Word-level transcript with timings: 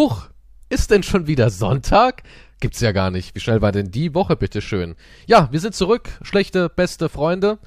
Huch, 0.00 0.30
ist 0.70 0.90
denn 0.90 1.02
schon 1.02 1.26
wieder 1.26 1.50
Sonntag? 1.50 2.22
Gibt's 2.58 2.80
ja 2.80 2.92
gar 2.92 3.10
nicht. 3.10 3.34
Wie 3.34 3.40
schnell 3.40 3.60
war 3.60 3.70
denn 3.70 3.90
die 3.90 4.14
Woche, 4.14 4.34
bitteschön? 4.34 4.94
Ja, 5.26 5.50
wir 5.52 5.60
sind 5.60 5.74
zurück. 5.74 6.08
Schlechte, 6.22 6.70
beste 6.70 7.10
Freunde. 7.10 7.58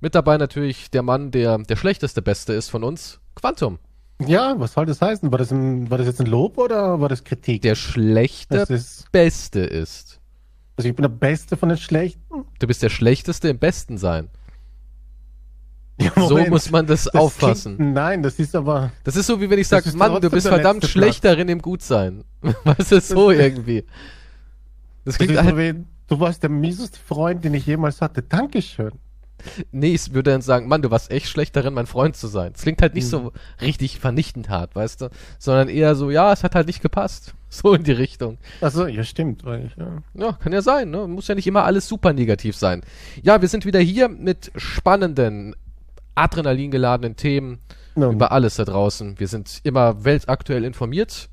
Mit 0.00 0.16
dabei 0.16 0.36
natürlich 0.36 0.90
der 0.90 1.02
Mann, 1.02 1.30
der 1.30 1.58
der 1.58 1.76
schlechteste 1.76 2.22
Beste 2.22 2.54
ist 2.54 2.70
von 2.70 2.82
uns. 2.82 3.20
Quantum. 3.36 3.78
Ja, 4.18 4.58
was 4.58 4.72
soll 4.72 4.86
das 4.86 5.00
heißen? 5.00 5.30
War 5.30 5.38
das, 5.38 5.52
ein, 5.52 5.88
war 5.88 5.98
das 5.98 6.08
jetzt 6.08 6.20
ein 6.20 6.26
Lob 6.26 6.58
oder 6.58 7.00
war 7.00 7.08
das 7.08 7.22
Kritik? 7.22 7.62
Der 7.62 7.76
schlechte 7.76 8.66
ist, 8.68 9.12
Beste 9.12 9.60
ist. 9.60 10.18
also 10.76 10.88
ich 10.88 10.96
bin 10.96 11.04
der 11.04 11.08
Beste 11.08 11.56
von 11.56 11.68
den 11.68 11.78
Schlechten. 11.78 12.46
Du 12.58 12.66
bist 12.66 12.82
der 12.82 12.90
Schlechteste 12.90 13.48
im 13.48 13.60
Besten 13.60 13.96
sein. 13.96 14.28
Ja, 15.98 16.12
So 16.16 16.36
muss 16.46 16.70
man 16.70 16.86
das, 16.86 17.04
Das 17.04 17.14
auffassen. 17.14 17.76
Klingt, 17.76 17.94
nein, 17.94 18.22
das 18.22 18.38
ist 18.38 18.54
aber. 18.54 18.92
Das 19.04 19.16
ist 19.16 19.26
so, 19.26 19.40
wie 19.40 19.48
wenn 19.48 19.58
ich 19.58 19.68
Das 19.68 19.78
sage, 19.84 19.88
ist 19.88 19.96
Mann, 19.96 20.20
du 20.20 20.28
bist 20.30 20.46
verdammt 20.46 20.84
schlecht 20.84 21.24
darin 21.24 21.48
im 21.48 21.62
Gutsein. 21.62 22.24
Weißt 22.64 22.92
du, 22.92 23.00
so 23.00 23.30
irgendwie. 23.30 23.82
Das 25.04 25.16
Das 25.16 25.18
klingt 25.18 25.32
ist 25.32 25.42
halt, 25.42 25.84
du 26.08 26.20
warst 26.20 26.42
der 26.42 26.50
mieseste 26.50 26.98
Freund, 26.98 27.44
den 27.44 27.54
ich 27.54 27.66
jemals 27.66 28.00
hatte. 28.02 28.22
Dankeschön. 28.22 28.92
nee, 29.70 29.94
ich 29.94 30.12
würde 30.12 30.32
dann 30.32 30.42
sagen, 30.42 30.66
Mann, 30.68 30.82
du 30.82 30.90
warst 30.90 31.10
echt 31.10 31.28
schlecht 31.28 31.56
darin, 31.56 31.72
mein 31.74 31.86
Freund 31.86 32.16
zu 32.16 32.26
sein. 32.26 32.52
Das 32.52 32.62
klingt 32.62 32.82
halt 32.82 32.94
nicht 32.94 33.04
Mhm. 33.06 33.10
so 33.10 33.32
richtig 33.60 33.98
vernichtend 33.98 34.48
hart, 34.48 34.74
weißt 34.74 35.00
du, 35.02 35.10
sondern 35.38 35.68
eher 35.68 35.94
so, 35.94 36.10
ja, 36.10 36.32
es 36.32 36.42
hat 36.44 36.54
halt 36.54 36.66
nicht 36.66 36.82
gepasst. 36.82 37.32
So 37.48 37.72
in 37.74 37.84
die 37.84 37.92
Richtung. 37.92 38.36
Achso, 38.60 38.86
ja, 38.86 39.02
stimmt. 39.04 39.44
Weil 39.44 39.66
ich, 39.66 39.76
ja. 39.76 40.02
Ja, 40.14 40.32
kann 40.32 40.52
ja 40.52 40.60
sein, 40.62 40.90
ne? 40.90 41.06
Muss 41.06 41.28
ja 41.28 41.34
nicht 41.36 41.46
immer 41.46 41.64
alles 41.64 41.86
super 41.88 42.12
negativ 42.12 42.54
sein. 42.56 42.82
Ja, 43.22 43.40
wir 43.40 43.48
sind 43.48 43.64
wieder 43.64 43.78
hier 43.78 44.08
mit 44.08 44.50
spannenden, 44.56 45.54
adrenalingeladenen 46.16 47.16
Themen 47.16 47.60
Ja, 47.94 48.10
über 48.10 48.32
alles 48.32 48.56
da 48.56 48.64
draußen. 48.64 49.18
Wir 49.20 49.28
sind 49.28 49.60
immer 49.62 50.04
weltaktuell 50.04 50.64
informiert. 50.64 51.28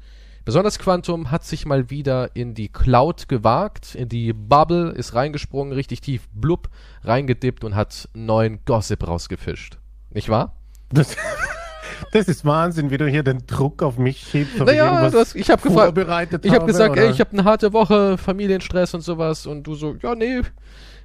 Besonders 0.46 0.78
Quantum 0.78 1.32
hat 1.32 1.46
sich 1.46 1.66
mal 1.66 1.90
wieder 1.90 2.36
in 2.36 2.54
die 2.54 2.68
Cloud 2.68 3.30
gewagt, 3.30 3.96
in 3.96 4.10
die 4.10 4.34
Bubble, 4.34 4.90
ist 4.92 5.16
reingesprungen, 5.16 5.72
richtig 5.74 6.02
tief 6.02 6.28
blub, 6.34 6.68
reingedippt 7.04 7.64
und 7.64 7.76
hat 7.76 8.10
neuen 8.14 8.60
Gossip 8.66 9.08
rausgefischt. 9.08 9.78
Nicht 10.12 10.28
wahr? 10.30 10.56
das, 10.92 11.16
das 12.12 12.28
ist 12.28 12.44
Wahnsinn, 12.46 12.92
wie 12.92 12.98
du 12.98 13.08
hier 13.08 13.24
den 13.24 13.48
Druck 13.48 13.82
auf 13.82 13.98
mich 13.98 14.20
schiebst. 14.20 14.60
Naja, 14.60 15.10
du 15.10 15.18
hast- 15.18 15.34
ich 15.36 15.50
hab 15.50 15.62
gefragt- 15.64 15.98
Ich 16.44 16.52
habe 16.54 16.66
gesagt, 16.66 16.92
oder? 16.92 17.02
ey, 17.04 17.10
ich 17.12 17.20
habe 17.22 17.32
eine 17.32 17.46
harte 17.46 17.72
Woche, 17.72 18.18
Familienstress 18.18 18.94
und 18.94 19.02
sowas 19.02 19.46
und 19.48 19.64
du 19.64 19.76
so, 19.76 19.96
ja, 20.04 20.14
nee, 20.14 20.42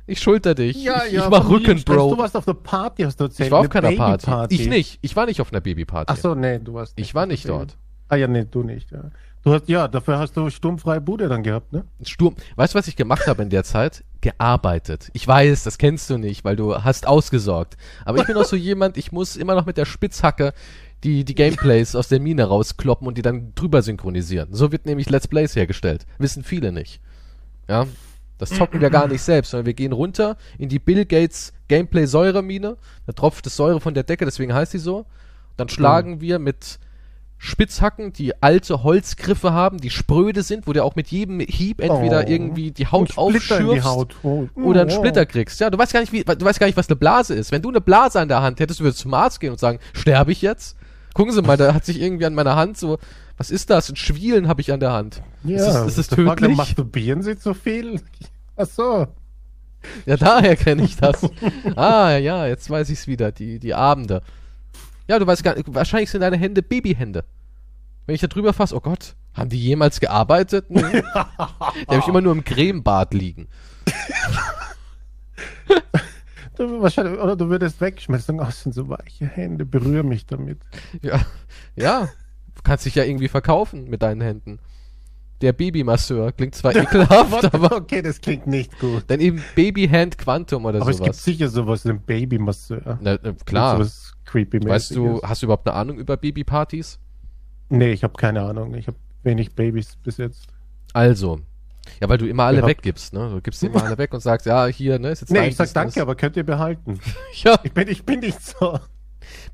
ich 0.09 0.21
schulter 0.21 0.55
dich. 0.55 0.83
ja, 0.83 1.05
ich, 1.05 1.13
ja, 1.13 1.25
ich 1.25 1.31
mach 1.31 1.49
Rücken. 1.49 1.83
Bro. 1.85 2.15
Du 2.15 2.19
warst 2.19 2.37
auf 2.37 2.45
der 2.45 2.55
Party, 2.55 3.03
hast 3.03 3.21
du 3.21 3.25
erzählt. 3.25 3.47
Ich 3.47 3.53
war 3.53 3.61
auf 3.61 3.65
eine 3.65 3.69
keiner 3.69 3.97
Party. 3.97 4.27
Babyparty. 4.27 4.55
Ich 4.55 4.69
nicht. 4.69 4.99
Ich 5.03 5.17
war 5.17 5.27
nicht 5.27 5.41
auf 5.41 5.53
einer 5.53 5.61
Babyparty. 5.61 6.13
Ach 6.13 6.17
so, 6.17 6.35
nee, 6.35 6.59
du 6.59 6.75
warst 6.75 6.95
Ich 6.97 7.15
war 7.15 7.27
nicht 7.27 7.49
dort. 7.49 7.77
Ah 8.09 8.17
ja, 8.17 8.27
nee, 8.27 8.47
du 8.51 8.63
nicht, 8.63 8.91
ja. 8.91 9.11
Du 9.45 9.53
hast, 9.53 9.69
ja, 9.69 9.87
dafür 9.87 10.19
hast 10.19 10.37
du 10.37 10.51
sturmfreie 10.51 11.01
Bude 11.01 11.29
dann 11.29 11.43
gehabt, 11.43 11.73
ne? 11.73 11.85
Sturm. 12.03 12.35
Weißt 12.57 12.75
du, 12.75 12.79
was 12.79 12.89
ich 12.89 12.97
gemacht 12.97 13.27
habe 13.27 13.43
in 13.43 13.51
der 13.51 13.65
Zeit? 13.65 14.03
Gearbeitet. 14.21 15.11
Ich 15.13 15.29
weiß, 15.29 15.63
das 15.63 15.79
kennst 15.79 16.11
du 16.11 16.19
nicht, 16.19 16.45
weil 16.45 16.57
du 16.57 16.75
hast 16.83 17.07
ausgesorgt. 17.07 17.77
Aber 18.05 18.19
ich 18.19 18.27
bin 18.27 18.37
auch 18.37 18.45
so 18.45 18.57
jemand, 18.57 18.97
ich 18.97 19.13
muss 19.13 19.37
immer 19.37 19.55
noch 19.55 19.67
mit 19.67 19.77
der 19.77 19.85
Spitzhacke 19.85 20.53
die, 21.05 21.25
die 21.25 21.35
Gameplays 21.35 21.95
aus 21.95 22.09
der 22.09 22.19
Mine 22.19 22.45
rauskloppen 22.45 23.07
und 23.07 23.17
die 23.17 23.23
dann 23.23 23.55
drüber 23.55 23.83
synchronisieren. 23.83 24.53
So 24.53 24.73
wird 24.73 24.87
nämlich 24.87 25.09
Let's 25.09 25.29
Plays 25.29 25.55
hergestellt. 25.55 26.07
Wissen 26.19 26.43
viele 26.43 26.73
nicht. 26.73 27.01
Ja. 27.69 27.87
Das 28.39 28.51
zocken 28.51 28.81
wir 28.81 28.91
gar 28.91 29.09
nicht 29.09 29.23
selbst, 29.23 29.51
sondern 29.51 29.67
wir 29.67 29.75
gehen 29.75 29.93
runter 29.93 30.37
in 30.59 30.69
die 30.69 30.79
Bill 30.79 31.05
Gates 31.05 31.53
Gameplay 31.67 32.07
Säuremine. 32.07 32.77
Da 33.07 33.13
tropft 33.13 33.47
es 33.47 33.57
Säure 33.57 33.81
von 33.81 33.95
der 33.95 34.05
Decke, 34.05 34.25
deswegen 34.25 34.55
heißt 34.55 34.73
die 34.73 34.79
so. 34.79 35.07
Dann 35.57 35.69
schlagen 35.69 36.21
wir 36.21 36.39
mit 36.39 36.79
Spitzhacken, 37.41 38.13
die 38.13 38.43
alte 38.43 38.83
Holzgriffe 38.83 39.53
haben, 39.53 39.79
die 39.79 39.91
spröde 39.91 40.43
sind, 40.43 40.67
wo 40.67 40.73
du 40.73 40.83
auch 40.85 40.97
mit 40.97 41.09
jedem 41.09 41.39
Hieb 41.39 41.81
entweder 41.81 42.25
Oh. 42.27 42.31
irgendwie 42.31 42.73
die 42.73 42.87
Haut 42.89 43.11
in 43.11 43.15
die 43.15 43.19
aufschürfst 43.19 43.85
Haut. 43.85 44.17
Oh, 44.25 44.49
oder 44.57 44.83
einen 44.83 44.91
oh. 44.91 44.95
Splitter 44.95 45.25
kriegst. 45.25 45.61
Ja, 45.61 45.71
du 45.71 45.79
weißt 45.79 45.93
gar 45.93 46.01
nicht, 46.01 46.13
wie, 46.13 46.25
du 46.25 46.45
weißt 46.45 46.59
gar 46.59 46.67
nicht, 46.67 46.77
was 46.77 46.89
eine 46.89 46.97
Blase 46.97 47.35
ist. 47.35 47.53
Wenn 47.53 47.63
du 47.63 47.69
eine 47.69 47.81
Blase 47.81 48.21
an 48.21 48.29
der 48.29 48.43
Hand 48.43 48.59
hättest, 48.59 48.81
würdest 48.81 49.01
du 49.01 49.03
zum 49.05 49.15
Arzt 49.15 49.39
gehen 49.39 49.53
und 49.53 49.61
sagen, 49.61 49.79
sterbe 49.93 50.33
ich 50.33 50.43
jetzt? 50.43 50.77
Gucken 51.15 51.33
Sie 51.33 51.43
mal, 51.43 51.57
da 51.57 51.75
hat 51.75 51.85
sich 51.85 52.01
irgendwie 52.01 52.27
an 52.27 52.35
meiner 52.35 52.57
Hand 52.57 52.77
so, 52.77 52.99
was 53.37 53.51
ist 53.53 53.71
das? 53.71 53.89
Ein 53.89 53.97
Schwielen 53.97 54.49
habe 54.49 54.61
ich 54.61 54.73
an 54.73 54.81
der 54.81 54.93
Hand. 54.93 55.23
Ja, 55.45 55.57
ist 55.59 55.67
es, 55.67 55.87
ist 55.87 55.99
es 55.99 56.09
der 56.09 56.25
Frage, 56.25 56.41
tödlich? 56.41 56.57
Masturbieren 56.57 57.23
Sie 57.23 57.39
zu 57.39 57.55
viel? 57.55 58.01
Ach 58.59 58.67
so. 58.67 59.07
Ja, 60.05 60.17
daher 60.17 60.57
kenne 60.57 60.83
ich 60.83 60.97
das. 60.97 61.23
ah, 61.77 62.17
ja, 62.17 62.47
jetzt 62.47 62.69
weiß 62.69 62.91
ich's 62.91 63.07
wieder, 63.07 63.33
die, 63.33 63.59
die 63.59 63.75
Abende. 63.75 64.23
Ja, 65.07 65.19
du 65.19 65.27
weißt 65.27 65.45
gar 65.45 65.55
nicht, 65.55 65.73
wahrscheinlich 65.73 66.11
sind 66.11 66.21
deine 66.21 66.37
Hände 66.37 66.63
Babyhände. 66.63 67.25
Wenn 68.07 68.15
ich 68.15 68.21
da 68.21 68.27
drüber 68.27 68.53
fasse, 68.53 68.75
oh 68.75 68.81
Gott, 68.81 69.15
haben 69.35 69.49
die 69.49 69.61
jemals 69.61 70.01
gearbeitet? 70.01 70.69
Nee. 70.69 70.81
die 70.83 71.03
habe 71.15 71.99
ich 71.99 72.09
immer 72.09 72.21
nur 72.21 72.33
im 72.33 72.45
Cremebad 72.45 73.15
liegen. 73.15 73.49
Du, 76.57 76.83
wahrscheinlich, 76.83 77.21
oder 77.21 77.37
du 77.37 77.49
würdest 77.49 77.81
wegschmeißen. 77.81 78.41
Oh, 78.41 78.51
sind 78.51 78.75
so 78.75 78.89
weiche 78.89 79.27
Hände, 79.27 79.65
berühr 79.65 80.03
mich 80.03 80.27
damit. 80.27 80.59
Ja, 81.03 81.21
ja. 81.77 82.09
Du 82.57 82.63
kannst 82.65 82.85
dich 82.85 82.97
ja 82.97 83.05
irgendwie 83.05 83.29
verkaufen 83.29 83.89
mit 83.89 84.03
deinen 84.03 84.21
Händen. 84.21 84.59
Der 85.41 85.53
Babymasseur 85.53 86.33
klingt 86.33 86.55
zwar 86.57 86.75
ekelhaft, 86.77 87.55
aber 87.55 87.77
okay, 87.77 88.03
das 88.03 88.21
klingt 88.21 88.47
nicht 88.47 88.77
gut. 88.81 89.05
dann 89.07 89.21
eben 89.21 89.43
Babyhand 89.55 90.19
Quantum 90.19 90.65
oder 90.65 90.81
Aber 90.81 90.91
es 90.91 90.97
gibt 90.99 91.15
sowas. 91.15 91.25
sicher 91.25 91.49
sowas, 91.49 91.85
ein 91.87 92.01
Babymasseur. 92.01 92.99
Na, 93.01 93.19
na, 93.23 93.33
klar. 93.45 93.77
Sowas 93.77 94.13
creepy 94.25 94.65
Weißt 94.65 94.95
du, 94.97 95.21
hast 95.23 95.43
du 95.43 95.47
überhaupt 95.47 95.67
eine 95.69 95.77
Ahnung 95.77 95.99
über 95.99 96.17
Babypartys? 96.17 96.99
Nee, 97.69 97.93
ich 97.93 98.03
habe 98.03 98.15
keine 98.15 98.43
Ahnung. 98.43 98.75
Ich 98.75 98.87
habe 98.89 98.97
wenig 99.23 99.55
Babys 99.55 99.97
bis 100.03 100.17
jetzt. 100.17 100.47
Also. 100.93 101.41
Ja, 102.01 102.09
weil 102.09 102.19
du 102.19 102.27
immer 102.29 102.45
alle 102.45 102.61
Ja. 102.61 102.67
weggibst, 102.67 103.13
ne? 103.15 103.31
Du 103.31 103.41
gibst 103.41 103.63
immer 103.63 103.83
alle 103.83 103.97
weg 103.97 104.13
und 104.13 104.21
sagst, 104.21 104.45
ja, 104.47 104.67
hier, 104.67 104.99
ne, 104.99 105.11
ist 105.11 105.21
jetzt 105.21 105.31
Nee, 105.31 105.49
ich 105.49 105.57
sag 105.57 105.73
danke, 105.73 106.03
aber 106.03 106.15
könnt 106.17 106.37
ihr 106.37 106.45
behalten. 106.45 107.01
Ja, 107.45 107.59
Ich 107.63 107.73
bin, 107.73 107.89
ich 107.89 108.05
bin 108.05 108.21
nicht 108.21 108.41
so. 108.43 108.79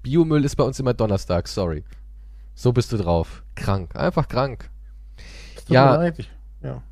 Biomüll 0.02 0.44
ist 0.44 0.56
bei 0.56 0.64
uns 0.64 0.80
immer 0.80 0.94
Donnerstag, 0.94 1.46
sorry. 1.46 1.84
So 2.54 2.72
bist 2.72 2.90
du 2.92 2.96
drauf. 2.96 3.42
Krank. 3.54 3.94
Einfach 3.96 4.26
krank. 4.28 4.70
Es 5.64 5.68
tut 5.68 5.74
Ja. 5.74 5.92
mir 5.92 5.96
leid. 6.04 6.18
Ich, 6.18 6.30
ja. 6.62 6.82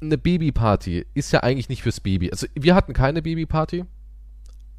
eine 0.00 0.18
Babyparty 0.18 1.06
ist 1.14 1.32
ja 1.32 1.40
eigentlich 1.42 1.68
nicht 1.68 1.82
fürs 1.82 2.00
Baby. 2.00 2.30
Also 2.30 2.46
wir 2.54 2.74
hatten 2.74 2.92
keine 2.92 3.22
Babyparty, 3.22 3.84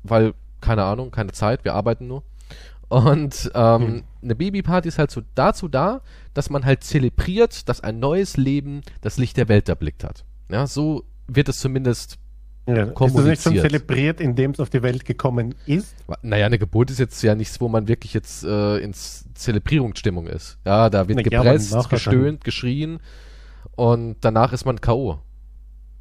weil, 0.04 0.34
keine 0.62 0.84
Ahnung, 0.84 1.12
keine 1.12 1.32
Zeit, 1.32 1.64
wir 1.64 1.74
arbeiten 1.74 2.08
nur. 2.08 2.24
Und 2.90 3.52
ähm, 3.54 3.82
Hm. 3.82 4.04
eine 4.24 4.36
Babyparty 4.36 4.88
ist 4.88 4.98
halt 4.98 5.12
so 5.12 5.22
dazu 5.36 5.68
da, 5.68 6.02
dass 6.34 6.50
man 6.50 6.66
halt 6.66 6.84
zelebriert, 6.84 7.68
dass 7.68 7.82
ein 7.82 8.00
neues 8.00 8.38
Leben 8.38 8.82
das 9.02 9.18
Licht 9.18 9.38
der 9.38 9.50
Welt 9.50 9.68
erblickt 9.70 10.04
hat. 10.04 10.24
Ja, 10.50 10.66
so 10.68 11.04
wird 11.28 11.50
es 11.50 11.60
zumindest. 11.60 12.18
Ja, 12.66 12.74
ist 12.74 12.80
das 12.80 12.86
nicht 12.88 12.98
schon 12.98 13.12
Kommuniziert. 13.14 13.62
zelebriert, 13.62 14.20
indem 14.22 14.52
es 14.52 14.60
auf 14.60 14.70
die 14.70 14.82
Welt 14.84 15.06
gekommen 15.06 15.56
ist? 15.66 15.96
Naja, 16.22 16.46
eine 16.48 16.60
Geburt 16.60 16.92
ist 16.92 17.00
jetzt 17.00 17.22
ja 17.24 17.34
nichts, 17.34 17.62
wo 17.62 17.70
man 17.70 17.88
wirklich 17.88 18.14
jetzt 18.14 18.44
äh, 18.44 18.78
ins 18.80 19.26
Zelebrierungsstimmung 19.36 20.28
ist. 20.28 20.58
Ja, 20.66 20.90
da 20.90 21.08
wird 21.08 21.18
Na 21.18 21.32
ja, 21.32 21.42
gepresst, 21.44 21.72
nachher 21.74 21.90
gestöhnt, 21.90 22.44
geschrien 22.44 23.00
und 23.78 24.18
danach 24.22 24.52
ist 24.52 24.66
man 24.66 24.82
K.O. 24.82 25.20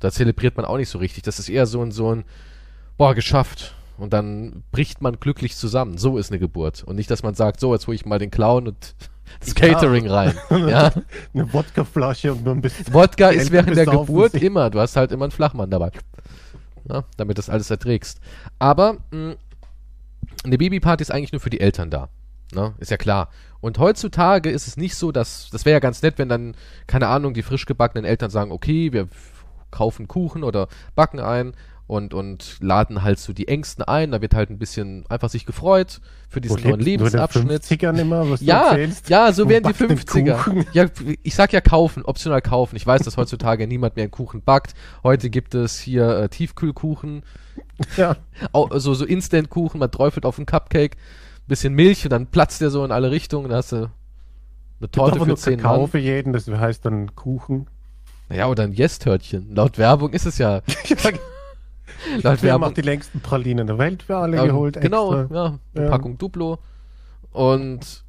Da 0.00 0.10
zelebriert 0.10 0.56
man 0.56 0.64
auch 0.66 0.78
nicht 0.78 0.88
so 0.88 0.98
richtig. 0.98 1.22
Das 1.22 1.38
ist 1.38 1.48
eher 1.48 1.66
so 1.66 1.82
ein, 1.82 1.92
so 1.92 2.12
ein, 2.14 2.24
boah, 2.96 3.14
geschafft. 3.14 3.74
Und 3.98 4.12
dann 4.12 4.62
bricht 4.72 5.00
man 5.02 5.20
glücklich 5.20 5.56
zusammen. 5.56 5.96
So 5.98 6.18
ist 6.18 6.30
eine 6.30 6.38
Geburt. 6.38 6.82
Und 6.82 6.96
nicht, 6.96 7.10
dass 7.10 7.22
man 7.22 7.34
sagt, 7.34 7.60
so, 7.60 7.72
jetzt 7.74 7.86
hole 7.86 7.94
ich 7.94 8.04
mal 8.06 8.18
den 8.18 8.30
Clown 8.30 8.66
und 8.68 8.94
das 9.40 9.48
Ja. 9.48 9.54
Catering 9.54 10.08
rein. 10.08 10.34
ja. 10.50 10.90
Eine 11.34 11.52
Wodkaflasche 11.52 12.32
und 12.32 12.44
nur 12.44 12.54
ein 12.54 12.62
bisschen. 12.62 12.92
Wodka 12.92 13.28
ist 13.28 13.50
während 13.52 13.76
der 13.76 13.86
Geburt 13.86 14.32
sich. 14.32 14.42
immer. 14.42 14.70
Du 14.70 14.80
hast 14.80 14.96
halt 14.96 15.12
immer 15.12 15.26
einen 15.26 15.32
Flachmann 15.32 15.70
dabei. 15.70 15.90
Ja, 16.88 17.04
damit 17.18 17.36
das 17.36 17.50
alles 17.50 17.70
erträgst. 17.70 18.20
Aber 18.58 18.98
mh, 19.10 19.34
eine 20.44 20.58
Babyparty 20.58 21.02
ist 21.02 21.10
eigentlich 21.10 21.32
nur 21.32 21.40
für 21.40 21.50
die 21.50 21.60
Eltern 21.60 21.90
da. 21.90 22.08
Ne? 22.54 22.74
Ist 22.78 22.90
ja 22.90 22.96
klar. 22.96 23.28
Und 23.66 23.78
heutzutage 23.80 24.48
ist 24.48 24.68
es 24.68 24.76
nicht 24.76 24.94
so, 24.94 25.10
dass, 25.10 25.50
das 25.50 25.64
wäre 25.64 25.72
ja 25.74 25.80
ganz 25.80 26.00
nett, 26.00 26.18
wenn 26.18 26.28
dann, 26.28 26.54
keine 26.86 27.08
Ahnung, 27.08 27.34
die 27.34 27.42
frisch 27.42 27.66
gebackenen 27.66 28.04
Eltern 28.04 28.30
sagen, 28.30 28.52
okay, 28.52 28.92
wir 28.92 29.08
kaufen 29.72 30.06
Kuchen 30.06 30.44
oder 30.44 30.68
backen 30.94 31.18
ein 31.18 31.52
und, 31.88 32.14
und 32.14 32.58
laden 32.60 33.02
halt 33.02 33.18
so 33.18 33.32
die 33.32 33.48
Ängsten 33.48 33.82
ein. 33.84 34.12
Da 34.12 34.20
wird 34.22 34.34
halt 34.36 34.50
ein 34.50 34.58
bisschen 34.58 35.04
einfach 35.08 35.30
sich 35.30 35.46
gefreut 35.46 36.00
für 36.28 36.40
diesen 36.40 36.62
neuen 36.62 36.78
Lebensabschnitt. 36.78 37.64
50ern 37.64 37.98
immer, 37.98 38.30
was 38.30 38.38
du 38.38 38.46
Ja, 38.46 38.68
erzählst. 38.70 39.08
ja, 39.08 39.32
so 39.32 39.48
werden 39.48 39.64
die 39.64 39.72
backt 39.84 39.90
den 40.14 40.26
50er. 40.28 40.36
Kuchen. 40.44 40.66
Ja, 40.72 40.86
ich 41.24 41.34
sag 41.34 41.52
ja 41.52 41.60
kaufen, 41.60 42.04
optional 42.04 42.42
kaufen. 42.42 42.76
Ich 42.76 42.86
weiß, 42.86 43.02
dass 43.02 43.16
heutzutage 43.16 43.66
niemand 43.68 43.96
mehr 43.96 44.04
einen 44.04 44.12
Kuchen 44.12 44.42
backt. 44.42 44.74
Heute 45.02 45.28
gibt 45.28 45.56
es 45.56 45.76
hier 45.76 46.08
äh, 46.20 46.28
Tiefkühlkuchen, 46.28 47.24
Ja. 47.96 48.16
so, 48.74 48.94
so 48.94 49.04
Instant-Kuchen, 49.04 49.80
man 49.80 49.90
träufelt 49.90 50.24
auf 50.24 50.38
einen 50.38 50.46
Cupcake, 50.46 50.96
bisschen 51.48 51.74
Milch 51.74 52.04
und 52.04 52.10
dann 52.10 52.26
platzt 52.26 52.60
der 52.60 52.70
so 52.70 52.84
in 52.84 52.92
alle 52.92 53.10
Richtungen, 53.10 53.48
dann 53.48 53.58
hast 53.58 53.72
du 53.72 53.90
eine 54.80 54.90
Torte 54.90 55.18
für 55.20 55.26
nur 55.26 55.36
10 55.36 55.58
Kakao 55.60 55.82
Mann. 55.82 55.90
für 55.90 55.98
jeden, 55.98 56.32
das 56.32 56.46
heißt 56.48 56.84
dann 56.84 57.14
Kuchen. 57.14 57.66
Naja, 58.28 58.48
oder 58.48 58.64
ein 58.64 58.72
Yes-Törtchen. 58.72 59.54
Laut 59.54 59.78
Werbung 59.78 60.12
ist 60.12 60.26
es 60.26 60.38
ja. 60.38 60.60
Laut 62.22 62.42
Wir 62.42 62.52
haben 62.52 62.62
auch 62.62 62.66
Werbung. 62.68 62.74
die 62.74 62.80
längsten 62.82 63.20
Pralinen 63.20 63.66
der 63.66 63.78
Welt 63.78 64.02
für 64.02 64.16
alle 64.16 64.38
Ähm, 64.38 64.48
geholt. 64.48 64.80
genau, 64.80 65.14
Extra. 65.20 65.34
ja, 65.34 65.58
eine 65.74 65.84
Ja. 65.84 65.90
Packung 65.90 66.18
Duplo. 66.18 66.58
Und 67.32 68.04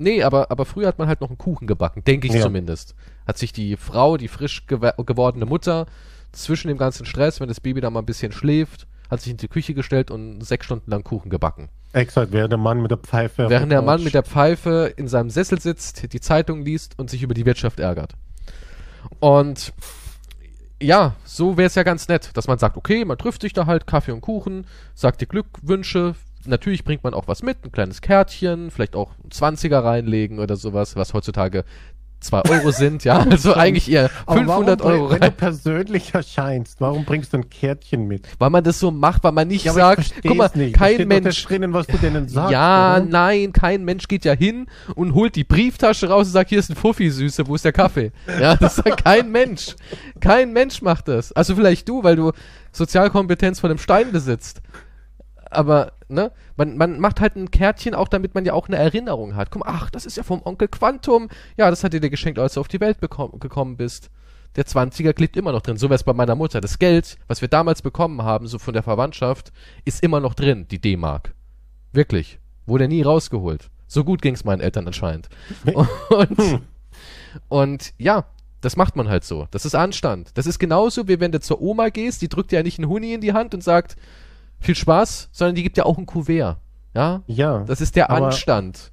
Nee, 0.00 0.22
aber, 0.22 0.52
aber 0.52 0.64
früher 0.64 0.86
hat 0.86 0.98
man 1.00 1.08
halt 1.08 1.20
noch 1.20 1.28
einen 1.28 1.38
Kuchen 1.38 1.66
gebacken, 1.66 2.04
denke 2.04 2.28
ich 2.28 2.34
Ja. 2.34 2.42
zumindest. 2.42 2.94
Hat 3.26 3.36
sich 3.36 3.52
die 3.52 3.76
Frau, 3.76 4.16
die 4.16 4.28
frisch 4.28 4.64
gew 4.68 4.78
gewordene 5.04 5.44
Mutter, 5.44 5.86
zwischen 6.30 6.68
dem 6.68 6.78
ganzen 6.78 7.04
Stress, 7.04 7.40
wenn 7.40 7.48
das 7.48 7.58
Baby 7.58 7.80
da 7.80 7.90
mal 7.90 7.98
ein 8.00 8.06
bisschen 8.06 8.30
schläft, 8.30 8.86
hat 9.10 9.20
sich 9.20 9.32
in 9.32 9.38
die 9.38 9.48
Küche 9.48 9.74
gestellt 9.74 10.12
und 10.12 10.40
sechs 10.42 10.66
Stunden 10.66 10.88
lang 10.92 11.02
Kuchen 11.02 11.30
gebacken. 11.30 11.68
Exakt, 11.92 12.32
während 12.32 12.52
der 12.52 12.58
Mann 12.58 12.82
mit 12.82 12.90
der 12.90 12.98
Pfeife. 12.98 13.48
Während 13.48 13.72
der 13.72 13.82
Mann 13.82 14.04
mit 14.04 14.14
der 14.14 14.22
Pfeife 14.22 14.92
in 14.96 15.08
seinem 15.08 15.30
Sessel 15.30 15.60
sitzt, 15.60 16.12
die 16.12 16.20
Zeitung 16.20 16.62
liest 16.62 16.98
und 16.98 17.08
sich 17.08 17.22
über 17.22 17.34
die 17.34 17.46
Wirtschaft 17.46 17.80
ärgert. 17.80 18.12
Und 19.20 19.72
ja, 20.80 21.16
so 21.24 21.56
wäre 21.56 21.66
es 21.66 21.74
ja 21.74 21.82
ganz 21.82 22.08
nett, 22.08 22.30
dass 22.34 22.46
man 22.46 22.58
sagt, 22.58 22.76
okay, 22.76 23.04
man 23.04 23.18
trifft 23.18 23.42
sich 23.42 23.52
da 23.52 23.66
halt, 23.66 23.86
Kaffee 23.86 24.12
und 24.12 24.20
Kuchen, 24.20 24.66
sagt 24.94 25.20
die 25.20 25.26
Glückwünsche. 25.26 26.14
Natürlich 26.44 26.84
bringt 26.84 27.02
man 27.04 27.14
auch 27.14 27.26
was 27.26 27.42
mit, 27.42 27.64
ein 27.64 27.72
kleines 27.72 28.00
Kärtchen, 28.00 28.70
vielleicht 28.70 28.94
auch 28.94 29.10
ein 29.24 29.30
20er 29.30 29.82
reinlegen 29.82 30.38
oder 30.38 30.56
sowas, 30.56 30.94
was 30.94 31.14
heutzutage 31.14 31.64
2 32.20 32.42
Euro 32.50 32.70
sind, 32.72 33.04
ja, 33.04 33.18
also 33.20 33.54
eigentlich 33.54 33.90
eher 33.90 34.10
Aber 34.26 34.40
500 34.40 34.80
warum, 34.80 34.92
Euro 34.92 35.10
Wenn 35.10 35.20
du 35.20 35.30
persönlich 35.30 36.14
erscheinst, 36.14 36.80
warum 36.80 37.04
bringst 37.04 37.32
du 37.32 37.38
ein 37.38 37.48
Kärtchen 37.48 38.08
mit? 38.08 38.26
weil 38.38 38.50
man 38.50 38.64
das 38.64 38.80
so 38.80 38.90
macht, 38.90 39.22
weil 39.24 39.32
man 39.32 39.48
nicht 39.48 39.68
aber 39.68 39.78
sagt, 39.78 40.14
guck 40.26 40.36
mal, 40.36 40.50
nicht. 40.54 40.74
Kein 40.74 41.06
Mensch, 41.06 41.44
drinnen, 41.44 41.72
was 41.72 41.86
du 41.86 41.96
denen 41.98 42.28
sagst. 42.28 42.50
ja, 42.50 42.96
oder? 42.96 43.04
nein, 43.04 43.52
kein 43.52 43.84
Mensch 43.84 44.08
geht 44.08 44.24
ja 44.24 44.32
hin 44.32 44.66
und 44.94 45.14
holt 45.14 45.36
die 45.36 45.44
Brieftasche 45.44 46.08
raus 46.08 46.26
und 46.26 46.32
sagt, 46.32 46.50
hier 46.50 46.58
ist 46.58 46.70
ein 46.70 46.76
Fuffi, 46.76 47.10
Süße, 47.10 47.46
wo 47.46 47.54
ist 47.54 47.64
der 47.64 47.72
Kaffee? 47.72 48.12
Ja, 48.40 48.54
das 48.56 48.76
sagt 48.76 49.04
kein 49.04 49.30
Mensch. 49.32 49.74
Kein 50.20 50.52
Mensch 50.52 50.80
macht 50.82 51.08
das. 51.08 51.32
Also 51.32 51.54
vielleicht 51.56 51.88
du, 51.88 52.04
weil 52.04 52.14
du 52.14 52.32
Sozialkompetenz 52.72 53.58
von 53.60 53.68
dem 53.68 53.78
Stein 53.78 54.12
besitzt. 54.12 54.60
Aber, 55.50 55.92
ne, 56.08 56.32
man, 56.56 56.76
man 56.76 57.00
macht 57.00 57.20
halt 57.20 57.36
ein 57.36 57.50
Kärtchen 57.50 57.94
auch, 57.94 58.08
damit 58.08 58.34
man 58.34 58.44
ja 58.44 58.52
auch 58.52 58.68
eine 58.68 58.76
Erinnerung 58.76 59.34
hat. 59.34 59.50
Guck 59.50 59.64
mal, 59.64 59.72
ach, 59.72 59.90
das 59.90 60.06
ist 60.06 60.16
ja 60.16 60.22
vom 60.22 60.42
Onkel 60.44 60.68
Quantum. 60.68 61.28
Ja, 61.56 61.70
das 61.70 61.84
hat 61.84 61.92
dir 61.92 62.00
der 62.00 62.10
geschenkt, 62.10 62.38
als 62.38 62.54
du 62.54 62.60
auf 62.60 62.68
die 62.68 62.80
Welt 62.80 63.00
gekommen 63.00 63.76
bist. 63.76 64.10
Der 64.56 64.66
20er 64.66 65.12
klebt 65.12 65.36
immer 65.36 65.52
noch 65.52 65.62
drin. 65.62 65.76
So 65.76 65.90
wär's 65.90 66.04
bei 66.04 66.12
meiner 66.12 66.34
Mutter. 66.34 66.60
Das 66.60 66.78
Geld, 66.78 67.18
was 67.28 67.40
wir 67.40 67.48
damals 67.48 67.82
bekommen 67.82 68.22
haben, 68.22 68.46
so 68.46 68.58
von 68.58 68.74
der 68.74 68.82
Verwandtschaft, 68.82 69.52
ist 69.84 70.02
immer 70.02 70.20
noch 70.20 70.34
drin, 70.34 70.66
die 70.70 70.80
D-Mark. 70.80 71.34
Wirklich. 71.92 72.38
Wurde 72.66 72.88
nie 72.88 73.02
rausgeholt. 73.02 73.70
So 73.86 74.04
gut 74.04 74.20
ging's 74.20 74.44
meinen 74.44 74.60
Eltern 74.60 74.86
anscheinend. 74.86 75.28
Und, 76.10 76.60
und 77.48 77.94
ja, 77.98 78.24
das 78.60 78.76
macht 78.76 78.96
man 78.96 79.08
halt 79.08 79.24
so. 79.24 79.46
Das 79.50 79.64
ist 79.64 79.74
Anstand. 79.74 80.30
Das 80.34 80.46
ist 80.46 80.58
genauso, 80.58 81.06
wie 81.08 81.20
wenn 81.20 81.32
du 81.32 81.40
zur 81.40 81.60
Oma 81.60 81.90
gehst, 81.90 82.22
die 82.22 82.28
drückt 82.28 82.50
dir 82.50 82.56
ja 82.56 82.62
nicht 82.62 82.78
einen 82.78 82.88
Huni 82.88 83.14
in 83.14 83.20
die 83.20 83.32
Hand 83.32 83.54
und 83.54 83.62
sagt, 83.62 83.96
viel 84.60 84.74
Spaß, 84.74 85.28
sondern 85.32 85.54
die 85.54 85.62
gibt 85.62 85.76
dir 85.76 85.86
auch 85.86 85.98
ein 85.98 86.06
Kuvert. 86.06 86.58
Ja, 86.94 87.22
Ja. 87.26 87.60
das 87.64 87.80
ist 87.80 87.96
der 87.96 88.10
Anstand. 88.10 88.92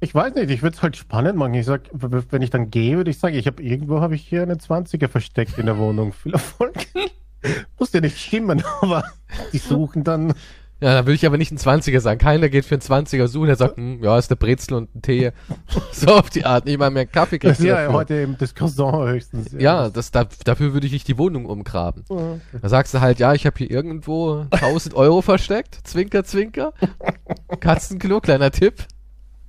Ich 0.00 0.14
weiß 0.14 0.34
nicht, 0.34 0.50
ich 0.50 0.62
würde 0.62 0.76
es 0.76 0.82
halt 0.82 0.96
spannend 0.96 1.36
machen. 1.38 1.54
Ich 1.54 1.64
sag, 1.66 1.82
wenn 1.92 2.42
ich 2.42 2.50
dann 2.50 2.70
gehe, 2.70 2.96
würde 2.96 3.10
ich 3.10 3.18
sagen, 3.18 3.34
ich 3.36 3.46
habe 3.46 3.62
irgendwo 3.62 4.00
habe 4.00 4.14
ich 4.14 4.26
hier 4.28 4.42
eine 4.42 4.54
20er 4.56 5.08
versteckt 5.08 5.58
in 5.58 5.66
der 5.66 5.78
Wohnung. 5.78 6.12
Viel 6.12 6.32
Erfolg. 6.34 6.74
Muss 7.78 7.92
ja 7.92 8.00
nicht 8.00 8.18
stimmen, 8.18 8.62
aber 8.82 9.04
die 9.52 9.58
suchen 9.58 10.04
dann. 10.04 10.34
Ja, 10.78 10.92
da 10.92 11.06
würde 11.06 11.14
ich 11.14 11.24
aber 11.24 11.38
nicht 11.38 11.50
ein 11.52 11.58
20er 11.58 12.00
sagen. 12.00 12.18
Keiner 12.18 12.50
geht 12.50 12.66
für 12.66 12.74
einen 12.74 12.82
20er 12.82 13.28
suchen, 13.28 13.46
der 13.46 13.56
sagt, 13.56 13.78
hm, 13.78 14.02
ja, 14.04 14.18
ist 14.18 14.30
eine 14.30 14.36
Brezel 14.36 14.74
und 14.74 14.94
ein 14.94 15.00
Tee. 15.00 15.32
so 15.92 16.08
auf 16.08 16.28
die 16.28 16.44
Art. 16.44 16.66
Nicht 16.66 16.78
mal 16.78 16.90
mehr 16.90 17.06
Kaffee 17.06 17.38
kriegst 17.38 17.60
du 17.60 17.66
ja 17.66 17.76
dafür. 17.76 17.92
heute 17.94 18.14
eben 18.14 18.36
das 18.38 18.54
Croissant 18.54 19.08
höchstens. 19.08 19.52
Ja, 19.58 19.88
das, 19.88 20.10
da, 20.10 20.26
dafür 20.44 20.74
würde 20.74 20.86
ich 20.86 20.92
nicht 20.92 21.08
die 21.08 21.16
Wohnung 21.16 21.46
umgraben. 21.46 22.04
Okay. 22.08 22.40
Da 22.60 22.68
sagst 22.68 22.92
du 22.92 23.00
halt, 23.00 23.18
ja, 23.18 23.32
ich 23.32 23.46
habe 23.46 23.56
hier 23.56 23.70
irgendwo 23.70 24.46
1000 24.50 24.94
Euro 24.94 25.22
versteckt. 25.22 25.78
Zwinker, 25.84 26.24
zwinker. 26.24 26.74
Katzenklo, 27.60 28.20
kleiner 28.20 28.50
Tipp. 28.50 28.84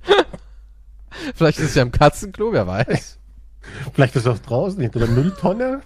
Vielleicht 1.34 1.58
ist 1.58 1.70
es 1.70 1.74
ja 1.74 1.82
im 1.82 1.92
Katzenklo, 1.92 2.52
wer 2.52 2.66
weiß. 2.66 3.18
Vielleicht 3.92 4.16
ist 4.16 4.24
es 4.24 4.32
auch 4.32 4.38
draußen 4.38 4.80
hinter 4.80 5.00
der 5.00 5.08
Mülltonne. 5.08 5.82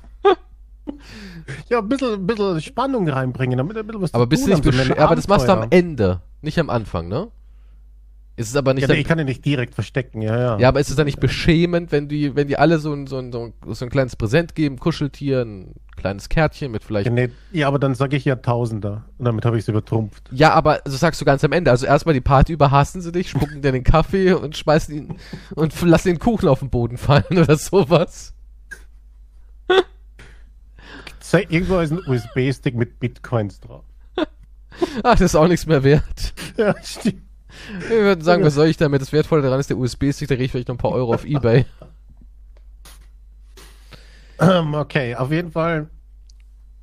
ja, 1.68 1.78
ein 1.78 1.88
bisschen, 1.88 2.14
ein 2.14 2.26
bisschen 2.26 2.60
Spannung 2.60 3.08
reinbringen, 3.08 3.56
damit 3.58 3.76
ein 3.76 3.86
bisschen 3.86 4.02
was 4.02 4.14
Aber 4.14 4.26
bist 4.26 4.44
du 4.44 4.48
nicht 4.50 4.56
haben, 4.56 4.64
so 4.64 4.70
besch- 4.70 4.92
ein 4.92 4.98
aber 4.98 5.16
das 5.16 5.28
machst 5.28 5.48
du 5.48 5.52
am. 5.52 5.66
Ende, 5.70 6.20
nicht 6.40 6.58
am 6.58 6.70
Anfang, 6.70 7.08
ne? 7.08 7.28
Ist 8.34 8.48
es 8.48 8.56
aber 8.56 8.72
nicht 8.72 8.88
Ja, 8.88 8.94
nee, 8.94 9.00
ich 9.00 9.06
kann 9.06 9.18
ja 9.18 9.24
nicht 9.24 9.44
direkt 9.44 9.74
verstecken, 9.74 10.22
ja, 10.22 10.36
ja. 10.38 10.58
ja, 10.58 10.68
aber 10.68 10.80
ist 10.80 10.88
es 10.88 10.96
dann 10.96 11.04
nicht 11.04 11.20
beschämend, 11.20 11.92
wenn 11.92 12.08
die, 12.08 12.34
wenn 12.34 12.48
die 12.48 12.56
alle 12.56 12.78
so 12.78 12.90
ein, 12.94 13.06
so 13.06 13.18
ein, 13.18 13.30
so 13.30 13.44
ein, 13.44 13.74
so 13.74 13.84
ein 13.84 13.90
kleines 13.90 14.16
Präsent 14.16 14.54
geben, 14.54 14.78
Kuscheltier, 14.78 15.42
ein 15.42 15.74
kleines 15.96 16.30
Kärtchen 16.30 16.72
mit 16.72 16.82
vielleicht 16.82 17.06
Ja, 17.06 17.12
nee, 17.12 17.28
ja, 17.52 17.68
aber 17.68 17.78
dann 17.78 17.94
sage 17.94 18.16
ich 18.16 18.24
ja 18.24 18.36
Tausender. 18.36 19.04
Und 19.18 19.26
damit 19.26 19.44
habe 19.44 19.58
ich 19.58 19.64
es 19.64 19.68
übertrumpft. 19.68 20.30
Ja, 20.32 20.54
aber 20.54 20.80
so 20.86 20.96
sagst 20.96 21.20
du 21.20 21.26
ganz 21.26 21.44
am 21.44 21.52
Ende. 21.52 21.70
Also 21.70 21.84
erstmal 21.84 22.14
die 22.14 22.22
Party 22.22 22.54
überhassen 22.54 23.02
sie 23.02 23.12
dich, 23.12 23.28
spucken 23.28 23.60
dir 23.60 23.70
den 23.70 23.84
Kaffee 23.84 24.32
und 24.32 24.56
schmeißen 24.56 24.94
ihn 24.94 25.16
und 25.54 25.78
lassen 25.82 26.08
den 26.08 26.18
Kuchen 26.18 26.48
auf 26.48 26.60
den 26.60 26.70
Boden 26.70 26.96
fallen 26.96 27.24
oder 27.38 27.56
sowas. 27.56 28.32
Irgendwo 31.32 31.78
ist 31.78 31.92
ein 31.92 32.00
USB-Stick 32.06 32.74
mit 32.74 33.00
Bitcoins 33.00 33.60
drauf. 33.60 33.84
Ach, 34.16 34.26
das 35.02 35.20
ist 35.20 35.34
auch 35.34 35.48
nichts 35.48 35.66
mehr 35.66 35.82
wert. 35.84 36.34
Ja, 36.58 36.74
stimmt. 36.82 37.22
Wir 37.88 38.02
würden 38.02 38.22
sagen, 38.22 38.44
was 38.44 38.54
soll 38.54 38.66
ich 38.66 38.76
damit? 38.76 39.00
Das 39.00 39.10
Wertvolle 39.10 39.40
daran 39.40 39.58
ist 39.58 39.70
der 39.70 39.78
USB-Stick, 39.78 40.28
da 40.28 40.34
kriege 40.34 40.44
ich 40.44 40.50
vielleicht 40.50 40.68
noch 40.68 40.74
ein 40.74 40.78
paar 40.78 40.92
Euro 40.92 41.14
auf 41.14 41.24
Ebay. 41.24 41.64
Ähm, 44.38 44.74
okay, 44.74 45.14
auf 45.14 45.30
jeden 45.30 45.52
Fall. 45.52 45.88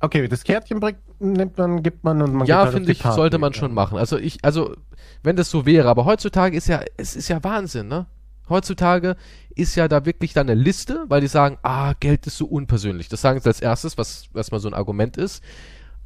Okay, 0.00 0.26
das 0.28 0.44
Kärtchen 0.44 0.80
bringt, 0.80 0.98
nimmt 1.18 1.58
man, 1.58 1.82
gibt 1.82 2.04
man 2.04 2.22
und 2.22 2.32
man 2.32 2.46
ja, 2.46 2.62
halt 2.62 2.72
finde 2.72 2.90
ich, 2.90 3.00
Party. 3.00 3.16
sollte 3.16 3.36
man 3.36 3.52
schon 3.52 3.74
machen. 3.74 3.98
Also 3.98 4.16
ich, 4.16 4.42
also, 4.42 4.74
wenn 5.22 5.36
das 5.36 5.50
so 5.50 5.66
wäre, 5.66 5.88
aber 5.88 6.06
heutzutage 6.06 6.56
ist 6.56 6.68
ja, 6.68 6.80
es 6.96 7.14
ist 7.16 7.28
ja 7.28 7.44
Wahnsinn, 7.44 7.88
ne? 7.88 8.06
Heutzutage 8.50 9.16
ist 9.54 9.74
ja 9.76 9.88
da 9.88 10.04
wirklich 10.04 10.32
dann 10.32 10.48
eine 10.50 10.60
Liste, 10.60 11.04
weil 11.08 11.20
die 11.20 11.26
sagen, 11.28 11.58
ah, 11.62 11.94
Geld 12.00 12.26
ist 12.26 12.36
so 12.36 12.46
unpersönlich. 12.46 13.08
Das 13.08 13.20
sagen 13.20 13.40
sie 13.40 13.48
als 13.48 13.60
erstes, 13.60 13.96
was 13.96 14.24
erstmal 14.34 14.60
so 14.60 14.68
ein 14.68 14.74
Argument 14.74 15.16
ist. 15.16 15.42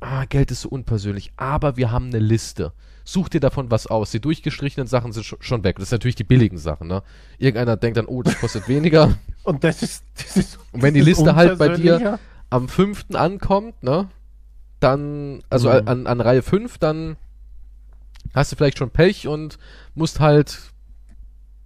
Ah, 0.00 0.24
Geld 0.26 0.50
ist 0.50 0.60
so 0.62 0.68
unpersönlich, 0.68 1.32
aber 1.36 1.76
wir 1.76 1.90
haben 1.90 2.06
eine 2.06 2.18
Liste. 2.18 2.72
Such 3.04 3.28
dir 3.28 3.40
davon 3.40 3.70
was 3.70 3.86
aus. 3.86 4.10
Die 4.10 4.20
durchgestrichenen 4.20 4.86
Sachen 4.86 5.12
sind 5.12 5.24
schon, 5.24 5.40
schon 5.42 5.64
weg. 5.64 5.76
Das 5.78 5.88
sind 5.90 5.96
natürlich 5.96 6.14
die 6.14 6.24
billigen 6.24 6.58
Sachen, 6.58 6.88
ne? 6.88 7.02
Irgendeiner 7.38 7.76
denkt 7.76 7.98
dann, 7.98 8.06
oh, 8.06 8.22
das 8.22 8.38
kostet 8.38 8.68
weniger. 8.68 9.14
Und 9.44 9.62
das 9.62 9.82
ist, 9.82 10.04
das 10.16 10.36
ist 10.36 10.58
Und 10.72 10.82
wenn 10.82 10.94
die 10.94 11.00
Liste 11.02 11.34
halt 11.34 11.58
bei 11.58 11.68
dir 11.68 12.18
am 12.50 12.68
fünften 12.68 13.16
ankommt, 13.16 13.82
ne? 13.82 14.08
Dann, 14.80 15.42
also 15.50 15.70
Mhm. 15.70 15.88
an, 15.88 16.06
an 16.06 16.20
Reihe 16.20 16.42
5, 16.42 16.78
dann 16.78 17.16
hast 18.34 18.52
du 18.52 18.56
vielleicht 18.56 18.78
schon 18.78 18.90
Pech 18.90 19.28
und 19.28 19.58
musst 19.94 20.20
halt 20.20 20.72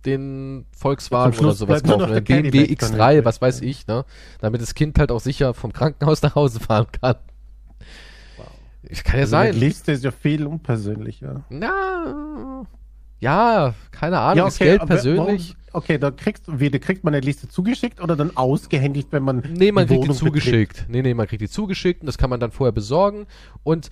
den 0.09 0.67
Volkswagen 0.77 1.39
oder 1.39 1.53
sowas 1.53 1.83
kaufen, 1.83 2.03
oder 2.03 2.21
den 2.21 2.51
BMW 2.51 2.75
dann 2.75 2.93
X3, 2.95 3.13
übrig. 3.13 3.25
was 3.25 3.41
weiß 3.41 3.61
ich, 3.63 3.87
ne? 3.87 4.05
Damit 4.41 4.61
das 4.63 4.75
Kind 4.75 4.99
halt 4.99 5.11
auch 5.13 5.21
sicher 5.21 5.55
vom 5.55 5.73
Krankenhaus 5.73 6.23
nach 6.23 6.35
Hause 6.35 6.61
fahren 6.61 6.87
kann. 7.01 7.17
Ich 8.83 9.05
kann 9.05 9.17
ja 9.17 9.21
Also 9.23 9.31
sein. 9.33 9.55
Liste 9.55 9.93
ist 9.93 10.05
ja 10.05 10.11
viel 10.11 10.47
unpersönlicher. 10.47 11.45
Na, 11.51 12.65
ja, 13.21 13.75
keine 13.91 14.21
Ahnung, 14.21 14.47
ist 14.47 14.57
okay, 14.57 14.65
Geld 14.65 14.81
aber 14.83 14.89
persönlich? 14.95 15.57
Warum, 15.73 15.83
okay, 15.83 15.99
da 15.99 16.11
kriegst 16.13 16.45
wie, 16.47 16.71
da 16.71 16.79
kriegt 16.79 17.03
man 17.03 17.15
eine 17.15 17.25
Liste 17.25 17.49
zugeschickt 17.49 18.01
oder 18.01 18.15
dann 18.15 18.37
ausgehändigt, 18.37 19.09
wenn 19.11 19.25
man 19.25 19.43
Nee, 19.55 19.73
man 19.73 19.87
kriegt 19.87 20.05
die 20.05 20.09
Wohnung 20.09 20.17
zugeschickt. 20.17 20.87
Nee, 20.89 21.03
nee, 21.03 21.15
man 21.15 21.27
kriegt 21.27 21.43
die 21.43 21.49
zugeschickt 21.49 22.03
und 22.03 22.07
das 22.07 22.17
kann 22.17 22.31
man 22.31 22.39
dann 22.39 22.53
vorher 22.53 22.73
besorgen. 22.73 23.27
Und 23.65 23.91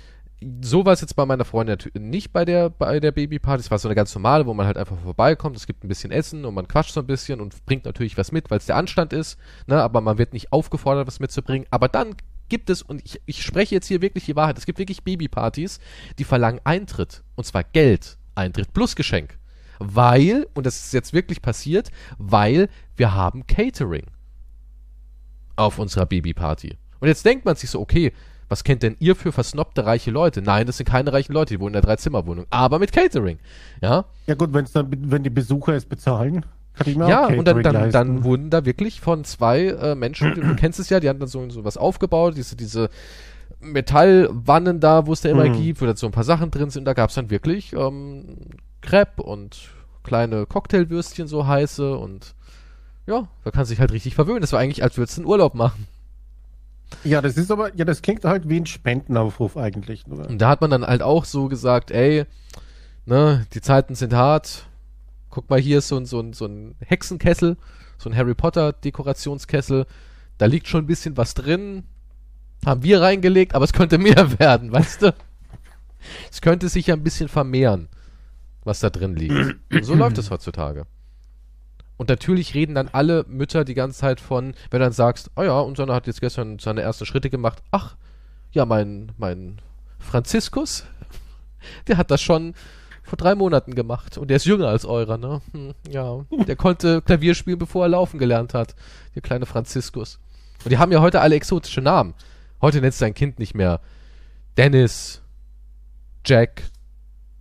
so 0.61 0.85
war 0.85 0.93
es 0.93 1.01
jetzt 1.01 1.17
bei 1.17 1.25
meiner 1.25 1.45
Freundin 1.45 1.79
nicht 1.95 2.33
bei 2.33 2.45
der, 2.45 2.69
bei 2.69 3.01
der 3.01 3.13
Babyparty. 3.13 3.61
Es 3.61 3.71
war 3.71 3.79
so 3.79 3.89
eine 3.89 3.95
ganz 3.95 4.15
normale, 4.15 4.47
wo 4.47 4.53
man 4.53 4.67
halt 4.67 4.77
einfach 4.77 4.99
vorbeikommt. 4.99 5.57
Es 5.57 5.67
gibt 5.67 5.83
ein 5.83 5.89
bisschen 5.89 6.11
Essen 6.11 6.45
und 6.45 6.55
man 6.55 6.69
quatscht 6.69 6.93
so 6.93 7.01
ein 7.01 7.07
bisschen 7.07 7.41
und 7.41 7.65
bringt 7.65 7.87
natürlich 7.87 8.19
was 8.19 8.33
mit, 8.33 8.51
weil 8.51 8.59
es 8.59 8.67
der 8.67 8.77
Anstand 8.77 9.13
ist. 9.13 9.39
Ne? 9.67 9.81
Aber 9.83 10.01
man 10.01 10.19
wird 10.19 10.35
nicht 10.35 10.53
aufgefordert, 10.53 11.07
was 11.07 11.21
mitzubringen. 11.21 11.67
Aber 11.71 11.89
dann 11.89 12.17
gibt 12.49 12.69
es, 12.69 12.83
und 12.83 13.03
ich, 13.05 13.21
ich 13.25 13.43
spreche 13.43 13.75
jetzt 13.75 13.89
hier 13.89 14.03
wirklich 14.03 14.27
die 14.27 14.37
Wahrheit, 14.37 14.59
es 14.59 14.67
gibt 14.67 14.79
wirklich 14.79 15.05
Babypartys, 15.05 15.81
die 16.19 16.25
verlangen 16.25 16.61
Eintritt. 16.65 17.23
Und 17.35 17.45
zwar 17.45 17.65
Geld. 17.65 18.19
Eintritt 18.35 18.75
plus 18.75 18.95
Geschenk. 18.95 19.39
Weil, 19.79 20.47
und 20.55 20.67
das 20.67 20.77
ist 20.77 20.93
jetzt 20.93 21.15
wirklich 21.15 21.41
passiert, 21.41 21.91
weil 22.19 22.69
wir 22.97 23.15
haben 23.15 23.47
Catering 23.47 24.07
auf 25.57 25.79
unserer 25.79 26.07
Babyparty. 26.07 26.77
Und 27.01 27.09
jetzt 27.09 27.25
denkt 27.25 27.45
man 27.45 27.57
sich 27.57 27.71
so, 27.71 27.81
okay, 27.81 28.13
was 28.49 28.63
kennt 28.65 28.83
denn 28.83 28.97
ihr 29.01 29.17
für 29.17 29.33
versnobte 29.33 29.85
reiche 29.87 30.11
Leute? 30.11 30.43
Nein, 30.43 30.67
das 30.67 30.77
sind 30.77 30.89
keine 30.89 31.13
reichen 31.13 31.33
Leute, 31.33 31.55
die 31.55 31.61
wohnen 31.61 31.69
in 31.71 31.73
der 31.75 31.83
Dreizimmerwohnung, 31.83 32.47
aber 32.51 32.79
mit 32.79 32.93
Catering. 32.93 33.39
Ja, 33.81 34.05
Ja 34.27 34.35
gut, 34.35 34.53
wenn's 34.53 34.73
dann, 34.73 34.89
wenn 34.91 35.23
die 35.23 35.31
Besucher 35.31 35.75
es 35.75 35.85
bezahlen, 35.85 36.45
kann 36.75 36.87
ich 36.89 36.97
mir 36.97 37.09
ja 37.09 37.25
auch 37.27 37.31
und 37.31 37.45
dann, 37.47 37.57
Catering 37.57 37.63
dann, 37.63 37.75
leisten. 37.75 37.93
dann 37.93 38.25
wurden 38.25 38.51
da 38.51 38.65
wirklich 38.65 39.01
von 39.01 39.25
zwei 39.25 39.67
äh, 39.67 39.95
Menschen, 39.95 40.35
du 40.35 40.55
kennst 40.57 40.79
es 40.79 40.91
ja, 40.91 41.01
die 41.01 41.09
haben 41.09 41.19
dann 41.19 41.29
so, 41.29 41.49
so 41.51 41.65
was 41.65 41.77
aufgebaut, 41.77 42.37
diese, 42.37 42.55
diese 42.57 42.91
Metallwannen 43.61 44.81
da, 44.81 45.07
wo 45.07 45.13
es 45.13 45.21
da 45.23 45.29
immer 45.31 45.49
Mhm. 45.49 45.53
gibt, 45.53 45.81
wo 45.81 45.87
da 45.87 45.97
so 45.97 46.07
ein 46.07 46.13
paar 46.13 46.25
Sachen 46.25 46.51
drin 46.51 46.71
sind, 46.71 46.85
da 46.85 46.93
gab 46.93 47.11
es 47.11 47.17
dann 47.17 47.31
wirklich 47.31 47.73
ähm, 47.73 48.37
Crepe 48.81 49.23
und 49.23 49.71
kleine 50.03 50.47
Cocktailwürstchen, 50.47 51.27
so 51.27 51.47
heiße 51.47 51.97
und 51.97 52.35
ja, 53.07 53.29
da 53.45 53.51
kann 53.51 53.65
sich 53.65 53.79
halt 53.81 53.93
richtig 53.93 54.15
verwöhnen. 54.15 54.41
Das 54.41 54.53
war 54.53 54.61
eigentlich, 54.61 54.83
als 54.83 54.97
würdest 54.97 55.17
du 55.17 55.23
einen 55.23 55.31
Urlaub 55.31 55.55
machen. 55.55 55.87
Ja, 57.05 57.21
das 57.21 57.37
ist 57.37 57.51
aber, 57.51 57.75
ja, 57.75 57.85
das 57.85 58.03
klingt 58.03 58.25
halt 58.25 58.49
wie 58.49 58.61
ein 58.61 58.67
Spendenaufruf 58.67 59.57
eigentlich. 59.57 60.07
Nur. 60.07 60.29
Und 60.29 60.39
da 60.39 60.49
hat 60.49 60.61
man 60.61 60.71
dann 60.71 60.87
halt 60.87 61.03
auch 61.03 61.25
so 61.25 61.49
gesagt, 61.49 61.91
ey, 61.91 62.25
ne, 63.07 63.47
die 63.53 63.61
Zeiten 63.61 63.95
sind 63.95 64.15
hart, 64.15 64.67
guck 65.31 65.51
mal, 65.51 65.61
hier 65.61 65.79
ist 65.79 65.89
so 65.89 65.97
ein, 65.97 66.07
so 66.07 66.21
ein, 66.21 66.33
so 66.33 66.47
ein 66.47 66.75
Hexenkessel, 66.81 67.57
so 67.99 68.11
ein 68.11 68.17
Harry 68.17 68.35
Potter 68.35 68.73
Dekorationskessel. 68.73 69.87
Da 70.39 70.47
liegt 70.47 70.69
schon 70.69 70.85
ein 70.85 70.87
bisschen 70.87 71.17
was 71.17 71.35
drin. 71.35 71.85
Haben 72.65 72.83
wir 72.83 73.01
reingelegt, 73.01 73.55
aber 73.55 73.65
es 73.65 73.73
könnte 73.73 73.99
mehr 73.99 74.39
werden, 74.39 74.73
weißt 74.73 75.03
du? 75.03 75.15
Es 76.31 76.41
könnte 76.41 76.69
sich 76.69 76.87
ja 76.89 76.95
ein 76.95 77.03
bisschen 77.03 77.29
vermehren, 77.29 77.89
was 78.65 78.81
da 78.81 78.91
drin 78.91 79.17
liegt. 79.17 79.57
Und 79.73 79.85
so 79.85 79.95
läuft 79.95 80.19
es 80.19 80.31
heutzutage. 80.31 80.87
Und 81.97 82.09
natürlich 82.09 82.55
reden 82.55 82.75
dann 82.75 82.89
alle 82.89 83.25
Mütter 83.29 83.65
die 83.65 83.75
ganze 83.75 83.99
Zeit 83.99 84.21
von, 84.21 84.55
wenn 84.71 84.81
du 84.81 84.85
dann 84.87 84.93
sagst, 84.93 85.31
oh 85.37 85.43
ja, 85.43 85.59
unser 85.61 85.87
hat 85.95 86.07
jetzt 86.07 86.21
gestern 86.21 86.59
seine 86.59 86.83
ersten 86.83 87.07
Schritte 87.07 87.31
gemacht. 87.31 87.63
Ach, 87.71 87.97
ja, 88.53 88.67
mein, 88.67 89.13
mein 89.17 89.61
Franziskus, 89.99 90.85
der 91.89 91.97
hat 91.97 92.11
das 92.11 92.21
schon 92.21 92.55
vor 93.03 93.17
drei 93.17 93.35
Monaten 93.35 93.75
gemacht. 93.75 94.19
Und 94.19 94.29
der 94.29 94.37
ist 94.37 94.45
jünger 94.45 94.69
als 94.69 94.85
eurer, 94.85 95.17
ne? 95.17 95.41
Hm, 95.53 95.75
ja, 95.89 96.25
der 96.47 96.57
konnte 96.57 97.01
Klavier 97.03 97.35
spielen, 97.35 97.59
bevor 97.59 97.85
er 97.85 97.91
laufen 97.91 98.19
gelernt 98.19 98.53
hat. 98.53 98.75
Der 99.15 99.23
kleine 99.23 99.47
Franziskus. 99.47 100.19
Und 100.65 100.71
die 100.71 100.79
haben 100.79 100.93
ja 100.93 101.01
heute 101.01 101.21
alle 101.21 101.37
exotische 101.37 101.81
Namen. 101.81 102.15
Heute 102.61 102.81
nennst 102.81 103.01
du 103.01 103.05
dein 103.05 103.15
Kind 103.15 103.39
nicht 103.39 103.55
mehr 103.55 103.81
Dennis, 104.57 105.23
Jack, 106.25 106.63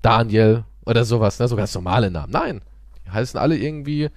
Daniel 0.01 0.65
oder 0.85 1.03
sowas, 1.03 1.39
ne? 1.39 1.47
So 1.47 1.55
ganz 1.55 1.74
normale 1.74 2.12
Namen. 2.12 2.31
Nein. 2.31 2.62
Die 3.05 3.12
heißen 3.12 3.39
alle 3.39 3.57
irgendwie 3.57 4.09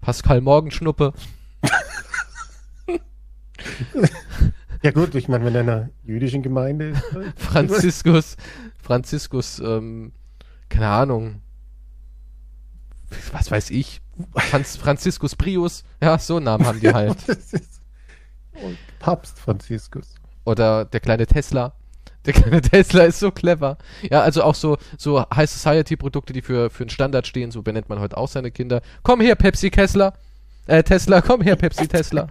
Pascal 0.00 0.40
Morgenschnuppe. 0.40 1.12
Ja 4.82 4.92
gut, 4.92 5.14
ich 5.16 5.28
meine, 5.28 5.44
wenn 5.44 5.54
er 5.54 5.60
in 5.62 5.68
einer 5.68 5.90
jüdischen 6.04 6.42
Gemeinde 6.42 6.90
ist. 6.90 7.02
Franziskus, 7.36 8.36
Franziskus, 8.80 9.58
ähm, 9.58 10.12
keine 10.68 10.88
Ahnung. 10.88 11.42
Was 13.32 13.50
weiß 13.50 13.70
ich. 13.70 14.00
Franz, 14.34 14.76
Franziskus 14.76 15.34
Prius. 15.34 15.82
Ja, 16.00 16.18
so 16.18 16.36
einen 16.36 16.44
Namen 16.44 16.66
haben 16.66 16.80
die 16.80 16.88
halt. 16.94 17.16
Und 18.52 18.78
Papst 19.00 19.38
Franziskus. 19.38 20.14
Oder 20.44 20.84
der 20.84 21.00
kleine 21.00 21.26
Tesla. 21.26 21.74
Der 22.28 22.34
kleine 22.34 22.60
Tesla 22.62 23.04
ist 23.04 23.20
so 23.20 23.30
clever. 23.30 23.78
Ja, 24.10 24.20
also 24.20 24.42
auch 24.42 24.54
so, 24.54 24.76
so 24.98 25.24
High 25.34 25.48
Society 25.48 25.96
Produkte, 25.96 26.34
die 26.34 26.42
für, 26.42 26.68
für 26.68 26.82
einen 26.82 26.90
Standard 26.90 27.26
stehen, 27.26 27.50
so 27.50 27.62
benennt 27.62 27.88
man 27.88 28.00
heute 28.00 28.18
auch 28.18 28.28
seine 28.28 28.50
Kinder. 28.50 28.82
Komm 29.02 29.22
her, 29.22 29.34
Pepsi 29.34 29.70
Kessler. 29.70 30.12
Äh, 30.66 30.82
Tesla, 30.82 31.22
komm 31.22 31.40
her, 31.40 31.56
Pepsi 31.56 31.88
Tesla. 31.88 32.28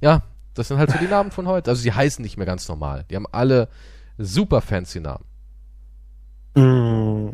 Ja, 0.00 0.22
das 0.54 0.66
sind 0.66 0.78
halt 0.78 0.90
so 0.90 0.98
die 0.98 1.06
Namen 1.06 1.30
von 1.30 1.46
heute. 1.46 1.70
Also 1.70 1.80
sie 1.80 1.92
heißen 1.92 2.20
nicht 2.24 2.38
mehr 2.38 2.46
ganz 2.46 2.66
normal. 2.66 3.04
Die 3.08 3.14
haben 3.14 3.26
alle 3.30 3.68
super 4.18 4.60
fancy 4.60 4.98
Namen. 4.98 5.24
Mm, 6.56 7.28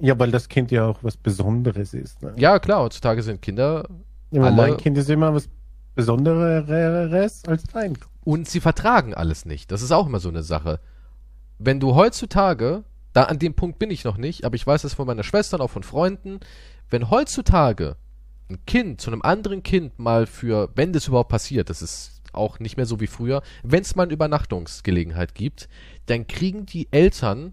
Ja, 0.00 0.18
weil 0.18 0.30
das 0.30 0.48
Kind 0.50 0.70
ja 0.70 0.86
auch 0.86 0.98
was 1.02 1.16
Besonderes 1.16 1.94
ist. 1.94 2.22
Ne? 2.22 2.34
Ja, 2.36 2.58
klar, 2.58 2.80
heutzutage 2.82 3.22
sind 3.22 3.40
Kinder 3.40 3.88
Ja, 4.30 4.50
mein 4.50 4.76
Kind 4.76 4.98
ist 4.98 5.08
immer 5.08 5.32
was 5.32 5.48
Besonderes 5.94 7.44
als 7.46 7.64
dein. 7.64 7.98
und 8.24 8.48
sie 8.48 8.60
vertragen 8.60 9.14
alles 9.14 9.44
nicht. 9.44 9.70
Das 9.70 9.82
ist 9.82 9.92
auch 9.92 10.06
immer 10.06 10.20
so 10.20 10.28
eine 10.28 10.42
Sache. 10.42 10.80
Wenn 11.58 11.80
du 11.80 11.94
heutzutage, 11.94 12.84
da 13.12 13.24
an 13.24 13.38
dem 13.38 13.54
Punkt 13.54 13.78
bin 13.78 13.90
ich 13.90 14.04
noch 14.04 14.16
nicht, 14.16 14.44
aber 14.44 14.56
ich 14.56 14.66
weiß 14.66 14.84
es 14.84 14.94
von 14.94 15.06
meiner 15.06 15.22
Schwester 15.22 15.56
und 15.56 15.62
auch 15.62 15.70
von 15.70 15.84
Freunden, 15.84 16.40
wenn 16.90 17.10
heutzutage 17.10 17.96
ein 18.50 18.58
Kind 18.66 19.00
zu 19.00 19.10
einem 19.10 19.22
anderen 19.22 19.62
Kind 19.62 19.98
mal 19.98 20.26
für, 20.26 20.70
wenn 20.74 20.92
das 20.92 21.08
überhaupt 21.08 21.30
passiert, 21.30 21.70
das 21.70 21.80
ist 21.80 22.22
auch 22.32 22.58
nicht 22.58 22.76
mehr 22.76 22.86
so 22.86 23.00
wie 23.00 23.06
früher, 23.06 23.42
wenn 23.62 23.82
es 23.82 23.94
mal 23.94 24.02
eine 24.02 24.12
Übernachtungsgelegenheit 24.12 25.34
gibt, 25.34 25.68
dann 26.06 26.26
kriegen 26.26 26.66
die 26.66 26.88
Eltern 26.90 27.52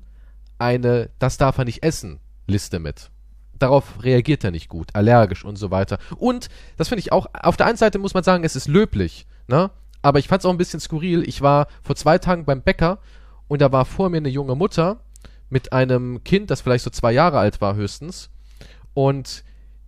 eine 0.58 1.10
Das 1.20 1.38
darf 1.38 1.58
er 1.58 1.66
nicht 1.66 1.84
essen 1.84 2.20
Liste 2.48 2.80
mit. 2.80 3.10
Darauf 3.62 4.03
reagiert 4.03 4.44
er 4.44 4.51
nicht 4.51 4.70
gut, 4.70 4.89
allergisch 4.94 5.46
und 5.46 5.56
so 5.58 5.70
weiter. 5.72 5.98
Und, 6.18 6.50
das 6.77 6.88
finde 6.89 7.01
ich 7.01 7.12
auch, 7.12 7.27
auf 7.34 7.58
der 7.58 7.68
einen 7.68 7.77
Seite 7.77 8.00
muss 8.00 8.13
man 8.13 8.24
sagen, 8.24 8.44
es 8.44 8.56
ist 8.56 8.68
löblich, 8.68 9.27
ne? 9.48 9.70
Aber 10.01 10.18
ich 10.20 10.27
fand 10.27 10.41
es 10.41 10.46
auch 10.46 10.51
ein 10.51 10.58
bisschen 10.58 10.80
skurril. 10.80 11.27
Ich 11.27 11.41
war 11.41 11.68
vor 11.84 11.96
zwei 11.96 12.18
Tagen 12.18 12.44
beim 12.46 12.62
Bäcker 12.63 12.98
und 13.48 13.62
da 13.62 13.72
war 13.72 13.86
vor 13.86 14.10
mir 14.10 14.18
eine 14.18 14.30
junge 14.30 14.56
Mutter 14.56 15.01
mit 15.50 15.74
einem 15.74 16.24
Kind, 16.24 16.50
das 16.50 16.62
vielleicht 16.62 16.84
so 16.84 16.89
zwei 16.89 17.12
Jahre 17.12 17.38
alt 17.38 17.62
war 17.62 17.75
höchstens. 17.75 18.30
Und 18.96 19.44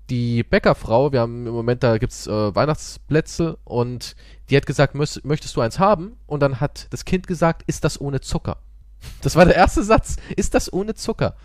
die 0.10 0.44
Bäckerfrau, 0.44 1.12
wir 1.14 1.22
haben 1.22 1.48
im 1.48 1.54
Moment, 1.54 1.82
da 1.82 1.98
gibt's 1.98 2.28
äh, 2.28 2.54
Weihnachtsplätze 2.56 3.58
und 3.64 4.16
die 4.50 4.58
hat 4.58 4.66
gesagt, 4.68 4.94
"Möss- 4.96 5.22
möchtest 5.24 5.56
du 5.56 5.62
eins 5.62 5.80
haben? 5.80 6.18
Und 6.28 6.42
dann 6.42 6.60
hat 6.60 6.88
das 6.92 7.06
Kind 7.06 7.26
gesagt, 7.26 7.64
ist 7.66 7.84
das 7.84 8.00
ohne 8.00 8.22
Zucker? 8.22 8.58
Das 9.22 9.36
war 9.36 9.46
der 9.46 9.56
erste 9.56 9.84
Satz. 9.84 10.18
Ist 10.36 10.54
das 10.54 10.72
ohne 10.72 10.94
Zucker? 10.94 11.36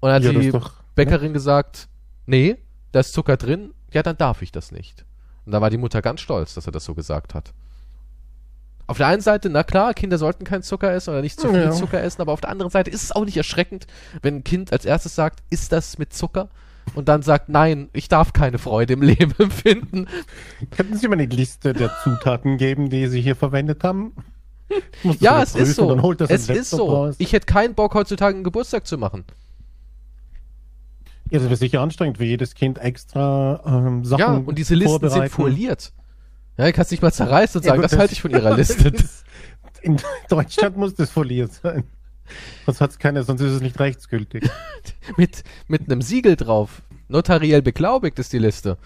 Und 0.00 0.08
dann 0.10 0.16
hat 0.16 0.22
Ja, 0.24 0.30
die 0.40 0.50
Bäckerin 0.96 1.32
gesagt, 1.32 1.88
nee, 2.26 2.56
da 2.92 3.00
ist 3.00 3.12
Zucker 3.12 3.36
drin, 3.36 3.72
ja, 3.92 4.02
dann 4.02 4.16
darf 4.16 4.42
ich 4.42 4.50
das 4.50 4.72
nicht. 4.72 5.04
Und 5.44 5.52
da 5.52 5.60
war 5.60 5.70
die 5.70 5.78
Mutter 5.78 6.02
ganz 6.02 6.20
stolz, 6.20 6.54
dass 6.54 6.66
er 6.66 6.72
das 6.72 6.84
so 6.84 6.94
gesagt 6.94 7.34
hat. 7.34 7.52
Auf 8.88 8.98
der 8.98 9.08
einen 9.08 9.20
Seite, 9.22 9.48
na 9.50 9.62
klar, 9.64 9.94
Kinder 9.94 10.16
sollten 10.18 10.44
keinen 10.44 10.62
Zucker 10.62 10.92
essen 10.92 11.10
oder 11.10 11.20
nicht 11.22 11.40
zu 11.40 11.48
viel 11.50 11.60
Ja. 11.60 11.70
Zucker 11.72 12.02
essen, 12.02 12.22
aber 12.22 12.32
auf 12.32 12.40
der 12.40 12.50
anderen 12.50 12.70
Seite 12.70 12.90
ist 12.90 13.02
es 13.02 13.12
auch 13.12 13.24
nicht 13.24 13.36
erschreckend, 13.36 13.86
wenn 14.22 14.36
ein 14.36 14.44
Kind 14.44 14.72
als 14.72 14.84
erstes 14.84 15.14
sagt, 15.14 15.42
ist 15.50 15.72
das 15.72 15.98
mit 15.98 16.12
Zucker? 16.12 16.48
Und 16.94 17.08
dann 17.08 17.22
sagt, 17.22 17.48
nein, 17.48 17.88
ich 17.92 18.08
darf 18.08 18.32
keine 18.32 18.58
Freude 18.58 18.92
im 18.92 19.02
Leben 19.02 19.34
empfinden. 19.38 20.06
Könnten 20.70 20.96
Sie 20.96 21.08
mir 21.08 21.14
eine 21.14 21.26
Liste 21.26 21.72
der 21.72 21.90
Zutaten 22.04 22.58
geben, 22.58 22.88
die 22.90 23.08
Sie 23.08 23.20
hier 23.20 23.34
verwendet 23.34 23.82
haben? 23.82 24.12
Ja, 25.20 25.42
es 25.42 25.56
ist 25.56 25.74
so. 25.74 25.88
Dann 25.88 26.02
holt 26.02 26.20
das 26.20 26.30
Es 26.30 26.48
ist 26.48 26.70
so. 26.70 26.86
raus. 26.88 27.16
Ich 27.18 27.32
hätte 27.32 27.46
keinen 27.46 27.74
Bock, 27.74 27.94
heutzutage 27.94 28.34
einen 28.36 28.44
Geburtstag 28.44 28.86
zu 28.86 28.98
machen. 28.98 29.24
Ja, 31.30 31.38
das 31.38 31.48
wäre 31.48 31.56
sicher 31.56 31.80
anstrengend 31.80 32.18
für 32.18 32.24
jedes 32.24 32.54
Kind 32.54 32.78
extra 32.78 33.60
ähm, 33.66 34.04
Sachen 34.04 34.20
Ja, 34.20 34.32
und 34.36 34.56
diese 34.56 34.74
Listen 34.74 35.08
sind 35.08 35.28
foliert. 35.30 35.92
Ja, 36.56 36.66
du 36.66 36.72
kannst 36.72 36.90
nicht 36.90 37.02
mal 37.02 37.12
zerreißen 37.12 37.58
und 37.60 37.64
Ja, 37.64 37.70
sagen, 37.70 37.82
gut, 37.82 37.90
das 37.92 37.98
halte 37.98 38.12
ich 38.12 38.22
von 38.22 38.30
ihrer 38.30 38.56
Liste. 38.56 38.92
das- 38.92 39.24
In 39.82 39.98
Deutschland 40.28 40.76
muss 40.76 40.94
das 40.94 41.10
foliert 41.10 41.52
sein. 41.52 41.84
Sonst 42.64 42.80
hat's 42.80 42.98
keiner, 42.98 43.22
sonst 43.22 43.40
ist 43.40 43.52
es 43.52 43.60
nicht 43.60 43.78
rechtsgültig. 43.78 44.48
mit, 45.16 45.44
mit 45.68 45.82
einem 45.82 46.02
Siegel 46.02 46.36
drauf. 46.36 46.82
Notariell 47.08 47.62
beglaubigt 47.62 48.18
ist 48.18 48.32
die 48.32 48.38
Liste. 48.38 48.78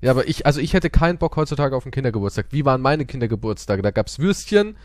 Ja, 0.00 0.10
aber 0.12 0.26
ich, 0.28 0.46
also 0.46 0.60
ich 0.60 0.72
hätte 0.72 0.90
keinen 0.90 1.18
Bock 1.18 1.36
heutzutage 1.36 1.76
auf 1.76 1.84
einen 1.84 1.92
Kindergeburtstag. 1.92 2.46
Wie 2.50 2.64
waren 2.64 2.80
meine 2.80 3.04
Kindergeburtstage? 3.04 3.82
Da 3.82 3.90
gab's 3.90 4.18
Würstchen 4.18 4.76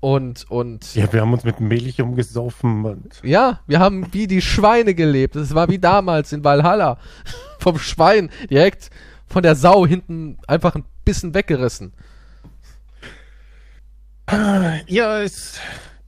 und, 0.00 0.48
und, 0.50 0.94
ja. 0.94 1.04
Ja, 1.06 1.12
wir 1.12 1.20
haben 1.22 1.32
uns 1.32 1.44
mit 1.44 1.60
Milch 1.60 2.00
umgesoffen 2.00 2.84
und 2.84 3.22
wir 3.22 3.58
haben 3.80 4.12
wie 4.12 4.26
die 4.26 4.42
Schweine 4.42 4.94
gelebt. 4.94 5.36
Es 5.36 5.54
war 5.54 5.68
wie 5.68 5.78
damals 5.78 6.32
in 6.32 6.44
Valhalla. 6.44 6.98
Vom 7.58 7.78
Schwein 7.78 8.30
direkt 8.50 8.90
von 9.26 9.42
der 9.42 9.56
Sau 9.56 9.86
hinten 9.86 10.38
einfach 10.46 10.74
ein 10.76 10.84
bisschen 11.04 11.34
weggerissen. 11.34 11.92
ja, 14.86 15.18
ist 15.20 15.60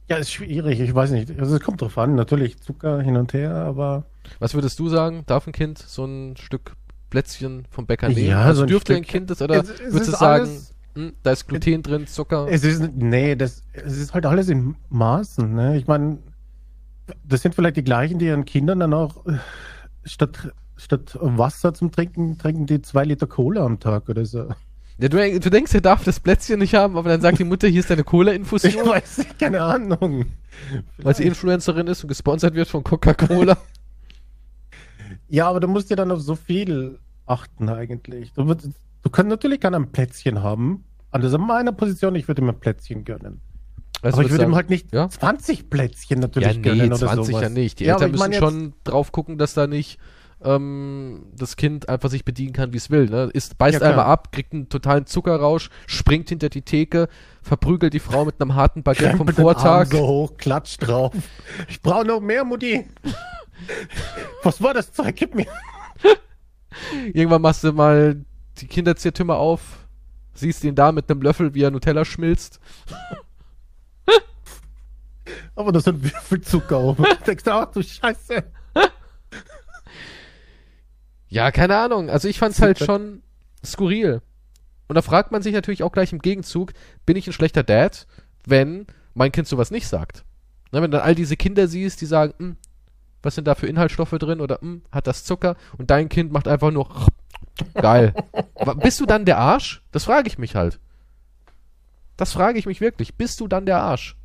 ja 0.08 0.16
ist 0.16 0.32
schwierig. 0.32 0.80
Ich 0.80 0.94
weiß 0.94 1.10
nicht. 1.10 1.38
Also 1.38 1.56
es 1.56 1.62
kommt 1.62 1.80
drauf 1.82 1.98
an. 1.98 2.14
Natürlich 2.14 2.60
Zucker 2.60 3.00
hin 3.00 3.16
und 3.16 3.32
her, 3.32 3.52
aber 3.54 4.04
Was 4.38 4.54
würdest 4.54 4.78
du 4.78 4.88
sagen? 4.88 5.22
Darf 5.26 5.46
ein 5.46 5.52
Kind 5.52 5.78
so 5.78 6.04
ein 6.04 6.36
Stück 6.36 6.72
Plätzchen 7.10 7.64
vom 7.70 7.86
Bäcker 7.86 8.08
nehmen? 8.08 8.26
Ja, 8.28 8.42
also 8.42 8.60
so 8.62 8.66
dürfte 8.66 8.94
ein 8.94 9.04
Kind 9.04 9.30
das 9.30 9.40
oder 9.42 9.56
Es- 9.56 9.70
es 9.70 9.92
würdest 9.92 10.12
du 10.12 10.16
sagen, 10.16 10.44
alles- 10.44 10.74
hm, 10.94 11.12
da 11.22 11.32
ist 11.32 11.46
Gluten 11.46 11.82
drin, 11.82 12.06
Zucker? 12.06 12.46
es 12.50 12.64
ist 12.64 12.90
nee, 12.94 13.36
das 13.36 13.62
es 13.72 13.96
ist 13.98 14.14
halt 14.14 14.26
alles 14.26 14.48
in 14.48 14.76
Maßen. 14.90 15.54
Ne? 15.54 15.76
Ich 15.76 15.86
meine, 15.86 16.18
das 17.24 17.42
sind 17.42 17.54
vielleicht 17.54 17.76
die 17.76 17.84
gleichen, 17.84 18.18
die 18.18 18.26
ihren 18.26 18.44
Kindern 18.44 18.80
dann 18.80 18.94
auch 18.94 19.26
äh, 19.26 19.38
statt 20.04 20.52
statt 20.76 21.18
Wasser 21.20 21.74
zum 21.74 21.90
Trinken 21.90 22.38
trinken 22.38 22.66
die 22.66 22.82
zwei 22.82 23.04
Liter 23.04 23.26
Cola 23.26 23.64
am 23.64 23.80
Tag 23.80 24.08
oder 24.08 24.24
so. 24.24 24.48
Ja, 25.00 25.08
du, 25.08 25.40
du 25.40 25.50
denkst, 25.50 25.74
er 25.74 25.80
darf 25.80 26.02
das 26.02 26.18
Plätzchen 26.18 26.58
nicht 26.58 26.74
haben, 26.74 26.96
aber 26.96 27.08
dann 27.08 27.20
sagt 27.20 27.38
die 27.38 27.44
Mutter, 27.44 27.68
hier 27.68 27.80
ist 27.80 27.90
deine 27.90 28.00
Ich 28.00 28.06
Cola-Infusion, 28.06 28.88
weiß 28.88 29.18
nicht, 29.18 29.38
keine 29.38 29.62
Ahnung. 29.62 30.26
weil 30.98 31.14
sie 31.14 31.24
Influencerin 31.24 31.86
ist 31.86 32.02
und 32.02 32.08
gesponsert 32.08 32.54
wird 32.54 32.68
von 32.68 32.82
Coca-Cola. 32.84 33.56
Ja, 35.30 35.48
aber 35.48 35.60
du 35.60 35.68
musst 35.68 35.90
ja 35.90 35.96
dann 35.96 36.10
auf 36.10 36.22
so 36.22 36.34
viel 36.36 36.98
achten 37.26 37.68
eigentlich. 37.68 38.32
Du, 38.32 38.46
du 39.02 39.10
kannst 39.10 39.28
natürlich 39.30 39.60
gerne 39.60 39.76
ein 39.76 39.92
Plätzchen 39.92 40.42
haben. 40.42 40.84
Also 41.10 41.34
in 41.36 41.42
meiner 41.46 41.72
Position, 41.72 42.14
ich 42.14 42.28
würde 42.28 42.42
ihm 42.42 42.48
ein 42.50 42.60
Plätzchen 42.60 43.04
gönnen. 43.04 43.40
Weißt 44.02 44.14
aber 44.14 44.24
ich 44.24 44.30
würde 44.30 44.44
ihm 44.44 44.48
sagen? 44.50 44.54
halt 44.56 44.70
nicht 44.70 44.92
Ja? 44.92 45.08
20 45.08 45.70
Plätzchen 45.70 46.20
natürlich 46.20 46.48
Ja, 46.48 46.54
nee, 46.54 46.60
gönnen 46.62 46.92
oder 46.92 46.98
20 47.08 47.26
sowas. 47.26 47.42
ja 47.42 47.48
nicht. 47.48 47.80
Die 47.80 47.84
Ja, 47.84 47.94
Eltern 47.94 48.10
müssen 48.12 48.32
schon 48.34 48.74
drauf 48.84 49.10
gucken, 49.10 49.38
dass 49.38 49.54
da 49.54 49.66
nicht 49.66 49.98
ähm, 50.44 51.26
das 51.36 51.56
Kind 51.56 51.88
einfach 51.88 52.08
sich 52.10 52.24
bedienen 52.24 52.52
kann, 52.52 52.72
wie 52.72 52.76
es 52.76 52.90
will. 52.90 53.06
Ne? 53.06 53.28
Ist, 53.32 53.58
beißt 53.58 53.80
Ja, 53.80 53.88
einmal 53.88 54.04
ab, 54.04 54.30
kriegt 54.30 54.52
einen 54.52 54.68
totalen 54.68 55.06
Zuckerrausch, 55.06 55.70
springt 55.88 56.28
hinter 56.28 56.48
die 56.48 56.62
Theke, 56.62 57.08
verprügelt 57.42 57.92
die 57.92 57.98
Frau 57.98 58.24
mit 58.24 58.40
einem 58.40 58.54
harten 58.54 58.84
Baguette 58.84 59.16
vom 59.16 59.26
Vortag. 59.28 59.86
so 59.90 59.98
hoch, 60.06 60.36
klatscht 60.36 60.86
drauf. 60.86 61.12
Ich 61.68 61.82
brauche 61.82 62.04
noch 62.06 62.20
mehr, 62.20 62.44
Mutti. 62.44 62.86
Was 64.44 64.62
war 64.62 64.74
das 64.74 64.92
Zeug? 64.92 65.16
Gib 65.16 65.34
mir. 65.34 65.46
Irgendwann 67.12 67.42
machst 67.42 67.64
du 67.64 67.72
mal 67.72 68.24
die 68.60 68.66
Kinderziertümer 68.66 69.36
auf, 69.36 69.86
siehst 70.34 70.64
ihn 70.64 70.74
da 70.74 70.92
mit 70.92 71.10
einem 71.10 71.22
Löffel, 71.22 71.54
wie 71.54 71.62
er 71.62 71.70
Nutella 71.70 72.04
schmilzt. 72.04 72.60
Aber 75.54 75.72
das 75.72 75.84
sind 75.84 76.02
Würfelzucker 76.02 76.80
oben. 76.80 77.04
Du 77.18 77.24
denkst, 77.26 77.44
ach 77.48 77.70
du 77.72 77.82
Scheiße. 77.82 78.44
Ja, 81.28 81.50
keine 81.50 81.76
Ahnung. 81.76 82.08
Also 82.10 82.28
ich 82.28 82.38
fand's 82.38 82.62
halt 82.62 82.78
schon 82.78 83.22
skurril. 83.64 84.22
Und 84.86 84.94
da 84.94 85.02
fragt 85.02 85.30
man 85.32 85.42
sich 85.42 85.52
natürlich 85.52 85.82
auch 85.82 85.92
gleich 85.92 86.12
im 86.12 86.20
Gegenzug, 86.20 86.72
bin 87.04 87.16
ich 87.16 87.26
ein 87.26 87.34
schlechter 87.34 87.62
Dad, 87.62 88.06
wenn 88.46 88.86
mein 89.14 89.32
Kind 89.32 89.46
sowas 89.46 89.70
nicht 89.70 89.86
sagt? 89.88 90.24
Na, 90.70 90.80
wenn 90.80 90.90
du 90.90 90.96
dann 90.96 91.06
all 91.06 91.14
diese 91.14 91.36
Kinder 91.36 91.68
siehst, 91.68 92.00
die 92.00 92.06
sagen, 92.06 92.32
"Hm, 92.38 92.56
was 93.22 93.34
sind 93.34 93.46
da 93.46 93.54
für 93.54 93.66
Inhaltsstoffe 93.66 94.10
drin 94.18 94.40
oder 94.40 94.60
"Hm, 94.60 94.82
hat 94.90 95.06
das 95.06 95.24
Zucker? 95.24 95.56
Und 95.76 95.90
dein 95.90 96.08
Kind 96.08 96.32
macht 96.32 96.48
einfach 96.48 96.70
nur 96.70 96.88
geil. 97.74 98.14
Bist 98.82 99.00
du 99.00 99.06
dann 99.06 99.24
der 99.24 99.38
Arsch? 99.38 99.82
Das 99.92 100.04
frage 100.04 100.28
ich 100.28 100.38
mich 100.38 100.54
halt. 100.54 100.80
Das 102.16 102.32
frage 102.32 102.58
ich 102.58 102.66
mich 102.66 102.80
wirklich. 102.80 103.14
Bist 103.14 103.40
du 103.40 103.48
dann 103.48 103.66
der 103.66 103.80
Arsch? 103.80 104.16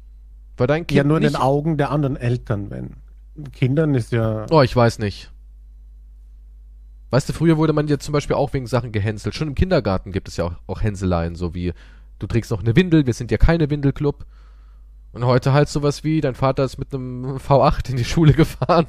Weil 0.58 0.68
dein 0.68 0.88
Kind 0.88 0.98
Ja, 0.98 1.04
nur 1.04 1.18
in 1.18 1.24
den 1.24 1.36
Augen 1.36 1.78
der 1.78 1.92
anderen 1.92 2.16
Eltern, 2.16 2.70
wenn. 2.70 2.96
Kindern 3.52 3.96
ist 3.96 4.12
ja. 4.12 4.46
Oh, 4.52 4.62
ich 4.62 4.76
weiß 4.76 5.00
nicht. 5.00 5.32
Weißt 7.10 7.30
du, 7.30 7.34
früher 7.34 7.58
wurde 7.58 7.74
man 7.74 7.88
ja 7.88 8.00
zum 8.00 8.12
Beispiel 8.12 8.36
auch 8.36 8.54
wegen 8.54 8.66
Sachen 8.66 8.92
gehänselt. 8.92 9.36
Schon 9.36 9.50
im 9.50 9.56
Kindergarten 9.56 10.12
gibt 10.12 10.28
es 10.28 10.38
ja 10.38 10.46
auch, 10.46 10.54
auch 10.66 10.82
Hänseleien, 10.82 11.36
so 11.36 11.54
wie 11.54 11.74
du 12.18 12.28
trägst 12.28 12.50
noch 12.52 12.62
eine 12.62 12.76
Windel, 12.76 13.06
wir 13.06 13.14
sind 13.14 13.30
ja 13.30 13.38
keine 13.38 13.70
Windelclub. 13.70 14.26
Und 15.12 15.26
heute 15.26 15.54
halt 15.54 15.70
sowas 15.70 16.04
wie, 16.04 16.22
dein 16.22 16.34
Vater 16.34 16.64
ist 16.64 16.80
mit 16.80 16.92
einem 16.94 17.38
V8 17.38 17.92
in 17.92 17.98
die 17.98 18.06
Schule 18.06 18.34
gefahren. 18.34 18.88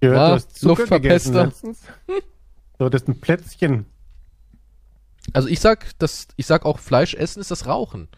Gehört, 0.00 0.18
Ja, 0.18 0.28
du 0.28 0.34
hast 0.34 0.62
Luftverpester. 0.62 1.46
letztens. 1.46 1.80
Du 2.78 2.84
hattest 2.84 3.08
ein 3.08 3.20
Plätzchen. 3.20 3.86
Also 5.32 5.48
ich 5.48 5.60
sag, 5.60 5.98
das, 5.98 6.28
ich 6.36 6.46
sag 6.46 6.64
auch, 6.64 6.78
Fleisch 6.78 7.14
essen 7.14 7.40
ist 7.40 7.50
das 7.50 7.66
Rauchen. 7.66 8.08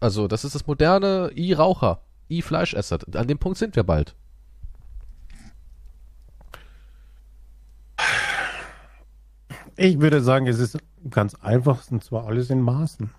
Also, 0.00 0.28
das 0.28 0.44
ist 0.44 0.54
das 0.54 0.66
moderne 0.66 1.30
I-Raucher, 1.34 2.00
I-Fleischesser. 2.30 2.98
An 3.14 3.26
dem 3.28 3.38
Punkt 3.38 3.58
sind 3.58 3.74
wir 3.76 3.82
bald. 3.82 4.14
Ich 9.76 10.00
würde 10.00 10.22
sagen, 10.22 10.46
es 10.46 10.58
ist 10.58 10.78
ganz 11.10 11.34
einfach, 11.36 11.90
und 11.90 12.04
zwar 12.04 12.26
alles 12.26 12.50
in 12.50 12.60
Maßen. 12.60 13.10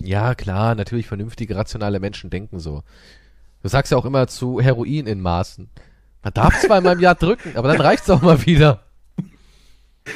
Ja, 0.00 0.34
klar, 0.34 0.74
natürlich 0.74 1.06
vernünftige, 1.06 1.56
rationale 1.56 2.00
Menschen 2.00 2.30
denken 2.30 2.58
so. 2.60 2.82
Du 3.62 3.68
sagst 3.68 3.92
ja 3.92 3.98
auch 3.98 4.04
immer 4.04 4.26
zu 4.26 4.60
Heroin 4.60 5.06
in 5.06 5.20
Maßen. 5.20 5.70
Man 6.22 6.34
darf 6.34 6.60
zweimal 6.60 6.94
im 6.94 7.00
Jahr 7.00 7.14
drücken, 7.14 7.56
aber 7.56 7.68
dann 7.68 7.80
reicht's 7.80 8.08
auch 8.10 8.22
mal 8.22 8.44
wieder. 8.46 8.84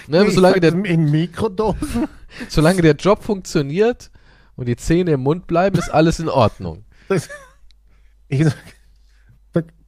Ne, 0.08 0.24
Ich 0.26 0.34
solange, 0.34 0.60
der, 0.60 0.72
in 0.72 1.10
Mikrodosen. 1.10 2.08
solange 2.48 2.82
der 2.82 2.94
Job 2.94 3.22
funktioniert 3.22 4.10
und 4.56 4.66
die 4.66 4.76
Zähne 4.76 5.12
im 5.12 5.20
Mund 5.20 5.46
bleiben, 5.46 5.78
ist 5.78 5.90
alles 5.90 6.18
in 6.18 6.28
Ordnung. 6.28 6.84
Das, 7.08 7.28
ich 8.28 8.44
sag, 8.44 8.56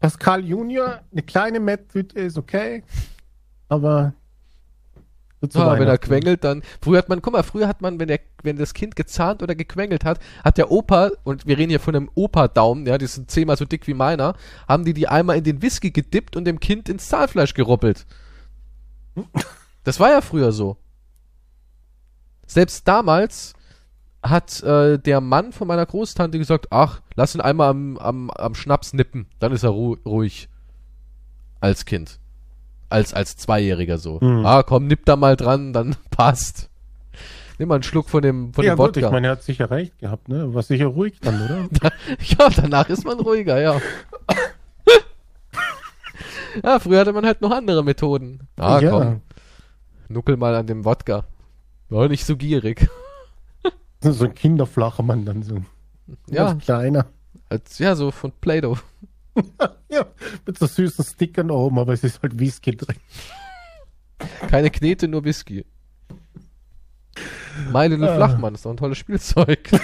Pascal 0.00 0.44
Junior, 0.44 1.00
eine 1.10 1.22
kleine 1.22 1.58
Metttüte 1.58 2.20
ist 2.20 2.38
okay, 2.38 2.84
aber 3.68 4.14
zu 5.46 5.58
Ja, 5.58 5.78
wenn 5.78 5.86
er 5.86 5.98
quengelt, 5.98 6.42
dann. 6.42 6.62
Früher 6.82 6.98
hat 6.98 7.08
man, 7.08 7.22
guck 7.22 7.32
mal, 7.32 7.42
früher 7.42 7.68
hat 7.68 7.80
man, 7.80 8.00
wenn 8.00 8.08
der, 8.08 8.20
wenn 8.42 8.56
das 8.56 8.74
Kind 8.74 8.96
gezahnt 8.96 9.42
oder 9.42 9.54
gequengelt 9.54 10.04
hat, 10.04 10.18
hat 10.44 10.58
der 10.58 10.70
Opa, 10.70 11.10
und 11.24 11.46
wir 11.46 11.58
reden 11.58 11.70
hier 11.70 11.80
von 11.80 11.94
einem 11.94 12.10
Opa-Daumen, 12.14 12.86
ja, 12.86 12.98
die 12.98 13.06
sind 13.06 13.30
zehnmal 13.30 13.56
so 13.56 13.64
dick 13.64 13.86
wie 13.86 13.94
meiner, 13.94 14.34
haben 14.66 14.84
die 14.84 14.94
die 14.94 15.08
einmal 15.08 15.36
in 15.36 15.44
den 15.44 15.62
Whisky 15.62 15.90
gedippt 15.90 16.36
und 16.36 16.44
dem 16.44 16.58
Kind 16.60 16.88
ins 16.88 17.08
Zahnfleisch 17.08 17.54
geruppelt. 17.54 18.06
Das 19.84 20.00
war 20.00 20.10
ja 20.10 20.20
früher 20.20 20.52
so. 20.52 20.76
Selbst 22.46 22.86
damals 22.86 23.54
hat 24.22 24.62
äh, 24.62 24.98
der 24.98 25.22
Mann 25.22 25.52
von 25.52 25.66
meiner 25.66 25.86
Großtante 25.86 26.38
gesagt, 26.38 26.66
ach, 26.70 27.00
lass 27.14 27.34
ihn 27.34 27.40
einmal 27.40 27.70
am, 27.70 27.96
am, 27.96 28.30
am 28.30 28.54
Schnaps 28.54 28.92
nippen, 28.92 29.28
dann 29.38 29.52
ist 29.52 29.62
er 29.62 29.70
ru 29.70 29.96
ruhig. 30.04 30.50
Als 31.60 31.84
Kind. 31.84 32.20
Als, 32.88 33.12
als 33.12 33.36
Zweijähriger 33.36 33.98
so. 33.98 34.20
Hm. 34.20 34.46
Ah, 34.46 34.62
komm, 34.62 34.86
nipp 34.86 35.04
da 35.04 35.16
mal 35.16 35.36
dran, 35.36 35.72
dann 35.72 35.96
passt. 36.10 36.70
Nimm 37.58 37.68
mal 37.68 37.74
einen 37.74 37.82
Schluck 37.82 38.08
von 38.08 38.22
dem, 38.22 38.54
von 38.54 38.64
ja 38.64 38.74
dem 38.74 38.78
gut, 38.78 38.96
Wodka. 38.96 39.06
ich 39.06 39.12
meine, 39.12 39.26
er 39.26 39.32
hat 39.32 39.42
sicher 39.42 39.70
recht 39.70 39.98
gehabt, 39.98 40.28
ne? 40.28 40.54
War 40.54 40.62
sicher 40.62 40.86
ruhig 40.86 41.18
dann, 41.20 41.42
oder? 41.42 41.68
ja, 42.20 42.48
danach 42.54 42.88
ist 42.88 43.04
man 43.04 43.18
ruhiger, 43.18 43.60
ja. 43.60 43.80
ja, 46.62 46.78
früher 46.78 47.00
hatte 47.00 47.12
man 47.12 47.26
halt 47.26 47.40
noch 47.40 47.50
andere 47.50 47.82
Methoden. 47.82 48.46
Ah, 48.56 48.78
ja. 48.80 48.90
komm, 48.90 49.20
nuckel 50.08 50.36
mal 50.36 50.54
an 50.54 50.68
dem 50.68 50.84
Wodka. 50.84 51.24
War 51.88 52.08
nicht 52.08 52.24
so 52.24 52.36
gierig. 52.36 52.88
So 54.00 54.24
ein 54.24 54.34
kinderflacher 54.34 55.02
Mann 55.02 55.24
dann 55.24 55.42
so. 55.42 55.56
Ja, 56.28 56.54
kleiner. 56.54 57.06
als, 57.48 57.78
ja, 57.78 57.96
so 57.96 58.12
von 58.12 58.32
Play-Doh. 58.40 58.78
Ja, 59.90 60.04
mit 60.46 60.58
so 60.58 60.66
süßen 60.66 61.04
Stickern 61.04 61.50
oben, 61.50 61.78
aber 61.78 61.92
es 61.94 62.04
ist 62.04 62.22
halt 62.22 62.38
Whisky 62.38 62.76
drin. 62.76 62.96
Keine 64.48 64.70
Knete, 64.70 65.08
nur 65.08 65.24
Whisky. 65.24 65.64
My 67.72 67.86
Little 67.86 68.10
Ah. 68.10 68.16
Flachmann 68.16 68.54
ist 68.54 68.64
doch 68.66 68.70
ein 68.70 68.76
tolles 68.76 68.98
Spielzeug. 68.98 69.68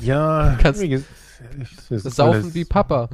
Ja, 0.00 0.58
Kannst- 0.60 0.80
wie 0.82 1.00
Saufen 1.96 2.42
alles- 2.42 2.54
wie 2.54 2.64
Papa. 2.64 3.08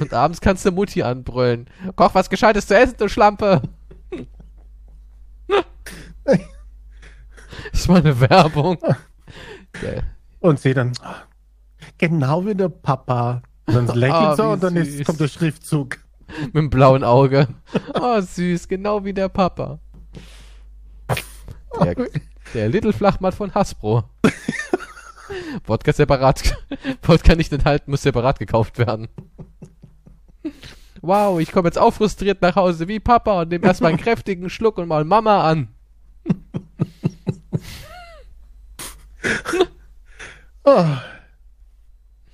Und 0.00 0.14
abends 0.14 0.40
kannst 0.40 0.64
du 0.64 0.72
Mutti 0.72 1.02
anbrüllen. 1.02 1.68
Koch 1.96 2.14
was 2.14 2.30
Gescheites 2.30 2.66
zu 2.66 2.74
essen, 2.78 2.96
du 2.98 3.08
Schlampe. 3.08 3.60
Das 7.72 7.88
war 7.88 7.96
eine 7.98 8.18
Werbung. 8.20 8.78
Der, 9.82 10.02
Und 10.40 10.60
sie 10.60 10.74
dann, 10.74 10.92
ah, 11.02 11.22
genau 11.98 12.44
wie 12.46 12.54
der 12.54 12.68
Papa. 12.68 13.42
Und 13.66 13.74
dann 13.74 13.86
lächelt 13.94 14.14
Ah, 14.14 14.36
so 14.36 14.44
und 14.50 14.62
dann 14.62 14.76
ist, 14.76 15.04
kommt 15.04 15.20
der 15.20 15.28
Schriftzug. 15.28 15.98
mit 16.46 16.54
dem 16.54 16.70
blauen 16.70 17.04
Auge. 17.04 17.48
Oh, 17.94 18.20
süß, 18.20 18.68
genau 18.68 19.04
wie 19.04 19.12
der 19.12 19.28
Papa. 19.28 19.78
Der, 21.80 21.94
der 22.54 22.68
Little 22.68 22.92
Flachmann 22.92 23.32
von 23.32 23.54
Hasbro. 23.54 24.04
Wodka 25.66 25.92
separat. 25.92 26.56
Wodka 27.02 27.34
nicht 27.34 27.52
enthalten, 27.52 27.90
muss 27.90 28.02
separat 28.02 28.38
gekauft 28.38 28.78
werden. 28.78 29.08
Wow, 31.02 31.40
ich 31.40 31.52
komme 31.52 31.68
jetzt 31.68 31.78
auch 31.78 31.92
frustriert 31.92 32.40
nach 32.42 32.56
Hause 32.56 32.88
wie 32.88 33.00
Papa 33.00 33.42
und 33.42 33.50
nehme 33.50 33.66
erstmal 33.66 33.90
einen 33.90 34.00
kräftigen 34.00 34.48
Schluck 34.48 34.78
und 34.78 34.88
mal 34.88 35.04
Mama 35.04 35.42
an. 35.48 35.68
Ah. 40.64 41.02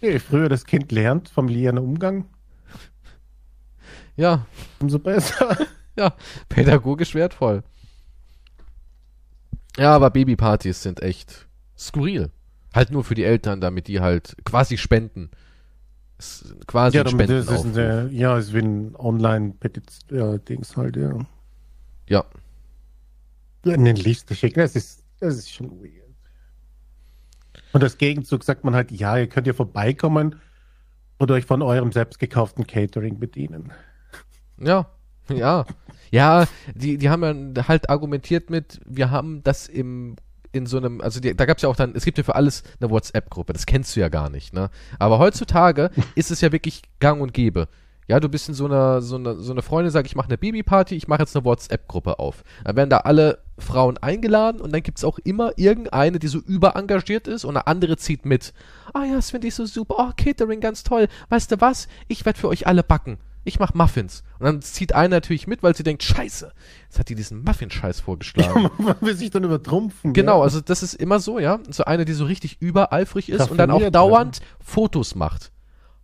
Je 0.02 0.18
früher 0.18 0.48
das 0.48 0.64
Kind 0.64 0.90
lernt, 0.90 1.28
familiären 1.28 1.78
Umgang, 1.78 2.26
Ja, 4.16 4.46
umso 4.80 4.98
besser. 4.98 5.56
ja, 5.96 6.14
pädagogisch 6.48 7.14
wertvoll. 7.14 7.62
Ja, 9.78 9.94
aber 9.94 10.10
Babypartys 10.10 10.82
sind 10.82 11.02
echt 11.02 11.46
skurril. 11.78 12.30
Halt 12.74 12.90
nur 12.90 13.04
für 13.04 13.14
die 13.14 13.24
Eltern, 13.24 13.60
damit 13.60 13.88
die 13.88 14.00
halt 14.00 14.36
quasi 14.44 14.76
spenden. 14.76 15.30
Quasi 16.66 16.96
Ja, 16.96 17.04
ein 17.04 17.10
damit, 17.10 17.30
das 17.30 17.50
ist 17.50 17.64
eine, 17.64 18.08
ja, 18.12 18.36
ist 18.36 18.52
wie 18.52 18.58
ein 18.58 18.94
Online-Dings 18.96 20.76
halt, 20.76 20.96
ja. 20.96 21.18
Ja, 22.08 22.24
Eine 23.64 23.92
Liste 23.92 24.34
schicken, 24.34 24.60
das 24.60 24.76
ist, 24.76 25.04
das 25.20 25.36
ist 25.36 25.50
schon 25.52 25.70
weird. 25.80 26.01
Und 27.72 27.82
als 27.82 27.98
Gegenzug 27.98 28.44
sagt 28.44 28.64
man 28.64 28.74
halt, 28.74 28.90
ja, 28.90 29.16
ihr 29.16 29.28
könnt 29.28 29.46
ja 29.46 29.52
vorbeikommen 29.52 30.36
oder 31.18 31.34
euch 31.34 31.46
von 31.46 31.62
eurem 31.62 31.92
selbst 31.92 32.18
gekauften 32.18 32.66
Catering 32.66 33.18
bedienen. 33.18 33.72
ja, 34.58 34.86
ja. 35.28 35.64
Ja, 36.10 36.46
die, 36.74 36.98
die 36.98 37.08
haben 37.08 37.54
ja 37.56 37.68
halt 37.68 37.88
argumentiert 37.88 38.50
mit, 38.50 38.80
wir 38.84 39.10
haben 39.10 39.42
das 39.42 39.66
im 39.66 40.16
in 40.52 40.66
so 40.66 40.76
einem, 40.76 41.00
also 41.00 41.18
die, 41.18 41.34
da 41.34 41.46
gab 41.46 41.56
es 41.56 41.62
ja 41.62 41.68
auch 41.68 41.76
dann, 41.76 41.94
es 41.94 42.04
gibt 42.04 42.18
ja 42.18 42.24
für 42.24 42.34
alles 42.34 42.62
eine 42.78 42.90
WhatsApp-Gruppe, 42.90 43.54
das 43.54 43.66
kennst 43.66 43.96
du 43.96 44.00
ja 44.00 44.08
gar 44.08 44.28
nicht, 44.28 44.52
ne? 44.52 44.70
Aber 44.98 45.18
heutzutage 45.18 45.90
ist 46.14 46.30
es 46.30 46.40
ja 46.42 46.52
wirklich 46.52 46.82
gang 47.00 47.20
und 47.22 47.32
gäbe. 47.32 47.68
Ja, 48.12 48.20
du 48.20 48.28
bist 48.28 48.46
in 48.46 48.54
so 48.54 48.66
einer, 48.66 49.00
so 49.00 49.16
einer, 49.16 49.36
so 49.36 49.52
eine 49.52 49.62
Freundin 49.62 49.90
sagt, 49.90 50.06
ich 50.06 50.16
mache 50.16 50.28
eine 50.28 50.36
Babyparty, 50.36 50.94
ich 50.94 51.08
mache 51.08 51.22
jetzt 51.22 51.34
eine 51.34 51.46
WhatsApp-Gruppe 51.46 52.18
auf. 52.18 52.44
Dann 52.62 52.76
werden 52.76 52.90
da 52.90 52.98
alle 52.98 53.38
Frauen 53.56 53.96
eingeladen 53.96 54.60
und 54.60 54.70
dann 54.70 54.82
gibt's 54.82 55.02
auch 55.02 55.18
immer 55.20 55.52
irgendeine, 55.56 56.18
die 56.18 56.28
so 56.28 56.38
überengagiert 56.40 57.26
ist 57.26 57.46
und 57.46 57.56
eine 57.56 57.66
andere 57.66 57.96
zieht 57.96 58.26
mit. 58.26 58.52
Ah 58.92 59.04
ja, 59.04 59.14
das 59.14 59.30
finde 59.30 59.48
ich 59.48 59.54
so 59.54 59.64
super. 59.64 59.94
Oh, 59.96 60.12
Catering, 60.14 60.60
ganz 60.60 60.82
toll. 60.82 61.08
Weißt 61.30 61.52
du 61.52 61.62
was? 61.62 61.88
Ich 62.06 62.26
werde 62.26 62.38
für 62.38 62.48
euch 62.48 62.66
alle 62.66 62.82
backen. 62.82 63.16
Ich 63.44 63.58
mache 63.58 63.78
Muffins. 63.78 64.24
Und 64.38 64.44
dann 64.44 64.60
zieht 64.60 64.94
eine 64.94 65.16
natürlich 65.16 65.46
mit, 65.46 65.62
weil 65.62 65.74
sie 65.74 65.82
denkt, 65.82 66.02
scheiße, 66.02 66.52
jetzt 66.84 66.98
hat 66.98 67.08
die 67.08 67.14
diesen 67.14 67.42
Muffin-Scheiß 67.44 68.00
vorgeschlagen. 68.00 68.68
Man 68.76 68.96
will 69.00 69.16
sich 69.16 69.30
dann 69.30 69.44
übertrumpfen. 69.44 70.12
Genau, 70.12 70.40
ja. 70.40 70.44
also 70.44 70.60
das 70.60 70.82
ist 70.82 70.92
immer 70.92 71.18
so, 71.18 71.38
ja. 71.38 71.60
So 71.70 71.86
eine, 71.86 72.04
die 72.04 72.12
so 72.12 72.26
richtig 72.26 72.60
übereifrig 72.60 73.30
ist 73.30 73.50
und 73.50 73.56
dann 73.56 73.70
auch 73.70 73.88
dauernd 73.88 74.40
Fotos 74.60 75.14
macht. 75.14 75.51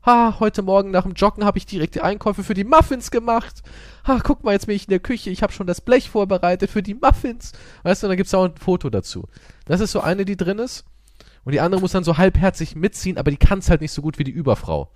Ha, 0.09 0.37
heute 0.41 0.63
Morgen 0.63 0.91
nach 0.91 1.03
dem 1.03 1.13
Joggen 1.13 1.45
habe 1.45 1.59
ich 1.59 1.67
direkt 1.67 1.95
die 1.95 2.01
Einkäufe 2.01 2.43
für 2.43 2.55
die 2.55 2.65
Muffins 2.65 3.11
gemacht. 3.11 3.61
Ha, 4.07 4.21
guck 4.25 4.43
mal, 4.43 4.53
jetzt 4.53 4.65
bin 4.65 4.75
ich 4.75 4.85
in 4.85 4.91
der 4.91 5.01
Küche, 5.01 5.29
ich 5.29 5.43
habe 5.43 5.53
schon 5.53 5.67
das 5.67 5.83
Blech 5.83 6.09
vorbereitet 6.09 6.71
für 6.71 6.83
die 6.83 6.95
Muffins. 6.95 7.53
Weißt 7.83 8.03
du, 8.03 8.07
und 8.07 8.13
dann 8.13 8.17
gibt's 8.17 8.33
auch 8.33 8.45
ein 8.45 8.57
Foto 8.57 8.89
dazu. 8.89 9.29
Das 9.67 9.83
ist 9.83 9.93
so 9.93 10.01
eine, 10.01 10.25
die 10.25 10.39
drin 10.39 10.61
ist. 10.61 10.87
Und 11.45 11.53
die 11.53 11.61
andere 11.61 11.83
muss 11.83 11.93
dann 11.93 12.05
so 12.05 12.17
halbherzig 12.17 12.75
mitziehen, 12.75 13.19
aber 13.19 13.31
die 13.31 13.37
kann's 13.37 13.69
halt 13.69 13.83
nicht 13.83 13.93
so 13.93 14.01
gut 14.01 14.19
wie 14.19 14.25
die 14.25 14.31
Überfrau. 14.31 14.91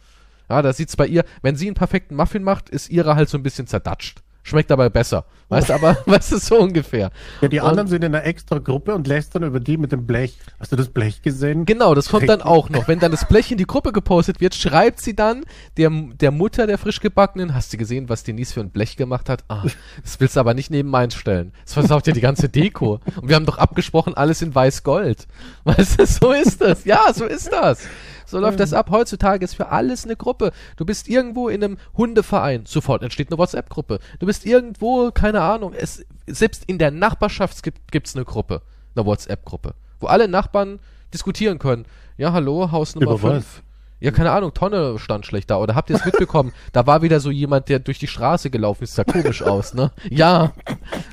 Ja, 0.48 0.62
da 0.62 0.72
sieht's 0.72 0.96
bei 0.96 1.07
ihr, 1.07 1.27
wenn 1.42 1.57
sie 1.57 1.66
einen 1.66 1.75
perfekten 1.75 2.16
Muffin 2.16 2.42
macht, 2.42 2.70
ist 2.70 2.88
ihre 2.88 3.14
halt 3.14 3.29
so 3.29 3.37
ein 3.37 3.42
bisschen 3.42 3.66
zerdatscht. 3.66 4.22
Schmeckt 4.44 4.72
aber 4.72 4.90
besser. 4.90 5.24
Weißt 5.48 5.68
du, 5.68 5.74
aber, 5.74 5.98
weißt 6.07 6.33
du, 6.33 6.38
so 6.38 6.59
ungefähr. 6.59 7.11
Ja, 7.40 7.48
die 7.48 7.61
Und- 7.61 7.66
anderen 7.68 7.88
sind 7.88 8.02
in 8.02 8.14
einer 8.14 8.24
extra 8.24 8.59
Gruppe 8.59 8.94
und 8.94 9.07
lästern 9.07 9.42
über 9.44 9.61
die 9.61 9.76
mit 9.76 9.92
dem 9.92 10.07
Blech. 10.07 10.37
Hast 10.59 10.72
du 10.72 10.76
das 10.76 10.88
Blech 10.88 11.22
gesehen? 11.22 11.64
Genau, 11.66 11.94
das 11.94 12.09
kommt 12.09 12.28
dann 12.28 12.42
auch 12.42 12.68
noch. 12.70 12.88
Wenn 12.88 12.98
dann 12.98 13.11
das 13.12 13.28
Blech 13.28 13.52
in 13.52 13.59
die 13.59 13.66
Gruppe 13.66 13.92
gepostet 13.92 14.40
wird, 14.40 14.55
schreibt 14.55 15.00
sie 15.00 15.14
dann 15.14 15.44
der, 15.76 15.90
der 15.90 16.31
Mutter 16.31 16.66
der 16.66 16.78
frisch 16.78 17.00
gebackenen, 17.00 17.55
hast 17.55 17.72
du 17.72 17.76
gesehen, 17.76 18.09
was 18.09 18.24
Denise 18.24 18.52
für 18.55 18.61
ein 18.61 18.70
Blech 18.70 18.96
gemacht 18.96 19.28
hat? 19.28 19.44
Ah, 19.48 19.62
das 20.02 20.18
willst 20.18 20.37
du 20.37 20.40
aber 20.40 20.55
nicht 20.55 20.70
neben 20.70 20.88
meins 20.88 21.14
stellen. 21.14 21.52
Das 21.64 21.74
versaut 21.74 22.07
ja 22.07 22.12
die 22.12 22.20
ganze 22.20 22.48
Deko. 22.48 23.00
Und 23.20 23.28
wir 23.28 23.37
haben 23.37 23.46
doch 23.46 23.59
abgesprochen, 23.59 24.14
alles 24.14 24.42
in 24.42 24.55
weiß-gold. 24.55 25.26
Weißt 25.64 26.00
du, 26.00 26.07
so 26.07 26.33
ist 26.33 26.61
das. 26.61 26.85
Ja, 26.85 27.12
so 27.14 27.26
ist 27.26 27.52
das. 27.52 27.87
So 28.32 28.40
läuft 28.40 28.60
das 28.60 28.72
ab. 28.72 28.88
Heutzutage 28.90 29.44
ist 29.44 29.54
für 29.54 29.68
alles 29.68 30.06
eine 30.06 30.16
Gruppe. 30.16 30.52
Du 30.76 30.86
bist 30.86 31.06
irgendwo 31.06 31.50
in 31.50 31.62
einem 31.62 31.76
Hundeverein, 31.98 32.64
sofort 32.64 33.02
entsteht 33.02 33.28
eine 33.28 33.36
WhatsApp-Gruppe. 33.36 33.98
Du 34.20 34.26
bist 34.26 34.46
irgendwo, 34.46 35.10
keine 35.10 35.42
Ahnung, 35.42 35.74
es, 35.74 36.06
selbst 36.26 36.64
in 36.66 36.78
der 36.78 36.90
Nachbarschaft 36.90 37.62
gibt 37.62 37.92
gibt's 37.92 38.16
eine 38.16 38.24
Gruppe, 38.24 38.62
eine 38.96 39.04
WhatsApp-Gruppe, 39.04 39.74
wo 40.00 40.06
alle 40.06 40.28
Nachbarn 40.28 40.78
diskutieren 41.12 41.58
können. 41.58 41.84
Ja, 42.16 42.32
hallo, 42.32 42.72
Haus 42.72 42.94
Nummer 42.94 43.16
Über 43.16 43.32
5. 43.34 43.62
Ja, 44.00 44.12
keine 44.12 44.30
Ahnung, 44.30 44.54
Tonne 44.54 44.98
stand 44.98 45.26
schlecht 45.26 45.50
da. 45.50 45.58
Oder 45.58 45.74
habt 45.74 45.90
ihr 45.90 45.96
es 45.96 46.04
mitbekommen? 46.06 46.52
da 46.72 46.86
war 46.86 47.02
wieder 47.02 47.20
so 47.20 47.30
jemand, 47.30 47.68
der 47.68 47.80
durch 47.80 47.98
die 47.98 48.06
Straße 48.06 48.48
gelaufen 48.48 48.84
ist. 48.84 48.94
Sah 48.94 49.04
komisch 49.04 49.42
aus, 49.42 49.74
ne? 49.74 49.92
Ja, 50.08 50.54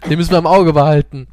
den 0.10 0.17
müssen 0.17 0.32
wir 0.32 0.38
im 0.38 0.47
Auge 0.47 0.71
behalten. 0.71 1.27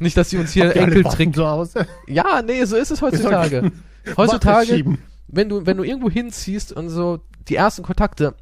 Nicht, 0.00 0.16
dass 0.16 0.30
sie 0.30 0.38
uns 0.38 0.52
hier 0.52 0.74
Enkeltrick 0.74 1.34
zu 1.34 1.46
Hause. 1.46 1.86
ja, 2.08 2.40
nee, 2.40 2.64
so 2.64 2.76
ist 2.76 2.90
es 2.90 3.02
heutzutage. 3.02 3.70
heutzutage, 4.16 4.84
wenn 5.28 5.48
du, 5.48 5.66
wenn 5.66 5.76
du 5.76 5.84
irgendwo 5.84 6.10
hinziehst 6.10 6.72
und 6.72 6.88
so 6.88 7.20
die 7.48 7.56
ersten 7.56 7.82
Kontakte, 7.82 8.34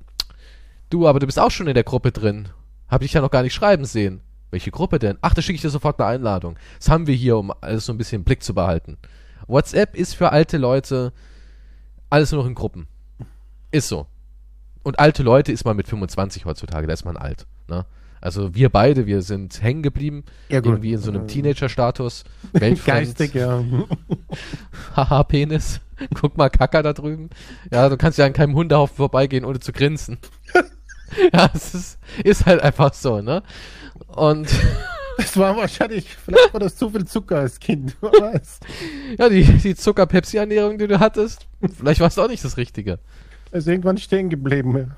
du, 0.91 1.07
aber 1.07 1.21
du 1.21 1.27
bist 1.27 1.39
auch 1.39 1.51
schon 1.51 1.67
in 1.67 1.75
der 1.75 1.85
Gruppe 1.85 2.13
drin. 2.13 2.49
Hab 2.89 3.03
dich 3.03 3.13
ja 3.13 3.21
noch 3.21 3.31
gar 3.31 3.43
nicht 3.43 3.55
schreiben 3.55 3.85
sehen. 3.85 4.21
Welche 4.51 4.73
Gruppe 4.73 4.99
denn? 4.99 5.17
Ach, 5.21 5.33
da 5.33 5.43
schicke 5.43 5.55
ich 5.57 5.63
dir 5.63 5.71
sofort 5.71 6.01
eine 6.01 6.09
Einladung. 6.09 6.57
Das 6.79 6.89
haben 6.89 7.07
wir 7.07 7.15
hier, 7.15 7.37
um 7.37 7.53
alles 7.61 7.87
so 7.87 7.93
ein 7.93 7.99
bisschen 7.99 8.21
im 8.21 8.25
Blick 8.25 8.43
zu 8.43 8.53
behalten. 8.53 8.99
WhatsApp 9.47 9.95
ist 9.97 10.15
für 10.15 10.33
alte 10.33 10.59
Leute 10.59 11.13
alles 12.09 12.33
nur 12.33 12.43
noch 12.43 12.49
in 12.49 12.57
Gruppen. 12.57 12.89
Ist 13.71 13.89
so. 13.89 14.07
Und 14.83 14.99
alte 14.99 15.23
Leute 15.23 15.53
ist 15.53 15.65
man 15.65 15.77
mit 15.77 15.87
25 15.87 16.45
heutzutage, 16.45 16.87
da 16.87 16.93
ist 16.93 17.05
man 17.05 17.17
alt. 17.17 17.47
Ne? 17.69 17.87
Also 18.21 18.55
wir 18.55 18.69
beide, 18.69 19.07
wir 19.07 19.23
sind 19.23 19.63
hängen 19.63 19.83
geblieben, 19.83 20.25
Ja, 20.49 20.61
gut. 20.61 20.73
irgendwie 20.73 20.93
in 20.93 20.99
so 20.99 21.11
einem 21.11 21.27
Teenager-Status. 21.27 22.25
Geistig, 22.85 23.35
ja. 23.35 23.65
Haha, 24.97 25.23
Penis. 25.25 25.81
Guck 26.15 26.37
mal, 26.37 26.49
Kacker 26.51 26.83
da 26.83 26.93
drüben. 26.93 27.31
Ja, 27.71 27.89
du 27.89 27.97
kannst 27.97 28.19
ja 28.19 28.27
an 28.27 28.33
keinem 28.33 28.55
Hundehaufen 28.55 28.97
vorbeigehen, 28.97 29.45
ohne 29.45 29.61
zu 29.61 29.73
grinsen. 29.73 30.19
ja, 31.33 31.51
es 31.55 31.75
ist, 31.75 31.99
ist 32.25 32.47
halt 32.47 32.63
einfach 32.63 32.93
so, 32.95 33.21
ne? 33.21 33.43
Und 34.09 34.49
Das 35.19 35.37
war 35.37 35.55
wahrscheinlich, 35.57 36.15
vielleicht 36.17 36.53
war 36.55 36.61
das 36.61 36.77
zu 36.77 36.89
viel 36.89 37.05
Zucker 37.05 37.41
als 37.41 37.61
Kind. 37.61 37.95
Wer 38.01 38.11
weiß. 38.13 38.61
ja, 39.19 39.29
die, 39.29 39.45
die 39.45 39.75
Zucker-Pepsi-Ernährung, 39.75 40.79
die 40.79 40.87
du 40.89 40.99
hattest, 40.99 41.47
vielleicht 41.77 42.01
war 42.01 42.09
es 42.09 42.19
auch 42.19 42.29
nicht 42.29 42.43
das 42.45 42.57
Richtige. 42.57 42.99
Ist 43.53 43.69
irgendwann 43.69 43.99
stehen 43.99 44.31
geblieben. 44.31 44.93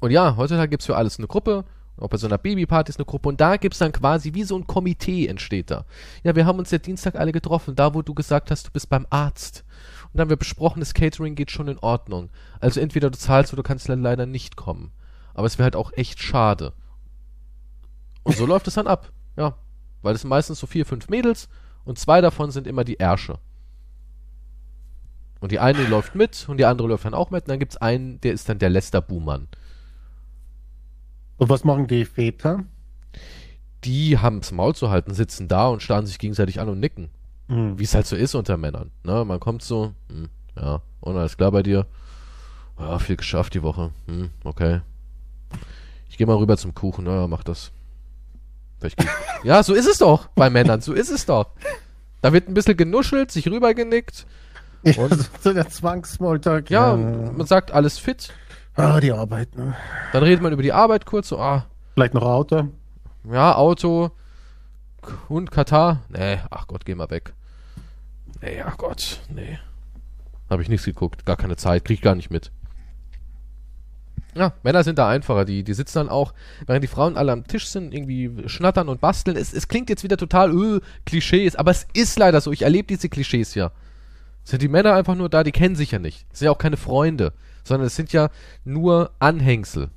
Und 0.00 0.10
ja, 0.12 0.36
heutzutage 0.36 0.68
gibt's 0.68 0.86
für 0.86 0.96
alles 0.96 1.18
eine 1.18 1.26
Gruppe. 1.26 1.64
Auch 2.00 2.08
bei 2.08 2.16
so 2.16 2.26
einer 2.26 2.38
Babyparty 2.38 2.90
ist 2.90 2.98
eine 2.98 3.06
Gruppe. 3.06 3.28
Und 3.28 3.40
da 3.40 3.56
gibt's 3.56 3.78
dann 3.78 3.92
quasi 3.92 4.34
wie 4.34 4.44
so 4.44 4.56
ein 4.56 4.66
Komitee 4.66 5.26
entsteht 5.26 5.70
da. 5.70 5.84
Ja, 6.22 6.34
wir 6.36 6.46
haben 6.46 6.58
uns 6.58 6.70
ja 6.70 6.78
Dienstag 6.78 7.16
alle 7.16 7.32
getroffen, 7.32 7.74
da 7.74 7.94
wo 7.94 8.02
du 8.02 8.14
gesagt 8.14 8.50
hast, 8.50 8.66
du 8.66 8.70
bist 8.70 8.88
beim 8.88 9.06
Arzt. 9.10 9.64
Und 10.04 10.10
dann 10.14 10.22
haben 10.22 10.30
wir 10.30 10.36
besprochen, 10.36 10.80
das 10.80 10.94
Catering 10.94 11.34
geht 11.34 11.50
schon 11.50 11.68
in 11.68 11.78
Ordnung. 11.78 12.30
Also 12.60 12.80
entweder 12.80 13.10
du 13.10 13.18
zahlst 13.18 13.52
oder 13.52 13.62
du 13.62 13.66
kannst 13.66 13.88
le- 13.88 13.94
leider 13.96 14.26
nicht 14.26 14.56
kommen. 14.56 14.92
Aber 15.34 15.46
es 15.46 15.58
wäre 15.58 15.64
halt 15.64 15.76
auch 15.76 15.92
echt 15.92 16.20
schade. 16.22 16.72
Und 18.22 18.36
so 18.36 18.46
läuft 18.46 18.68
es 18.68 18.74
dann 18.74 18.86
ab. 18.86 19.12
Ja. 19.36 19.56
Weil 20.02 20.14
es 20.14 20.24
meistens 20.24 20.60
so 20.60 20.66
vier, 20.66 20.86
fünf 20.86 21.08
Mädels 21.08 21.48
und 21.84 21.98
zwei 21.98 22.20
davon 22.20 22.50
sind 22.50 22.66
immer 22.66 22.84
die 22.84 22.98
Ärsche. 22.98 23.38
Und 25.40 25.52
die 25.52 25.60
eine 25.60 25.86
läuft 25.86 26.14
mit 26.14 26.48
und 26.48 26.56
die 26.56 26.64
andere 26.64 26.88
läuft 26.88 27.04
dann 27.04 27.14
auch 27.14 27.30
mit. 27.30 27.44
Und 27.44 27.48
dann 27.50 27.58
gibt's 27.60 27.76
einen, 27.76 28.20
der 28.20 28.32
ist 28.32 28.48
dann 28.48 28.58
der 28.58 28.70
Lester 28.70 29.00
Buhmann. 29.00 29.48
Und 31.38 31.48
was 31.48 31.64
machen 31.64 31.86
die 31.86 32.04
Väter? 32.04 32.64
die 33.84 34.18
haben's 34.18 34.52
Maul 34.52 34.74
zu 34.74 34.90
halten, 34.90 35.14
sitzen 35.14 35.48
da 35.48 35.68
und 35.68 35.82
starren 35.82 36.06
sich 36.06 36.18
gegenseitig 36.18 36.60
an 36.60 36.68
und 36.68 36.80
nicken. 36.80 37.10
Hm. 37.48 37.78
Wie 37.78 37.84
es 37.84 37.94
halt 37.94 38.06
so 38.06 38.16
ist 38.16 38.34
unter 38.34 38.56
Männern. 38.56 38.90
Ne? 39.04 39.24
Man 39.24 39.40
kommt 39.40 39.62
so, 39.62 39.92
hm, 40.08 40.28
ja, 40.56 40.82
und 41.00 41.16
alles 41.16 41.36
klar 41.36 41.52
bei 41.52 41.62
dir. 41.62 41.86
Ja, 42.78 42.98
viel 42.98 43.16
geschafft 43.16 43.54
die 43.54 43.62
Woche. 43.62 43.90
Hm, 44.06 44.30
okay. 44.44 44.80
Ich 46.08 46.16
gehe 46.16 46.26
mal 46.26 46.36
rüber 46.36 46.56
zum 46.56 46.74
Kuchen, 46.74 47.06
ja, 47.06 47.26
mach 47.26 47.44
das. 47.44 47.72
Ja, 49.42 49.62
so 49.62 49.74
ist 49.74 49.86
es 49.88 49.98
doch 49.98 50.28
bei 50.34 50.50
Männern, 50.50 50.80
so 50.80 50.92
ist 50.92 51.10
es 51.10 51.26
doch. 51.26 51.46
Da 52.22 52.32
wird 52.32 52.48
ein 52.48 52.54
bisschen 52.54 52.76
genuschelt, 52.76 53.30
sich 53.30 53.48
rübergenickt. 53.48 54.26
Ja, 54.82 55.02
Und? 55.02 55.30
so 55.40 55.52
der 55.52 55.68
Zwangssmalltalk. 55.68 56.70
Ja, 56.70 56.96
man 56.96 57.46
sagt 57.46 57.70
alles 57.70 57.98
fit. 57.98 58.32
Ah, 58.78 59.00
die 59.00 59.10
Arbeit, 59.10 59.56
ne? 59.56 59.74
Dann 60.12 60.22
redet 60.22 60.40
man 60.40 60.52
über 60.52 60.62
die 60.62 60.72
Arbeit 60.72 61.04
kurz, 61.04 61.28
so, 61.28 61.38
ah, 61.38 61.66
Vielleicht 61.94 62.14
noch 62.14 62.22
Auto. 62.22 62.68
Ja, 63.28 63.56
Auto, 63.56 64.12
Hund, 65.28 65.50
Katar. 65.50 66.04
Nee, 66.08 66.38
ach 66.48 66.68
Gott, 66.68 66.84
geh 66.84 66.94
mal 66.94 67.10
weg. 67.10 67.34
Nee, 68.40 68.62
ach 68.64 68.78
Gott, 68.78 69.18
nee. 69.34 69.58
Habe 70.48 70.62
ich 70.62 70.68
nichts 70.68 70.86
geguckt, 70.86 71.26
gar 71.26 71.36
keine 71.36 71.56
Zeit, 71.56 71.84
krieg 71.84 71.96
ich 71.96 72.02
gar 72.02 72.14
nicht 72.14 72.30
mit. 72.30 72.52
Ja, 74.36 74.52
Männer 74.62 74.84
sind 74.84 75.00
da 75.00 75.08
einfacher, 75.08 75.44
die, 75.44 75.64
die 75.64 75.74
sitzen 75.74 75.98
dann 75.98 76.08
auch, 76.08 76.32
während 76.68 76.84
die 76.84 76.88
Frauen 76.88 77.16
alle 77.16 77.32
am 77.32 77.48
Tisch 77.48 77.66
sind, 77.66 77.92
irgendwie 77.92 78.48
schnattern 78.48 78.88
und 78.88 79.00
basteln. 79.00 79.36
Es, 79.36 79.52
es 79.52 79.66
klingt 79.66 79.90
jetzt 79.90 80.04
wieder 80.04 80.16
total, 80.18 80.52
öh, 80.52 80.78
Klischees, 81.04 81.56
aber 81.56 81.72
es 81.72 81.88
ist 81.94 82.16
leider 82.16 82.40
so, 82.40 82.52
ich 82.52 82.62
erlebe 82.62 82.86
diese 82.86 83.08
Klischees 83.08 83.56
ja. 83.56 83.72
Sind 84.44 84.62
die 84.62 84.68
Männer 84.68 84.94
einfach 84.94 85.16
nur 85.16 85.28
da, 85.28 85.42
die 85.42 85.50
kennen 85.50 85.74
sich 85.74 85.90
ja 85.90 85.98
nicht. 85.98 86.24
Sind 86.32 86.46
ja 86.46 86.52
auch 86.52 86.58
keine 86.58 86.76
Freunde, 86.76 87.32
sondern 87.68 87.86
es 87.86 87.96
sind 87.96 88.12
ja 88.12 88.30
nur 88.64 89.12
Anhängsel. 89.18 89.90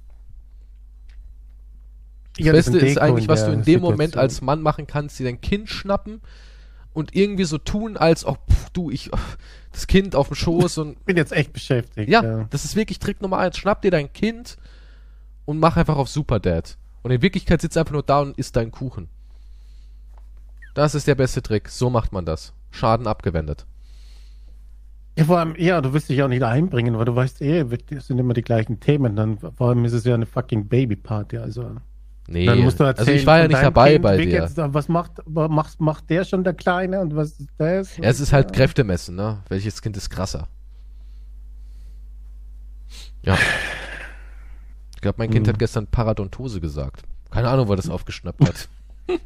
Das 2.38 2.46
Ja, 2.46 2.52
Beste 2.54 2.78
ist 2.80 2.98
eigentlich, 2.98 3.28
was 3.28 3.46
du 3.46 3.52
in 3.52 3.64
dem 3.64 3.82
Moment 3.82 4.12
Situation. 4.12 4.22
als 4.22 4.42
Mann 4.42 4.62
machen 4.62 4.88
kannst, 4.88 5.20
dir 5.20 5.26
dein 5.26 5.42
Kind 5.42 5.70
schnappen 5.70 6.22
und 6.94 7.16
irgendwie 7.16 7.44
so 7.46 7.58
tun, 7.58 7.98
als 7.98 8.26
ob 8.26 8.40
du, 8.74 8.90
ich, 8.92 9.10
das 9.72 9.88
Kind 9.88 10.16
auf 10.16 10.28
dem 10.28 10.36
Schoß 10.36 10.78
und 10.80 11.04
bin 11.06 11.18
jetzt 11.18 11.32
echt 11.32 11.54
beschäftigt. 11.54 12.10
ja, 12.10 12.46
das 12.50 12.66
ist 12.66 12.76
wirklich 12.76 13.00
Trick 13.00 13.22
Nummer 13.22 13.40
eins. 13.40 13.58
Schnapp 13.58 13.82
dir 13.82 13.92
dein 13.92 14.12
Kind 14.14 14.58
und 15.46 15.60
mach 15.60 15.78
einfach 15.78 15.98
auf 15.98 16.10
Superdad. 16.10 16.78
Und 17.04 17.12
in 17.12 17.22
Wirklichkeit 17.22 17.62
sitzt 17.62 17.78
einfach 17.78 17.94
nur 17.94 18.04
da 18.04 18.22
und 18.22 18.38
isst 18.38 18.56
deinen 18.56 18.72
Kuchen. 18.72 19.10
Das 20.74 20.96
ist 20.96 21.08
der 21.08 21.16
beste 21.16 21.42
Trick. 21.42 21.68
So 21.68 21.90
macht 21.90 22.14
man 22.14 22.26
das. 22.26 22.54
Schaden 22.70 23.08
abgewendet. 23.08 23.66
Ja, 25.32 25.38
vor 25.38 25.40
allem, 25.40 25.56
ja, 25.58 25.80
du 25.82 25.94
willst 25.94 26.10
dich 26.10 26.22
auch 26.22 26.28
nicht 26.28 26.44
einbringen, 26.44 26.98
weil 26.98 27.06
du 27.06 27.16
weißt 27.16 27.42
eh, 27.42 27.64
das 27.90 28.08
sind 28.08 28.20
immer 28.20 28.34
die 28.34 28.42
gleichen 28.42 28.82
Themen. 28.82 29.16
Dann, 29.16 29.38
vor 29.38 29.70
allem 29.70 29.86
ist 29.86 29.94
es 29.94 30.04
ja 30.04 30.14
eine 30.14 30.26
fucking 30.26 30.68
Babyparty, 30.68 31.38
also. 31.38 31.78
Nee, 32.28 32.46
Dann 32.46 32.60
musst 32.60 32.80
du 32.80 32.84
also 32.86 33.00
erzählen 33.00 33.18
ich 33.18 33.26
war 33.26 33.40
ja 33.40 33.48
nicht 33.48 33.62
dabei 33.62 33.94
kind, 33.94 34.04
bei 34.04 34.18
dir. 34.18 34.50
da, 34.56 34.74
was 34.74 34.88
macht, 34.90 35.14
macht, 35.28 35.80
macht 35.80 36.10
der 36.10 36.24
schon 36.26 36.44
der 36.44 36.54
Kleine 36.54 37.00
und 37.02 37.16
was 37.16 37.40
ist 37.40 37.50
das? 37.58 37.98
Ja, 37.98 38.04
es 38.04 38.20
ist 38.20 38.32
halt 38.34 38.54
Kräftemessen, 38.54 39.16
ne? 39.16 39.40
Welches 39.50 39.82
Kind 39.82 39.98
ist 39.98 40.10
krasser? 40.10 40.48
Ja. 43.24 43.38
Ich 44.96 45.02
glaube, 45.02 45.16
mein 45.18 45.30
Kind 45.32 45.48
Hm. 45.48 45.54
hat 45.54 45.60
gestern 45.60 45.88
Paradontose 45.88 46.60
gesagt. 46.62 47.04
Keine 47.32 47.50
Ahnung, 47.50 47.68
wo 47.68 47.74
er 47.74 47.78
das 47.78 47.90
aufgeschnappt 47.90 48.48
hat. 48.48 48.68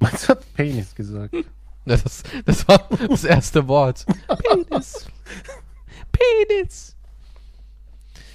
Was 0.00 0.28
hat 0.28 0.44
Penis 0.54 0.94
gesagt? 0.94 1.34
Das, 1.84 2.22
das 2.44 2.68
war 2.68 2.88
das 3.08 3.24
erste 3.24 3.66
Wort. 3.66 4.06
Penis. 4.38 5.06
Penis. 6.12 6.96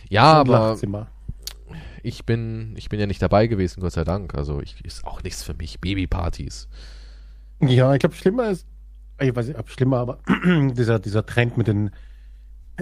Ja, 0.10 0.42
Und 0.42 0.50
aber 0.50 1.08
ich 2.04 2.26
bin, 2.26 2.74
ich 2.78 2.90
bin 2.90 3.00
ja 3.00 3.06
nicht 3.06 3.22
dabei 3.22 3.48
gewesen, 3.48 3.82
Gott 3.82 3.94
sei 3.94 4.04
Dank. 4.04 4.36
Also 4.36 4.62
ich, 4.62 4.84
ist 4.86 5.06
auch 5.06 5.24
nichts 5.24 5.44
für 5.44 5.54
mich. 5.54 5.80
Babypartys. 5.80 6.68
Ja, 7.62 7.94
ich 7.94 8.00
glaube, 8.00 8.16
schlimmer 8.16 8.50
ist, 8.50 8.66
ich 9.20 9.36
weiß 9.36 9.48
nicht, 9.48 9.60
ob 9.60 9.70
schlimmer, 9.70 9.98
aber 9.98 10.20
dieser, 10.74 11.00
dieser 11.00 11.26
Trend 11.26 11.58
mit 11.58 11.68
den 11.68 11.92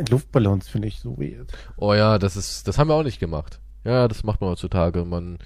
Luftballons 0.10 0.68
finde 0.68 0.88
ich 0.90 1.00
so 1.00 1.18
weird. 1.18 1.52
Oh 1.78 1.94
ja, 1.94 2.20
das 2.20 2.36
ist, 2.36 2.68
das 2.68 2.78
haben 2.78 2.90
wir 2.90 2.96
auch 2.96 3.04
nicht 3.04 3.20
gemacht. 3.20 3.60
Ja, 3.84 4.08
das 4.08 4.24
macht 4.24 4.42
man 4.42 4.50
heutzutage. 4.52 5.06
Man, 5.06 5.38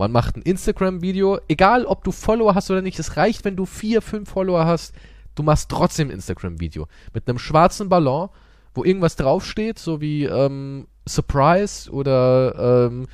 man 0.00 0.12
macht 0.12 0.34
ein 0.34 0.42
Instagram-Video, 0.42 1.40
egal 1.46 1.84
ob 1.84 2.04
du 2.04 2.10
Follower 2.10 2.54
hast 2.54 2.70
oder 2.70 2.80
nicht, 2.80 2.98
es 2.98 3.18
reicht, 3.18 3.44
wenn 3.44 3.54
du 3.54 3.66
vier, 3.66 4.00
fünf 4.00 4.30
Follower 4.30 4.64
hast, 4.64 4.94
du 5.34 5.42
machst 5.42 5.68
trotzdem 5.68 6.08
ein 6.08 6.14
Instagram-Video. 6.14 6.88
Mit 7.12 7.28
einem 7.28 7.38
schwarzen 7.38 7.90
Ballon, 7.90 8.30
wo 8.74 8.82
irgendwas 8.82 9.16
draufsteht, 9.16 9.78
so 9.78 10.00
wie 10.00 10.24
ähm, 10.24 10.86
Surprise 11.06 11.90
oder 11.90 12.86
ähm, 12.88 13.08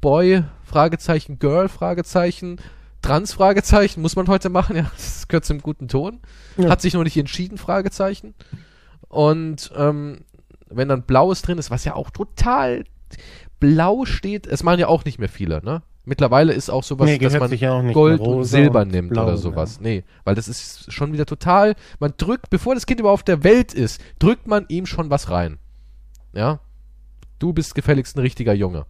Boy, 0.00 0.42
Fragezeichen, 0.64 1.38
Girl, 1.38 1.68
Fragezeichen, 1.68 2.56
Trans, 3.02 3.34
Fragezeichen, 3.34 4.00
muss 4.00 4.16
man 4.16 4.26
heute 4.28 4.48
machen, 4.48 4.74
ja, 4.76 4.90
das 4.96 5.28
gehört 5.28 5.44
zum 5.44 5.60
guten 5.60 5.86
Ton. 5.86 6.20
Ja. 6.56 6.70
Hat 6.70 6.80
sich 6.80 6.94
noch 6.94 7.04
nicht 7.04 7.18
entschieden, 7.18 7.58
Fragezeichen. 7.58 8.34
Und 9.08 9.70
ähm, 9.76 10.24
wenn 10.70 10.88
dann 10.88 11.02
Blaues 11.02 11.42
drin 11.42 11.58
ist, 11.58 11.70
was 11.70 11.84
ja 11.84 11.94
auch 11.94 12.08
total 12.08 12.84
blau 13.60 14.06
steht, 14.06 14.46
es 14.46 14.62
machen 14.62 14.80
ja 14.80 14.88
auch 14.88 15.04
nicht 15.04 15.18
mehr 15.18 15.28
viele, 15.28 15.62
ne? 15.62 15.82
Mittlerweile 16.04 16.52
ist 16.52 16.68
auch 16.68 16.82
sowas, 16.82 17.06
Nee, 17.06 17.18
dass 17.18 17.38
man 17.38 17.48
sich 17.48 17.60
ja 17.60 17.80
Gold 17.92 18.20
und 18.20 18.44
Silber 18.44 18.82
und 18.82 18.90
nimmt 18.90 19.10
blau, 19.10 19.24
oder 19.24 19.36
sowas. 19.36 19.80
Nee, 19.80 20.02
weil 20.24 20.34
das 20.34 20.48
ist 20.48 20.92
schon 20.92 21.12
wieder 21.12 21.26
total, 21.26 21.76
man 22.00 22.14
drückt, 22.16 22.50
bevor 22.50 22.74
das 22.74 22.86
Kind 22.86 22.98
überhaupt 22.98 23.20
auf 23.20 23.24
der 23.24 23.44
Welt 23.44 23.72
ist, 23.72 24.00
drückt 24.18 24.48
man 24.48 24.64
ihm 24.68 24.86
schon 24.86 25.10
was 25.10 25.30
rein. 25.30 25.58
Ja? 26.32 26.58
Du 27.38 27.52
bist 27.52 27.76
gefälligst 27.76 28.16
ein 28.16 28.20
richtiger 28.20 28.52
Junge. 28.52 28.86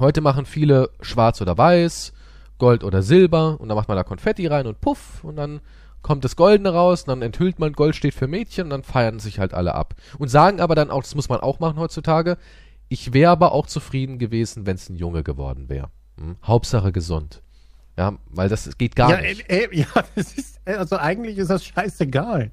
Heute 0.00 0.20
machen 0.20 0.46
viele 0.46 0.90
schwarz 1.00 1.40
oder 1.40 1.56
weiß, 1.56 2.12
Gold 2.58 2.82
oder 2.82 3.02
Silber 3.02 3.60
und 3.60 3.68
dann 3.68 3.76
macht 3.76 3.88
man 3.88 3.96
da 3.96 4.02
Konfetti 4.02 4.46
rein 4.46 4.66
und 4.66 4.80
puff 4.80 5.22
und 5.22 5.36
dann 5.36 5.60
kommt 6.02 6.24
das 6.24 6.36
Goldene 6.36 6.70
raus 6.72 7.02
und 7.02 7.08
dann 7.08 7.22
enthüllt 7.22 7.58
man, 7.58 7.72
Gold 7.72 7.96
steht 7.96 8.14
für 8.14 8.28
Mädchen 8.28 8.64
und 8.64 8.70
dann 8.70 8.82
feiern 8.82 9.18
sich 9.18 9.38
halt 9.38 9.54
alle 9.54 9.74
ab. 9.74 9.94
Und 10.18 10.28
sagen 10.28 10.60
aber 10.60 10.74
dann 10.74 10.90
auch, 10.90 11.02
das 11.02 11.14
muss 11.14 11.28
man 11.28 11.40
auch 11.40 11.58
machen 11.58 11.78
heutzutage, 11.78 12.36
ich 12.88 13.12
wäre 13.12 13.30
aber 13.32 13.52
auch 13.52 13.66
zufrieden 13.66 14.18
gewesen, 14.18 14.66
wenn 14.66 14.76
es 14.76 14.88
ein 14.88 14.96
Junge 14.96 15.22
geworden 15.22 15.68
wäre. 15.68 15.88
Hm? 16.18 16.36
Hauptsache 16.44 16.92
gesund. 16.92 17.42
Ja, 17.98 18.14
weil 18.30 18.48
das 18.48 18.76
geht 18.78 18.94
gar 18.94 19.10
ja, 19.10 19.20
nicht. 19.20 19.48
äh, 19.50 19.64
äh, 19.64 19.76
ja, 19.80 19.86
das 20.14 20.34
ist, 20.34 20.60
also 20.66 20.96
eigentlich 20.98 21.38
ist 21.38 21.48
das 21.50 21.64
scheißegal. 21.64 22.50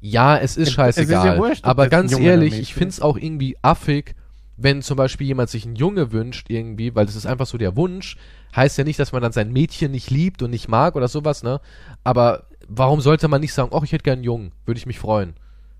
Ja, 0.00 0.36
es 0.38 0.56
ist 0.56 0.68
Es- 0.68 0.74
scheißegal. 0.74 1.18
es 1.18 1.24
ist 1.24 1.36
ja 1.36 1.38
wurscht, 1.38 1.64
aber 1.64 1.88
ganz 1.88 2.16
ehrlich, 2.18 2.58
ich 2.58 2.74
find's 2.74 3.00
auch 3.00 3.16
irgendwie 3.16 3.56
affig, 3.62 4.14
wenn 4.56 4.82
zum 4.82 4.96
Beispiel 4.96 5.26
jemand 5.26 5.48
sich 5.48 5.64
einen 5.64 5.76
Junge 5.76 6.12
wünscht 6.12 6.50
irgendwie, 6.50 6.94
weil 6.94 7.06
das 7.06 7.16
ist 7.16 7.26
einfach 7.26 7.46
so 7.46 7.56
der 7.56 7.76
Wunsch. 7.76 8.16
Heißt 8.54 8.76
ja 8.78 8.84
nicht, 8.84 8.98
dass 8.98 9.12
man 9.12 9.22
dann 9.22 9.32
sein 9.32 9.52
Mädchen 9.52 9.92
nicht 9.92 10.10
liebt 10.10 10.42
und 10.42 10.50
nicht 10.50 10.68
mag 10.68 10.96
oder 10.96 11.08
sowas, 11.08 11.42
ne? 11.42 11.60
Aber 12.04 12.44
warum 12.68 13.00
sollte 13.00 13.28
man 13.28 13.40
nicht 13.40 13.54
sagen, 13.54 13.70
oh, 13.72 13.80
ich 13.84 13.92
hätte 13.92 14.02
gern 14.02 14.14
einen 14.18 14.24
Jungen, 14.24 14.52
würde 14.66 14.78
ich 14.78 14.86
mich 14.86 14.98
freuen. 14.98 15.34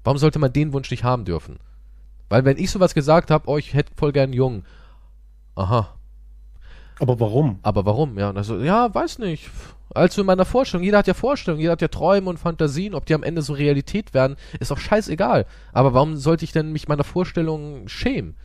Warum 0.04 0.18
sollte 0.18 0.38
man 0.38 0.52
den 0.52 0.72
Wunsch 0.72 0.90
nicht 0.90 1.04
haben 1.04 1.24
dürfen? 1.24 1.58
Weil 2.30 2.46
wenn 2.46 2.56
ich 2.56 2.70
sowas 2.70 2.94
gesagt 2.94 3.30
habe, 3.30 3.48
oh, 3.48 3.58
ich 3.58 3.74
hätte 3.74 3.92
voll 3.94 4.12
gern 4.12 4.24
einen 4.24 4.32
Jungen. 4.32 4.64
Aha, 5.56 5.94
Aber 6.98 7.20
warum? 7.20 7.58
aber 7.62 7.84
warum? 7.84 8.18
Ja, 8.18 8.30
und 8.30 8.38
also, 8.38 8.58
ja, 8.60 8.94
weiß 8.94 9.18
nicht. 9.18 9.50
Also 9.92 10.22
in 10.22 10.26
meiner 10.26 10.44
Vorstellung, 10.44 10.84
jeder 10.84 10.98
hat 10.98 11.08
ja 11.08 11.14
Vorstellungen, 11.14 11.60
jeder 11.60 11.72
hat 11.72 11.82
ja 11.82 11.88
Träume 11.88 12.30
und 12.30 12.38
Fantasien, 12.38 12.94
ob 12.94 13.04
die 13.06 13.14
am 13.14 13.24
Ende 13.24 13.42
so 13.42 13.52
Realität 13.52 14.14
werden, 14.14 14.36
ist 14.60 14.70
doch 14.70 14.78
scheißegal. 14.78 15.44
Aber 15.72 15.92
warum 15.92 16.16
sollte 16.16 16.44
ich 16.44 16.52
denn 16.52 16.70
mich 16.72 16.86
meiner 16.88 17.02
Vorstellung 17.04 17.88
schämen? 17.88 18.36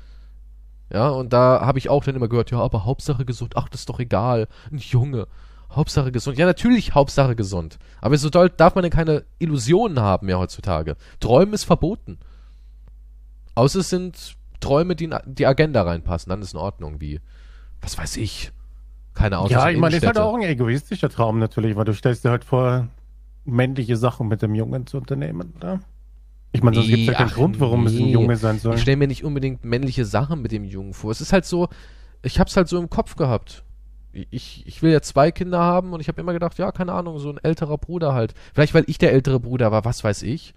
Ja, 0.91 1.09
und 1.09 1.33
da 1.33 1.61
habe 1.61 1.77
ich 1.77 1.89
auch 1.89 2.03
dann 2.03 2.15
immer 2.15 2.27
gehört, 2.27 2.51
ja, 2.51 2.59
aber 2.59 2.85
Hauptsache 2.85 3.25
gesund, 3.25 3.53
ach, 3.55 3.69
das 3.69 3.81
ist 3.81 3.89
doch 3.89 3.99
egal. 3.99 4.47
Ein 4.71 4.79
Junge. 4.79 5.27
Hauptsache 5.71 6.11
gesund. 6.11 6.37
Ja, 6.37 6.45
natürlich 6.45 6.95
Hauptsache 6.95 7.35
gesund. 7.35 7.77
Aber 8.01 8.17
so 8.17 8.29
doll 8.29 8.49
darf 8.49 8.75
man 8.75 8.83
denn 8.83 8.91
keine 8.91 9.25
Illusionen 9.39 9.99
haben 9.99 10.25
mehr 10.27 10.39
heutzutage. 10.39 10.95
Träumen 11.19 11.53
ist 11.53 11.65
verboten. 11.65 12.17
Außer 13.55 13.79
es 13.79 13.89
sind 13.89 14.35
Träume, 14.59 14.95
die 14.95 15.05
in 15.05 15.15
die 15.25 15.45
Agenda 15.45 15.83
reinpassen, 15.83 16.29
dann 16.29 16.41
ist 16.41 16.53
in 16.53 16.59
Ordnung, 16.59 17.01
wie, 17.01 17.19
was 17.81 17.97
weiß 17.97 18.17
ich. 18.17 18.51
Keine 19.13 19.37
Ahnung. 19.37 19.49
ja, 19.49 19.69
ich 19.69 19.77
meine, 19.77 19.95
das 19.95 20.03
ist 20.03 20.07
halt 20.07 20.19
auch 20.19 20.35
ein 20.35 20.41
egoistischer 20.41 21.09
Traum 21.09 21.39
natürlich, 21.39 21.75
weil 21.75 21.85
du 21.85 21.93
stellst 21.93 22.25
dir 22.25 22.31
halt 22.31 22.43
vor, 22.43 22.89
männliche 23.45 23.95
Sachen 23.95 24.27
mit 24.27 24.41
dem 24.41 24.55
Jungen 24.55 24.87
zu 24.87 24.97
unternehmen, 24.97 25.53
oder? 25.55 25.79
Ich 26.51 26.63
meine, 26.63 26.75
sonst 26.75 26.87
gibt 26.87 27.01
es 27.01 27.07
ja 27.07 27.13
keinen 27.13 27.29
Grund, 27.29 27.59
warum 27.59 27.85
es 27.85 27.93
ein 27.93 28.05
nee. 28.05 28.11
Junge 28.11 28.37
sein 28.37 28.59
soll. 28.59 28.75
Ich 28.75 28.81
stelle 28.81 28.97
mir 28.97 29.07
nicht 29.07 29.23
unbedingt 29.23 29.63
männliche 29.65 30.05
Sachen 30.05 30.41
mit 30.41 30.51
dem 30.51 30.63
Jungen 30.63 30.93
vor. 30.93 31.11
Es 31.11 31.21
ist 31.21 31.33
halt 31.33 31.45
so, 31.45 31.67
ich 32.23 32.39
hab's 32.39 32.55
halt 32.55 32.67
so 32.67 32.79
im 32.79 32.89
Kopf 32.89 33.15
gehabt. 33.15 33.63
Ich, 34.13 34.65
ich 34.65 34.81
will 34.81 34.91
ja 34.91 35.01
zwei 35.01 35.31
Kinder 35.31 35.59
haben 35.59 35.91
und 35.91 35.99
ich 35.99 36.07
habe 36.07 36.21
immer 36.21 36.31
gedacht, 36.31 36.57
ja, 36.57 36.71
keine 36.71 36.93
Ahnung, 36.93 37.19
so 37.19 37.29
ein 37.29 37.39
älterer 37.43 37.77
Bruder 37.77 38.13
halt. 38.13 38.33
Vielleicht, 38.53 38.73
weil 38.73 38.85
ich 38.87 38.97
der 38.97 39.11
ältere 39.11 39.41
Bruder 39.41 39.71
war, 39.73 39.83
was 39.83 40.03
weiß 40.03 40.23
ich. 40.23 40.53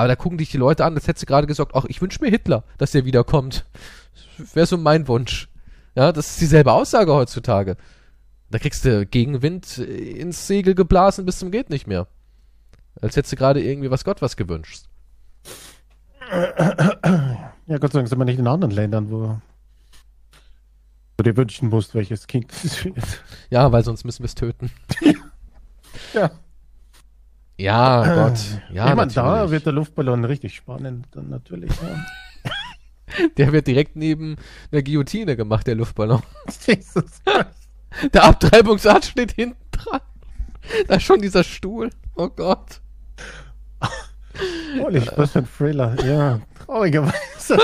Aber 0.00 0.08
da 0.08 0.16
gucken 0.16 0.38
dich 0.38 0.50
die 0.50 0.56
Leute 0.56 0.86
an, 0.86 0.94
als 0.94 1.06
hättest 1.06 1.24
du 1.24 1.26
gerade 1.26 1.46
gesagt, 1.46 1.72
ach, 1.74 1.84
ich 1.86 2.00
wünsche 2.00 2.24
mir 2.24 2.30
Hitler, 2.30 2.64
dass 2.78 2.92
der 2.92 3.04
wiederkommt. 3.04 3.66
Wäre 4.54 4.64
so 4.64 4.78
mein 4.78 5.06
Wunsch. 5.08 5.50
Ja, 5.94 6.10
das 6.10 6.30
ist 6.30 6.40
dieselbe 6.40 6.72
Aussage 6.72 7.12
heutzutage. 7.12 7.76
Da 8.48 8.58
kriegst 8.58 8.86
du 8.86 9.04
Gegenwind 9.04 9.76
ins 9.76 10.46
Segel 10.46 10.74
geblasen 10.74 11.26
bis 11.26 11.38
zum 11.38 11.50
geht 11.50 11.68
nicht 11.68 11.86
mehr. 11.86 12.06
Als 13.02 13.14
hättest 13.14 13.32
du 13.32 13.36
gerade 13.36 13.62
irgendwie 13.62 13.90
was 13.90 14.04
Gott 14.04 14.22
was 14.22 14.38
gewünscht. 14.38 14.86
Ja, 16.30 17.76
Gott 17.76 17.92
sei 17.92 17.98
Dank 17.98 18.08
sind 18.08 18.18
wir 18.18 18.24
nicht 18.24 18.38
in 18.38 18.46
anderen 18.46 18.72
Ländern, 18.72 19.10
wo 19.10 19.38
du 21.18 21.22
dir 21.24 21.36
wünschen 21.36 21.68
musst, 21.68 21.94
welches 21.94 22.26
Kind 22.26 22.50
es 22.64 22.86
wird. 22.86 23.22
Ja, 23.50 23.70
weil 23.70 23.84
sonst 23.84 24.04
müssen 24.04 24.20
wir 24.22 24.28
es 24.28 24.34
töten. 24.34 24.70
Ja, 26.14 26.30
Ja, 27.60 28.14
Gott. 28.14 28.38
Ja, 28.72 28.88
ich 28.88 28.94
meine, 28.94 29.12
da 29.12 29.50
wird 29.50 29.66
der 29.66 29.74
Luftballon 29.74 30.24
richtig 30.24 30.54
spannend, 30.54 31.08
dann 31.10 31.28
natürlich. 31.28 31.70
Ja. 31.82 33.28
der 33.36 33.52
wird 33.52 33.66
direkt 33.66 33.96
neben 33.96 34.36
der 34.72 34.82
Guillotine 34.82 35.36
gemacht, 35.36 35.66
der 35.66 35.74
Luftballon. 35.74 36.22
Jesus. 36.66 37.20
Der 38.14 38.24
Abtreibungsarzt 38.24 39.10
steht 39.10 39.32
hinten 39.32 39.62
dran. 39.72 40.00
Da 40.88 40.94
ist 40.96 41.02
schon 41.02 41.20
dieser 41.20 41.44
Stuhl. 41.44 41.90
Oh 42.14 42.28
Gott. 42.28 42.80
Holy, 44.78 45.02
was 45.16 45.32
für 45.32 45.40
ein 45.40 45.46
Thriller. 45.46 46.02
Ja, 46.04 46.40
traurigerweise. 46.64 47.58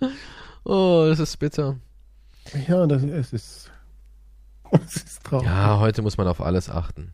Oh, 0.64 1.06
das 1.08 1.18
ist 1.18 1.36
bitter. 1.38 1.76
Ja, 2.68 2.86
das, 2.86 3.02
es 3.02 3.32
ist. 3.32 3.70
Es 4.70 4.94
ist 4.94 5.24
traurig. 5.24 5.46
Ja, 5.46 5.80
heute 5.80 6.02
muss 6.02 6.16
man 6.16 6.28
auf 6.28 6.40
alles 6.40 6.70
achten. 6.70 7.12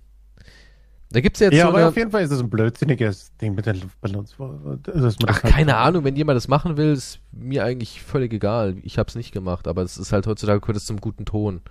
Da 1.11 1.21
gibt's 1.21 1.40
jetzt 1.40 1.55
Ja, 1.55 1.62
so 1.62 1.68
aber 1.68 1.79
eine, 1.79 1.88
auf 1.88 1.97
jeden 1.97 2.11
Fall 2.11 2.23
ist 2.23 2.31
es 2.33 2.40
ein 2.40 2.51
blödsinniges 2.51 3.35
Ding 3.38 3.55
mit 3.55 3.64
den 3.64 3.81
Luftballons. 3.81 4.37
Das 4.83 5.16
Ach, 5.27 5.42
halt- 5.42 5.55
keine 5.55 5.77
Ahnung, 5.79 6.05
wenn 6.05 6.16
jemand 6.16 6.37
das 6.37 6.49
machen 6.49 6.77
will, 6.77 6.92
ist 6.92 7.21
mir 7.33 7.64
eigentlich 7.64 8.03
völlig 8.03 8.33
egal. 8.35 8.77
Ich 8.83 8.99
hab's 8.99 9.14
nicht 9.14 9.33
gemacht, 9.33 9.66
aber 9.68 9.83
es 9.83 9.97
ist 9.97 10.12
halt 10.12 10.27
heutzutage 10.27 10.61
gehört 10.61 10.77
es 10.77 10.85
zum 10.85 11.01
guten 11.01 11.25
Ton. 11.25 11.62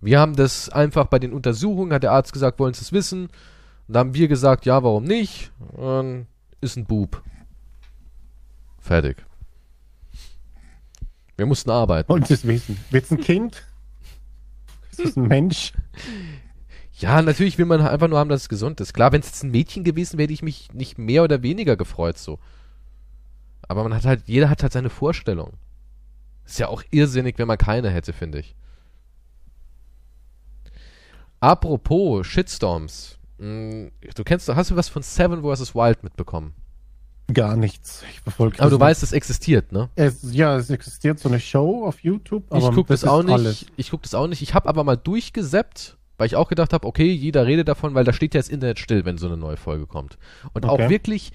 Wir 0.00 0.20
haben 0.20 0.36
das 0.36 0.68
einfach 0.68 1.06
bei 1.06 1.18
den 1.18 1.32
Untersuchungen, 1.32 1.92
hat 1.92 2.04
der 2.04 2.12
Arzt 2.12 2.32
gesagt, 2.32 2.60
wollen 2.60 2.74
Sie 2.74 2.82
es 2.82 2.92
wissen? 2.92 3.22
Und 3.88 3.94
da 3.94 4.00
haben 4.00 4.14
wir 4.14 4.28
gesagt, 4.28 4.64
ja, 4.64 4.82
warum 4.84 5.02
nicht? 5.04 5.50
Und 5.72 6.26
ist 6.60 6.76
ein 6.76 6.84
Bub. 6.84 7.22
Fertig. 8.78 9.24
Wir 11.36 11.46
mussten 11.46 11.70
arbeiten. 11.70 12.12
Und 12.12 12.30
das 12.30 12.46
wissen. 12.46 12.78
Wird's 12.90 13.10
ein 13.10 13.20
Kind? 13.20 13.64
Ist 14.92 15.00
es 15.00 15.16
ein 15.16 15.26
Mensch? 15.26 15.72
Ja, 16.98 17.20
natürlich 17.20 17.58
will 17.58 17.66
man 17.66 17.80
einfach 17.82 18.08
nur 18.08 18.18
haben, 18.18 18.30
dass 18.30 18.42
es 18.42 18.48
gesund 18.48 18.80
ist. 18.80 18.94
Klar, 18.94 19.12
wenn 19.12 19.20
es 19.20 19.26
jetzt 19.26 19.44
ein 19.44 19.50
Mädchen 19.50 19.84
gewesen 19.84 20.16
wäre, 20.16 20.24
hätte 20.24 20.32
ich 20.32 20.42
mich 20.42 20.72
nicht 20.72 20.96
mehr 20.96 21.22
oder 21.24 21.42
weniger 21.42 21.76
gefreut 21.76 22.16
so. 22.16 22.38
Aber 23.68 23.82
man 23.82 23.94
hat 23.94 24.04
halt, 24.06 24.22
jeder 24.26 24.48
hat 24.48 24.62
halt 24.62 24.72
seine 24.72 24.88
Vorstellung. 24.88 25.52
Ist 26.46 26.58
ja 26.58 26.68
auch 26.68 26.82
irrsinnig, 26.90 27.38
wenn 27.38 27.48
man 27.48 27.58
keine 27.58 27.90
hätte, 27.90 28.12
finde 28.12 28.38
ich. 28.38 28.54
Apropos 31.40 32.26
Shitstorms. 32.26 33.18
Hm, 33.38 33.90
Du 34.14 34.24
kennst, 34.24 34.48
hast 34.48 34.70
du 34.70 34.76
was 34.76 34.88
von 34.88 35.02
Seven 35.02 35.42
vs. 35.42 35.74
Wild 35.74 36.02
mitbekommen? 36.02 36.54
Gar 37.32 37.56
nichts. 37.56 38.04
Ich 38.10 38.20
verfolge 38.20 38.60
Aber 38.60 38.70
du 38.70 38.78
das 38.78 38.86
weißt, 38.86 39.02
es 39.02 39.12
existiert, 39.12 39.72
ne? 39.72 39.90
Es, 39.96 40.32
ja, 40.32 40.56
es 40.56 40.70
existiert 40.70 41.18
so 41.18 41.28
eine 41.28 41.40
Show 41.40 41.84
auf 41.84 42.00
YouTube, 42.00 42.44
aber 42.50 42.68
ich 42.68 42.74
guck 42.74 42.86
das, 42.86 43.02
ist 43.02 43.08
auch 43.08 43.22
nicht. 43.22 43.32
alles. 43.32 43.66
Ich 43.76 43.90
guck 43.90 44.02
das 44.02 44.14
auch 44.14 44.28
nicht. 44.28 44.42
Ich 44.42 44.54
habe 44.54 44.68
aber 44.68 44.84
mal 44.84 44.96
durchgeseppt, 44.96 45.98
weil 46.18 46.26
ich 46.26 46.36
auch 46.36 46.48
gedacht 46.48 46.72
habe, 46.72 46.86
okay, 46.86 47.10
jeder 47.12 47.46
redet 47.46 47.68
davon, 47.68 47.94
weil 47.94 48.04
da 48.04 48.12
steht 48.12 48.34
ja 48.34 48.40
das 48.40 48.48
Internet 48.48 48.78
still, 48.78 49.04
wenn 49.04 49.18
so 49.18 49.26
eine 49.26 49.36
neue 49.36 49.56
Folge 49.56 49.86
kommt. 49.86 50.18
Und 50.52 50.64
Okay. 50.64 50.84
auch 50.84 50.90
wirklich 50.90 51.32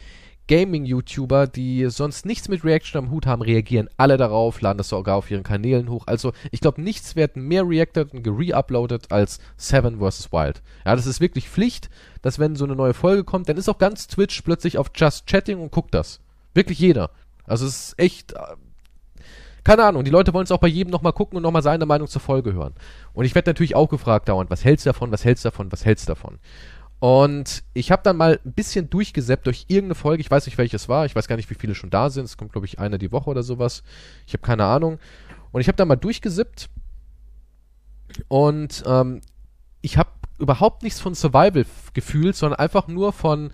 Gaming-YouTuber, 0.47 1.47
die 1.47 1.85
sonst 1.89 2.25
nichts 2.25 2.49
mit 2.49 2.63
Reaction 2.65 3.05
am 3.05 3.09
Hut 3.11 3.25
haben, 3.25 3.41
reagieren 3.41 3.89
alle 3.97 4.17
darauf, 4.17 4.59
laden 4.59 4.79
das 4.79 4.89
sogar 4.89 5.15
auf 5.15 5.31
ihren 5.31 5.43
Kanälen 5.43 5.89
hoch. 5.89 6.03
Also 6.07 6.33
ich 6.51 6.59
glaube, 6.59 6.81
nichts 6.81 7.15
wird 7.15 7.37
mehr 7.37 7.67
reacted 7.67 8.13
und 8.13 8.23
gereuploadet 8.23 9.11
als 9.11 9.39
Seven 9.55 9.99
vs. 9.99 10.31
Wild. 10.33 10.61
Ja, 10.85 10.95
das 10.95 11.05
ist 11.07 11.21
wirklich 11.21 11.47
Pflicht, 11.49 11.89
dass 12.21 12.37
wenn 12.37 12.55
so 12.55 12.65
eine 12.65 12.75
neue 12.75 12.93
Folge 12.93 13.23
kommt, 13.23 13.47
dann 13.47 13.57
ist 13.57 13.69
auch 13.69 13.77
ganz 13.77 14.07
Twitch 14.07 14.41
plötzlich 14.41 14.77
auf 14.77 14.91
Just 14.93 15.25
Chatting 15.25 15.59
und 15.59 15.71
guckt 15.71 15.93
das. 15.93 16.19
Wirklich 16.53 16.79
jeder. 16.79 17.11
Also 17.45 17.65
es 17.65 17.87
ist 17.89 17.99
echt, 17.99 18.33
äh, 18.33 18.37
keine 19.63 19.83
Ahnung, 19.83 20.03
die 20.03 20.11
Leute 20.11 20.33
wollen 20.33 20.45
es 20.45 20.51
auch 20.51 20.59
bei 20.59 20.67
jedem 20.67 20.91
nochmal 20.91 21.13
gucken 21.13 21.37
und 21.37 21.43
nochmal 21.43 21.61
seine 21.61 21.85
Meinung 21.85 22.07
zur 22.07 22.21
Folge 22.21 22.53
hören. 22.53 22.73
Und 23.13 23.25
ich 23.25 23.35
werde 23.35 23.49
natürlich 23.49 23.75
auch 23.75 23.89
gefragt 23.89 24.29
dauernd, 24.29 24.49
was 24.49 24.65
hältst 24.65 24.85
du 24.85 24.89
davon, 24.89 25.11
was 25.11 25.25
hältst 25.25 25.45
du 25.45 25.49
davon, 25.49 25.71
was 25.71 25.85
hältst 25.85 26.07
du 26.07 26.11
davon? 26.13 26.39
Und 26.99 27.63
ich 27.73 27.91
habe 27.91 28.03
dann 28.03 28.15
mal 28.15 28.39
ein 28.45 28.53
bisschen 28.53 28.89
durchgesäppt 28.89 29.47
durch 29.47 29.65
irgendeine 29.67 29.95
Folge, 29.95 30.21
ich 30.21 30.29
weiß 30.29 30.45
nicht, 30.45 30.57
welches 30.57 30.87
war, 30.87 31.05
ich 31.05 31.15
weiß 31.15 31.27
gar 31.27 31.35
nicht, 31.35 31.49
wie 31.49 31.55
viele 31.55 31.73
schon 31.73 31.89
da 31.89 32.09
sind, 32.11 32.25
es 32.25 32.37
kommt, 32.37 32.51
glaube 32.51 32.67
ich, 32.67 32.79
eine 32.79 32.99
die 32.99 33.11
Woche 33.11 33.29
oder 33.29 33.43
sowas. 33.43 33.83
Ich 34.27 34.33
habe 34.33 34.43
keine 34.43 34.65
Ahnung. 34.65 34.99
Und 35.51 35.61
ich 35.61 35.67
habe 35.67 35.75
dann 35.75 35.87
mal 35.87 35.95
durchgesippt 35.95 36.69
und 38.27 38.83
ähm, 38.85 39.21
ich 39.81 39.97
habe 39.97 40.09
überhaupt 40.37 40.83
nichts 40.83 40.99
von 40.99 41.15
Survival 41.15 41.65
gefühlt, 41.93 42.35
sondern 42.35 42.59
einfach 42.59 42.87
nur 42.87 43.13
von 43.13 43.51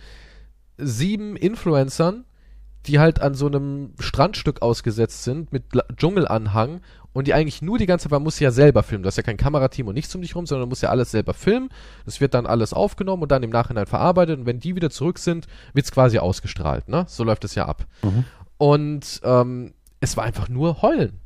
sieben 0.78 1.36
Influencern, 1.36 2.26
die 2.86 3.00
halt 3.00 3.22
an 3.22 3.34
so 3.34 3.48
einem 3.48 3.94
Strandstück 4.00 4.62
ausgesetzt 4.62 5.24
sind 5.24 5.52
mit 5.52 5.74
La- 5.74 5.84
Dschungelanhang 5.96 6.82
und 7.14 7.28
die 7.28 7.34
eigentlich 7.34 7.62
nur 7.62 7.78
die 7.78 7.88
ganze 7.88 8.04
Zeit, 8.04 8.12
man 8.12 8.24
muss 8.24 8.40
ja 8.40 8.52
selber 8.52 8.84
filmen. 8.84 9.04
Du 9.04 9.08
hast 9.08 9.18
ja 9.18 9.24
kein 9.24 9.38
Kamerateam 9.38 9.88
und 9.88 9.96
nichts 9.96 10.14
um 10.14 10.22
dich 10.22 10.36
rum, 10.36 10.46
sondern 10.46 10.68
du 10.68 10.70
musst 10.70 10.84
ja 10.84 10.90
alles 10.90 11.12
selber 11.12 11.34
filmen. 11.34 11.70
Das 12.06 12.22
wird 12.22 12.34
dann 12.34 12.46
alles 12.46 12.74
aufgenommen 12.74 13.24
und 13.24 13.32
dann 13.32 13.44
im 13.44 13.50
Nachhinein 13.50 13.88
verarbeitet 13.88 14.40
und 14.40 14.46
wenn 14.46 14.60
die 14.60 14.76
wieder 14.76 14.90
zurück 14.90 15.18
sind, 15.18 15.48
wird's 15.74 15.92
quasi 15.92 16.20
ausgestrahlt. 16.20 16.88
Ne? 16.88 17.06
So 17.08 17.24
läuft 17.24 17.44
es 17.44 17.56
ja 17.56 17.66
ab. 17.66 17.86
Mhm. 18.04 18.24
Und 18.58 19.22
ähm, 19.24 19.74
es 20.00 20.16
war 20.16 20.24
einfach 20.26 20.48
nur 20.48 20.82
heulen. 20.82 21.20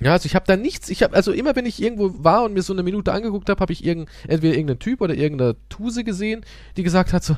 Ja, 0.00 0.12
also 0.12 0.26
ich 0.26 0.34
habe 0.34 0.44
da 0.46 0.56
nichts, 0.56 0.88
ich 0.90 1.02
habe 1.02 1.14
also 1.14 1.32
immer 1.32 1.54
wenn 1.54 1.66
ich 1.66 1.80
irgendwo 1.80 2.24
war 2.24 2.44
und 2.44 2.52
mir 2.52 2.62
so 2.62 2.72
eine 2.72 2.82
Minute 2.82 3.12
angeguckt 3.12 3.48
habe, 3.48 3.60
habe 3.60 3.72
ich 3.72 3.84
irgend, 3.84 4.08
entweder 4.26 4.54
irgendeinen 4.54 4.80
Typ 4.80 5.00
oder 5.00 5.14
irgendeine 5.14 5.56
Tuse 5.68 6.02
gesehen, 6.04 6.44
die 6.76 6.82
gesagt 6.82 7.12
hat 7.12 7.22
so, 7.22 7.36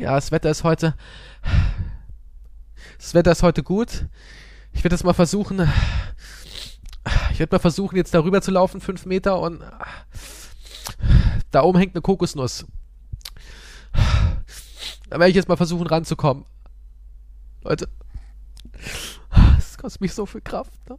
ja, 0.00 0.14
das 0.14 0.30
Wetter 0.30 0.50
ist 0.50 0.62
heute, 0.62 0.94
das 2.98 3.14
Wetter 3.14 3.32
ist 3.32 3.42
heute 3.42 3.62
gut. 3.62 4.06
Ich 4.72 4.82
werde 4.82 4.94
das 4.94 5.04
mal 5.04 5.12
versuchen, 5.12 5.68
ich 7.32 7.38
werde 7.38 7.54
mal 7.54 7.60
versuchen 7.60 7.96
jetzt 7.96 8.14
darüber 8.14 8.40
zu 8.40 8.50
laufen, 8.50 8.80
fünf 8.80 9.04
Meter 9.04 9.40
und 9.40 9.62
da 11.50 11.62
oben 11.62 11.78
hängt 11.78 11.94
eine 11.94 12.02
Kokosnuss. 12.02 12.66
Da 15.10 15.18
werde 15.18 15.28
ich 15.30 15.36
jetzt 15.36 15.48
mal 15.48 15.56
versuchen 15.56 15.86
ranzukommen. 15.86 16.44
Leute, 17.62 17.88
kostet 19.84 20.00
mich 20.00 20.14
so 20.14 20.24
viel 20.24 20.40
Kraft. 20.40 20.72
Ne? 20.88 20.96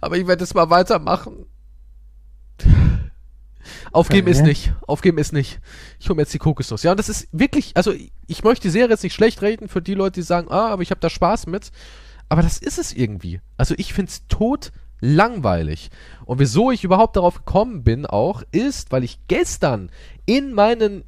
Aber 0.00 0.16
ich 0.16 0.28
werde 0.28 0.44
jetzt 0.44 0.54
mal 0.54 0.70
weitermachen. 0.70 1.46
Aufgeben 3.90 4.28
Okay. 4.28 4.30
ist 4.30 4.42
nicht. 4.42 4.72
Aufgeben 4.86 5.18
ist 5.18 5.32
nicht. 5.32 5.58
Ich 5.98 6.08
hole 6.08 6.14
mir 6.14 6.22
jetzt 6.22 6.34
die 6.34 6.38
Kokosnuss. 6.38 6.84
Ja, 6.84 6.92
und 6.92 6.98
das 6.98 7.08
ist 7.08 7.26
wirklich, 7.32 7.76
also 7.76 7.92
ich 8.28 8.44
möchte 8.44 8.62
die 8.62 8.70
Serie 8.70 8.90
jetzt 8.90 9.02
nicht 9.02 9.12
schlecht 9.12 9.42
reden 9.42 9.66
für 9.66 9.82
die 9.82 9.94
Leute, 9.94 10.20
die 10.20 10.22
sagen, 10.22 10.52
ah, 10.52 10.68
aber 10.68 10.82
ich 10.82 10.92
habe 10.92 11.00
da 11.00 11.10
Spaß 11.10 11.48
mit. 11.48 11.72
Aber 12.28 12.42
das 12.42 12.58
ist 12.58 12.78
es 12.78 12.92
irgendwie. 12.92 13.40
Also 13.56 13.74
ich 13.76 13.92
find's 13.92 14.28
tot 14.28 14.70
langweilig. 15.00 15.90
Und 16.26 16.38
wieso 16.38 16.70
ich 16.70 16.84
überhaupt 16.84 17.16
darauf 17.16 17.38
gekommen 17.38 17.82
bin 17.82 18.06
auch, 18.06 18.44
ist, 18.52 18.92
weil 18.92 19.02
ich 19.02 19.18
gestern 19.26 19.90
in 20.26 20.52
meinen 20.52 21.02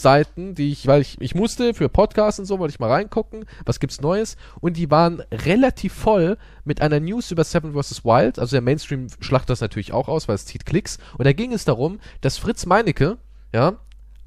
News-Seiten, 0.00 0.54
die 0.54 0.72
ich, 0.72 0.86
weil 0.86 1.02
ich, 1.02 1.20
ich 1.20 1.34
musste 1.34 1.74
für 1.74 1.88
Podcasts 1.88 2.38
und 2.38 2.46
so, 2.46 2.58
wollte 2.58 2.72
ich 2.72 2.80
mal 2.80 2.90
reingucken, 2.90 3.44
was 3.64 3.80
gibt's 3.80 4.00
Neues, 4.00 4.36
und 4.60 4.76
die 4.76 4.90
waren 4.90 5.22
relativ 5.30 5.92
voll 5.92 6.38
mit 6.64 6.80
einer 6.80 7.00
News 7.00 7.30
über 7.30 7.44
Seven 7.44 7.74
vs. 7.74 8.04
Wild, 8.04 8.38
also 8.38 8.54
der 8.54 8.62
Mainstream 8.62 9.08
schlacht 9.20 9.50
das 9.50 9.60
natürlich 9.60 9.92
auch 9.92 10.08
aus, 10.08 10.28
weil 10.28 10.34
es 10.34 10.46
zieht 10.46 10.66
Klicks, 10.66 10.98
und 11.18 11.26
da 11.26 11.32
ging 11.32 11.52
es 11.52 11.64
darum, 11.64 12.00
dass 12.20 12.38
Fritz 12.38 12.66
Meinecke, 12.66 13.18
ja, 13.52 13.74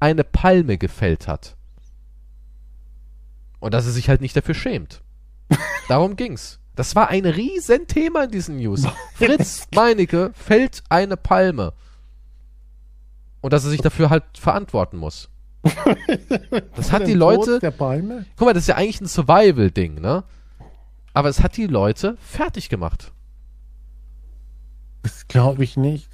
eine 0.00 0.24
Palme 0.24 0.78
gefällt 0.78 1.26
hat. 1.26 1.56
Und 3.60 3.74
dass 3.74 3.86
er 3.86 3.92
sich 3.92 4.08
halt 4.08 4.20
nicht 4.20 4.36
dafür 4.36 4.54
schämt. 4.54 5.02
Darum 5.88 6.16
ging's. 6.16 6.60
Das 6.76 6.94
war 6.94 7.08
ein 7.08 7.24
Riesenthema 7.24 8.24
in 8.24 8.30
diesen 8.30 8.58
News. 8.58 8.86
Fritz 9.14 9.66
Meinecke 9.74 10.32
fällt 10.34 10.82
eine 10.90 11.16
Palme. 11.16 11.72
Und 13.40 13.54
dass 13.54 13.64
er 13.64 13.70
sich 13.70 13.80
dafür 13.80 14.10
halt 14.10 14.24
verantworten 14.34 14.98
muss. 14.98 15.30
Das 16.76 16.92
hat 16.92 17.06
die 17.06 17.14
Leute, 17.14 17.58
guck 18.36 18.46
mal, 18.46 18.52
das 18.52 18.64
ist 18.64 18.68
ja 18.68 18.76
eigentlich 18.76 19.00
ein 19.00 19.06
Survival-Ding, 19.06 20.00
ne? 20.00 20.24
Aber 21.12 21.28
es 21.28 21.42
hat 21.42 21.56
die 21.56 21.66
Leute 21.66 22.16
fertig 22.20 22.68
gemacht. 22.68 23.12
Das 25.02 25.28
glaube 25.28 25.64
ich 25.64 25.76
nicht. 25.76 26.08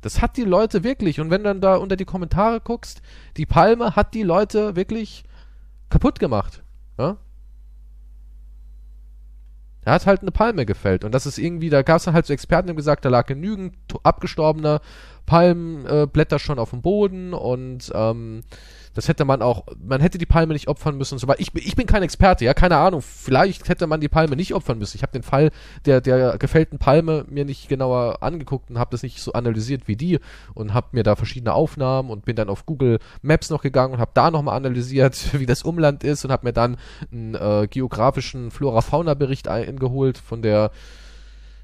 Das 0.00 0.20
hat 0.20 0.36
die 0.36 0.44
Leute 0.44 0.84
wirklich. 0.84 1.18
Und 1.18 1.30
wenn 1.30 1.42
du 1.42 1.48
dann 1.48 1.60
da 1.60 1.76
unter 1.76 1.96
die 1.96 2.04
Kommentare 2.04 2.60
guckst, 2.60 3.00
die 3.36 3.46
Palme 3.46 3.96
hat 3.96 4.14
die 4.14 4.22
Leute 4.22 4.76
wirklich 4.76 5.24
kaputt 5.88 6.18
gemacht. 6.18 6.62
Ja? 6.98 7.16
Er 9.84 9.92
hat 9.94 10.06
halt 10.06 10.22
eine 10.22 10.30
Palme 10.30 10.66
gefällt. 10.66 11.04
Und 11.04 11.12
das 11.14 11.26
ist 11.26 11.38
irgendwie, 11.38 11.70
da 11.70 11.82
gab 11.82 11.98
es 11.98 12.04
dann 12.04 12.14
halt 12.14 12.26
so 12.26 12.32
Experten, 12.32 12.66
die 12.66 12.70
haben 12.70 12.76
gesagt, 12.76 13.04
da 13.04 13.08
lag 13.08 13.26
genügend 13.26 13.74
to- 13.88 14.00
abgestorbener 14.02 14.80
Palmenblätter 15.26 16.36
äh, 16.36 16.38
schon 16.40 16.58
auf 16.58 16.70
dem 16.70 16.82
Boden 16.82 17.32
und 17.32 17.90
ähm, 17.94 18.42
das 18.94 19.08
hätte 19.08 19.24
man 19.24 19.42
auch, 19.42 19.64
man 19.84 20.00
hätte 20.00 20.18
die 20.18 20.26
Palme 20.26 20.52
nicht 20.52 20.68
opfern 20.68 20.96
müssen 20.96 21.18
so 21.18 21.26
weiter. 21.28 21.40
Ich, 21.40 21.52
bin- 21.52 21.62
ich 21.66 21.76
bin 21.76 21.86
kein 21.86 22.02
Experte, 22.02 22.44
ja, 22.44 22.54
keine 22.54 22.76
Ahnung. 22.76 23.02
Vielleicht 23.02 23.68
hätte 23.68 23.86
man 23.86 24.00
die 24.00 24.08
Palme 24.08 24.36
nicht 24.36 24.54
opfern 24.54 24.78
müssen. 24.78 24.96
Ich 24.96 25.02
habe 25.02 25.12
den 25.12 25.22
Fall 25.24 25.50
der, 25.84 26.00
der 26.00 26.38
gefällten 26.38 26.78
Palme 26.78 27.24
mir 27.28 27.44
nicht 27.44 27.68
genauer 27.68 28.22
angeguckt 28.22 28.70
und 28.70 28.78
habe 28.78 28.90
das 28.92 29.02
nicht 29.02 29.20
so 29.20 29.32
analysiert 29.32 29.88
wie 29.88 29.96
die 29.96 30.20
und 30.54 30.74
habe 30.74 30.88
mir 30.92 31.02
da 31.02 31.16
verschiedene 31.16 31.52
Aufnahmen 31.54 32.10
und 32.10 32.24
bin 32.24 32.36
dann 32.36 32.48
auf 32.48 32.66
Google 32.66 32.98
Maps 33.22 33.50
noch 33.50 33.62
gegangen 33.62 33.94
und 33.94 34.00
habe 34.00 34.12
da 34.14 34.30
nochmal 34.30 34.56
analysiert, 34.56 35.16
wie 35.38 35.46
das 35.46 35.62
Umland 35.62 36.04
ist 36.04 36.24
und 36.24 36.30
habe 36.30 36.46
mir 36.46 36.52
dann 36.52 36.76
einen 37.12 37.34
äh, 37.34 37.66
geografischen 37.68 38.50
Flora-Fauna-Bericht 38.50 39.48
eingeholt 39.48 40.18
von 40.18 40.40
der 40.42 40.70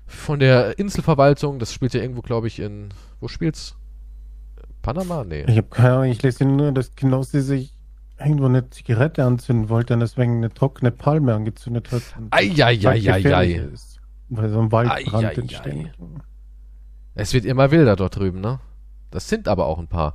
von 0.07 0.41
der 0.41 0.79
Inselverwaltung. 0.79 1.59
Das 1.61 1.73
spielt 1.73 1.95
ja 1.95 2.01
irgendwo, 2.03 2.21
glaube 2.23 2.49
ich, 2.49 2.59
in 2.59 2.89
wo 3.21 3.29
spielt's? 3.29 3.77
Panama? 4.83 5.25
Nee. 5.25 5.45
Ich 5.47 5.57
habe 5.57 5.69
keine 5.69 5.93
Ahnung, 5.95 6.11
ich 6.11 6.23
lese 6.23 6.45
nur, 6.45 6.73
dass 6.73 6.95
Knossi 6.95 7.41
sich 7.41 7.75
irgendwo 8.19 8.47
eine 8.47 8.69
Zigarette 8.71 9.25
anzünden 9.25 9.69
wollte 9.69 9.95
und 9.95 10.01
deswegen 10.01 10.39
eine 10.39 10.53
trockene 10.53 10.91
Palme 10.91 11.35
angezündet 11.35 11.91
hat. 11.93 12.03
Eieieiei. 12.31 13.69
Weil 14.29 14.51
so 14.51 14.61
ein 14.61 14.73
Waldbrand 14.73 15.25
Eieiei. 15.25 15.35
entsteht. 15.35 15.93
Es 17.15 17.33
wird 17.33 17.45
immer 17.45 17.71
wilder 17.71 17.97
dort 17.97 18.17
drüben, 18.17 18.41
ne? 18.41 18.61
Das 19.11 19.29
sind 19.29 19.49
aber 19.49 19.67
auch 19.67 19.79
ein 19.79 19.89
paar. 19.89 20.15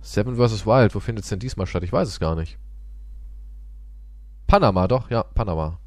Seven 0.00 0.36
vs. 0.36 0.66
Wild, 0.66 0.94
wo 0.94 1.00
findet 1.00 1.24
es 1.24 1.30
denn 1.30 1.38
diesmal 1.38 1.66
statt? 1.66 1.84
Ich 1.84 1.92
weiß 1.92 2.08
es 2.08 2.20
gar 2.20 2.34
nicht. 2.34 2.58
Panama, 4.46 4.88
doch, 4.88 5.10
ja, 5.10 5.22
Panama. 5.22 5.78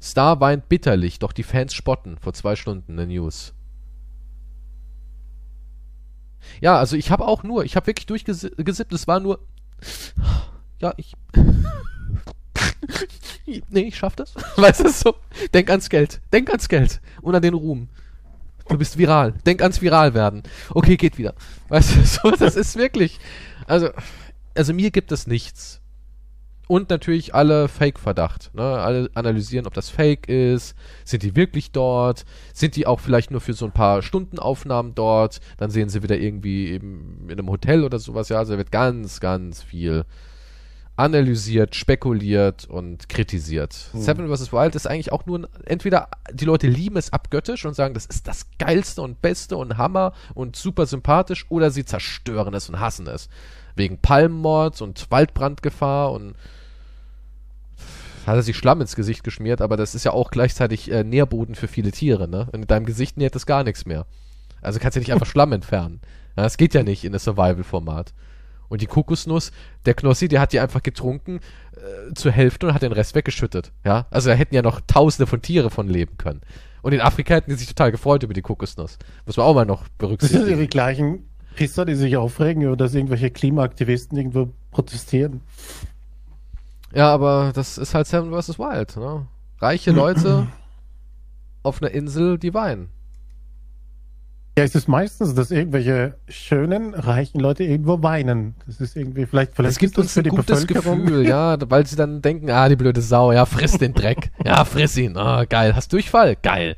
Star 0.00 0.40
weint 0.40 0.68
bitterlich, 0.68 1.18
doch 1.18 1.32
die 1.32 1.42
Fans 1.42 1.74
spotten. 1.74 2.16
Vor 2.18 2.32
zwei 2.32 2.56
Stunden 2.56 2.92
in 2.92 2.96
der 2.96 3.06
News. 3.06 3.54
Ja, 6.60 6.78
also 6.78 6.96
ich 6.96 7.10
habe 7.10 7.26
auch 7.26 7.42
nur, 7.42 7.64
ich 7.64 7.76
habe 7.76 7.86
wirklich 7.86 8.06
durchgesippt, 8.06 8.92
es 8.92 9.06
war 9.06 9.20
nur. 9.20 9.40
Ja, 10.80 10.94
ich. 10.96 11.14
nee, 13.46 13.80
ich 13.80 13.96
schaff 13.96 14.16
das. 14.16 14.34
Weißt 14.56 14.80
du 14.80 14.90
so? 14.90 15.14
Denk 15.54 15.70
ans 15.70 15.88
Geld. 15.88 16.20
Denk 16.32 16.50
ans 16.50 16.68
Geld. 16.68 17.00
Und 17.22 17.34
an 17.34 17.42
den 17.42 17.54
Ruhm. 17.54 17.88
Du 18.68 18.78
bist 18.78 18.98
viral. 18.98 19.34
Denk 19.44 19.62
ans 19.62 19.80
Viral 19.80 20.14
werden. 20.14 20.42
Okay, 20.70 20.96
geht 20.96 21.18
wieder. 21.18 21.34
Weißt 21.68 21.96
du, 21.96 22.04
so, 22.30 22.30
das 22.32 22.56
ist 22.56 22.76
wirklich. 22.76 23.18
Also, 23.66 23.90
also 24.54 24.74
mir 24.74 24.90
gibt 24.90 25.12
es 25.12 25.26
nichts. 25.26 25.80
Und 26.68 26.90
natürlich 26.90 27.34
alle 27.34 27.68
Fake-Verdacht. 27.68 28.52
Ne? 28.54 28.62
Alle 28.62 29.08
analysieren, 29.14 29.66
ob 29.66 29.74
das 29.74 29.88
Fake 29.88 30.28
ist. 30.28 30.74
Sind 31.04 31.22
die 31.22 31.36
wirklich 31.36 31.70
dort? 31.70 32.24
Sind 32.52 32.74
die 32.74 32.86
auch 32.86 32.98
vielleicht 32.98 33.30
nur 33.30 33.40
für 33.40 33.52
so 33.52 33.66
ein 33.66 33.72
paar 33.72 34.02
Stundenaufnahmen 34.02 34.94
dort? 34.94 35.40
Dann 35.58 35.70
sehen 35.70 35.88
sie 35.88 36.02
wieder 36.02 36.18
irgendwie 36.18 36.70
eben 36.70 37.26
in 37.28 37.38
einem 37.38 37.50
Hotel 37.50 37.84
oder 37.84 38.00
sowas. 38.00 38.28
Ja, 38.30 38.38
also 38.38 38.52
da 38.52 38.58
wird 38.58 38.72
ganz, 38.72 39.20
ganz 39.20 39.62
viel 39.62 40.04
analysiert, 40.96 41.76
spekuliert 41.76 42.64
und 42.64 43.08
kritisiert. 43.08 43.76
Hm. 43.92 44.00
Seven 44.00 44.34
vs. 44.34 44.52
Wild 44.52 44.74
ist 44.74 44.86
eigentlich 44.86 45.12
auch 45.12 45.26
nur 45.26 45.40
ein, 45.40 45.46
entweder 45.66 46.08
die 46.32 46.46
Leute 46.46 46.66
lieben 46.66 46.96
es 46.96 47.12
abgöttisch 47.12 47.66
und 47.66 47.74
sagen, 47.74 47.94
das 47.94 48.06
ist 48.06 48.26
das 48.26 48.46
geilste 48.58 49.02
und 49.02 49.20
beste 49.20 49.56
und 49.56 49.76
Hammer 49.76 50.14
und 50.34 50.56
super 50.56 50.86
sympathisch 50.86 51.46
oder 51.50 51.70
sie 51.70 51.84
zerstören 51.84 52.54
es 52.54 52.68
und 52.68 52.80
hassen 52.80 53.06
es. 53.06 53.28
Wegen 53.74 53.98
Palmenmords 53.98 54.80
und 54.80 55.10
Waldbrandgefahr 55.10 56.12
und 56.12 56.34
hat 58.26 58.36
er 58.36 58.42
sich 58.42 58.56
Schlamm 58.56 58.80
ins 58.80 58.96
Gesicht 58.96 59.24
geschmiert, 59.24 59.60
aber 59.60 59.76
das 59.76 59.94
ist 59.94 60.04
ja 60.04 60.12
auch 60.12 60.30
gleichzeitig 60.30 60.90
äh, 60.90 61.04
Nährboden 61.04 61.54
für 61.54 61.68
viele 61.68 61.92
Tiere, 61.92 62.28
ne? 62.28 62.48
Und 62.52 62.62
in 62.62 62.66
deinem 62.66 62.86
Gesicht 62.86 63.16
nährt 63.16 63.36
es 63.36 63.46
gar 63.46 63.64
nichts 63.64 63.86
mehr. 63.86 64.06
Also 64.60 64.80
kannst 64.80 64.96
du 64.96 65.00
nicht 65.00 65.12
einfach 65.12 65.26
Schlamm 65.26 65.52
entfernen. 65.52 66.00
Ja, 66.36 66.42
das 66.42 66.56
geht 66.56 66.74
ja 66.74 66.82
nicht 66.82 67.04
in 67.04 67.12
das 67.12 67.24
Survival-Format. 67.24 68.12
Und 68.68 68.82
die 68.82 68.86
Kokosnuss, 68.86 69.52
der 69.84 69.94
Knossi, 69.94 70.26
der 70.26 70.40
hat 70.40 70.52
die 70.52 70.58
einfach 70.58 70.82
getrunken 70.82 71.38
äh, 71.76 72.14
zur 72.14 72.32
Hälfte 72.32 72.66
und 72.66 72.74
hat 72.74 72.82
den 72.82 72.92
Rest 72.92 73.14
weggeschüttet. 73.14 73.72
Ja, 73.84 74.06
also 74.10 74.30
da 74.30 74.34
hätten 74.34 74.54
ja 74.56 74.62
noch 74.62 74.80
Tausende 74.86 75.28
von 75.28 75.40
Tiere 75.40 75.70
von 75.70 75.88
leben 75.88 76.18
können. 76.18 76.40
Und 76.82 76.92
in 76.92 77.00
Afrika 77.00 77.34
hätten 77.34 77.50
die 77.50 77.56
sich 77.56 77.68
total 77.68 77.92
gefreut 77.92 78.22
über 78.22 78.34
die 78.34 78.42
Kokosnuss. 78.42 78.98
Muss 79.24 79.36
man 79.36 79.46
auch 79.46 79.54
mal 79.54 79.66
noch 79.66 79.82
Das 79.82 79.88
sind 79.88 79.98
berücksichtigen. 79.98 80.60
die 80.60 80.66
gleichen 80.68 81.28
Pisser, 81.54 81.84
die 81.84 81.94
sich 81.94 82.16
aufregen, 82.16 82.62
über 82.62 82.76
dass 82.76 82.94
irgendwelche 82.94 83.30
Klimaaktivisten 83.30 84.18
irgendwo 84.18 84.50
protestieren. 84.70 85.40
Ja, 86.94 87.12
aber 87.12 87.52
das 87.54 87.78
ist 87.78 87.94
halt 87.94 88.06
Seven 88.06 88.32
vs. 88.32 88.58
Wild, 88.58 88.96
ne? 88.96 89.26
Reiche 89.58 89.90
Leute 89.90 90.46
auf 91.62 91.82
einer 91.82 91.90
Insel, 91.90 92.38
die 92.38 92.54
weinen. 92.54 92.90
Ja, 94.58 94.64
es 94.64 94.74
ist 94.74 94.88
meistens, 94.88 95.34
dass 95.34 95.50
irgendwelche 95.50 96.14
schönen, 96.28 96.94
reichen 96.94 97.40
Leute 97.40 97.62
irgendwo 97.64 98.02
weinen. 98.02 98.54
Das 98.66 98.80
ist 98.80 98.96
irgendwie, 98.96 99.26
vielleicht, 99.26 99.54
vielleicht 99.54 99.72
Es 99.72 99.78
gibt 99.78 99.98
uns 99.98 100.14
für 100.14 100.20
ein 100.20 100.24
die 100.24 100.30
gutes. 100.30 100.66
Gefühl, 100.66 101.28
ja, 101.28 101.58
weil 101.70 101.86
sie 101.86 101.96
dann 101.96 102.22
denken, 102.22 102.48
ah, 102.50 102.66
die 102.66 102.76
blöde 102.76 103.02
Sau, 103.02 103.32
ja, 103.32 103.44
friss 103.44 103.76
den 103.76 103.92
Dreck. 103.92 104.30
Ja, 104.42 104.64
friss 104.64 104.96
ihn. 104.96 105.18
Ah, 105.18 105.44
geil. 105.44 105.76
Hast 105.76 105.92
Durchfall? 105.92 106.36
Geil. 106.36 106.76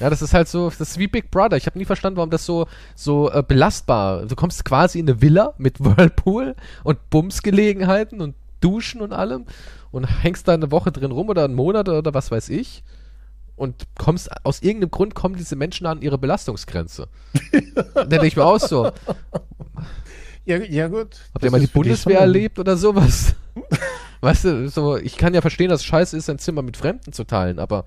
Ja, 0.00 0.10
das 0.10 0.20
ist 0.20 0.34
halt 0.34 0.48
so, 0.48 0.68
das 0.68 0.80
ist 0.80 0.98
wie 0.98 1.06
Big 1.06 1.30
Brother. 1.30 1.56
Ich 1.56 1.66
habe 1.66 1.78
nie 1.78 1.84
verstanden, 1.84 2.16
warum 2.16 2.30
das 2.30 2.44
so 2.44 2.66
so 2.96 3.30
äh, 3.30 3.44
belastbar. 3.46 4.26
Du 4.26 4.34
kommst 4.34 4.64
quasi 4.64 4.98
in 4.98 5.08
eine 5.08 5.22
Villa 5.22 5.54
mit 5.58 5.78
Whirlpool 5.84 6.56
und 6.82 7.10
Bumsgelegenheiten 7.10 8.20
und 8.20 8.34
Duschen 8.64 9.00
und 9.00 9.12
allem 9.12 9.44
und 9.90 10.04
hängst 10.04 10.48
da 10.48 10.54
eine 10.54 10.70
Woche 10.70 10.90
drin 10.90 11.12
rum 11.12 11.28
oder 11.28 11.44
einen 11.44 11.54
Monat 11.54 11.88
oder 11.88 12.14
was 12.14 12.30
weiß 12.30 12.48
ich 12.48 12.82
und 13.56 13.84
kommst 13.98 14.30
aus 14.44 14.62
irgendeinem 14.62 14.90
Grund 14.90 15.14
kommen 15.14 15.36
diese 15.36 15.56
Menschen 15.56 15.86
an 15.86 16.02
ihre 16.02 16.18
Belastungsgrenze. 16.18 17.08
Dann 17.94 18.10
denke 18.10 18.26
ich 18.26 18.36
mir 18.36 18.44
auch 18.44 18.58
so. 18.58 18.90
Ja, 20.44 20.58
ja 20.58 20.88
gut. 20.88 21.16
Habt 21.32 21.44
ihr 21.44 21.50
mal 21.50 21.60
die 21.60 21.66
Bundeswehr 21.66 22.20
erlebt 22.20 22.58
oder 22.58 22.76
sowas? 22.76 23.34
weißt 24.20 24.44
du, 24.44 24.68
so, 24.68 24.96
ich 24.96 25.16
kann 25.16 25.34
ja 25.34 25.40
verstehen, 25.40 25.68
dass 25.68 25.80
es 25.80 25.86
scheiße 25.86 26.16
ist, 26.16 26.28
ein 26.28 26.38
Zimmer 26.38 26.62
mit 26.62 26.76
Fremden 26.76 27.12
zu 27.12 27.24
teilen, 27.24 27.58
aber 27.58 27.84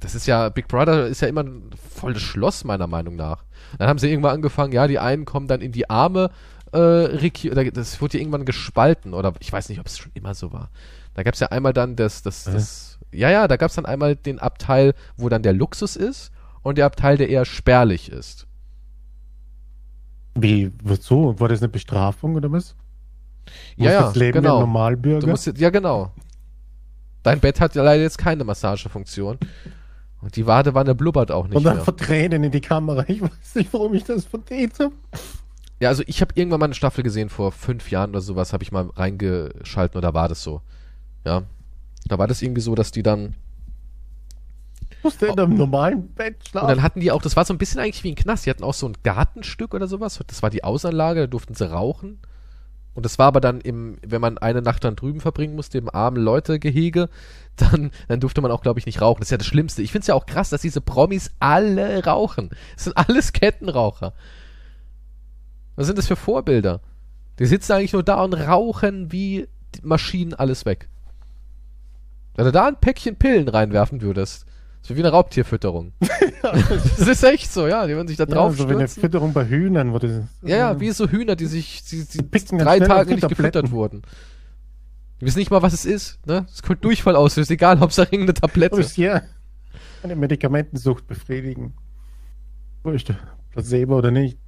das 0.00 0.14
ist 0.14 0.26
ja, 0.26 0.48
Big 0.48 0.68
Brother 0.68 1.06
ist 1.06 1.20
ja 1.20 1.28
immer 1.28 1.42
ein 1.42 1.70
volles 1.92 2.22
Schloss, 2.22 2.64
meiner 2.64 2.86
Meinung 2.86 3.16
nach. 3.16 3.44
Dann 3.78 3.88
haben 3.88 3.98
sie 3.98 4.08
irgendwann 4.08 4.36
angefangen, 4.36 4.72
ja, 4.72 4.86
die 4.86 4.98
einen 4.98 5.24
kommen 5.24 5.48
dann 5.48 5.60
in 5.60 5.72
die 5.72 5.90
Arme, 5.90 6.30
äh, 6.72 6.78
Ricky, 6.78 7.50
das 7.72 8.00
wurde 8.00 8.16
ja 8.16 8.20
irgendwann 8.20 8.44
gespalten, 8.44 9.14
oder 9.14 9.32
ich 9.40 9.52
weiß 9.52 9.68
nicht, 9.68 9.80
ob 9.80 9.86
es 9.86 9.98
schon 9.98 10.12
immer 10.14 10.34
so 10.34 10.52
war. 10.52 10.70
Da 11.14 11.22
gab 11.22 11.34
es 11.34 11.40
ja 11.40 11.48
einmal 11.48 11.72
dann 11.72 11.96
das, 11.96 12.22
das, 12.22 12.44
das, 12.44 12.54
das 12.54 12.98
ja, 13.10 13.30
ja, 13.30 13.48
da 13.48 13.56
gab 13.56 13.70
es 13.70 13.76
dann 13.76 13.86
einmal 13.86 14.16
den 14.16 14.38
Abteil, 14.38 14.94
wo 15.16 15.28
dann 15.28 15.42
der 15.42 15.52
Luxus 15.52 15.96
ist 15.96 16.30
und 16.62 16.78
der 16.78 16.86
Abteil, 16.86 17.16
der 17.16 17.28
eher 17.28 17.44
spärlich 17.44 18.10
ist. 18.10 18.46
Wie, 20.34 20.72
wozu? 20.82 21.34
War 21.38 21.48
das 21.48 21.60
eine 21.60 21.68
Bestrafung 21.68 22.36
oder 22.36 22.52
was? 22.52 22.76
Ja, 23.76 23.92
ja, 23.92 24.12
Leben 24.14 24.42
genau. 24.42 24.60
Normalbürger? 24.60 25.20
Du 25.20 25.26
musst, 25.28 25.46
ja, 25.58 25.70
genau. 25.70 26.12
Dein 27.22 27.40
Bett 27.40 27.60
hat 27.60 27.74
ja 27.74 27.82
leider 27.82 28.02
jetzt 28.02 28.18
keine 28.18 28.44
Massagefunktion. 28.44 29.38
Und 30.20 30.36
die 30.36 30.44
Badewanne 30.44 30.94
blubbert 30.94 31.30
auch 31.30 31.46
nicht 31.46 31.56
Und 31.56 31.64
dann 31.64 31.76
mehr. 31.76 31.96
Tränen 31.96 32.44
in 32.44 32.50
die 32.50 32.60
Kamera. 32.60 33.04
Ich 33.08 33.22
weiß 33.22 33.54
nicht, 33.54 33.72
warum 33.72 33.94
ich 33.94 34.04
das 34.04 34.24
verdient 34.24 34.78
habe. 34.78 34.92
Ja, 35.80 35.88
also 35.88 36.02
ich 36.06 36.20
habe 36.20 36.32
irgendwann 36.34 36.60
mal 36.60 36.66
eine 36.66 36.74
Staffel 36.74 37.04
gesehen, 37.04 37.28
vor 37.28 37.52
fünf 37.52 37.90
Jahren 37.90 38.10
oder 38.10 38.20
sowas, 38.20 38.52
habe 38.52 38.64
ich 38.64 38.72
mal 38.72 38.90
reingeschalten 38.96 39.96
und 39.96 40.02
da 40.02 40.12
war 40.14 40.28
das 40.28 40.42
so. 40.42 40.60
Ja. 41.24 41.44
Da 42.06 42.18
war 42.18 42.26
das 42.26 42.42
irgendwie 42.42 42.60
so, 42.60 42.74
dass 42.74 42.90
die 42.90 43.02
dann. 43.02 43.34
Musste 45.02 45.26
in 45.26 45.38
einem 45.38 45.56
normalen 45.56 46.08
Bett 46.14 46.36
Und 46.38 46.48
schlafen. 46.48 46.68
dann 46.68 46.82
hatten 46.82 47.00
die 47.00 47.12
auch, 47.12 47.22
das 47.22 47.36
war 47.36 47.44
so 47.44 47.54
ein 47.54 47.58
bisschen 47.58 47.80
eigentlich 47.80 48.02
wie 48.02 48.10
ein 48.10 48.16
Knast. 48.16 48.46
Die 48.46 48.50
hatten 48.50 48.64
auch 48.64 48.74
so 48.74 48.88
ein 48.88 48.96
Gartenstück 49.04 49.74
oder 49.74 49.86
sowas. 49.86 50.18
Das 50.26 50.42
war 50.42 50.50
die 50.50 50.64
Außanlage, 50.64 51.20
da 51.20 51.26
durften 51.28 51.54
sie 51.54 51.70
rauchen. 51.70 52.18
Und 52.94 53.04
das 53.04 53.16
war 53.16 53.26
aber 53.26 53.40
dann 53.40 53.60
im, 53.60 53.98
wenn 54.04 54.20
man 54.20 54.38
eine 54.38 54.60
Nacht 54.60 54.82
dann 54.82 54.96
drüben 54.96 55.20
verbringen 55.20 55.54
musste, 55.54 55.78
im 55.78 55.88
armen 55.88 56.16
Leute-Gehege, 56.16 57.08
dann, 57.56 57.92
dann 58.08 58.18
durfte 58.18 58.40
man 58.40 58.50
auch, 58.50 58.62
glaube 58.62 58.80
ich, 58.80 58.86
nicht 58.86 59.00
rauchen. 59.00 59.20
Das 59.20 59.28
ist 59.28 59.32
ja 59.32 59.38
das 59.38 59.46
Schlimmste. 59.46 59.82
Ich 59.82 59.92
finde 59.92 60.00
es 60.02 60.06
ja 60.08 60.14
auch 60.14 60.26
krass, 60.26 60.50
dass 60.50 60.62
diese 60.62 60.80
Promis 60.80 61.30
alle 61.38 62.04
rauchen. 62.04 62.50
Das 62.74 62.84
sind 62.84 62.96
alles 62.96 63.32
Kettenraucher. 63.32 64.14
Was 65.78 65.86
sind 65.86 65.96
das 65.96 66.08
für 66.08 66.16
Vorbilder? 66.16 66.80
Die 67.38 67.46
sitzen 67.46 67.70
eigentlich 67.70 67.92
nur 67.92 68.02
da 68.02 68.20
und 68.24 68.34
rauchen 68.34 69.12
wie 69.12 69.46
die 69.76 69.86
Maschinen 69.86 70.34
alles 70.34 70.66
weg. 70.66 70.88
Wenn 72.34 72.46
du 72.46 72.50
da 72.50 72.66
ein 72.66 72.80
Päckchen 72.80 73.14
Pillen 73.14 73.46
reinwerfen 73.46 74.02
würdest, 74.02 74.44
das 74.80 74.90
wäre 74.90 74.96
wie 74.98 75.02
eine 75.04 75.12
Raubtierfütterung. 75.12 75.92
das 76.42 76.98
ist 76.98 77.22
echt 77.22 77.52
so, 77.52 77.68
ja. 77.68 77.86
Die 77.86 77.94
würden 77.94 78.08
sich 78.08 78.16
da 78.16 78.24
ja, 78.24 78.34
drauf 78.34 78.56
so 78.56 78.68
wie 78.68 78.74
eine. 78.74 78.88
Fütterung 78.88 79.32
bei 79.32 79.46
Hühnern. 79.46 79.92
Wo 79.92 80.00
das, 80.00 80.10
Ja, 80.42 80.56
ja, 80.56 80.80
wie 80.80 80.90
so 80.90 81.08
Hühner, 81.08 81.36
die 81.36 81.46
sich 81.46 81.84
die, 81.84 82.04
die, 82.04 82.28
Die 82.28 82.58
drei 82.58 82.80
Tage 82.80 83.14
nicht 83.14 83.28
gefüttert 83.28 83.70
wurden. 83.70 84.02
Die 85.20 85.26
wissen 85.26 85.38
nicht 85.38 85.52
mal, 85.52 85.62
was 85.62 85.74
es 85.74 85.84
ist. 85.84 86.26
Ne? 86.26 86.44
Es 86.52 86.62
könnte 86.62 86.82
Durchfall 86.82 87.14
aus, 87.14 87.36
ist 87.36 87.52
egal, 87.52 87.78
Hauptsache 87.78 88.08
irgendeine 88.10 88.34
Tablette. 88.34 88.76
muss 88.76 88.96
ja 88.96 89.22
eine 90.02 90.16
Medikamentensucht 90.16 91.06
befriedigen. 91.06 91.74
Wurscht, 92.82 93.12
Placebo 93.52 93.98
oder 93.98 94.10
nicht. 94.10 94.38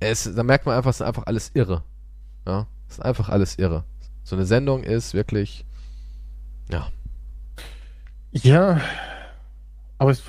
Es, 0.00 0.30
da 0.34 0.42
merkt 0.42 0.66
man 0.66 0.76
einfach, 0.76 0.90
es 0.90 1.00
ist 1.00 1.06
einfach 1.06 1.26
alles 1.26 1.50
irre. 1.54 1.84
Ja, 2.46 2.66
es 2.88 2.94
ist 2.94 3.04
einfach 3.04 3.28
alles 3.28 3.58
irre. 3.58 3.84
So 4.24 4.36
eine 4.36 4.46
Sendung 4.46 4.82
ist 4.82 5.14
wirklich, 5.14 5.64
ja. 6.70 6.88
Ja, 8.32 8.80
aber 9.98 10.12
es, 10.12 10.22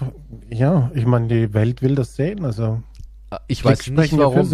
ja, 0.50 0.92
ich 0.94 1.06
meine, 1.06 1.28
die 1.28 1.54
Welt 1.54 1.82
will 1.82 1.96
das 1.96 2.16
sehen. 2.16 2.44
Also, 2.44 2.84
Ich 3.48 3.60
die 3.60 3.66
weiß 3.66 3.88
nicht 3.88 4.18
warum. 4.18 4.52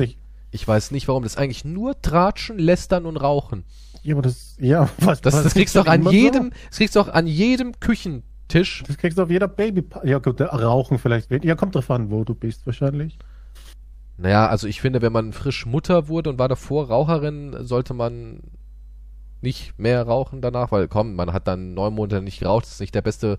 Ich 0.51 0.67
weiß 0.67 0.91
nicht 0.91 1.07
warum. 1.07 1.23
Das 1.23 1.33
ist 1.33 1.37
eigentlich 1.39 1.65
nur 1.65 1.99
Tratschen, 2.01 2.59
Lästern 2.59 3.05
und 3.05 3.17
Rauchen. 3.17 3.63
Ja, 4.03 4.15
aber 4.15 4.21
das, 4.21 4.55
ja, 4.59 4.89
was, 4.99 5.21
Das, 5.21 5.33
was 5.33 5.43
das 5.43 5.53
kriegst 5.53 5.75
du 5.75 5.79
ist 5.79 5.87
auch 5.87 5.91
an 5.91 6.09
jedem, 6.09 6.51
das 6.69 6.77
kriegst 6.77 6.95
du 6.95 6.99
auch 6.99 7.09
an 7.09 7.25
jedem 7.25 7.79
Küchentisch. 7.79 8.79
So? 8.79 8.85
Das 8.87 8.97
kriegst 8.97 9.17
du 9.17 9.23
auf 9.23 9.29
jeder 9.29 9.47
Baby. 9.47 9.83
Ja, 10.03 10.19
gut, 10.19 10.39
der 10.39 10.49
Rauchen 10.49 10.99
vielleicht. 10.99 11.31
Ja, 11.43 11.55
kommt 11.55 11.75
drauf 11.75 11.89
an, 11.89 12.11
wo 12.11 12.23
du 12.23 12.35
bist, 12.35 12.65
wahrscheinlich. 12.65 13.17
Naja, 14.17 14.47
also 14.47 14.67
ich 14.67 14.81
finde, 14.81 15.01
wenn 15.01 15.13
man 15.13 15.31
frisch 15.31 15.65
Mutter 15.65 16.07
wurde 16.07 16.31
und 16.31 16.39
war 16.39 16.47
davor 16.47 16.87
Raucherin, 16.87 17.55
sollte 17.65 17.93
man 17.93 18.41
nicht 19.41 19.77
mehr 19.77 20.03
rauchen 20.03 20.41
danach, 20.41 20.71
weil 20.71 20.87
komm, 20.87 21.15
man 21.15 21.33
hat 21.33 21.47
dann 21.47 21.75
neun 21.75 21.93
Monate 21.93 22.21
nicht 22.23 22.39
geraucht, 22.39 22.65
das 22.65 22.73
ist 22.73 22.79
nicht 22.79 22.95
der 22.95 23.03
beste 23.03 23.37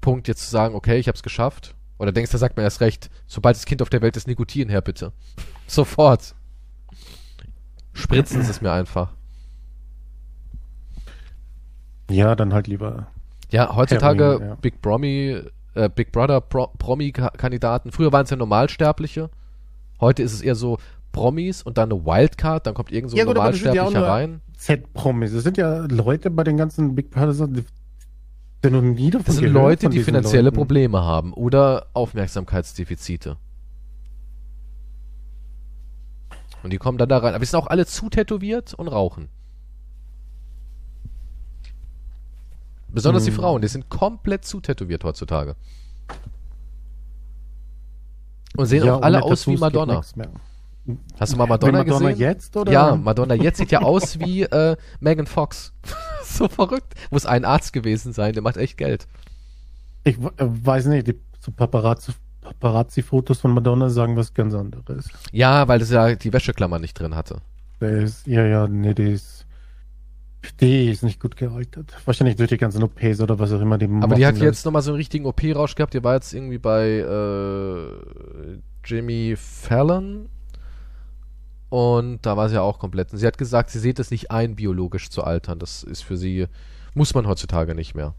Punkt 0.00 0.26
jetzt 0.28 0.44
zu 0.44 0.50
sagen, 0.50 0.74
okay, 0.74 0.98
ich 0.98 1.08
hab's 1.08 1.22
geschafft. 1.22 1.74
Oder 1.98 2.12
denkst 2.12 2.30
du, 2.32 2.38
sagt 2.38 2.56
man 2.56 2.64
erst 2.64 2.80
recht, 2.80 3.10
sobald 3.26 3.56
das 3.56 3.64
Kind 3.64 3.80
auf 3.80 3.88
der 3.88 4.02
Welt 4.02 4.16
ist, 4.16 4.26
Nikotin 4.26 4.68
her, 4.68 4.82
bitte. 4.82 5.12
Sofort. 5.66 6.34
Spritzen 7.92 8.42
Sie 8.42 8.50
es 8.50 8.60
mir 8.60 8.72
einfach. 8.72 9.12
Ja, 12.10 12.34
dann 12.34 12.52
halt 12.52 12.66
lieber. 12.66 13.06
Ja, 13.50 13.74
heutzutage 13.74 14.24
Heroin, 14.24 14.48
ja. 14.48 14.54
Big 14.56 14.82
Promi, 14.82 15.40
äh, 15.74 15.88
Big 15.88 16.12
Brother 16.12 16.40
Pro 16.40 16.68
Promi-Kandidaten. 16.78 17.92
Früher 17.92 18.12
waren 18.12 18.24
es 18.24 18.30
ja 18.30 18.36
Normalsterbliche. 18.36 19.30
Heute 20.00 20.22
ist 20.22 20.32
es 20.32 20.40
eher 20.42 20.54
so 20.54 20.78
Promis 21.12 21.62
und 21.62 21.78
dann 21.78 21.90
eine 21.90 22.04
Wildcard, 22.04 22.66
dann 22.66 22.74
kommt 22.74 22.92
irgend 22.92 23.10
so 23.10 23.16
ein 23.16 23.18
Ja, 23.18 23.24
gut, 23.24 23.36
ja 23.36 23.42
Normalsterblicher 23.42 23.90
nur- 24.00 24.08
rein. 24.08 24.40
Z-Promis. 24.56 25.32
Das 25.32 25.42
sind 25.42 25.56
ja 25.56 25.86
Leute 25.86 26.30
bei 26.30 26.44
den 26.44 26.56
ganzen 26.56 26.94
Big 26.94 27.10
Brother, 27.10 27.46
die, 27.46 27.64
die 28.64 28.70
noch 28.70 28.82
nie 28.82 29.10
davon 29.10 29.26
Das 29.26 29.36
sind 29.36 29.52
Leute, 29.52 29.88
die 29.88 30.00
finanzielle 30.02 30.44
Leuten. 30.44 30.56
Probleme 30.56 31.02
haben 31.02 31.32
oder 31.32 31.86
Aufmerksamkeitsdefizite. 31.94 33.36
Und 36.62 36.72
die 36.72 36.78
kommen 36.78 36.98
dann 36.98 37.08
da 37.08 37.18
rein. 37.18 37.34
Aber 37.34 37.40
die 37.40 37.46
sind 37.46 37.58
auch 37.60 37.66
alle 37.68 37.86
zu 37.86 38.08
tätowiert 38.10 38.74
und 38.74 38.88
rauchen. 38.88 39.28
Besonders 42.88 43.24
die 43.24 43.30
Hm. 43.30 43.36
Frauen, 43.36 43.62
die 43.62 43.68
sind 43.68 43.88
komplett 43.88 44.44
zu 44.44 44.60
tätowiert 44.60 45.04
heutzutage. 45.04 45.54
Und 48.56 48.66
sehen 48.66 48.84
Ja, 48.84 48.96
auch 48.96 49.02
alle 49.02 49.22
aus 49.22 49.46
wie 49.46 49.56
Madonna. 49.56 50.02
Hast 51.18 51.32
du 51.32 51.36
mal 51.36 51.46
Madonna, 51.46 51.78
Madonna 51.78 52.10
gesehen? 52.10 52.18
jetzt 52.20 52.56
oder? 52.56 52.70
Ja, 52.72 52.94
Madonna 52.94 53.34
jetzt 53.34 53.58
sieht 53.58 53.72
ja 53.72 53.80
aus 53.82 54.18
wie 54.20 54.42
äh, 54.42 54.76
Megan 55.00 55.26
Fox. 55.26 55.72
so 56.24 56.48
verrückt. 56.48 56.94
Muss 57.10 57.26
ein 57.26 57.44
Arzt 57.44 57.72
gewesen 57.72 58.12
sein, 58.12 58.34
der 58.34 58.42
macht 58.42 58.56
echt 58.56 58.76
Geld. 58.76 59.06
Ich 60.04 60.16
äh, 60.18 60.30
weiß 60.38 60.86
nicht, 60.86 61.08
die 61.08 61.18
so 61.40 61.50
Paparazzi- 61.50 62.14
Paparazzi-Fotos 62.42 63.38
von 63.40 63.52
Madonna 63.52 63.88
sagen 63.90 64.16
was 64.16 64.32
ganz 64.32 64.54
anderes. 64.54 65.08
Ja, 65.32 65.66
weil 65.66 65.80
das 65.80 65.90
ja 65.90 66.14
die 66.14 66.32
Wäscheklammer 66.32 66.78
nicht 66.78 66.94
drin 66.94 67.16
hatte. 67.16 67.40
Der 67.80 67.90
ist, 68.02 68.26
ja, 68.26 68.44
ja, 68.46 68.68
nee, 68.68 68.94
die 68.94 69.10
ist, 69.12 69.45
die 70.60 70.90
ist 70.90 71.02
nicht 71.02 71.20
gut 71.20 71.36
gealtert. 71.36 71.92
Wahrscheinlich 72.04 72.36
durch 72.36 72.48
die 72.48 72.56
ganzen 72.56 72.82
OPs 72.82 73.20
oder 73.20 73.38
was 73.38 73.52
auch 73.52 73.60
immer 73.60 73.78
die 73.78 73.88
Aber 74.00 74.14
die 74.14 74.26
hat 74.26 74.36
jetzt 74.38 74.64
nochmal 74.64 74.82
so 74.82 74.92
einen 74.92 74.98
richtigen 74.98 75.26
OP-Rausch 75.26 75.74
gehabt. 75.74 75.94
Die 75.94 76.02
war 76.02 76.14
jetzt 76.14 76.32
irgendwie 76.32 76.58
bei 76.58 76.98
äh, 76.98 78.58
Jimmy 78.84 79.34
Fallon. 79.36 80.28
Und 81.68 82.24
da 82.24 82.36
war 82.36 82.48
sie 82.48 82.54
ja 82.54 82.62
auch 82.62 82.78
komplett. 82.78 83.12
Und 83.12 83.18
sie 83.18 83.26
hat 83.26 83.38
gesagt, 83.38 83.70
sie 83.70 83.80
sieht 83.80 83.98
es 83.98 84.10
nicht 84.10 84.30
ein, 84.30 84.54
biologisch 84.54 85.10
zu 85.10 85.24
altern. 85.24 85.58
Das 85.58 85.82
ist 85.82 86.02
für 86.02 86.16
sie, 86.16 86.46
muss 86.94 87.14
man 87.14 87.26
heutzutage 87.26 87.74
nicht 87.74 87.94
mehr. 87.94 88.14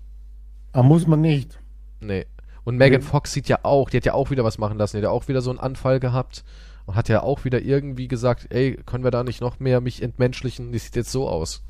Ah, 0.73 0.83
muss 0.83 1.07
man 1.07 1.21
nicht. 1.21 1.59
Nee. 2.01 2.25
Und 2.65 2.75
Megan 2.77 2.99
Nee. 3.01 3.07
Fox 3.07 3.31
sieht 3.31 3.47
ja 3.47 3.59
auch, 3.63 3.89
die 3.89 3.97
hat 3.97 4.05
ja 4.05 4.13
auch 4.13 4.29
wieder 4.29 4.43
was 4.43 4.57
machen 4.57 4.77
lassen. 4.77 4.97
Die 4.97 4.99
hat 4.99 5.09
ja 5.09 5.11
auch 5.11 5.29
wieder 5.29 5.41
so 5.41 5.49
einen 5.49 5.59
Anfall 5.59 5.99
gehabt. 5.99 6.43
Und 6.85 6.95
hat 6.95 7.09
ja 7.09 7.23
auch 7.23 7.45
wieder 7.45 7.61
irgendwie 7.61 8.07
gesagt, 8.07 8.47
ey, 8.49 8.77
können 8.85 9.03
wir 9.03 9.11
da 9.11 9.23
nicht 9.23 9.41
noch 9.41 9.59
mehr 9.59 9.81
mich 9.81 10.01
entmenschlichen? 10.01 10.71
Die 10.71 10.77
sieht 10.79 10.95
jetzt 10.95 11.11
so 11.11 11.27
aus. 11.29 11.63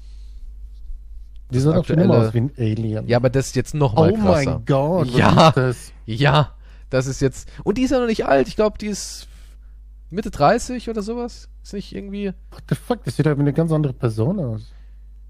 Die 1.51 1.61
schon 1.61 1.73
aktuelle- 1.73 2.03
immer 2.03 2.17
aus 2.27 2.33
wie 2.33 2.39
ein 2.41 2.51
Alien. 2.57 3.07
Ja, 3.07 3.17
aber 3.17 3.29
das 3.29 3.47
ist 3.47 3.55
jetzt 3.55 3.73
noch 3.73 3.95
mal 3.95 4.11
oh 4.11 4.15
krasser. 4.15 4.51
mein 4.55 4.65
Gott, 4.65 5.07
Ja. 5.09 5.51
das? 5.51 5.91
Ja, 6.05 6.53
das 6.89 7.07
ist 7.07 7.21
jetzt. 7.21 7.49
Und 7.63 7.77
die 7.77 7.83
ist 7.83 7.91
ja 7.91 7.99
noch 7.99 8.07
nicht 8.07 8.25
alt. 8.25 8.47
Ich 8.47 8.55
glaube, 8.55 8.77
die 8.77 8.87
ist 8.87 9.27
Mitte 10.09 10.29
30 10.31 10.89
oder 10.89 11.01
sowas. 11.01 11.49
Ist 11.63 11.73
nicht 11.73 11.93
irgendwie. 11.95 12.33
What 12.51 12.63
the 12.69 12.75
fuck, 12.75 13.03
das 13.03 13.15
sieht 13.17 13.25
ja 13.25 13.35
wie 13.37 13.41
eine 13.41 13.53
ganz 13.53 13.71
andere 13.71 13.93
Person 13.93 14.39
aus. 14.39 14.71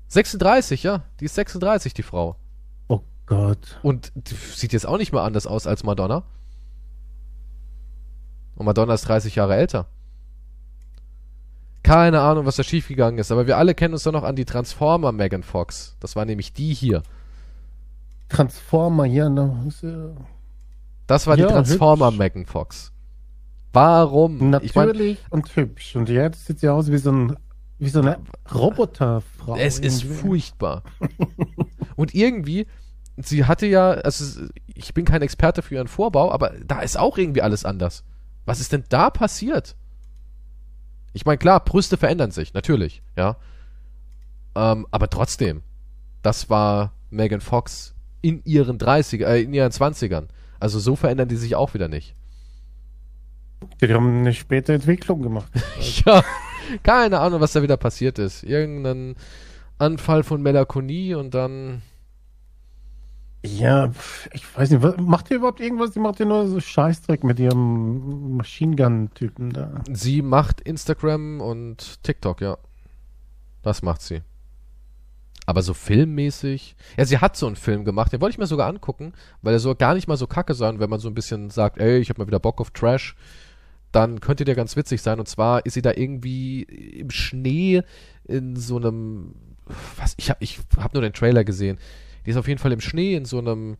36, 0.09 0.83
ja. 0.83 1.03
Die 1.19 1.25
ist 1.25 1.35
36, 1.35 1.93
die 1.93 2.03
Frau. 2.03 2.35
Oh 2.87 3.01
Gott. 3.25 3.79
Und 3.83 4.11
die 4.15 4.35
sieht 4.35 4.73
jetzt 4.73 4.85
auch 4.87 4.97
nicht 4.97 5.11
mehr 5.13 5.21
anders 5.23 5.45
aus 5.47 5.67
als 5.67 5.83
Madonna. 5.83 6.23
Und 8.55 8.65
Madonna 8.65 8.93
ist 8.93 9.01
30 9.07 9.35
Jahre 9.35 9.55
älter. 9.55 9.87
Keine 11.87 12.19
Ahnung, 12.19 12.45
was 12.45 12.57
da 12.57 12.63
schiefgegangen 12.63 13.17
ist, 13.17 13.31
aber 13.31 13.47
wir 13.47 13.57
alle 13.57 13.73
kennen 13.73 13.93
uns 13.93 14.03
doch 14.03 14.11
noch 14.11 14.23
an 14.23 14.35
die 14.35 14.43
Transformer 14.43 15.13
Megan 15.13 15.41
Fox. 15.41 15.95
Das 16.01 16.17
war 16.17 16.25
nämlich 16.25 16.51
die 16.51 16.73
hier. 16.73 17.01
Transformer, 18.27 19.05
ja, 19.05 19.27
ist, 19.65 19.83
äh, 19.83 20.09
Das 21.07 21.27
war 21.27 21.37
Ja, 21.37 21.47
die 21.47 21.53
Transformer 21.53 22.07
hübsch. 22.07 22.17
Megan 22.17 22.45
Fox. 22.45 22.91
Warum? 23.71 24.53
Ich 24.63 24.75
mein, 24.75 24.87
natürlich 24.87 25.19
und 25.29 25.55
hübsch. 25.55 25.95
Und 25.95 26.09
jetzt 26.09 26.45
sieht 26.45 26.59
sie 26.59 26.67
aus 26.67 26.91
wie 26.91 26.97
so 26.97 27.11
ein 27.11 27.37
wie 27.79 27.89
so 27.89 28.01
eine 28.01 28.17
Roboterfrau. 28.53 29.55
es 29.55 29.79
ist 29.79 30.03
irgendwie. 30.03 30.19
furchtbar. 30.19 30.83
Und 31.95 32.13
irgendwie, 32.15 32.65
sie 33.17 33.45
hatte 33.45 33.67
ja, 33.67 33.91
also 33.91 34.45
ich 34.65 34.93
bin 34.93 35.05
kein 35.05 35.21
Experte 35.21 35.61
für 35.61 35.75
ihren 35.75 35.87
Vorbau, 35.87 36.31
aber 36.31 36.53
da 36.65 36.81
ist 36.81 36.97
auch 36.97 37.17
irgendwie 37.17 37.43
alles 37.43 37.65
anders. 37.65 38.03
Was 38.45 38.59
ist 38.59 38.73
denn 38.73 38.83
da 38.89 39.09
passiert? 39.09 39.75
Ich 41.17 41.25
meine, 41.25 41.39
klar, 41.39 41.59
Brüste 41.63 41.97
verändern 41.97 42.29
sich, 42.29 42.53
natürlich, 42.53 43.01
ja. 43.17 43.37
Ähm, 44.55 44.85
aber 44.91 45.09
trotzdem, 45.09 45.63
das 46.21 46.49
war 46.51 46.93
Megan 47.09 47.41
Fox 47.41 47.95
in 48.21 48.43
ihren 48.45 48.77
30 48.77 49.21
äh, 49.21 49.41
in 49.41 49.51
ihren 49.51 49.71
20ern. 49.71 50.27
Also 50.59 50.77
so 50.77 50.95
verändern 50.95 51.27
die 51.27 51.35
sich 51.35 51.55
auch 51.55 51.73
wieder 51.73 51.87
nicht. 51.87 52.13
Die 53.81 53.91
haben 53.91 54.19
eine 54.19 54.33
späte 54.33 54.73
Entwicklung 54.73 55.21
gemacht. 55.21 55.51
Ja, 56.05 56.23
keine 56.83 57.19
Ahnung, 57.19 57.41
was 57.41 57.53
da 57.53 57.63
wieder 57.63 57.77
passiert 57.77 58.19
ist. 58.19 58.43
Irgendein 58.43 59.15
Anfall 59.79 60.23
von 60.23 60.41
Melancholie 60.43 61.17
und 61.17 61.33
dann. 61.33 61.81
Ja, 63.45 63.91
ich 64.33 64.57
weiß 64.57 64.71
nicht, 64.71 64.99
macht 64.99 65.29
ihr 65.29 65.37
überhaupt 65.37 65.59
irgendwas? 65.59 65.91
Die 65.91 65.99
macht 65.99 66.19
ja 66.19 66.25
nur 66.25 66.47
so 66.47 66.59
Scheißdreck 66.59 67.23
mit 67.23 67.39
ihrem 67.39 68.35
Machine 68.35 68.75
Gun-Typen 68.75 69.53
da. 69.53 69.81
Sie 69.91 70.21
macht 70.21 70.61
Instagram 70.61 71.39
und 71.39 72.03
TikTok, 72.03 72.41
ja. 72.41 72.57
Das 73.61 73.81
macht 73.83 74.01
sie. 74.01 74.21
Aber 75.45 75.61
so 75.61 75.73
filmmäßig. 75.73 76.75
Ja, 76.97 77.05
sie 77.05 77.19
hat 77.19 77.37
so 77.37 77.47
einen 77.47 77.55
Film 77.55 77.85
gemacht, 77.85 78.11
den 78.11 78.19
wollte 78.19 78.33
ich 78.33 78.37
mir 78.37 78.47
sogar 78.47 78.67
angucken, 78.67 79.13
weil 79.41 79.53
er 79.53 79.59
so 79.59 79.75
gar 79.75 79.93
nicht 79.93 80.07
mal 80.07 80.17
so 80.17 80.27
kacke 80.27 80.53
sein, 80.53 80.79
wenn 80.79 80.89
man 80.89 80.99
so 80.99 81.07
ein 81.07 81.13
bisschen 81.13 81.49
sagt, 81.49 81.77
ey, 81.77 81.99
ich 81.99 82.09
hab 82.09 82.17
mal 82.17 82.27
wieder 82.27 82.39
Bock 82.39 82.59
auf 82.59 82.71
Trash. 82.71 83.15
Dann 83.93 84.19
könnte 84.19 84.43
der 84.43 84.55
ganz 84.55 84.75
witzig 84.75 85.01
sein. 85.01 85.19
Und 85.19 85.27
zwar 85.27 85.65
ist 85.65 85.75
sie 85.75 85.81
da 85.81 85.93
irgendwie 85.95 86.63
im 86.63 87.09
Schnee 87.11 87.83
in 88.25 88.57
so 88.57 88.75
einem. 88.75 89.35
Was? 89.97 90.15
Ich 90.17 90.29
hab, 90.29 90.41
ich 90.41 90.59
hab 90.77 90.93
nur 90.93 91.01
den 91.01 91.13
Trailer 91.13 91.45
gesehen. 91.45 91.77
Die 92.27 92.31
ist 92.31 92.37
auf 92.37 92.49
jeden 92.49 92.59
Fall 92.59 92.73
im 92.73 92.81
Schnee 92.81 93.15
in 93.15 93.23
so 93.23 93.39
einem 93.39 93.77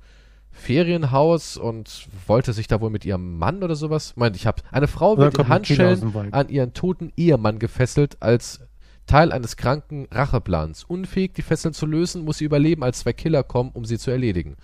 Ferienhaus 0.51 1.57
und 1.57 2.07
wollte 2.27 2.53
sich 2.53 2.67
da 2.67 2.79
wohl 2.79 2.89
mit 2.89 3.03
ihrem 3.03 3.37
Mann 3.37 3.61
oder 3.61 3.75
sowas. 3.75 4.15
Meint, 4.15 4.37
ich 4.37 4.47
habe 4.47 4.63
eine 4.71 4.87
Frau 4.87 5.17
wird 5.17 5.37
in 5.37 5.49
Handschellen 5.49 6.31
an 6.31 6.47
ihren 6.47 6.73
toten 6.73 7.11
Ehemann 7.17 7.59
gefesselt 7.59 8.15
als 8.21 8.61
Teil 9.05 9.33
eines 9.33 9.57
kranken 9.57 10.07
Racheplans. 10.11 10.85
Unfähig, 10.85 11.33
die 11.33 11.41
Fesseln 11.41 11.73
zu 11.73 11.85
lösen, 11.85 12.23
muss 12.23 12.37
sie 12.37 12.45
überleben, 12.45 12.83
als 12.85 12.99
zwei 12.99 13.11
Killer 13.11 13.43
kommen, 13.43 13.71
um 13.73 13.83
sie 13.83 13.97
zu 13.97 14.11
erledigen. 14.11 14.55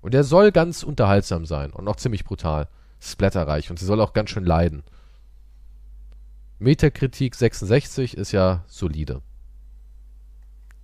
Und 0.00 0.12
der 0.12 0.24
soll 0.24 0.50
ganz 0.50 0.82
unterhaltsam 0.82 1.46
sein 1.46 1.70
und 1.70 1.86
auch 1.86 1.96
ziemlich 1.96 2.24
brutal. 2.24 2.66
Splatterreich 2.98 3.70
und 3.70 3.78
sie 3.78 3.86
soll 3.86 4.00
auch 4.00 4.14
ganz 4.14 4.30
schön 4.30 4.44
leiden. 4.44 4.82
Metakritik 6.58 7.36
66 7.36 8.16
ist 8.16 8.32
ja 8.32 8.64
solide. 8.66 9.22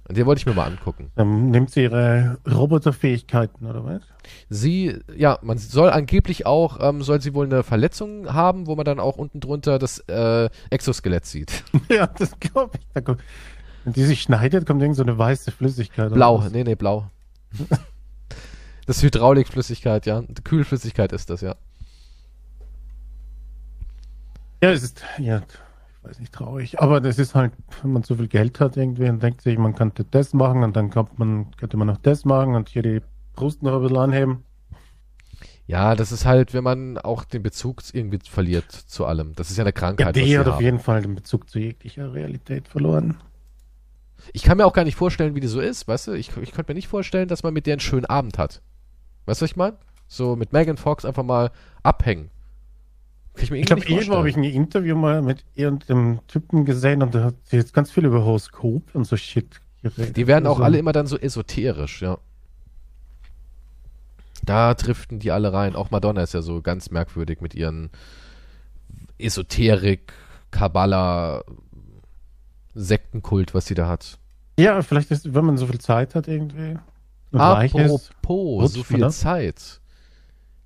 Und 0.08 0.16
den 0.16 0.26
wollte 0.26 0.40
ich 0.40 0.46
mir 0.46 0.54
mal 0.54 0.66
angucken. 0.66 1.12
Dann 1.14 1.50
nimmt 1.50 1.70
sie 1.70 1.82
ihre 1.84 2.38
Roboterfähigkeiten, 2.50 3.66
oder 3.66 3.84
was? 3.84 4.02
Sie, 4.48 4.98
ja, 5.16 5.38
man 5.42 5.58
soll 5.58 5.90
angeblich 5.90 6.44
auch, 6.44 6.78
ähm, 6.80 7.02
soll 7.02 7.20
sie 7.20 7.34
wohl 7.34 7.46
eine 7.46 7.62
Verletzung 7.62 8.32
haben, 8.32 8.66
wo 8.66 8.74
man 8.74 8.84
dann 8.84 8.98
auch 8.98 9.16
unten 9.16 9.40
drunter 9.40 9.78
das 9.78 10.00
äh, 10.08 10.48
Exoskelett 10.70 11.24
sieht. 11.24 11.64
ja, 11.88 12.06
das 12.06 12.38
glaube 12.40 12.78
ich. 12.78 12.86
Da 12.94 13.16
wenn 13.84 13.92
die 13.92 14.04
sich 14.04 14.22
schneidet, 14.22 14.66
kommt 14.66 14.80
irgend 14.80 14.96
so 14.96 15.02
eine 15.02 15.18
weiße 15.18 15.50
Flüssigkeit. 15.50 16.12
Blau, 16.12 16.44
nee, 16.52 16.64
nee, 16.64 16.74
blau. 16.74 17.10
das 18.86 18.98
ist 18.98 19.02
Hydraulikflüssigkeit, 19.02 20.06
ja. 20.06 20.22
Kühlflüssigkeit 20.44 21.12
ist 21.12 21.30
das, 21.30 21.40
ja. 21.40 21.56
Ja, 24.62 24.70
es 24.70 24.84
ist, 24.84 25.02
ja, 25.18 25.42
weiß 26.02 26.18
nicht, 26.20 26.32
traurig. 26.32 26.80
Aber 26.80 27.00
das 27.00 27.18
ist 27.18 27.34
halt, 27.34 27.52
wenn 27.82 27.92
man 27.92 28.02
so 28.02 28.16
viel 28.16 28.28
Geld 28.28 28.60
hat 28.60 28.76
irgendwie 28.76 29.08
und 29.08 29.22
denkt 29.22 29.40
sich, 29.42 29.56
man 29.58 29.74
könnte 29.74 30.04
das 30.04 30.32
machen 30.34 30.62
und 30.64 30.74
dann 30.76 30.90
kommt 30.90 31.18
man, 31.18 31.50
könnte 31.56 31.76
man 31.76 31.86
noch 31.86 31.98
das 31.98 32.24
machen 32.24 32.54
und 32.54 32.68
hier 32.68 32.82
die 32.82 33.00
Brust 33.34 33.62
noch 33.62 33.74
ein 33.76 33.82
bisschen 33.82 33.96
anheben. 33.98 34.44
Ja, 35.66 35.94
das 35.94 36.10
ist 36.12 36.26
halt, 36.26 36.54
wenn 36.54 36.64
man 36.64 36.98
auch 36.98 37.24
den 37.24 37.42
Bezug 37.42 37.82
irgendwie 37.92 38.18
verliert 38.28 38.70
zu 38.72 39.06
allem. 39.06 39.34
Das 39.36 39.50
ist 39.50 39.56
ja 39.56 39.62
eine 39.62 39.68
Ja, 39.68 39.72
Krankheit. 39.72 40.06
was 40.08 40.12
die 40.22 40.38
hat 40.38 40.48
auf 40.48 40.60
jeden 40.60 40.80
Fall 40.80 41.02
den 41.02 41.14
Bezug 41.14 41.48
zu 41.48 41.58
jeglicher 41.60 42.12
Realität 42.12 42.68
verloren. 42.68 43.16
Ich 44.32 44.42
kann 44.42 44.56
mir 44.56 44.66
auch 44.66 44.72
gar 44.72 44.84
nicht 44.84 44.96
vorstellen, 44.96 45.34
wie 45.34 45.40
die 45.40 45.46
so 45.48 45.60
ist, 45.60 45.88
weißt 45.88 46.08
du? 46.08 46.12
Ich, 46.12 46.36
ich 46.36 46.52
könnte 46.52 46.70
mir 46.72 46.76
nicht 46.76 46.88
vorstellen, 46.88 47.28
dass 47.28 47.42
man 47.42 47.54
mit 47.54 47.66
der 47.66 47.74
einen 47.74 47.80
schönen 47.80 48.06
Abend 48.06 48.38
hat. 48.38 48.60
Weißt 49.26 49.40
du, 49.40 49.44
was 49.44 49.50
ich 49.50 49.56
meine? 49.56 49.76
So 50.08 50.36
mit 50.36 50.52
Megan 50.52 50.76
Fox 50.76 51.04
einfach 51.04 51.22
mal 51.24 51.50
abhängen. 51.82 52.30
Ich 53.36 53.50
Ich 53.50 53.66
glaube, 53.66 53.84
irgendwo 53.84 54.16
habe 54.16 54.28
ich 54.28 54.36
ein 54.36 54.44
Interview 54.44 54.96
mal 54.96 55.22
mit 55.22 55.44
irgendeinem 55.54 56.20
Typen 56.26 56.64
gesehen 56.64 57.02
und 57.02 57.14
da 57.14 57.24
hat 57.24 57.34
sie 57.44 57.56
jetzt 57.56 57.72
ganz 57.72 57.90
viel 57.90 58.04
über 58.04 58.24
Horoskop 58.24 58.94
und 58.94 59.04
so 59.04 59.16
Shit 59.16 59.60
geredet. 59.82 60.16
Die 60.16 60.26
werden 60.26 60.46
auch 60.46 60.52
Also, 60.52 60.64
alle 60.64 60.78
immer 60.78 60.92
dann 60.92 61.06
so 61.06 61.18
esoterisch, 61.18 62.02
ja. 62.02 62.18
Da 64.44 64.74
driften 64.74 65.18
die 65.18 65.30
alle 65.30 65.52
rein. 65.52 65.76
Auch 65.76 65.90
Madonna 65.90 66.22
ist 66.22 66.34
ja 66.34 66.42
so 66.42 66.60
ganz 66.62 66.90
merkwürdig 66.90 67.40
mit 67.40 67.54
ihren 67.54 67.90
Esoterik, 69.18 70.12
Kabbala, 70.50 71.44
Sektenkult, 72.74 73.54
was 73.54 73.66
sie 73.66 73.74
da 73.74 73.88
hat. 73.88 74.18
Ja, 74.58 74.82
vielleicht 74.82 75.10
ist, 75.10 75.32
wenn 75.32 75.44
man 75.44 75.56
so 75.56 75.66
viel 75.66 75.80
Zeit 75.80 76.14
hat 76.14 76.28
irgendwie 76.28 76.78
ist. 77.30 77.40
Apropos, 77.40 78.12
rutscht 78.24 78.74
so 78.74 78.82
viel? 78.82 79.08
Zeit. 79.10 79.80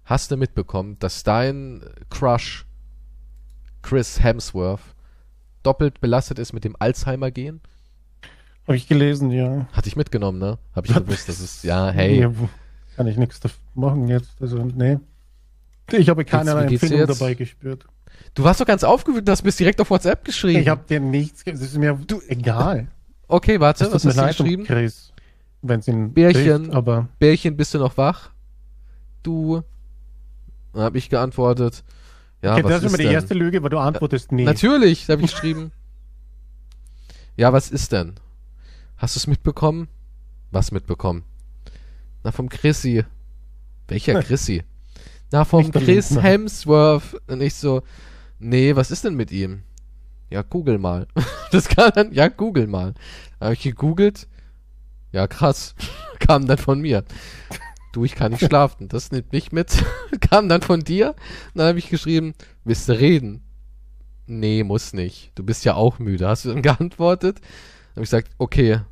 Hast 0.06 0.30
du 0.30 0.36
mitbekommen, 0.36 0.96
dass 1.00 1.24
dein 1.24 1.82
Crush 2.10 2.64
Chris 3.82 4.22
Hemsworth 4.22 4.80
doppelt 5.64 6.00
belastet 6.00 6.38
ist 6.38 6.52
mit 6.52 6.62
dem 6.62 6.76
Alzheimer-Gen? 6.78 7.60
Habe 8.68 8.76
ich 8.76 8.86
gelesen, 8.86 9.32
ja. 9.32 9.66
Hatte 9.72 9.88
ich 9.88 9.96
mitgenommen, 9.96 10.38
ne? 10.38 10.58
Hab 10.76 10.88
ich 10.88 10.94
gewusst, 10.94 11.28
das 11.28 11.40
ist, 11.40 11.64
ja, 11.64 11.90
hey. 11.94 12.20
Ja, 12.20 12.32
kann 12.94 13.08
ich 13.08 13.16
nichts 13.16 13.40
machen 13.74 14.06
jetzt. 14.06 14.30
Also, 14.40 14.64
nee. 14.64 14.98
Ich 15.90 16.08
habe 16.08 16.24
keinerlei 16.24 16.66
Empfindung 16.66 17.06
dabei 17.06 17.34
gespürt. 17.34 17.84
Du 18.34 18.44
warst 18.44 18.60
doch 18.60 18.66
ganz 18.66 18.84
aufgewühlt, 18.84 19.28
hast 19.28 19.44
mir 19.44 19.50
direkt 19.50 19.80
auf 19.80 19.90
WhatsApp 19.90 20.24
geschrieben. 20.24 20.60
Ich 20.60 20.68
habe 20.68 20.84
dir 20.88 21.00
nichts, 21.00 21.42
es 21.44 21.60
ist 21.60 21.76
mir 21.76 21.94
du, 22.06 22.20
egal. 22.28 22.86
okay, 23.26 23.58
warte, 23.58 23.84
Es 23.84 23.92
was 23.92 24.04
hast 24.04 24.38
du 24.38 24.44
geschrieben? 24.44 24.64
Chris, 24.64 25.12
wenn 25.62 25.80
es 25.80 25.88
ihn 25.88 26.12
Bärchen. 26.12 26.64
trifft, 26.64 26.74
aber 26.76 27.08
Bärchen, 27.18 27.56
bist 27.56 27.74
du 27.74 27.78
noch 27.78 27.96
wach? 27.96 28.30
Du. 29.24 29.62
Dann 30.76 30.84
hab 30.84 30.94
ich 30.94 31.08
geantwortet. 31.08 31.84
Ja, 32.42 32.52
okay, 32.52 32.64
was 32.64 32.70
das 32.70 32.82
ist 32.82 32.88
immer 32.88 32.98
die 32.98 33.04
denn? 33.04 33.12
erste 33.14 33.32
Lüge, 33.32 33.62
weil 33.62 33.70
du 33.70 33.78
antwortest 33.78 34.30
nie. 34.30 34.44
Natürlich, 34.44 35.08
habe 35.08 35.22
ich 35.22 35.30
geschrieben. 35.32 35.72
Ja, 37.34 37.54
was 37.54 37.70
ist 37.70 37.92
denn? 37.92 38.16
Hast 38.98 39.16
du 39.16 39.20
es 39.20 39.26
mitbekommen? 39.26 39.88
Was 40.50 40.72
mitbekommen? 40.72 41.24
Na, 42.24 42.30
vom 42.30 42.50
Chrissy. 42.50 43.04
Welcher 43.88 44.22
Chrissy? 44.22 44.64
Na, 45.32 45.46
vom 45.46 45.72
Chris 45.72 46.10
Lindner. 46.10 46.22
Hemsworth. 46.22 47.22
Und 47.26 47.40
ich 47.40 47.54
so, 47.54 47.82
nee, 48.38 48.76
was 48.76 48.90
ist 48.90 49.04
denn 49.04 49.14
mit 49.14 49.32
ihm? 49.32 49.62
Ja, 50.28 50.42
google 50.42 50.78
mal. 50.78 51.06
Das 51.52 51.68
kann 51.68 51.92
dann, 51.94 52.12
ja, 52.12 52.26
google 52.28 52.66
mal. 52.66 52.92
Habe 53.40 53.54
ich 53.54 53.62
gegoogelt. 53.62 54.26
Ja, 55.12 55.26
krass. 55.26 55.74
Kam 56.18 56.46
dann 56.46 56.58
von 56.58 56.80
mir. 56.80 57.04
Du, 57.96 58.04
ich 58.04 58.14
kann 58.14 58.32
nicht 58.32 58.44
schlafen. 58.44 58.88
Das 58.88 59.10
nimmt 59.10 59.32
mich 59.32 59.52
mit. 59.52 59.82
Kam 60.20 60.50
dann 60.50 60.60
von 60.60 60.80
dir. 60.80 61.14
Dann 61.54 61.68
habe 61.68 61.78
ich 61.78 61.88
geschrieben, 61.88 62.34
willst 62.62 62.90
du 62.90 62.92
reden? 62.92 63.42
Nee, 64.26 64.64
muss 64.64 64.92
nicht. 64.92 65.32
Du 65.34 65.42
bist 65.42 65.64
ja 65.64 65.76
auch 65.76 65.98
müde. 65.98 66.28
Hast 66.28 66.44
du 66.44 66.50
dann 66.50 66.60
geantwortet? 66.62 67.38
Dann 67.38 67.92
habe 67.92 68.04
ich 68.04 68.10
gesagt, 68.10 68.32
okay. 68.36 68.82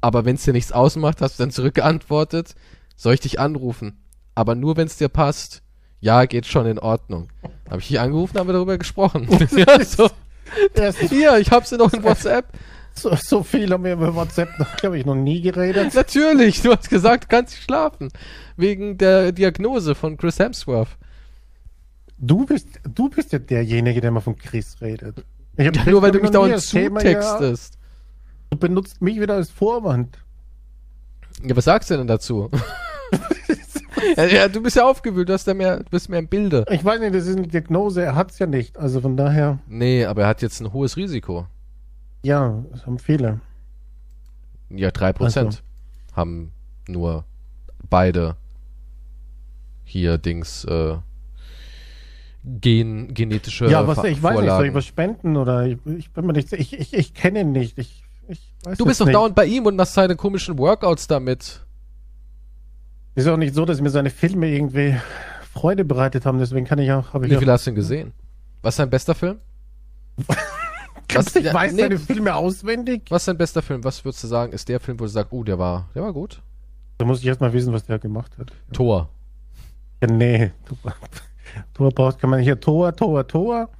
Aber 0.00 0.24
wenn 0.24 0.36
es 0.36 0.44
dir 0.44 0.52
nichts 0.52 0.70
ausmacht, 0.70 1.20
hast 1.20 1.40
du 1.40 1.42
dann 1.42 1.50
zurückgeantwortet, 1.50 2.54
soll 2.94 3.14
ich 3.14 3.20
dich 3.20 3.40
anrufen? 3.40 3.98
Aber 4.36 4.54
nur, 4.54 4.76
wenn 4.76 4.86
es 4.86 4.98
dir 4.98 5.08
passt. 5.08 5.62
Ja, 5.98 6.26
geht 6.26 6.46
schon 6.46 6.66
in 6.66 6.78
Ordnung. 6.78 7.32
Habe 7.68 7.80
ich 7.80 7.88
dich 7.88 7.98
angerufen, 7.98 8.38
haben 8.38 8.48
wir 8.48 8.52
darüber 8.52 8.78
gesprochen. 8.78 9.26
ja, 9.56 9.84
so. 9.84 10.08
Hier, 11.08 11.38
ich 11.38 11.50
hab's 11.50 11.70
dir 11.70 11.78
noch 11.78 11.92
in 11.92 12.04
WhatsApp. 12.04 12.52
So, 12.98 13.14
so 13.16 13.42
viel 13.42 13.70
haben 13.70 13.84
wir 13.84 13.92
über 13.92 14.14
WhatsApp 14.14 14.58
noch, 14.58 14.76
glaube 14.76 14.98
ich, 14.98 15.06
noch 15.06 15.14
nie 15.14 15.40
geredet. 15.40 15.94
Natürlich, 15.94 16.62
du 16.62 16.72
hast 16.72 16.88
gesagt, 16.88 17.24
du 17.24 17.28
kannst 17.28 17.54
nicht 17.54 17.64
schlafen. 17.64 18.10
Wegen 18.56 18.98
der 18.98 19.32
Diagnose 19.32 19.94
von 19.94 20.16
Chris 20.16 20.38
Hemsworth. 20.38 20.96
Du 22.18 22.46
bist, 22.46 22.68
du 22.82 23.08
bist 23.10 23.32
ja 23.32 23.38
derjenige, 23.38 24.00
der 24.00 24.10
mal 24.10 24.20
von 24.20 24.36
Chris 24.36 24.80
redet. 24.80 25.24
Ja, 25.56 25.70
nur 25.86 26.02
weil 26.02 26.10
du 26.10 26.18
ich, 26.18 26.22
mich 26.22 26.30
dauernd 26.30 26.68
Thema, 26.68 27.02
ja, 27.02 27.20
zutextest. 27.20 27.78
Du 28.50 28.58
benutzt 28.58 29.02
mich 29.02 29.20
wieder 29.20 29.34
als 29.34 29.50
Vorwand. 29.50 30.18
Ja, 31.44 31.56
was 31.56 31.64
sagst 31.64 31.90
du 31.90 31.96
denn 31.96 32.06
dazu? 32.06 32.50
ja, 34.16 34.48
du 34.48 34.62
bist 34.62 34.76
ja 34.76 34.84
aufgewühlt, 34.84 35.28
du, 35.28 35.32
hast 35.32 35.46
ja 35.46 35.54
mehr, 35.54 35.78
du 35.78 35.90
bist 35.90 36.08
mehr 36.08 36.18
im 36.18 36.28
Bilde. 36.28 36.64
Ich 36.70 36.84
weiß 36.84 37.00
nicht, 37.00 37.14
das 37.14 37.26
ist 37.26 37.36
eine 37.36 37.48
Diagnose, 37.48 38.02
er 38.02 38.14
hat's 38.14 38.38
ja 38.38 38.46
nicht. 38.46 38.78
Also 38.78 39.00
von 39.00 39.16
daher, 39.16 39.58
Nee, 39.66 40.04
aber 40.04 40.22
er 40.22 40.28
hat 40.28 40.42
jetzt 40.42 40.60
ein 40.60 40.72
hohes 40.72 40.96
Risiko. 40.96 41.46
Ja, 42.22 42.64
das 42.72 42.86
haben 42.86 42.98
viele. 42.98 43.40
Ja, 44.70 44.90
drei 44.90 45.12
Prozent 45.12 45.46
Also. 45.46 45.58
haben 46.14 46.52
nur 46.88 47.24
beide 47.88 48.36
hier 49.84 50.18
Dings 50.18 50.64
äh, 50.64 50.96
gen, 52.44 53.14
genetische 53.14 53.66
Ja, 53.68 53.86
was 53.86 53.98
ich 54.04 54.04
weiß 54.04 54.06
nicht, 54.06 54.20
soll 54.22 54.44
ich 54.44 54.48
Vorlagen. 54.50 54.74
was 54.74 54.84
spenden 54.86 55.36
oder 55.36 55.66
ich, 55.66 55.78
ich 55.86 56.10
bin 56.12 56.26
mir 56.26 56.32
nicht. 56.32 56.52
Ich, 56.52 56.72
ich, 56.78 56.92
ich 56.94 57.14
kenne 57.14 57.40
ihn 57.42 57.52
nicht. 57.52 57.78
Ich, 57.78 58.02
ich 58.28 58.52
weiß 58.64 58.78
Du 58.78 58.84
es 58.84 58.88
bist 58.88 59.00
doch 59.00 59.06
nicht. 59.06 59.14
dauernd 59.14 59.34
bei 59.36 59.46
ihm 59.46 59.66
und 59.66 59.76
machst 59.76 59.94
seine 59.94 60.16
komischen 60.16 60.58
Workouts 60.58 61.06
damit. 61.06 61.64
Ist 63.14 63.28
auch 63.28 63.36
nicht 63.36 63.54
so, 63.54 63.64
dass 63.64 63.80
mir 63.80 63.90
seine 63.90 64.10
Filme 64.10 64.48
irgendwie 64.48 64.96
Freude 65.52 65.84
bereitet 65.84 66.26
haben, 66.26 66.38
deswegen 66.38 66.66
kann 66.66 66.78
ich 66.78 66.90
auch. 66.92 67.14
Habe 67.14 67.26
ich 67.26 67.30
Wie 67.32 67.36
auch, 67.36 67.40
viel 67.40 67.50
hast 67.50 67.66
du 67.66 67.70
denn 67.70 67.76
gesehen? 67.76 68.12
Was 68.62 68.74
ist 68.74 68.78
dein 68.80 68.90
bester 68.90 69.14
Film? 69.14 69.38
was, 71.14 71.36
ich 71.36 71.52
weiß 71.52 71.72
nee. 71.72 71.82
seine 71.82 71.98
Filme 71.98 72.34
auswendig. 72.34 73.02
Was 73.10 73.22
ist 73.22 73.28
dein 73.28 73.38
bester 73.38 73.62
Film? 73.62 73.84
Was 73.84 74.04
würdest 74.04 74.24
du 74.24 74.28
sagen, 74.28 74.52
ist 74.52 74.68
der 74.68 74.80
Film, 74.80 74.98
wo 74.98 75.04
du 75.04 75.10
sagst, 75.10 75.32
oh, 75.32 75.44
der 75.44 75.58
war, 75.58 75.88
der 75.94 76.02
war 76.02 76.12
gut? 76.12 76.42
Da 76.98 77.04
muss 77.04 77.20
ich 77.20 77.26
erstmal 77.26 77.52
wissen, 77.52 77.72
was 77.72 77.84
der 77.84 77.98
gemacht 77.98 78.36
hat. 78.38 78.52
Tor. 78.72 79.10
Ja, 80.02 80.08
nee. 80.08 80.52
Tor, 81.74 81.90
braucht, 81.90 82.18
kann 82.18 82.30
man 82.30 82.40
hier 82.40 82.58
Tor, 82.60 82.94
Tor, 82.94 83.26
Tor. 83.26 83.70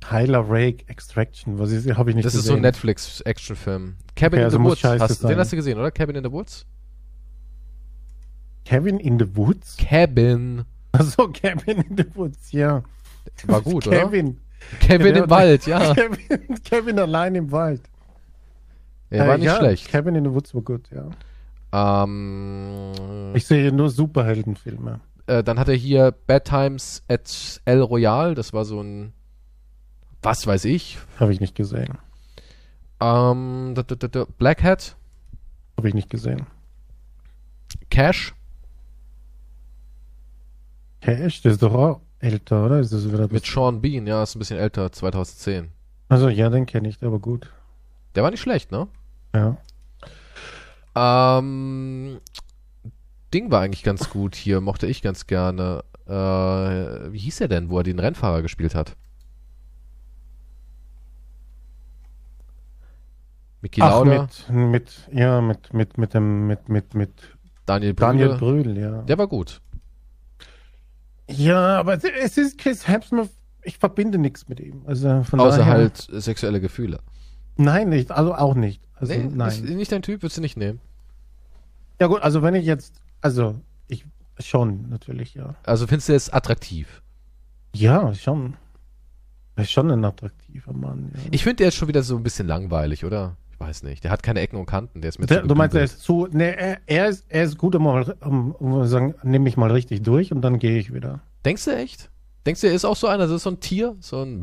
Tyler 0.00 0.44
Rake 0.48 0.88
Extraction. 0.88 1.58
Was 1.58 1.72
ist, 1.72 1.88
habe 1.96 2.10
ich 2.10 2.16
nicht 2.16 2.24
Das 2.24 2.34
ist 2.34 2.44
so 2.44 2.52
ein 2.52 2.56
gesehen. 2.58 2.62
Netflix-Action-Film. 2.62 3.96
Cabin 4.14 4.38
Okay, 4.38 4.40
in 4.40 4.44
also 4.44 4.58
the 4.58 4.64
Woods. 4.64 4.84
Hast, 4.84 5.24
den 5.24 5.38
hast 5.38 5.52
du 5.52 5.56
gesehen, 5.56 5.78
oder? 5.78 5.90
Cabin 5.90 6.16
in 6.16 6.24
the 6.24 6.30
Woods? 6.30 6.64
Kevin 8.64 8.98
in 8.98 9.18
the 9.18 9.36
Woods? 9.36 9.76
Cabin. 9.76 10.64
Achso, 10.92 11.28
Kevin 11.28 11.78
in 11.82 11.96
the 11.96 12.06
Woods, 12.14 12.52
ja. 12.52 12.82
War 13.44 13.60
gut, 13.62 13.86
oder? 13.86 13.98
Kevin. 13.98 14.38
Kevin 14.80 15.14
im 15.16 15.30
Wald, 15.30 15.66
ja. 15.66 15.94
Kevin, 15.94 16.62
Kevin 16.64 16.98
allein 16.98 17.34
im 17.34 17.50
Wald. 17.52 17.82
War 19.10 19.34
Äh, 19.34 19.38
nicht 19.38 19.46
ja, 19.46 19.56
schlecht. 19.58 19.88
Kevin 19.88 20.14
in 20.16 20.24
the 20.24 20.30
Woods 20.32 20.54
war 20.54 20.62
gut, 20.62 20.88
ja. 20.90 21.08
Ähm, 22.04 22.92
Ich 23.34 23.46
sehe 23.46 23.72
nur 23.72 23.90
Superheldenfilme. 23.90 25.00
äh, 25.26 25.42
dann 25.44 25.58
hat 25.58 25.68
er 25.68 25.74
hier 25.74 26.12
Bad 26.26 26.44
Times 26.46 27.02
at 27.08 27.60
El 27.64 27.80
Royale. 27.82 28.34
Das 28.34 28.52
war 28.52 28.64
so 28.64 28.80
ein, 28.82 29.12
was 30.22 30.46
weiß 30.46 30.64
ich. 30.66 30.98
Habe 31.20 31.32
ich 31.32 31.40
nicht 31.40 31.54
gesehen. 31.54 31.98
Ähm, 33.00 33.72
da, 33.74 33.82
da, 33.82 33.94
da, 34.08 34.24
Black 34.38 34.62
Hat, 34.62 34.96
Habe 35.76 35.88
ich 35.88 35.94
nicht 35.94 36.08
gesehen. 36.10 36.46
Cash. 37.90 38.32
Cash, 41.00 41.42
das 41.42 41.54
ist 41.54 41.62
doch 41.62 41.74
auch 41.74 42.00
älter, 42.18 42.66
oder? 42.66 42.80
Ist 42.80 42.92
das 42.92 43.10
wieder 43.10 43.28
Mit 43.30 43.44
Sean 43.44 43.80
Bean, 43.80 44.06
ja, 44.06 44.22
ist 44.22 44.34
ein 44.34 44.38
bisschen 44.38 44.58
älter, 44.58 44.90
2010. 44.92 45.70
Also 46.08 46.28
ja, 46.28 46.48
den 46.50 46.66
kenne 46.66 46.88
ich, 46.88 46.98
der 46.98 47.12
war 47.12 47.18
gut. 47.18 47.50
Der 48.14 48.22
war 48.22 48.30
nicht 48.30 48.40
schlecht, 48.40 48.70
ne? 48.72 48.88
Ja. 49.34 49.56
Ähm, 50.94 52.20
Ding 53.34 53.50
war 53.50 53.60
eigentlich 53.60 53.82
ganz 53.82 54.08
gut 54.08 54.34
hier, 54.34 54.60
mochte 54.60 54.86
ich 54.86 55.02
ganz 55.02 55.26
gerne. 55.26 55.84
Äh, 56.06 56.12
wie 57.12 57.18
hieß 57.18 57.40
er 57.40 57.48
denn, 57.48 57.68
wo 57.68 57.78
er 57.78 57.84
den 57.84 57.98
Rennfahrer 57.98 58.42
gespielt 58.42 58.74
hat? 58.74 58.96
Mickey 63.60 63.82
Ach, 63.82 63.90
Lauda, 63.90 64.28
mit, 64.48 64.48
mit, 64.48 65.08
ja, 65.12 65.40
mit, 65.40 65.74
mit, 65.74 65.98
mit 65.98 66.14
dem, 66.14 66.46
mit, 66.46 66.68
mit, 66.68 66.94
mit 66.94 67.10
Daniel 67.66 67.94
Brühl. 67.94 68.06
Daniel 68.06 68.34
Brühl, 68.36 68.78
ja. 68.78 69.02
Der 69.02 69.18
war 69.18 69.26
gut. 69.26 69.60
Ja, 71.28 71.78
aber 71.78 71.94
es 71.94 72.36
ist 72.38 72.58
Chris 72.58 72.86
Hemsworth, 72.86 73.30
ich 73.62 73.78
verbinde 73.78 74.18
nichts 74.18 74.48
mit 74.48 74.60
ihm. 74.60 74.82
Also 74.86 75.24
von 75.24 75.40
Außer 75.40 75.58
daher, 75.58 75.72
halt 75.72 76.08
sexuelle 76.10 76.60
Gefühle. 76.60 77.00
Nein, 77.56 77.88
nicht, 77.88 78.10
also 78.12 78.34
auch 78.34 78.54
nicht. 78.54 78.82
Also 78.94 79.12
nee, 79.12 79.28
nein. 79.32 79.48
Ist 79.48 79.64
nicht 79.64 79.92
dein 79.92 80.02
Typ, 80.02 80.22
würdest 80.22 80.36
du 80.36 80.40
nicht 80.40 80.56
nehmen. 80.56 80.80
Ja 82.00 82.06
gut, 82.06 82.22
also 82.22 82.42
wenn 82.42 82.54
ich 82.54 82.66
jetzt, 82.66 83.00
also 83.20 83.60
ich 83.88 84.06
schon 84.38 84.88
natürlich, 84.88 85.34
ja. 85.34 85.54
Also 85.64 85.86
findest 85.86 86.08
du 86.08 86.14
es 86.14 86.32
attraktiv? 86.32 87.02
Ja, 87.74 88.14
schon. 88.14 88.56
Er 89.56 89.64
ist 89.64 89.72
schon 89.72 89.90
ein 89.90 90.04
attraktiver 90.04 90.72
Mann. 90.72 91.10
Ja. 91.14 91.20
Ich 91.30 91.42
finde, 91.42 91.56
der 91.56 91.68
ist 91.68 91.76
schon 91.76 91.88
wieder 91.88 92.02
so 92.02 92.16
ein 92.16 92.22
bisschen 92.22 92.46
langweilig, 92.46 93.04
oder? 93.04 93.36
Ich 93.58 93.66
weiß 93.66 93.84
nicht. 93.84 94.04
Der 94.04 94.10
hat 94.10 94.22
keine 94.22 94.40
Ecken 94.40 94.56
und 94.56 94.66
Kanten. 94.66 95.00
Der 95.00 95.08
ist 95.08 95.18
mir 95.18 95.24
Der, 95.24 95.40
zu 95.40 95.48
du 95.48 95.54
meinst, 95.54 95.74
er 95.74 95.84
ist 95.84 96.00
zu, 96.00 96.28
ne, 96.30 96.56
er, 96.56 96.78
er 96.84 97.08
ist, 97.08 97.24
er 97.28 97.44
ist 97.44 97.56
gut, 97.56 97.74
um 97.74 97.86
um, 97.86 98.52
um 98.52 98.86
sagen, 98.86 99.14
nehme 99.22 99.48
ich 99.48 99.56
mal 99.56 99.70
richtig 99.70 100.02
durch 100.02 100.30
und 100.30 100.42
dann 100.42 100.58
gehe 100.58 100.78
ich 100.78 100.92
wieder. 100.92 101.20
Denkst 101.44 101.64
du 101.64 101.74
echt? 101.74 102.10
Denkst 102.44 102.60
du, 102.60 102.66
er 102.66 102.74
ist 102.74 102.84
auch 102.84 102.96
so 102.96 103.06
einer? 103.06 103.24
Das 103.24 103.30
ist 103.30 103.44
so 103.44 103.50
ein 103.50 103.60
Tier? 103.60 103.96
So 104.00 104.22
ein. 104.22 104.42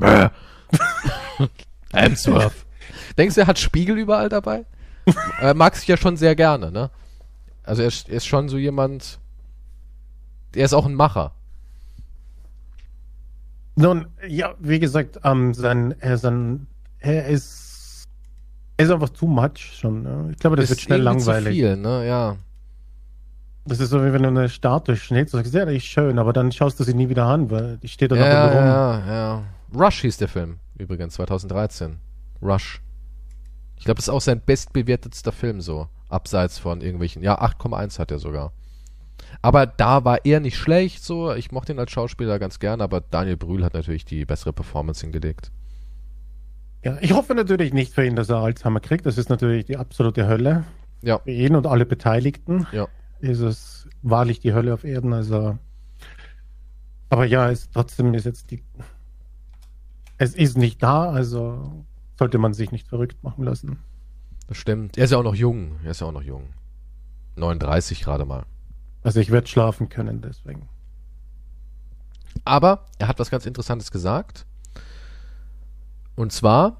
Hemsworth. 1.93 2.53
Denkst 3.17 3.35
du, 3.35 3.41
er 3.41 3.47
hat 3.47 3.59
Spiegel 3.59 3.97
überall 3.97 4.29
dabei? 4.29 4.65
er 5.39 5.53
mag 5.53 5.75
sich 5.75 5.87
ja 5.87 5.95
schon 5.95 6.17
sehr 6.17 6.35
gerne, 6.35 6.71
ne? 6.71 6.89
Also 7.63 7.83
er 7.83 7.89
ist, 7.89 8.09
er 8.09 8.15
ist 8.15 8.25
schon 8.25 8.49
so 8.49 8.57
jemand. 8.57 9.19
Er 10.55 10.65
ist 10.65 10.73
auch 10.73 10.87
ein 10.87 10.95
Macher. 10.95 11.33
Nun, 13.75 14.07
ja, 14.27 14.55
wie 14.59 14.79
gesagt, 14.79 15.19
ähm, 15.23 15.53
sein, 15.53 15.95
er, 15.99 16.17
sein, 16.17 16.67
er 16.99 17.27
ist, 17.27 17.62
er 18.77 18.85
ist 18.85 18.91
einfach 18.91 19.09
too 19.09 19.27
much 19.27 19.57
schon. 19.57 20.03
Ne? 20.03 20.29
Ich 20.31 20.37
glaube, 20.39 20.55
das 20.55 20.69
wird 20.69 20.81
schnell 20.81 21.01
langweilig. 21.01 21.45
Zu 21.47 21.51
viel, 21.53 21.77
ne? 21.77 22.07
Ja. 22.07 22.37
Das 23.65 23.79
ist 23.79 23.91
so, 23.91 24.03
wie 24.03 24.11
wenn 24.11 24.23
du 24.23 24.29
eine 24.29 24.49
Statue 24.49 24.95
schnitzt 24.97 25.33
und 25.33 25.39
sagst, 25.39 25.53
ja, 25.53 25.65
die 25.65 25.77
ist 25.77 25.85
schön, 25.85 26.19
aber 26.19 26.33
dann 26.33 26.51
schaust 26.51 26.79
du 26.79 26.83
sie 26.83 26.93
nie 26.93 27.07
wieder 27.09 27.25
an, 27.25 27.49
weil 27.49 27.77
die 27.77 27.87
steht 27.87 28.11
da 28.11 28.15
noch 28.15 28.25
Ja, 28.25 28.47
immer 28.51 28.59
rum. 28.59 28.65
ja, 28.65 29.13
ja. 29.13 29.43
Rush 29.73 30.01
hieß 30.01 30.17
der 30.17 30.27
Film, 30.27 30.57
übrigens, 30.77 31.13
2013. 31.13 31.97
Rush. 32.41 32.81
Ich 33.77 33.85
glaube, 33.85 33.95
das 33.97 34.05
ist 34.05 34.13
auch 34.13 34.21
sein 34.21 34.41
bestbewertetster 34.45 35.31
Film 35.31 35.61
so. 35.61 35.87
Abseits 36.09 36.59
von 36.59 36.81
irgendwelchen. 36.81 37.23
Ja, 37.23 37.41
8,1 37.41 37.99
hat 37.99 38.11
er 38.11 38.19
sogar. 38.19 38.51
Aber 39.41 39.65
da 39.65 40.03
war 40.05 40.25
er 40.25 40.39
nicht 40.41 40.57
schlecht 40.57 41.03
so. 41.03 41.33
Ich 41.33 41.51
mochte 41.51 41.71
ihn 41.73 41.79
als 41.79 41.91
Schauspieler 41.91 42.39
ganz 42.39 42.59
gern, 42.59 42.81
aber 42.81 43.01
Daniel 43.01 43.37
Brühl 43.37 43.63
hat 43.63 43.73
natürlich 43.73 44.05
die 44.05 44.25
bessere 44.25 44.53
Performance 44.53 45.01
hingelegt. 45.01 45.51
Ja, 46.83 46.97
ich 47.01 47.13
hoffe 47.13 47.33
natürlich 47.33 47.73
nicht 47.73 47.93
für 47.93 48.05
ihn, 48.05 48.15
dass 48.15 48.29
er 48.29 48.37
Alzheimer 48.37 48.79
kriegt. 48.79 49.05
Das 49.05 49.17
ist 49.17 49.29
natürlich 49.29 49.65
die 49.65 49.77
absolute 49.77 50.27
Hölle. 50.27 50.65
Ja. 51.01 51.19
Für 51.19 51.31
ihn 51.31 51.55
und 51.55 51.65
alle 51.67 51.85
Beteiligten 51.85 52.67
Ja. 52.71 52.87
ist 53.19 53.39
es 53.39 53.87
wahrlich 54.01 54.39
die 54.39 54.53
Hölle 54.53 54.73
auf 54.73 54.83
Erden. 54.83 55.13
Also, 55.13 55.57
aber 57.09 57.25
ja, 57.25 57.49
es 57.49 57.69
trotzdem 57.69 58.13
ist 58.13 58.25
jetzt 58.25 58.51
die, 58.51 58.63
es 60.17 60.35
ist 60.35 60.57
nicht 60.57 60.81
da, 60.83 61.09
also 61.09 61.85
sollte 62.19 62.37
man 62.37 62.53
sich 62.53 62.71
nicht 62.71 62.87
verrückt 62.87 63.23
machen 63.23 63.43
lassen. 63.43 63.79
Das 64.47 64.57
stimmt. 64.57 64.97
Er 64.97 65.05
ist 65.05 65.11
ja 65.11 65.17
auch 65.17 65.23
noch 65.23 65.35
jung. 65.35 65.77
Er 65.83 65.91
ist 65.91 66.01
ja 66.01 66.07
auch 66.07 66.11
noch 66.11 66.21
jung. 66.21 66.49
39 67.37 68.01
gerade 68.01 68.25
mal. 68.25 68.43
Also 69.03 69.19
ich 69.19 69.31
werde 69.31 69.47
schlafen 69.47 69.89
können, 69.89 70.21
deswegen. 70.21 70.67
Aber 72.45 72.85
er 72.99 73.07
hat 73.07 73.19
was 73.19 73.29
ganz 73.29 73.45
Interessantes 73.45 73.91
gesagt. 73.91 74.45
Und 76.15 76.31
zwar, 76.31 76.77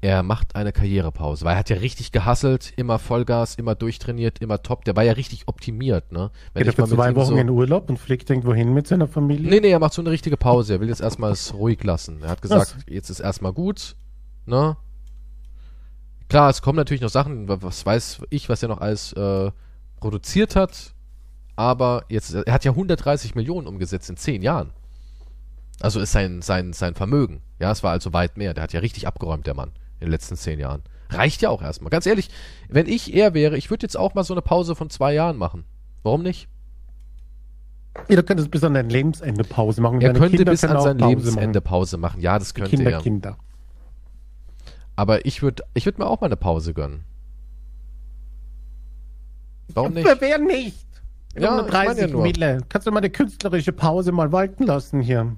er 0.00 0.22
macht 0.22 0.54
eine 0.54 0.72
Karrierepause, 0.72 1.44
weil 1.44 1.54
er 1.54 1.58
hat 1.58 1.70
ja 1.70 1.76
richtig 1.76 2.12
gehasselt, 2.12 2.72
immer 2.76 2.98
Vollgas, 2.98 3.56
immer 3.56 3.74
durchtrainiert, 3.74 4.40
immer 4.40 4.62
top. 4.62 4.84
Der 4.84 4.94
war 4.94 5.02
ja 5.02 5.12
richtig 5.12 5.48
optimiert, 5.48 6.12
ne? 6.12 6.30
Wenn 6.54 6.64
Geht 6.64 6.78
er 6.78 6.86
für 6.86 6.94
zwei 6.94 7.14
Wochen 7.16 7.26
so, 7.26 7.36
in 7.36 7.50
Urlaub 7.50 7.90
und 7.90 7.98
fliegt 7.98 8.30
irgendwo 8.30 8.54
hin 8.54 8.72
mit 8.72 8.86
seiner 8.86 9.08
Familie? 9.08 9.50
Nee, 9.50 9.60
nee, 9.60 9.70
er 9.70 9.80
macht 9.80 9.92
so 9.92 10.02
eine 10.02 10.10
richtige 10.10 10.36
Pause. 10.36 10.74
Er 10.74 10.80
will 10.80 10.88
jetzt 10.88 11.00
erstmal 11.00 11.32
es 11.32 11.52
ruhig 11.52 11.82
lassen. 11.82 12.22
Er 12.22 12.30
hat 12.30 12.42
gesagt, 12.42 12.76
Was? 12.76 12.84
jetzt 12.86 13.10
ist 13.10 13.20
erstmal 13.20 13.52
gut, 13.52 13.96
ne? 14.46 14.76
Klar, 16.28 16.50
es 16.50 16.62
kommen 16.62 16.76
natürlich 16.76 17.00
noch 17.00 17.08
Sachen, 17.08 17.48
was 17.48 17.84
weiß 17.84 18.20
ich, 18.30 18.48
was 18.48 18.62
er 18.62 18.68
noch 18.68 18.80
alles 18.80 19.14
äh, 19.14 19.50
produziert 19.98 20.56
hat. 20.56 20.94
Aber 21.56 22.04
jetzt, 22.08 22.34
er 22.34 22.52
hat 22.52 22.64
ja 22.64 22.70
130 22.70 23.34
Millionen 23.34 23.66
umgesetzt 23.66 24.08
in 24.10 24.16
10 24.16 24.42
Jahren. 24.42 24.70
Also 25.80 26.00
ist 26.00 26.12
sein, 26.12 26.42
sein, 26.42 26.72
sein 26.72 26.94
Vermögen. 26.94 27.42
Ja, 27.60 27.70
es 27.70 27.82
war 27.82 27.92
also 27.92 28.12
weit 28.12 28.36
mehr. 28.36 28.54
Der 28.54 28.64
hat 28.64 28.72
ja 28.72 28.80
richtig 28.80 29.06
abgeräumt, 29.06 29.46
der 29.46 29.54
Mann, 29.54 29.70
in 30.00 30.06
den 30.06 30.10
letzten 30.10 30.36
10 30.36 30.58
Jahren. 30.58 30.82
Reicht 31.10 31.40
ja 31.40 31.50
auch 31.50 31.62
erstmal. 31.62 31.90
Ganz 31.90 32.06
ehrlich, 32.06 32.30
wenn 32.68 32.86
ich 32.86 33.14
er 33.14 33.34
wäre, 33.34 33.56
ich 33.56 33.70
würde 33.70 33.84
jetzt 33.84 33.96
auch 33.96 34.14
mal 34.14 34.24
so 34.24 34.34
eine 34.34 34.42
Pause 34.42 34.74
von 34.74 34.90
zwei 34.90 35.14
Jahren 35.14 35.36
machen. 35.36 35.64
Warum 36.02 36.22
nicht? 36.22 36.48
Ja, 38.08 38.16
du 38.16 38.22
könntest 38.22 38.50
bis 38.50 38.62
an 38.62 38.74
dein 38.74 38.90
Lebensende 38.90 39.42
Pause 39.44 39.80
machen. 39.80 40.00
Er 40.00 40.08
Deine 40.08 40.18
könnte 40.18 40.36
Kinder 40.36 40.52
bis 40.52 40.64
an 40.64 40.80
sein 40.80 40.98
Pause 40.98 41.10
Lebensende 41.10 41.58
machen. 41.58 41.64
Pause 41.64 41.96
machen. 41.96 42.20
Ja, 42.20 42.38
das 42.38 42.54
könnte 42.54 42.70
Kinder, 42.70 42.90
er. 42.90 43.00
Kinder. 43.00 43.38
Aber 44.96 45.24
ich 45.26 45.42
würde 45.42 45.64
ich 45.74 45.84
würd 45.86 45.98
mir 45.98 46.06
auch 46.06 46.20
mal 46.20 46.26
eine 46.26 46.36
Pause 46.36 46.74
gönnen. 46.74 47.04
Warum 49.68 49.94
nicht? 49.94 50.08
Wer, 50.20 50.38
nicht? 50.38 50.86
Ja, 51.36 51.50
haben 51.50 51.56
nur 51.58 51.66
ich 51.66 51.72
meine 51.72 52.32
30 52.32 52.36
ja. 52.38 52.58
Kannst 52.68 52.86
du 52.86 52.90
mal 52.90 52.98
eine 52.98 53.10
künstlerische 53.10 53.72
Pause 53.72 54.12
mal 54.12 54.32
walten 54.32 54.64
lassen 54.64 55.00
hier? 55.00 55.36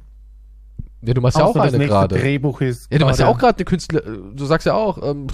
Ja, 1.02 1.14
du 1.14 1.20
machst 1.20 1.38
ja 1.38 1.44
auch 1.44 1.56
eine 1.56 1.86
gerade. 1.86 2.18
Drehbuch 2.18 2.60
ist. 2.60 2.92
Ja, 2.92 2.98
du 2.98 3.06
machst 3.06 3.20
ja 3.20 3.26
auch 3.26 3.38
gerade 3.38 3.56
eine 3.58 3.64
Künstler. 3.64 4.00
Du 4.02 4.44
sagst 4.44 4.66
ja 4.66 4.74
auch, 4.74 5.02
ähm, 5.02 5.28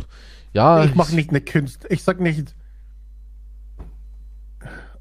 ja. 0.53 0.85
Ich 0.85 0.95
mache 0.95 1.14
nicht 1.14 1.31
eine 1.31 1.41
Künst. 1.41 1.87
Ich 1.91 2.03
sag 2.05 2.21
nicht. 2.21 2.55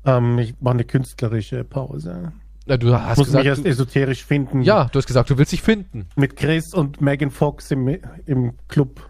Ähm, 0.05 0.39
ich 0.39 0.55
mache 0.59 0.74
eine 0.76 0.84
künstlerische 0.84 1.63
Pause. 1.63 2.32
Na, 2.68 2.78
du 2.78 2.93
hast 2.93 3.18
Muss 3.18 3.28
mich 3.28 3.43
gesagt. 3.43 3.45
erst 3.45 3.66
Du, 3.66 3.70
esoterisch 3.70 4.26
finden. 4.26 4.61
ja, 4.63 4.86
du 4.86 4.97
hast 4.97 5.05
gesagt, 5.05 5.30
du 5.30 5.38
willst 5.38 5.51
dich 5.51 5.61
finden. 5.61 6.07
Mit 6.16 6.36
Chris 6.36 6.74
und 6.74 6.99
Megan 7.01 7.30
Fox 7.32 7.70
im, 7.72 7.88
im 8.26 8.53
Club. 8.68 9.07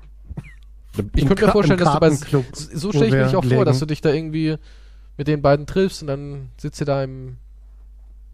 Ich 1.16 1.24
Im 1.24 1.28
könnte 1.28 1.45
mir 1.45 1.51
vorstellen, 1.51 1.80
dass 1.80 1.93
du 1.93 1.99
bei. 1.99 2.10
Kartenclub, 2.10 2.45
So 2.53 2.89
stelle 2.91 3.08
ich 3.08 3.14
mich 3.14 3.36
auch 3.36 3.43
vor, 3.43 3.49
legen. 3.49 3.66
dass 3.66 3.80
du 3.80 3.86
dich 3.86 4.01
da 4.01 4.12
irgendwie 4.12 4.56
mit 5.18 5.28
den 5.28 5.41
beiden 5.41 5.66
triffst 5.66 6.01
und 6.01 6.08
dann 6.08 6.49
sitzt 6.58 6.82
ihr 6.82 6.86
da 6.86 7.03
im, 7.03 7.38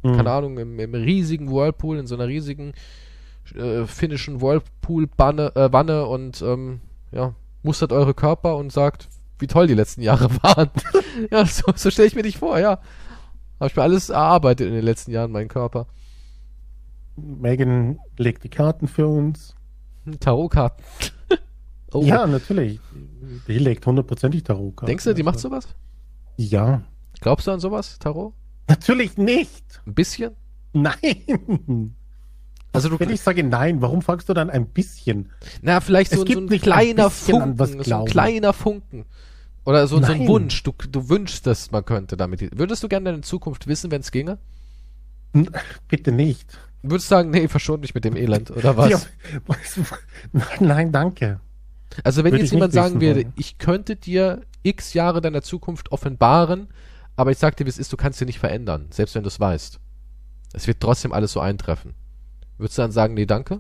Mhm. 0.04 0.16
keine 0.16 0.32
Ahnung, 0.32 0.58
im, 0.58 0.80
im 0.80 0.96
riesigen 0.96 1.52
Whirlpool, 1.52 2.00
in 2.00 2.08
so 2.08 2.16
einer 2.16 2.26
riesigen 2.28 2.74
äh, 3.56 3.86
finnischen 3.86 4.42
Whirlpool-Wanne 4.42 5.56
äh, 5.56 5.72
Wanne 5.74 6.06
und 6.06 6.42
ähm, 6.42 6.82
ja, 7.12 7.34
mustert 7.64 7.92
eure 7.92 8.14
Körper 8.14 8.56
und 8.58 8.72
sagt, 8.72 9.10
wie 9.40 9.48
toll 9.48 9.68
die 9.68 9.74
letzten 9.74 10.02
Jahre 10.02 10.30
waren. 10.44 10.70
ja, 11.32 11.46
so, 11.46 11.72
so 11.76 11.90
stelle 11.92 12.08
ich 12.08 12.16
mir 12.16 12.24
dich 12.24 12.38
vor, 12.38 12.60
ja. 12.60 12.80
Habe 13.60 13.68
ich 13.70 13.76
mir 13.76 13.84
alles 13.84 14.10
erarbeitet 14.10 14.68
in 14.68 14.74
den 14.74 14.84
letzten 14.86 15.12
Jahren, 15.12 15.32
meinen 15.32 15.48
Körper. 15.48 15.88
Megan 17.16 18.00
legt 18.18 18.44
die 18.44 18.50
Karten 18.50 18.88
für 18.88 19.08
uns. 19.08 19.56
Hm, 20.06 20.20
Tarotkarten. 20.20 20.84
oh, 21.94 22.02
Ja, 22.06 22.26
natürlich. 22.26 22.80
Die 23.48 23.58
legt 23.60 23.86
hundertprozentig 23.86 24.44
Tarotkarten. 24.44 24.88
Denkst 24.88 25.04
du, 25.04 25.14
die 25.14 25.24
macht 25.24 25.36
Also, 25.36 25.50
sowas? 25.50 25.68
Ja. 26.38 26.82
Glaubst 27.20 27.46
du 27.46 27.52
an 27.52 27.60
sowas, 27.60 28.00
Tarot? 28.00 28.34
Natürlich 28.68 29.18
nicht. 29.18 29.82
Ein 29.86 29.94
bisschen? 29.94 30.32
Nein. 30.74 31.96
Also 32.74 32.90
du, 32.90 33.00
Wenn 33.00 33.10
ich 33.10 33.22
sage 33.22 33.44
nein, 33.44 33.82
warum 33.82 34.02
fragst 34.02 34.30
du 34.30 34.34
dann 34.34 34.50
ein 34.50 34.68
bisschen? 34.68 35.30
na, 35.62 35.82
vielleicht 35.82 36.12
Es 36.14 36.20
so, 36.20 36.26
gibt 36.26 36.38
so 36.40 36.46
ein 36.46 36.50
nicht 36.50 36.64
kleiner 36.64 37.06
ein 37.06 37.10
bisschen 37.10 37.42
an 37.42 37.58
Funken, 37.58 37.60
was 37.60 37.86
so 37.88 37.96
ein 37.96 38.06
kleiner 38.06 38.54
Funken. 38.54 39.06
Oder 39.66 39.88
so, 39.88 40.02
so 40.02 40.12
ein. 40.12 40.28
Wunsch. 40.28 40.64
Du, 40.64 40.74
du 40.90 41.10
wünschst, 41.10 41.46
dass 41.46 41.72
man 41.72 41.86
könnte 41.86 42.18
damit. 42.18 42.58
Würdest 42.58 42.82
du 42.84 42.88
gerne 42.88 43.12
deine 43.12 43.22
Zukunft 43.22 43.68
wissen, 43.68 43.92
wenn 43.92 44.02
es 44.02 44.12
ginge? 44.12 44.38
Bitte 45.88 46.12
nicht. 46.12 46.58
Würdest 46.82 47.12
du 47.12 47.16
sagen, 47.16 47.30
nee, 47.30 47.48
verschont 47.48 47.82
mich 47.82 47.94
mit 47.94 48.04
dem 48.06 48.16
Elend, 48.16 48.50
oder 48.52 48.76
was? 48.78 48.90
Ja, 48.90 49.02
nein, 50.32 50.46
nein, 50.60 50.92
danke. 50.92 51.40
Also 52.04 52.24
wenn 52.24 52.32
Würde 52.32 52.44
jetzt 52.44 52.48
ich 52.48 52.54
jemand 52.54 52.74
sagen 52.74 53.02
würde, 53.02 53.22
wollen. 53.24 53.34
ich 53.36 53.58
könnte 53.58 53.96
dir 53.96 54.42
x 54.64 54.94
Jahre 54.94 55.22
deiner 55.22 55.42
Zukunft 55.42 55.92
offenbaren, 55.92 56.68
aber 57.16 57.32
ich 57.32 57.38
sag 57.38 57.58
dir, 57.58 57.66
wie 57.66 57.70
es 57.70 57.78
ist, 57.78 57.92
du 57.94 57.98
kannst 57.98 58.20
sie 58.20 58.26
nicht 58.26 58.40
verändern, 58.40 58.88
selbst 58.92 59.14
wenn 59.16 59.24
du 59.24 59.28
es 59.28 59.40
weißt. 59.40 59.80
Es 60.54 60.68
wird 60.68 60.80
trotzdem 60.80 61.14
alles 61.14 61.34
so 61.34 61.40
eintreffen. 61.40 61.94
Würdest 62.62 62.78
du 62.78 62.84
dann 62.84 62.92
sagen, 62.92 63.16
nee, 63.16 63.26
danke? 63.26 63.60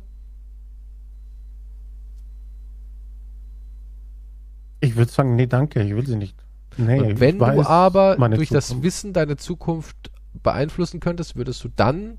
Ich 4.79 4.95
würde 4.95 5.11
sagen, 5.11 5.35
nee, 5.35 5.47
danke, 5.47 5.81
ich 5.83 5.95
will 5.95 6.05
sie 6.05 6.15
nicht. 6.15 6.35
Nee, 6.77 6.99
Und 6.99 7.19
wenn 7.19 7.37
du 7.37 7.45
weiß 7.45 7.65
aber 7.67 8.15
durch 8.29 8.49
das 8.49 8.67
Zukunft. 8.67 8.83
Wissen 8.85 9.13
deine 9.13 9.37
Zukunft 9.37 10.11
beeinflussen 10.41 10.99
könntest, 10.99 11.35
würdest 11.35 11.63
du 11.63 11.69
dann 11.75 12.17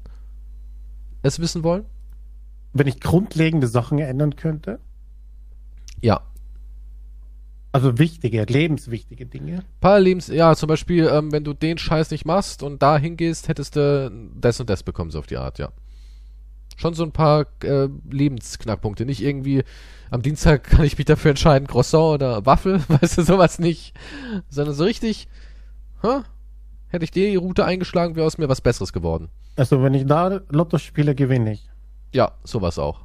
es 1.23 1.39
wissen 1.39 1.63
wollen? 1.65 1.85
Wenn 2.73 2.87
ich 2.87 3.01
grundlegende 3.01 3.67
Sachen 3.67 3.99
ändern 3.99 4.37
könnte, 4.37 4.79
Ja. 6.01 6.23
also 7.73 7.99
wichtige, 7.99 8.43
lebenswichtige 8.45 9.27
Dinge. 9.27 9.65
Paar 9.81 10.01
Lebens, 10.01 10.27
ja, 10.29 10.55
zum 10.55 10.67
Beispiel, 10.69 11.07
ähm, 11.13 11.33
wenn 11.33 11.45
du 11.45 11.55
den 11.55 11.79
Scheiß 11.79 12.11
nicht 12.11 12.27
machst 12.27 12.63
und 12.63 12.83
da 12.83 12.99
hingehst, 12.99 13.49
hättest 13.49 13.77
du 13.77 14.11
das 14.39 14.61
und 14.61 14.69
das 14.69 14.83
bekommen, 14.83 15.11
so 15.11 15.19
auf 15.21 15.27
die 15.27 15.37
Art, 15.37 15.59
ja. 15.59 15.71
Schon 16.83 16.95
so 16.95 17.05
ein 17.05 17.13
paar 17.13 17.47
äh, 17.63 17.89
Lebensknackpunkte. 18.11 19.07
Nicht 19.07 19.23
irgendwie, 19.23 19.63
am 20.11 20.21
Dienstag 20.21 20.65
kann 20.71 20.85
ich 20.85 20.99
mich 20.99 21.05
dafür 21.05 21.31
entscheiden, 21.31 21.69
Croissant 21.69 22.15
oder 22.15 22.45
Waffel, 22.45 22.83
weißt 22.89 23.19
du, 23.19 23.23
sowas 23.23 23.61
nicht. 23.61 23.95
Sondern 24.49 24.75
so 24.75 24.83
richtig, 24.83 25.29
hä? 26.03 26.23
Hätte 26.89 27.05
ich 27.05 27.13
die 27.13 27.37
Route 27.37 27.65
eingeschlagen, 27.65 28.17
wäre 28.17 28.27
aus 28.27 28.37
mir 28.37 28.49
was 28.49 28.61
Besseres 28.61 28.93
geworden. 28.93 29.29
Also 29.55 29.81
wenn 29.81 29.95
ich 29.95 30.07
da 30.07 30.41
Lotto 30.49 30.79
spiele, 30.79 31.15
gewinne 31.15 31.53
ich. 31.53 31.71
Ja, 32.13 32.33
sowas 32.43 32.81
auch. 32.81 33.03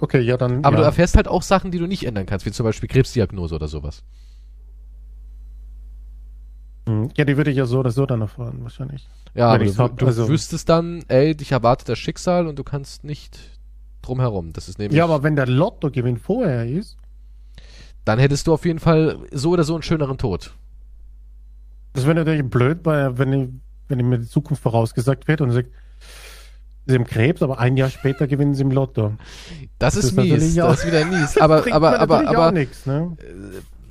Okay, 0.00 0.20
ja, 0.20 0.36
dann. 0.36 0.64
Aber 0.64 0.74
ja. 0.74 0.80
du 0.82 0.86
erfährst 0.86 1.14
halt 1.14 1.28
auch 1.28 1.42
Sachen, 1.42 1.70
die 1.70 1.78
du 1.78 1.86
nicht 1.86 2.04
ändern 2.04 2.26
kannst, 2.26 2.46
wie 2.46 2.50
zum 2.50 2.64
Beispiel 2.64 2.88
Krebsdiagnose 2.88 3.54
oder 3.54 3.68
sowas. 3.68 4.02
Hm, 6.86 7.10
Ja, 7.16 7.24
die 7.24 7.36
würde 7.36 7.50
ich 7.50 7.56
ja 7.56 7.66
so 7.66 7.78
oder 7.80 7.90
so 7.90 8.06
dann 8.06 8.20
erfahren, 8.20 8.58
wahrscheinlich. 8.62 9.08
Ja, 9.34 9.48
aber 9.48 9.64
du, 9.64 9.76
hab, 9.78 9.96
du 9.98 10.06
also- 10.06 10.28
wüsstest 10.28 10.68
dann, 10.68 11.02
ey, 11.08 11.34
dich 11.34 11.52
erwartet 11.52 11.88
das 11.88 11.98
Schicksal 11.98 12.46
und 12.46 12.58
du 12.58 12.64
kannst 12.64 13.04
nicht 13.04 13.38
drumherum. 14.02 14.52
Das 14.52 14.68
ist 14.68 14.78
nämlich. 14.78 14.96
Ja, 14.96 15.04
aber 15.04 15.22
wenn 15.22 15.34
der 15.36 15.46
Lottogewinn 15.46 16.18
vorher 16.18 16.66
ist, 16.66 16.96
dann 18.04 18.18
hättest 18.18 18.46
du 18.46 18.52
auf 18.52 18.64
jeden 18.66 18.78
Fall 18.80 19.18
so 19.32 19.50
oder 19.50 19.64
so 19.64 19.74
einen 19.74 19.82
schöneren 19.82 20.18
Tod. 20.18 20.54
das 21.94 22.04
wäre 22.04 22.14
natürlich 22.14 22.44
blöd, 22.48 22.80
weil 22.84 23.16
wenn, 23.18 23.32
ich, 23.32 23.48
wenn 23.88 23.98
ich 23.98 24.04
mir 24.04 24.18
die 24.18 24.28
Zukunft 24.28 24.62
vorausgesagt 24.62 25.26
wird 25.26 25.40
und 25.40 25.52
sagt, 25.52 25.70
sie 26.86 26.94
haben 26.96 27.04
Krebs, 27.04 27.40
aber 27.42 27.58
ein 27.58 27.78
Jahr 27.78 27.88
später 27.88 28.26
gewinnen 28.26 28.54
sie 28.54 28.62
im 28.62 28.70
Lotto. 28.72 29.14
Das, 29.78 29.96
ist 29.96 30.04
ist 30.04 30.16
mies. 30.16 30.54
Das 30.54 30.80
ist 30.80 30.86
wieder 30.86 31.06
mies. 31.06 31.38
Aber, 31.38 31.64
aber, 31.72 31.98
aber, 31.98 32.28
aber 32.28 32.52
nichts, 32.52 32.84
ne? 32.84 33.16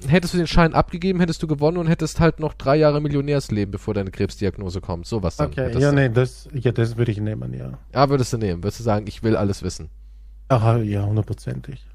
Hättest 0.08 0.34
du 0.34 0.38
den 0.38 0.47
Schein 0.47 0.74
abgegeben, 0.74 1.20
hättest 1.20 1.41
du 1.43 1.47
gewonnen 1.47 1.78
und 1.78 1.88
hättest 1.88 2.20
halt 2.20 2.39
noch 2.39 2.54
drei 2.54 2.76
Jahre 2.76 3.01
Millionärsleben, 3.01 3.72
bevor 3.72 3.93
deine 3.93 4.12
Krebsdiagnose 4.12 4.82
kommt. 4.82 5.06
Sowas 5.06 5.38
dann. 5.38 5.47
Okay, 5.47 5.78
ja, 5.80 5.91
nee, 5.91 6.10
das, 6.10 6.47
ja, 6.54 6.72
das 6.72 6.97
würde 6.97 7.12
ich 7.12 7.20
nehmen, 7.20 7.54
ja. 7.54 7.78
Ja, 7.93 8.10
würdest 8.10 8.34
du 8.34 8.38
nehmen. 8.38 8.64
Würdest 8.64 8.80
du 8.80 8.84
sagen, 8.84 9.08
ich 9.08 9.24
will 9.24 9.36
alles 9.36 9.64
wissen. 9.64 9.89
Aha, 10.49 10.78
ja, 10.78 11.06
hundertprozentig. 11.06 11.86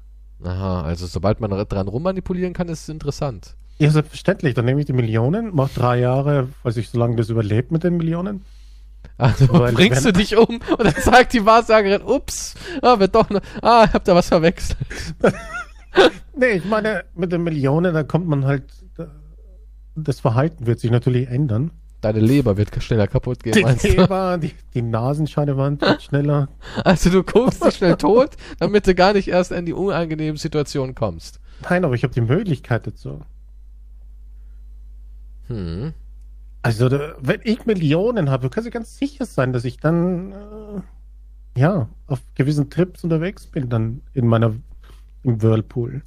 Aha, 0.43 0.83
also 0.83 1.05
sobald 1.05 1.39
man 1.41 1.51
dran 1.51 1.87
rummanipulieren 1.87 2.53
kann, 2.53 2.69
ist 2.69 2.83
es 2.83 2.89
interessant. 2.89 3.55
Ja, 3.77 3.89
selbstverständlich. 3.91 4.53
Dann 4.53 4.65
nehme 4.65 4.81
ich 4.81 4.85
die 4.85 4.93
Millionen, 4.93 5.55
mache 5.55 5.71
drei 5.75 5.99
Jahre, 5.99 6.49
falls 6.61 6.77
ich 6.77 6.89
so 6.89 6.99
lange 6.99 7.15
das 7.15 7.29
überlebt 7.29 7.71
mit 7.71 7.83
den 7.83 7.97
Millionen. 7.97 8.43
Also 9.17 9.47
Weil 9.53 9.73
bringst 9.73 10.05
du 10.05 10.11
dich 10.11 10.35
um 10.37 10.59
und 10.77 10.83
dann 10.83 10.93
sagt 11.01 11.33
die 11.33 11.45
Wahrsagerin, 11.45 12.01
ups, 12.01 12.55
ah, 12.81 12.99
wird 12.99 13.15
doch 13.15 13.29
ne, 13.29 13.41
ah, 13.61 13.85
ich 13.85 13.93
hab 13.93 14.03
da 14.03 14.15
was 14.15 14.27
verwechselt. 14.27 14.77
Nee, 16.35 16.51
ich 16.51 16.65
meine, 16.65 17.03
mit 17.15 17.33
den 17.33 17.43
Millionen, 17.43 17.93
da 17.93 18.03
kommt 18.03 18.25
man 18.25 18.45
halt, 18.45 18.63
das 19.95 20.21
Verhalten 20.21 20.67
wird 20.67 20.79
sich 20.79 20.89
natürlich 20.89 21.27
ändern. 21.27 21.71
Deine 21.99 22.21
Leber 22.21 22.55
wird 22.55 22.81
schneller 22.81 23.07
kaputt 23.07 23.43
gehen, 23.43 23.51
Die 23.51 23.61
meinst 23.61 23.83
du? 23.83 23.89
Leber, 23.89 24.37
die, 24.37 24.53
die 24.73 24.81
Nasenscheidewand 24.81 25.81
wird 25.81 26.01
schneller. 26.03 26.47
Also 26.85 27.09
du 27.09 27.23
guckst 27.23 27.65
dich 27.65 27.75
schnell 27.75 27.97
tot, 27.97 28.37
damit 28.57 28.87
du 28.87 28.95
gar 28.95 29.11
nicht 29.11 29.27
erst 29.27 29.51
in 29.51 29.65
die 29.65 29.73
unangenehmen 29.73 30.37
Situationen 30.37 30.95
kommst. 30.95 31.41
Nein, 31.69 31.83
aber 31.83 31.93
ich 31.93 32.03
habe 32.03 32.13
die 32.13 32.21
Möglichkeit 32.21 32.87
dazu. 32.87 33.21
Hm. 35.47 35.93
Also, 36.61 36.89
da, 36.89 37.15
wenn 37.19 37.41
ich 37.43 37.65
Millionen 37.65 38.29
habe, 38.29 38.49
kannst 38.49 38.67
du 38.67 38.71
ganz 38.71 38.97
sicher 38.97 39.25
sein, 39.25 39.53
dass 39.53 39.65
ich 39.65 39.77
dann, 39.77 40.31
äh, 40.31 41.59
ja, 41.59 41.89
auf 42.07 42.19
gewissen 42.35 42.69
Trips 42.69 43.03
unterwegs 43.03 43.47
bin, 43.47 43.69
dann 43.69 44.01
in 44.13 44.27
meiner, 44.27 44.53
im 45.23 45.41
Whirlpool. 45.41 46.03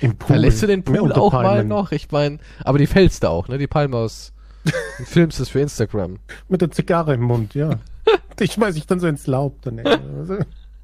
Im 0.00 0.16
Pool. 0.16 0.26
Verlässt 0.26 0.62
du 0.62 0.66
den 0.66 0.82
Pool 0.82 1.00
Unter 1.00 1.20
auch 1.20 1.32
mal 1.32 1.64
noch? 1.64 1.92
Ich 1.92 2.10
meine, 2.10 2.38
aber 2.64 2.78
die 2.78 2.86
fällst 2.86 3.22
du 3.22 3.28
auch, 3.28 3.48
ne? 3.48 3.58
Die 3.58 3.66
Palme 3.66 3.96
aus. 3.96 4.32
Du 4.98 5.04
filmst 5.04 5.40
es 5.40 5.48
für 5.48 5.60
Instagram. 5.60 6.18
Mit 6.48 6.60
der 6.60 6.70
Zigarre 6.70 7.14
im 7.14 7.22
Mund, 7.22 7.54
ja. 7.54 7.80
die 8.38 8.46
schmeiße 8.46 8.78
ich 8.78 8.86
dann 8.86 9.00
so 9.00 9.08
ins 9.08 9.26
Laub 9.26 9.58
daneben. 9.62 9.88
Also, 10.18 10.38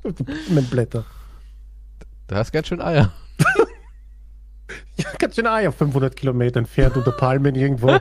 die 0.04 0.24
Palmenblätter. 0.24 1.04
Du 2.26 2.34
hast 2.34 2.52
ganz 2.52 2.68
schön 2.68 2.80
Eier. 2.80 3.12
Ja, 4.96 5.06
ganz 5.16 5.36
schön 5.36 5.46
Ei 5.46 5.68
auf 5.68 5.76
500 5.76 6.16
Kilometer 6.16 6.58
entfernt 6.58 6.96
unter 6.96 7.12
Palmen 7.12 7.54
irgendwo. 7.54 8.00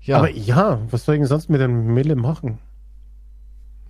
Ja. 0.00 0.18
Aber 0.18 0.30
ja, 0.30 0.80
was 0.90 1.04
soll 1.04 1.16
ich 1.16 1.20
denn 1.20 1.28
sonst 1.28 1.50
mit 1.50 1.60
dem 1.60 1.92
Mille 1.92 2.16
machen? 2.16 2.58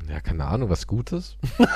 Ja, 0.09 0.21
keine 0.21 0.45
Ahnung, 0.45 0.71
was 0.71 0.87
Gutes. 0.87 1.37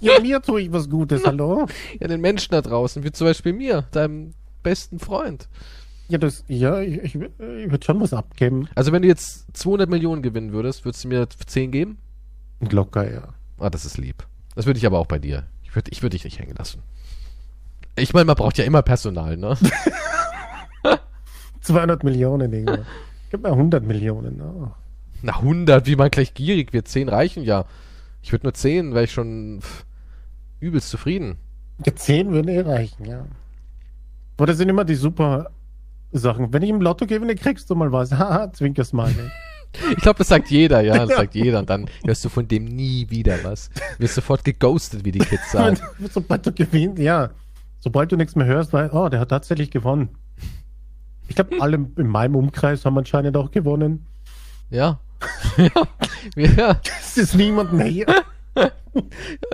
Ja, 0.00 0.20
mir 0.20 0.42
tue 0.42 0.60
ich 0.60 0.72
was 0.72 0.88
Gutes, 0.90 1.24
hallo? 1.24 1.66
Ja, 1.98 2.08
den 2.08 2.20
Menschen 2.20 2.50
da 2.50 2.60
draußen, 2.60 3.04
wie 3.04 3.10
zum 3.10 3.26
Beispiel 3.26 3.52
mir, 3.52 3.82
deinem 3.90 4.34
besten 4.62 4.98
Freund. 4.98 5.48
Ja, 6.08 6.18
das, 6.18 6.44
ja, 6.48 6.80
ich, 6.80 6.96
ich, 6.98 7.14
ich 7.14 7.70
würde 7.70 7.84
schon 7.84 8.00
was 8.00 8.12
abgeben. 8.12 8.68
Also 8.74 8.92
wenn 8.92 9.02
du 9.02 9.08
jetzt 9.08 9.46
200 9.54 9.88
Millionen 9.90 10.22
gewinnen 10.22 10.52
würdest, 10.52 10.84
würdest 10.84 11.04
du 11.04 11.08
mir 11.08 11.26
10 11.28 11.70
geben? 11.70 11.98
Locker, 12.70 13.10
ja. 13.10 13.34
Ah, 13.58 13.70
das 13.70 13.84
ist 13.84 13.98
lieb. 13.98 14.26
Das 14.54 14.66
würde 14.66 14.78
ich 14.78 14.86
aber 14.86 14.98
auch 14.98 15.06
bei 15.06 15.18
dir. 15.18 15.46
Ich 15.62 15.74
würde 15.74 15.90
ich 15.90 16.02
würd 16.02 16.12
dich 16.12 16.24
nicht 16.24 16.38
hängen 16.38 16.54
lassen. 16.56 16.82
Ich 17.96 18.14
meine, 18.14 18.24
man 18.24 18.36
braucht 18.36 18.58
ja 18.58 18.64
immer 18.64 18.82
Personal, 18.82 19.36
ne? 19.36 19.56
200 21.60 22.04
Millionen 22.04 22.52
irgendwo. 22.52 22.84
Gib 23.30 23.42
mir 23.42 23.50
100 23.50 23.84
Millionen. 23.84 24.40
Oh. 24.40 24.70
Na, 25.22 25.36
100, 25.36 25.86
wie 25.86 25.96
man 25.96 26.10
gleich 26.10 26.34
gierig 26.34 26.72
wird. 26.72 26.88
10 26.88 27.08
reichen 27.08 27.42
ja. 27.42 27.64
Ich 28.22 28.32
würde 28.32 28.46
nur 28.46 28.54
10, 28.54 28.94
wäre 28.94 29.04
ich 29.04 29.12
schon 29.12 29.60
pff, 29.60 29.84
übelst 30.60 30.90
zufrieden. 30.90 31.36
Ja, 31.84 31.94
10 31.94 32.30
würden 32.30 32.48
eh 32.48 32.60
reichen, 32.60 33.04
ja. 33.04 33.26
Aber 34.36 34.46
das 34.46 34.56
sind 34.56 34.68
immer 34.68 34.84
die 34.84 34.94
super 34.94 35.50
Sachen. 36.12 36.52
Wenn 36.52 36.62
ich 36.62 36.70
im 36.70 36.80
Lotto 36.80 37.06
gewinne, 37.06 37.34
kriegst 37.34 37.68
du 37.70 37.74
mal 37.74 37.92
was. 37.92 38.12
Haha, 38.18 38.52
Zwinkersmiley. 38.52 39.30
Ich 39.90 40.02
glaube, 40.02 40.18
das 40.18 40.28
sagt 40.28 40.50
jeder, 40.50 40.80
ja. 40.80 41.06
Das 41.06 41.08
sagt 41.16 41.34
jeder. 41.34 41.60
Und 41.60 41.70
dann 41.70 41.88
hörst 42.04 42.24
du 42.24 42.28
von 42.28 42.48
dem 42.48 42.64
nie 42.64 43.06
wieder 43.10 43.42
was. 43.44 43.70
Wirst 43.98 44.14
sofort 44.14 44.44
geghostet, 44.44 45.04
wie 45.04 45.12
die 45.12 45.18
Kids 45.18 45.50
sagen. 45.52 45.78
Sobald 46.10 46.46
du 46.46 46.52
gewinnst, 46.52 46.98
ja. 46.98 47.30
Sobald 47.80 48.10
du 48.10 48.16
nichts 48.16 48.34
mehr 48.34 48.46
hörst, 48.46 48.72
weil, 48.72 48.90
oh, 48.90 49.08
der 49.08 49.20
hat 49.20 49.28
tatsächlich 49.28 49.70
gewonnen. 49.70 50.08
Ich 51.28 51.36
glaube, 51.36 51.60
alle 51.60 51.86
in 51.96 52.06
meinem 52.06 52.34
Umkreis 52.34 52.84
haben 52.84 52.98
anscheinend 52.98 53.36
auch 53.36 53.50
gewonnen. 53.50 54.06
Ja. 54.70 55.00
Ja. 55.56 55.70
ja. 56.36 56.80
Es 57.00 57.16
ist 57.18 57.34
niemand 57.34 57.72
mehr 57.72 57.86
hier. 57.86 58.06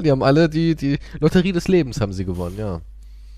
Die 0.03 0.11
haben 0.11 0.23
alle 0.23 0.49
die, 0.49 0.75
die 0.75 0.99
Lotterie 1.21 1.53
des 1.53 1.69
Lebens 1.69 2.01
haben 2.01 2.13
sie 2.13 2.25
gewonnen, 2.25 2.57
ja. 2.59 2.81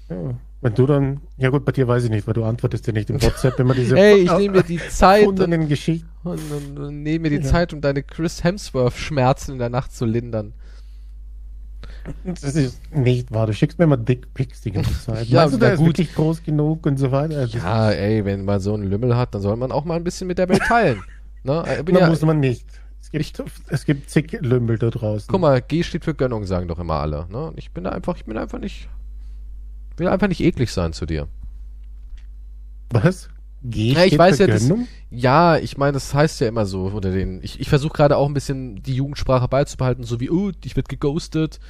Ja. 0.09 0.35
Wenn 0.61 0.75
du 0.75 0.87
dann, 0.87 1.21
ja 1.37 1.51
gut, 1.51 1.65
bei 1.65 1.73
dir 1.73 1.87
weiß 1.87 2.05
ich 2.05 2.11
nicht, 2.11 2.27
weil 2.27 2.35
du 2.35 2.45
antwortest 2.45 2.87
ja 2.87 2.93
nicht 2.93 3.11
im 3.11 3.21
WhatsApp 3.23 3.59
immer 3.61 3.75
diese 3.75 3.97
Ey, 3.99 4.23
ich 4.23 4.33
nehme 4.33 4.59
mir 4.59 4.63
die 4.63 4.79
Zeit 4.89 5.27
und, 5.27 5.69
Geschichten. 5.69 6.09
und, 6.25 6.41
und, 6.51 6.79
und 6.79 7.03
nehme 7.03 7.29
mir 7.29 7.31
die 7.39 7.45
Ja. 7.45 7.51
Zeit, 7.53 7.73
um 7.73 7.81
deine 7.81 8.03
Chris 8.03 8.43
Hemsworth-Schmerzen 8.43 9.53
in 9.53 9.59
der 9.59 9.69
Nacht 9.69 9.93
zu 9.95 10.05
lindern. 10.07 10.55
Das 12.25 12.55
ist 12.55 12.81
nicht 12.95 13.33
wahr. 13.33 13.47
Du 13.49 13.53
schickst 13.53 13.79
mir 13.79 13.85
immer 13.85 13.97
Dickpics 13.97 14.61
die 14.61 14.71
ganze 14.71 14.93
Zeit. 15.05 15.27
Ja, 15.27 15.41
Meinst 15.43 15.55
du, 15.55 15.59
der 15.59 15.73
ist 15.75 15.79
gut. 15.79 15.89
wirklich 15.89 16.15
groß 16.15 16.43
genug 16.45 16.87
und 16.87 16.99
so 16.99 17.11
weiter? 17.11 17.39
Also, 17.41 17.59
Ja, 17.59 17.91
ey, 17.91 18.25
wenn 18.25 18.45
man 18.45 18.61
so 18.61 18.75
einen 18.75 18.85
Lümmel 18.85 19.17
hat, 19.17 19.35
dann 19.35 19.43
soll 19.43 19.57
man 19.57 19.73
auch 19.73 19.85
mal 19.85 19.97
ein 19.97 20.05
bisschen 20.05 20.27
mit 20.29 20.39
der 20.39 20.49
Welt 20.49 20.63
teilen. 20.63 21.03
Ne? 21.47 21.65
Ich 21.79 21.85
bin 21.85 21.95
da 21.95 22.03
ja, 22.03 22.09
muss 22.09 22.23
man 22.23 22.41
nicht. 22.41 22.67
Es 23.01 23.11
gibt, 23.11 23.43
es 23.69 23.85
gibt 23.85 24.11
zig 24.11 24.37
Lümmel 24.41 24.79
da 24.79 24.91
draußen. 24.91 25.29
guck 25.31 25.41
mal, 25.41 25.63
G 25.63 25.83
steht 25.85 26.05
für 26.05 26.15
Gönnung, 26.15 26.45
sagen 26.45 26.67
doch 26.67 26.79
immer 26.79 26.95
alle. 26.95 27.27
Ne? 27.31 27.53
Ich 27.57 27.71
bin 27.71 27.85
da 27.85 27.91
einfach, 27.91 28.17
ich 28.17 28.25
bin 28.25 28.37
einfach 28.37 28.59
nicht, 28.59 28.89
will 29.97 30.09
einfach 30.09 30.29
nicht 30.29 30.41
eklig 30.41 30.73
sein 30.73 30.93
zu 30.93 31.07
dir. 31.07 31.29
Was? 32.91 33.29
Geh 33.63 33.93
Ja, 33.93 34.05
ich 34.05 34.19
weiß 34.19 34.39
für 34.39 34.49
ja, 34.49 34.55
das-? 34.55 34.71
Ja, 35.11 35.57
ich 35.57 35.79
meine, 35.79 35.93
das 35.93 36.15
heißt 36.15 36.41
ja 36.41 36.49
immer 36.49 36.67
so 36.67 36.87
unter 36.87 37.13
den. 37.13 37.43
Ich, 37.43 37.61
ich 37.61 37.69
versuche 37.69 37.93
gerade 37.93 38.17
auch 38.17 38.27
ein 38.27 38.35
bisschen 38.35 38.83
die 38.83 38.97
Jugendsprache 38.97 39.49
beizubehalten, 39.49 40.05
so 40.05 40.21
wie, 40.21 40.31
oh, 40.31 40.51
ich 40.65 40.75
werd 40.75 40.89
geghostet 40.89 41.61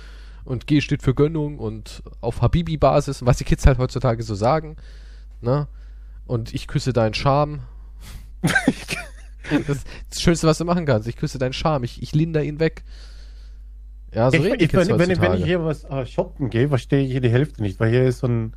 und 0.45 0.67
G 0.67 0.81
steht 0.81 1.03
für 1.03 1.15
Gönnung 1.15 1.59
und 1.59 2.03
auf 2.21 2.41
Habibi-Basis, 2.41 3.27
was 3.27 3.39
die 3.39 3.45
Kids 3.45 3.67
halt 3.67 3.79
heutzutage 3.79 4.23
so 4.23 4.35
sagen. 4.35 4.77
Ne? 5.41 5.69
Und 6.27 6.55
ich 6.55 6.67
küsse 6.67 6.93
deinen 6.93 7.15
Charme. 7.15 7.61
das, 9.67 9.77
ist 9.77 9.87
das 10.11 10.21
Schönste, 10.21 10.47
was 10.47 10.59
du 10.59 10.65
machen 10.65 10.87
kannst. 10.87 11.09
Ich 11.09 11.17
küsse 11.17 11.39
deinen 11.39 11.53
Charme. 11.53 11.85
Ich, 11.85 12.03
ich 12.03 12.15
linder 12.15 12.43
ihn 12.43 12.61
weg. 12.61 12.85
Ja, 14.15 14.31
so 14.31 14.39
ich, 14.39 14.45
reden 14.45 14.63
ich, 14.63 14.73
wenn, 14.73 14.99
wenn, 14.99 15.21
wenn 15.21 15.35
ich 15.35 15.45
hier 15.45 15.65
was 15.65 15.85
äh, 15.85 16.07
shoppen 16.07 16.49
gehe, 16.49 16.69
verstehe 16.69 17.05
ich 17.05 17.11
hier 17.11 17.21
die 17.21 17.29
Hälfte 17.29 17.61
nicht, 17.63 17.79
weil 17.81 17.91
hier 17.91 18.05
ist 18.05 18.21
so 18.21 18.29
ein, 18.29 18.55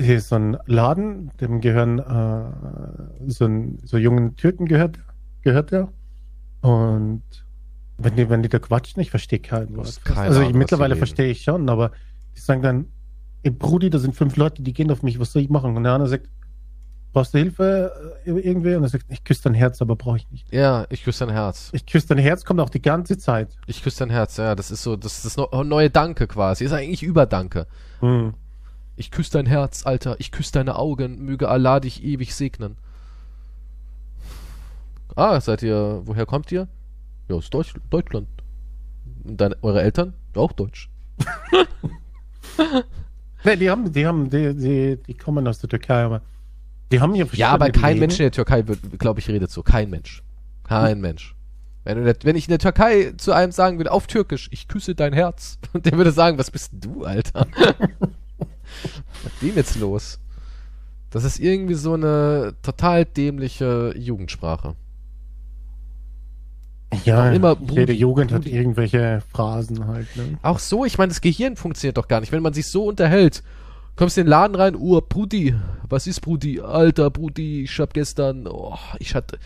hier 0.00 0.16
ist 0.16 0.28
so 0.28 0.36
ein 0.36 0.56
Laden, 0.66 1.32
dem 1.40 1.60
gehören 1.60 1.98
äh, 1.98 3.30
so, 3.30 3.46
ein, 3.46 3.78
so 3.82 3.96
jungen 3.96 4.36
Türken 4.36 4.66
gehört, 4.66 4.98
gehört 5.42 5.72
der. 5.72 5.88
Und 6.60 7.22
wenn 7.98 8.16
die, 8.16 8.28
wenn 8.28 8.42
die 8.42 8.48
da 8.48 8.58
quatschen, 8.58 9.02
ich 9.02 9.10
verstehe 9.10 9.40
kein 9.40 9.76
Wort. 9.76 9.88
hast 9.88 10.04
keine 10.04 10.20
also 10.20 10.40
ich, 10.40 10.46
Ahnung, 10.46 10.54
was 10.54 10.58
mittlerweile 10.58 10.96
verstehe 10.96 11.30
ich 11.30 11.42
schon, 11.42 11.68
aber 11.68 11.90
die 12.36 12.40
sagen 12.40 12.62
dann, 12.62 12.86
ey 13.42 13.50
Brudi, 13.50 13.90
da 13.90 13.98
sind 13.98 14.14
fünf 14.14 14.36
Leute, 14.36 14.62
die 14.62 14.72
gehen 14.72 14.90
auf 14.90 15.02
mich, 15.02 15.18
was 15.18 15.32
soll 15.32 15.42
ich 15.42 15.48
machen? 15.50 15.76
Und 15.76 15.84
der 15.84 15.92
andere 15.92 16.08
sagt, 16.08 16.28
brauchst 17.12 17.34
du 17.34 17.38
Hilfe 17.38 17.92
äh, 18.24 18.30
irgendwie? 18.30 18.74
Und 18.74 18.82
er 18.84 18.88
sagt, 18.88 19.04
ich 19.08 19.24
küsse 19.24 19.42
dein 19.44 19.54
Herz, 19.54 19.80
aber 19.82 19.96
brauche 19.96 20.18
ich 20.18 20.30
nicht. 20.30 20.52
ja, 20.52 20.86
ich 20.90 21.04
küsse 21.04 21.26
dein 21.26 21.34
Herz. 21.34 21.70
Ich 21.72 21.86
küsse 21.86 22.08
dein 22.08 22.18
Herz, 22.18 22.44
kommt 22.44 22.60
auch 22.60 22.70
die 22.70 22.82
ganze 22.82 23.18
Zeit. 23.18 23.48
Ich 23.66 23.82
küsse 23.82 24.00
dein 24.00 24.10
Herz, 24.10 24.36
ja. 24.36 24.54
Das 24.54 24.70
ist 24.70 24.82
so, 24.82 24.96
das 24.96 25.16
ist 25.18 25.24
das 25.24 25.36
neu- 25.36 25.64
neue 25.64 25.90
Danke 25.90 26.26
quasi. 26.26 26.64
Ist 26.64 26.72
eigentlich 26.72 27.02
Überdanke. 27.02 27.66
Hm. 28.00 28.34
Ich 28.96 29.10
küsse 29.10 29.32
dein 29.32 29.46
Herz, 29.46 29.86
Alter. 29.86 30.16
Ich 30.18 30.30
küsse 30.32 30.52
deine 30.52 30.76
Augen. 30.76 31.24
Möge 31.24 31.48
Allah 31.48 31.80
dich 31.80 32.02
ewig 32.04 32.34
segnen. 32.34 32.76
Ah, 35.16 35.40
seid 35.40 35.62
ihr, 35.62 36.02
woher 36.04 36.26
kommt 36.26 36.52
ihr? 36.52 36.68
Ja, 37.28 37.36
aus 37.36 37.50
Deutsch, 37.50 37.74
Deutschland. 37.90 38.28
Und 39.24 39.40
deine, 39.40 39.56
eure 39.62 39.82
Eltern? 39.82 40.14
Auch 40.34 40.52
Deutsch. 40.52 40.88
Nee, 43.44 43.56
die 43.56 43.70
haben, 43.70 43.90
die 43.90 44.06
haben, 44.06 44.28
die, 44.28 44.54
die, 44.54 44.98
die 45.06 45.14
kommen 45.14 45.48
aus 45.48 45.58
der 45.60 45.70
Türkei, 45.70 46.02
aber 46.04 46.20
die 46.90 47.00
haben 47.00 47.14
hier 47.14 47.28
Ja, 47.32 47.50
aber 47.50 47.70
kein. 47.70 47.98
Mensch 47.98 48.14
in 48.14 48.24
der 48.24 48.32
Türkei 48.32 48.66
wird, 48.66 48.98
glaube 48.98 49.20
ich, 49.20 49.28
redet 49.28 49.50
so. 49.50 49.62
Kein 49.62 49.90
Mensch. 49.90 50.22
Kein 50.64 51.00
Mensch. 51.00 51.34
Wenn, 51.84 52.04
der, 52.04 52.16
wenn 52.22 52.36
ich 52.36 52.46
in 52.46 52.50
der 52.50 52.58
Türkei 52.58 53.12
zu 53.16 53.32
einem 53.32 53.52
sagen 53.52 53.78
würde, 53.78 53.90
auf 53.90 54.06
Türkisch, 54.06 54.48
ich 54.52 54.68
küsse 54.68 54.94
dein 54.94 55.12
Herz, 55.12 55.58
und 55.72 55.86
der 55.86 55.92
würde 55.92 56.12
sagen, 56.12 56.38
was 56.38 56.50
bist 56.50 56.72
du, 56.72 57.04
Alter? 57.04 57.46
Was 59.24 59.32
ist 59.32 59.42
dem 59.42 59.56
jetzt 59.56 59.78
los? 59.80 60.20
Das 61.10 61.24
ist 61.24 61.40
irgendwie 61.40 61.74
so 61.74 61.94
eine 61.94 62.54
total 62.62 63.04
dämliche 63.04 63.92
Jugendsprache. 63.96 64.76
Ja, 67.04 67.30
immer 67.32 67.56
jede 67.70 67.92
Jugend 67.92 68.32
hat 68.32 68.46
irgendwelche 68.46 69.22
Phrasen 69.32 69.86
halt. 69.86 70.06
Ne? 70.16 70.38
Auch 70.42 70.58
so, 70.58 70.84
ich 70.84 70.98
meine, 70.98 71.08
das 71.08 71.20
Gehirn 71.20 71.56
funktioniert 71.56 71.96
doch 71.96 72.08
gar 72.08 72.20
nicht. 72.20 72.32
Wenn 72.32 72.42
man 72.42 72.52
sich 72.52 72.68
so 72.68 72.84
unterhält, 72.84 73.42
kommst 73.96 74.16
in 74.18 74.24
den 74.24 74.30
Laden 74.30 74.54
rein, 74.56 74.76
oh, 74.76 75.00
Brudi, 75.00 75.54
was 75.88 76.06
ist 76.06 76.20
Brudi? 76.20 76.60
Alter, 76.60 77.10
Brudi, 77.10 77.62
ich 77.64 77.78
hab 77.80 77.92
gestern, 77.94 78.46
oh, 78.46 78.76
ich 78.98 79.14
hatte, 79.14 79.38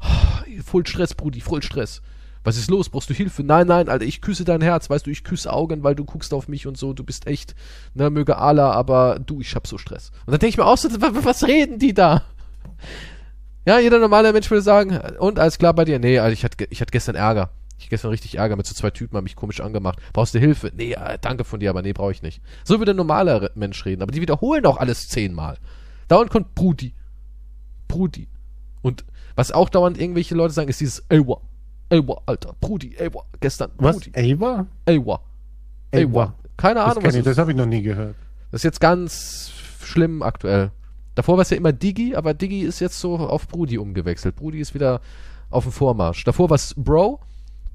oh, 0.00 0.62
voll 0.64 0.86
Stress, 0.86 1.14
Brudi, 1.14 1.40
voll 1.40 1.62
Stress. 1.62 2.02
Was 2.44 2.56
ist 2.56 2.70
los? 2.70 2.88
Brauchst 2.88 3.10
du 3.10 3.14
Hilfe? 3.14 3.42
Nein, 3.42 3.66
nein, 3.66 3.88
Alter, 3.88 4.04
ich 4.04 4.20
küsse 4.20 4.44
dein 4.44 4.60
Herz, 4.62 4.88
weißt 4.88 5.06
du, 5.06 5.10
ich 5.10 5.24
küsse 5.24 5.52
Augen, 5.52 5.82
weil 5.82 5.96
du 5.96 6.04
guckst 6.04 6.32
auf 6.32 6.46
mich 6.46 6.66
und 6.68 6.76
so, 6.78 6.92
du 6.92 7.02
bist 7.02 7.26
echt, 7.26 7.56
ne, 7.94 8.08
möge 8.08 8.38
Allah, 8.38 8.70
aber 8.70 9.18
du, 9.18 9.40
ich 9.40 9.54
hab 9.56 9.66
so 9.66 9.78
Stress. 9.78 10.10
Und 10.26 10.32
dann 10.32 10.38
denke 10.38 10.50
ich 10.50 10.56
mir 10.56 10.64
auch 10.66 10.78
so, 10.78 10.88
wa- 11.00 11.12
wa- 11.14 11.24
was 11.24 11.42
reden 11.44 11.78
die 11.80 11.92
da? 11.92 12.22
Ja, 13.66 13.80
jeder 13.80 13.98
normale 13.98 14.32
Mensch 14.32 14.48
würde 14.48 14.62
sagen, 14.62 14.96
und 15.18 15.40
alles 15.40 15.58
klar 15.58 15.74
bei 15.74 15.84
dir? 15.84 15.98
Nee, 15.98 16.20
Alter, 16.20 16.32
ich 16.32 16.44
hatte, 16.44 16.66
ich 16.70 16.80
hatte 16.80 16.92
gestern 16.92 17.16
Ärger. 17.16 17.50
Ich 17.78 17.90
gestern 17.90 18.10
richtig 18.10 18.38
Ärger 18.38 18.56
mit 18.56 18.66
so 18.66 18.74
zwei 18.74 18.90
Typen, 18.90 19.16
haben 19.16 19.24
mich 19.24 19.36
komisch 19.36 19.60
angemacht. 19.60 19.98
Brauchst 20.12 20.34
du 20.34 20.38
Hilfe? 20.38 20.72
Nee, 20.74 20.92
äh, 20.92 21.18
danke 21.20 21.44
von 21.44 21.60
dir, 21.60 21.70
aber 21.70 21.82
nee, 21.82 21.92
brauche 21.92 22.12
ich 22.12 22.22
nicht. 22.22 22.40
So 22.64 22.78
würde 22.78 22.92
ein 22.92 22.96
normaler 22.96 23.50
Mensch 23.54 23.84
reden, 23.84 24.02
aber 24.02 24.12
die 24.12 24.20
wiederholen 24.20 24.64
auch 24.66 24.78
alles 24.78 25.08
zehnmal. 25.08 25.58
Dauernd 26.08 26.30
kommt 26.30 26.54
Brudi. 26.54 26.94
Brudi. 27.88 28.28
Und 28.82 29.04
was 29.34 29.52
auch 29.52 29.68
dauernd 29.68 30.00
irgendwelche 30.00 30.34
Leute 30.34 30.54
sagen, 30.54 30.68
ist 30.68 30.80
dieses 30.80 31.04
Ewa. 31.10 31.40
Ewa, 31.90 32.22
Alter. 32.26 32.54
Brudi, 32.60 32.96
Ewa. 32.96 33.24
Gestern. 33.40 33.70
Was? 33.76 33.96
Brudi. 34.00 34.12
Ava? 34.34 34.66
Ewa. 34.86 35.20
Ewa. 35.92 36.34
Keine 36.56 36.80
Das, 36.80 36.90
Ahnung, 36.90 37.02
kenn 37.02 37.08
was 37.08 37.14
ich, 37.16 37.24
das 37.24 37.38
habe 37.38 37.50
ich 37.50 37.56
noch 37.56 37.66
nie 37.66 37.82
gehört. 37.82 38.16
Das 38.50 38.60
ist 38.60 38.64
jetzt 38.64 38.80
ganz 38.80 39.52
schlimm 39.82 40.22
aktuell. 40.22 40.70
Davor 41.14 41.36
war 41.36 41.42
es 41.42 41.50
ja 41.50 41.56
immer 41.56 41.72
Digi, 41.72 42.14
aber 42.14 42.34
Digi 42.34 42.62
ist 42.62 42.80
jetzt 42.80 42.98
so 42.98 43.16
auf 43.16 43.48
Brudi 43.48 43.78
umgewechselt. 43.78 44.36
Brudi 44.36 44.60
ist 44.60 44.74
wieder 44.74 45.00
auf 45.50 45.64
dem 45.64 45.72
Vormarsch. 45.72 46.24
Davor 46.24 46.50
war 46.50 46.56
es 46.56 46.74
Bro, 46.76 47.20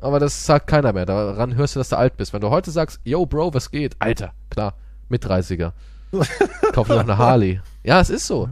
aber 0.01 0.19
das 0.19 0.45
sagt 0.45 0.67
keiner 0.67 0.93
mehr. 0.93 1.05
Daran 1.05 1.55
hörst 1.55 1.75
du, 1.75 1.79
dass 1.79 1.89
du 1.89 1.97
alt 1.97 2.17
bist. 2.17 2.33
Wenn 2.33 2.41
du 2.41 2.49
heute 2.49 2.71
sagst, 2.71 2.99
yo 3.03 3.25
Bro, 3.25 3.53
was 3.53 3.71
geht? 3.71 3.95
Alter, 3.99 4.33
klar, 4.49 4.75
mit 5.09 5.25
30er. 5.25 5.71
Kauf 6.73 6.89
noch 6.89 6.99
eine 6.99 7.17
Harley. 7.17 7.61
Ja, 7.83 8.01
es 8.01 8.09
ist 8.09 8.27
so. 8.27 8.49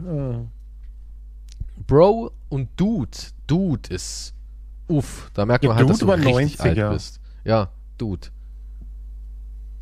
Bro 1.86 2.30
und 2.48 2.68
Dude. 2.76 3.10
Dude 3.46 3.92
ist. 3.94 4.34
Uff, 4.88 5.30
da 5.34 5.44
merkt 5.46 5.64
Ja, 5.64 5.70
man 5.70 5.78
halt, 5.78 5.90
dass 5.90 5.98
du 5.98 6.06
Dude 6.06 6.24
richtig 6.24 6.60
90er. 6.60 6.82
alt 6.84 6.92
bist. 6.94 7.20
Ja, 7.44 7.68
Dude. 7.98 8.28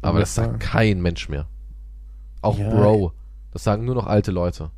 Aber 0.03 0.21
das 0.21 0.35
sagt 0.35 0.61
kein 0.61 1.01
Mensch 1.01 1.29
mehr. 1.29 1.47
Auch 2.43 2.59
Ja, 2.59 2.69
Bro. 2.71 3.12
Das 3.53 3.64
sagen 3.64 3.85
nur 3.85 3.95
noch 3.95 4.07
alte 4.07 4.31
Leute. 4.31 4.71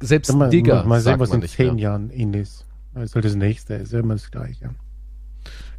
Selbst 0.00 0.32
Mal, 0.34 0.50
Digger 0.50 0.76
mal, 0.82 0.86
mal 0.86 1.00
sehen, 1.00 1.18
was 1.18 1.30
man 1.30 1.42
in 1.42 1.48
zehn. 1.48 1.78
Jahren 1.78 2.10
in 2.10 2.34
ist. 2.34 2.66
Also 2.94 3.20
das 3.20 3.34
nächste 3.34 3.74
ist 3.74 3.92
immer 3.92 4.14
das 4.14 4.30
gleiche. 4.30 4.70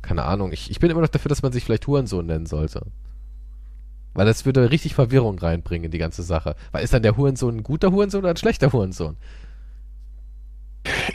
Keine 0.02 0.24
Ahnung. 0.24 0.52
Ich, 0.52 0.70
ich 0.70 0.80
bin 0.80 0.92
immer 0.92 1.02
noch 1.02 1.10
dafür, 1.10 1.30
dass 1.30 1.42
man 1.42 1.52
sich 1.52 1.64
vielleicht 1.64 1.88
Hurensohn 1.88 2.26
nennen 2.26 2.46
sollte. 2.46 2.82
Weil 4.14 4.26
das 4.26 4.46
würde 4.46 4.72
richtig 4.72 4.96
Verwirrung 4.96 5.38
reinbringen 5.38 5.86
in 5.86 5.92
die 5.92 5.98
ganze 5.98 6.24
Sache. 6.24 6.56
Weil 6.72 6.84
ist 6.84 6.94
dann 6.94 7.04
der 7.04 7.18
Hurensohn 7.18 7.58
ein 7.58 7.64
guter 7.64 7.92
Hurensohn 7.92 8.22
oder 8.22 8.30
ein 8.30 8.38
schlechter 8.38 8.72
Hurensohn? 8.72 9.18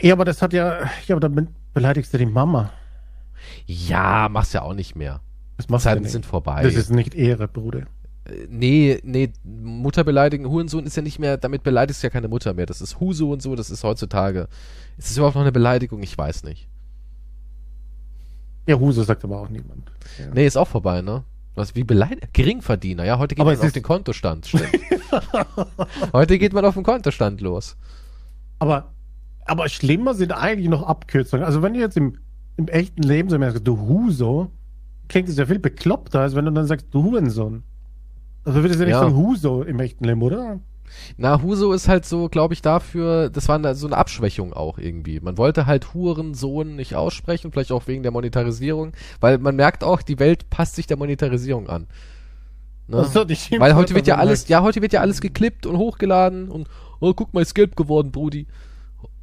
Ja, 0.01 0.13
aber 0.13 0.25
das 0.25 0.41
hat 0.41 0.53
ja, 0.53 0.83
ja, 1.07 1.15
aber 1.15 1.19
dann 1.19 1.49
beleidigst 1.73 2.13
du 2.13 2.17
die 2.17 2.25
Mama. 2.25 2.71
Ja, 3.65 4.29
machst 4.29 4.53
ja 4.53 4.61
auch 4.61 4.73
nicht 4.73 4.95
mehr. 4.95 5.21
Das 5.57 5.69
machst 5.69 5.85
du 5.85 5.89
Zeiten 5.89 6.03
nicht. 6.03 6.11
sind 6.11 6.25
vorbei. 6.25 6.63
Das 6.63 6.75
ist 6.75 6.91
nicht 6.91 7.15
Ehre, 7.15 7.47
Bruder. 7.47 7.85
Äh, 8.25 8.47
nee, 8.49 8.99
nee, 9.03 9.31
Mutter 9.43 10.03
beleidigen, 10.03 10.47
Hurensohn 10.47 10.85
ist 10.85 10.95
ja 10.95 11.01
nicht 11.01 11.19
mehr, 11.19 11.37
damit 11.37 11.63
beleidigst 11.63 12.03
du 12.03 12.07
ja 12.07 12.11
keine 12.11 12.27
Mutter 12.27 12.53
mehr. 12.53 12.65
Das 12.65 12.81
ist 12.81 12.99
Huso 12.99 13.31
und 13.31 13.41
so, 13.41 13.55
das 13.55 13.69
ist 13.69 13.83
heutzutage. 13.83 14.47
Ist 14.97 15.09
das 15.09 15.17
überhaupt 15.17 15.35
noch 15.35 15.41
eine 15.41 15.51
Beleidigung? 15.51 16.03
Ich 16.03 16.17
weiß 16.17 16.43
nicht. 16.43 16.67
Ja, 18.67 18.79
Huse 18.79 19.03
sagt 19.03 19.23
aber 19.23 19.41
auch 19.41 19.49
niemand. 19.49 19.91
Ja. 20.19 20.25
Nee, 20.33 20.45
ist 20.45 20.57
auch 20.57 20.67
vorbei, 20.67 21.01
ne? 21.01 21.23
Was, 21.55 21.75
wie 21.75 21.83
beleidigt? 21.83 22.33
Geringverdiener, 22.33 23.03
ja, 23.03 23.17
heute 23.19 23.35
geht 23.35 23.41
Aber 23.41 23.53
man 23.55 23.65
auf 23.65 23.71
den 23.73 23.83
Kontostand. 23.83 24.49
Heute 26.13 26.37
geht 26.39 26.53
man 26.53 26.63
auf 26.63 26.75
den 26.75 26.83
Kontostand 26.83 27.41
los. 27.41 27.75
Aber, 28.59 28.93
aber 29.45 29.67
schlimmer 29.67 30.13
sind 30.13 30.31
eigentlich 30.31 30.69
noch 30.69 30.83
Abkürzungen. 30.83 31.45
Also 31.45 31.61
wenn 31.61 31.73
du 31.73 31.79
jetzt 31.81 31.97
im, 31.97 32.17
im 32.55 32.67
echten 32.69 33.03
Leben 33.03 33.29
so 33.29 33.37
merkst, 33.37 33.67
du 33.67 33.77
Huso, 33.77 34.51
klingt 35.09 35.27
es 35.27 35.37
ja 35.37 35.45
viel 35.45 35.59
bekloppter, 35.59 36.21
als 36.21 36.35
wenn 36.35 36.45
du 36.45 36.51
dann 36.51 36.67
sagst, 36.67 36.87
du 36.91 37.03
Hurensohn. 37.03 37.63
Also 38.45 38.61
würdest 38.63 38.79
du 38.79 38.85
nicht 38.85 38.93
Ja. 38.93 39.01
sagen 39.01 39.15
Huso 39.15 39.63
im 39.63 39.79
echten 39.79 40.05
Leben, 40.05 40.21
oder? 40.21 40.59
Na, 41.17 41.41
Huso 41.41 41.73
ist 41.73 41.87
halt 41.87 42.05
so, 42.05 42.29
glaube 42.29 42.53
ich, 42.53 42.61
dafür, 42.61 43.29
das 43.29 43.47
war 43.47 43.75
so 43.75 43.87
eine 43.87 43.97
Abschwächung 43.97 44.53
auch 44.53 44.77
irgendwie. 44.77 45.19
Man 45.19 45.37
wollte 45.37 45.65
halt 45.65 45.93
Hurensohn 45.93 46.75
nicht 46.75 46.95
aussprechen, 46.95 47.51
vielleicht 47.51 47.71
auch 47.71 47.87
wegen 47.87 48.03
der 48.03 48.11
Monetarisierung, 48.11 48.93
weil 49.19 49.37
man 49.37 49.55
merkt 49.55 49.83
auch, 49.83 50.01
die 50.01 50.19
Welt 50.19 50.49
passt 50.49 50.75
sich 50.75 50.87
der 50.87 50.97
Monetarisierung 50.97 51.69
an. 51.69 51.87
Ne? 52.87 52.97
Weil 53.61 53.75
heute 53.75 53.95
wird 53.95 54.07
ja 54.07 54.17
alles, 54.17 54.47
ja, 54.47 54.61
heute 54.61 54.81
wird 54.81 54.93
ja 54.93 55.01
alles 55.01 55.21
geklippt 55.21 55.65
und 55.65 55.77
hochgeladen 55.77 56.49
und, 56.49 56.67
oh, 56.99 57.13
guck 57.13 57.33
mal, 57.33 57.41
ist 57.41 57.55
gelb 57.55 57.75
geworden, 57.75 58.11
Brudi. 58.11 58.47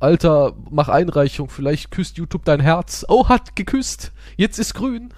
Alter, 0.01 0.55
mach 0.71 0.89
Einreichung, 0.89 1.49
vielleicht 1.49 1.91
küsst 1.91 2.19
YouTube 2.19 2.45
dein 2.45 2.61
Herz. 2.61 3.05
Oh, 3.09 3.29
hat 3.29 3.57
geküsst. 3.57 4.13
Jetzt 4.37 4.59
ist 4.59 4.75
grün. 4.75 5.13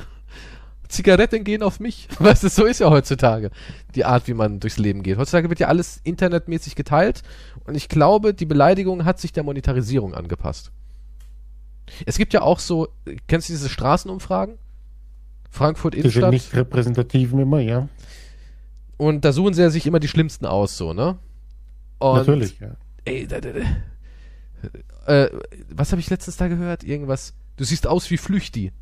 Zigaretten 0.90 1.44
gehen 1.44 1.62
auf 1.62 1.80
mich. 1.80 2.08
Weißt 2.18 2.42
du, 2.42 2.48
so 2.48 2.64
ist 2.66 2.80
ja 2.80 2.90
heutzutage 2.90 3.50
die 3.94 4.04
Art, 4.04 4.28
wie 4.28 4.34
man 4.34 4.60
durchs 4.60 4.78
Leben 4.78 5.02
geht. 5.02 5.16
Heutzutage 5.16 5.48
wird 5.48 5.60
ja 5.60 5.68
alles 5.68 6.00
internetmäßig 6.04 6.74
geteilt 6.74 7.22
und 7.64 7.74
ich 7.74 7.88
glaube, 7.88 8.34
die 8.34 8.46
Beleidigung 8.46 9.04
hat 9.04 9.20
sich 9.20 9.32
der 9.32 9.42
Monetarisierung 9.42 10.14
angepasst. 10.14 10.72
Es 12.06 12.18
gibt 12.18 12.32
ja 12.32 12.42
auch 12.42 12.58
so, 12.58 12.88
kennst 13.26 13.48
du 13.48 13.52
diese 13.52 13.68
Straßenumfragen? 13.68 14.58
Frankfurt 15.50 15.94
Diese 15.94 16.04
Innenstadt. 16.04 16.30
nicht 16.30 16.54
repräsentativen 16.54 17.40
immer, 17.40 17.60
ja. 17.60 17.88
Und 18.96 19.24
da 19.24 19.32
suchen 19.32 19.54
sie 19.54 19.62
ja 19.62 19.70
sich 19.70 19.86
immer 19.86 19.98
die 19.98 20.08
schlimmsten 20.08 20.46
aus, 20.46 20.76
so, 20.76 20.92
ne? 20.92 21.18
Und, 21.98 22.16
Natürlich, 22.16 22.60
ja. 22.60 22.76
Ey, 23.04 23.26
da, 23.26 23.40
da, 23.40 23.50
da. 23.52 23.60
Äh, 25.06 25.30
was 25.70 25.90
habe 25.90 26.00
ich 26.00 26.10
letztens 26.10 26.36
da 26.36 26.48
gehört? 26.48 26.84
Irgendwas. 26.84 27.34
Du 27.56 27.64
siehst 27.64 27.86
aus 27.86 28.10
wie 28.10 28.16
Flüchti. 28.16 28.72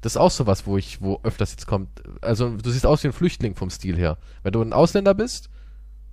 Das 0.00 0.12
ist 0.12 0.16
auch 0.16 0.30
sowas, 0.30 0.66
wo 0.66 0.76
ich, 0.76 1.00
wo 1.00 1.20
öfters 1.22 1.52
jetzt 1.52 1.66
kommt. 1.66 2.02
Also, 2.20 2.56
du 2.56 2.70
siehst 2.70 2.86
aus 2.86 3.02
wie 3.02 3.08
ein 3.08 3.12
Flüchtling 3.12 3.54
vom 3.54 3.70
Stil 3.70 3.96
her. 3.96 4.18
Wenn 4.42 4.52
du 4.52 4.62
ein 4.62 4.72
Ausländer 4.72 5.14
bist 5.14 5.50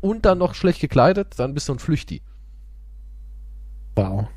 und 0.02 0.26
dann 0.26 0.40
noch 0.40 0.56
schlecht 0.56 0.82
gekleidet, 0.82 1.38
dann 1.38 1.54
bist 1.54 1.70
du 1.70 1.74
ein 1.74 1.80
Flüchti. 1.80 2.22
Wow. 3.96 4.28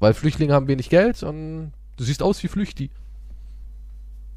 Weil 0.00 0.14
Flüchtlinge 0.14 0.52
haben 0.52 0.66
wenig 0.66 0.90
Geld 0.90 1.22
und 1.22 1.72
du 1.96 2.04
siehst 2.04 2.22
aus 2.22 2.42
wie 2.42 2.48
Flüchti. 2.48 2.90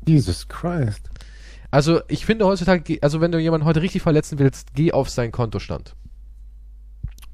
Jesus 0.08 0.48
Christ. 0.48 1.10
Also, 1.72 2.02
ich 2.08 2.26
finde 2.26 2.46
heutzutage, 2.46 3.00
also 3.02 3.22
wenn 3.22 3.32
du 3.32 3.40
jemanden 3.40 3.66
heute 3.66 3.82
richtig 3.82 4.04
verletzen 4.04 4.38
willst, 4.38 4.76
geh 4.76 4.92
auf 4.92 5.10
seinen 5.10 5.32
Kontostand. 5.32 5.96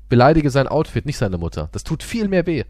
Beleidige 0.07 0.49
sein 0.49 0.67
Outfit, 0.67 1.05
nicht 1.05 1.17
seine 1.17 1.37
Mutter. 1.37 1.69
Das 1.73 1.83
tut 1.83 2.03
viel 2.03 2.27
mehr 2.27 2.45
weh. 2.45 2.63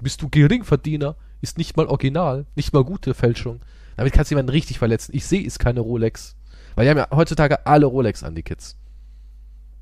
Bist 0.00 0.20
du 0.20 0.28
Geringverdiener? 0.28 1.16
Ist 1.42 1.58
nicht 1.58 1.76
mal 1.76 1.86
original, 1.86 2.46
nicht 2.54 2.72
mal 2.72 2.84
gute 2.84 3.12
Fälschung. 3.12 3.60
Damit 3.96 4.14
kannst 4.14 4.30
du 4.30 4.34
jemanden 4.34 4.52
richtig 4.52 4.78
verletzen. 4.78 5.12
Ich 5.14 5.26
sehe, 5.26 5.42
ist 5.42 5.58
keine 5.58 5.80
Rolex. 5.80 6.34
Weil 6.74 6.86
die 6.86 6.90
haben 6.90 6.98
ja 6.98 7.08
heutzutage 7.10 7.66
alle 7.66 7.84
Rolex 7.86 8.22
an, 8.22 8.34
die 8.34 8.42
Kids. 8.42 8.76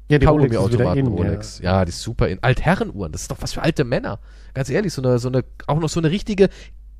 Ja, 0.08 0.18
die 0.18 0.26
Rolex 0.26 0.56
ist 0.56 0.72
wieder 0.72 0.96
in, 0.96 1.06
Rolex. 1.06 1.60
Ja. 1.60 1.84
die 1.84 1.90
ist 1.90 2.00
super 2.00 2.26
in. 2.26 2.42
Altherrenuhren, 2.42 3.12
das 3.12 3.22
ist 3.22 3.30
doch 3.30 3.36
was 3.40 3.52
für 3.52 3.62
alte 3.62 3.84
Männer. 3.84 4.18
Ganz 4.54 4.68
ehrlich, 4.68 4.92
so 4.92 5.02
eine, 5.02 5.20
so 5.20 5.28
eine, 5.28 5.44
auch 5.68 5.78
noch 5.78 5.88
so 5.88 6.00
eine 6.00 6.10
richtige 6.10 6.48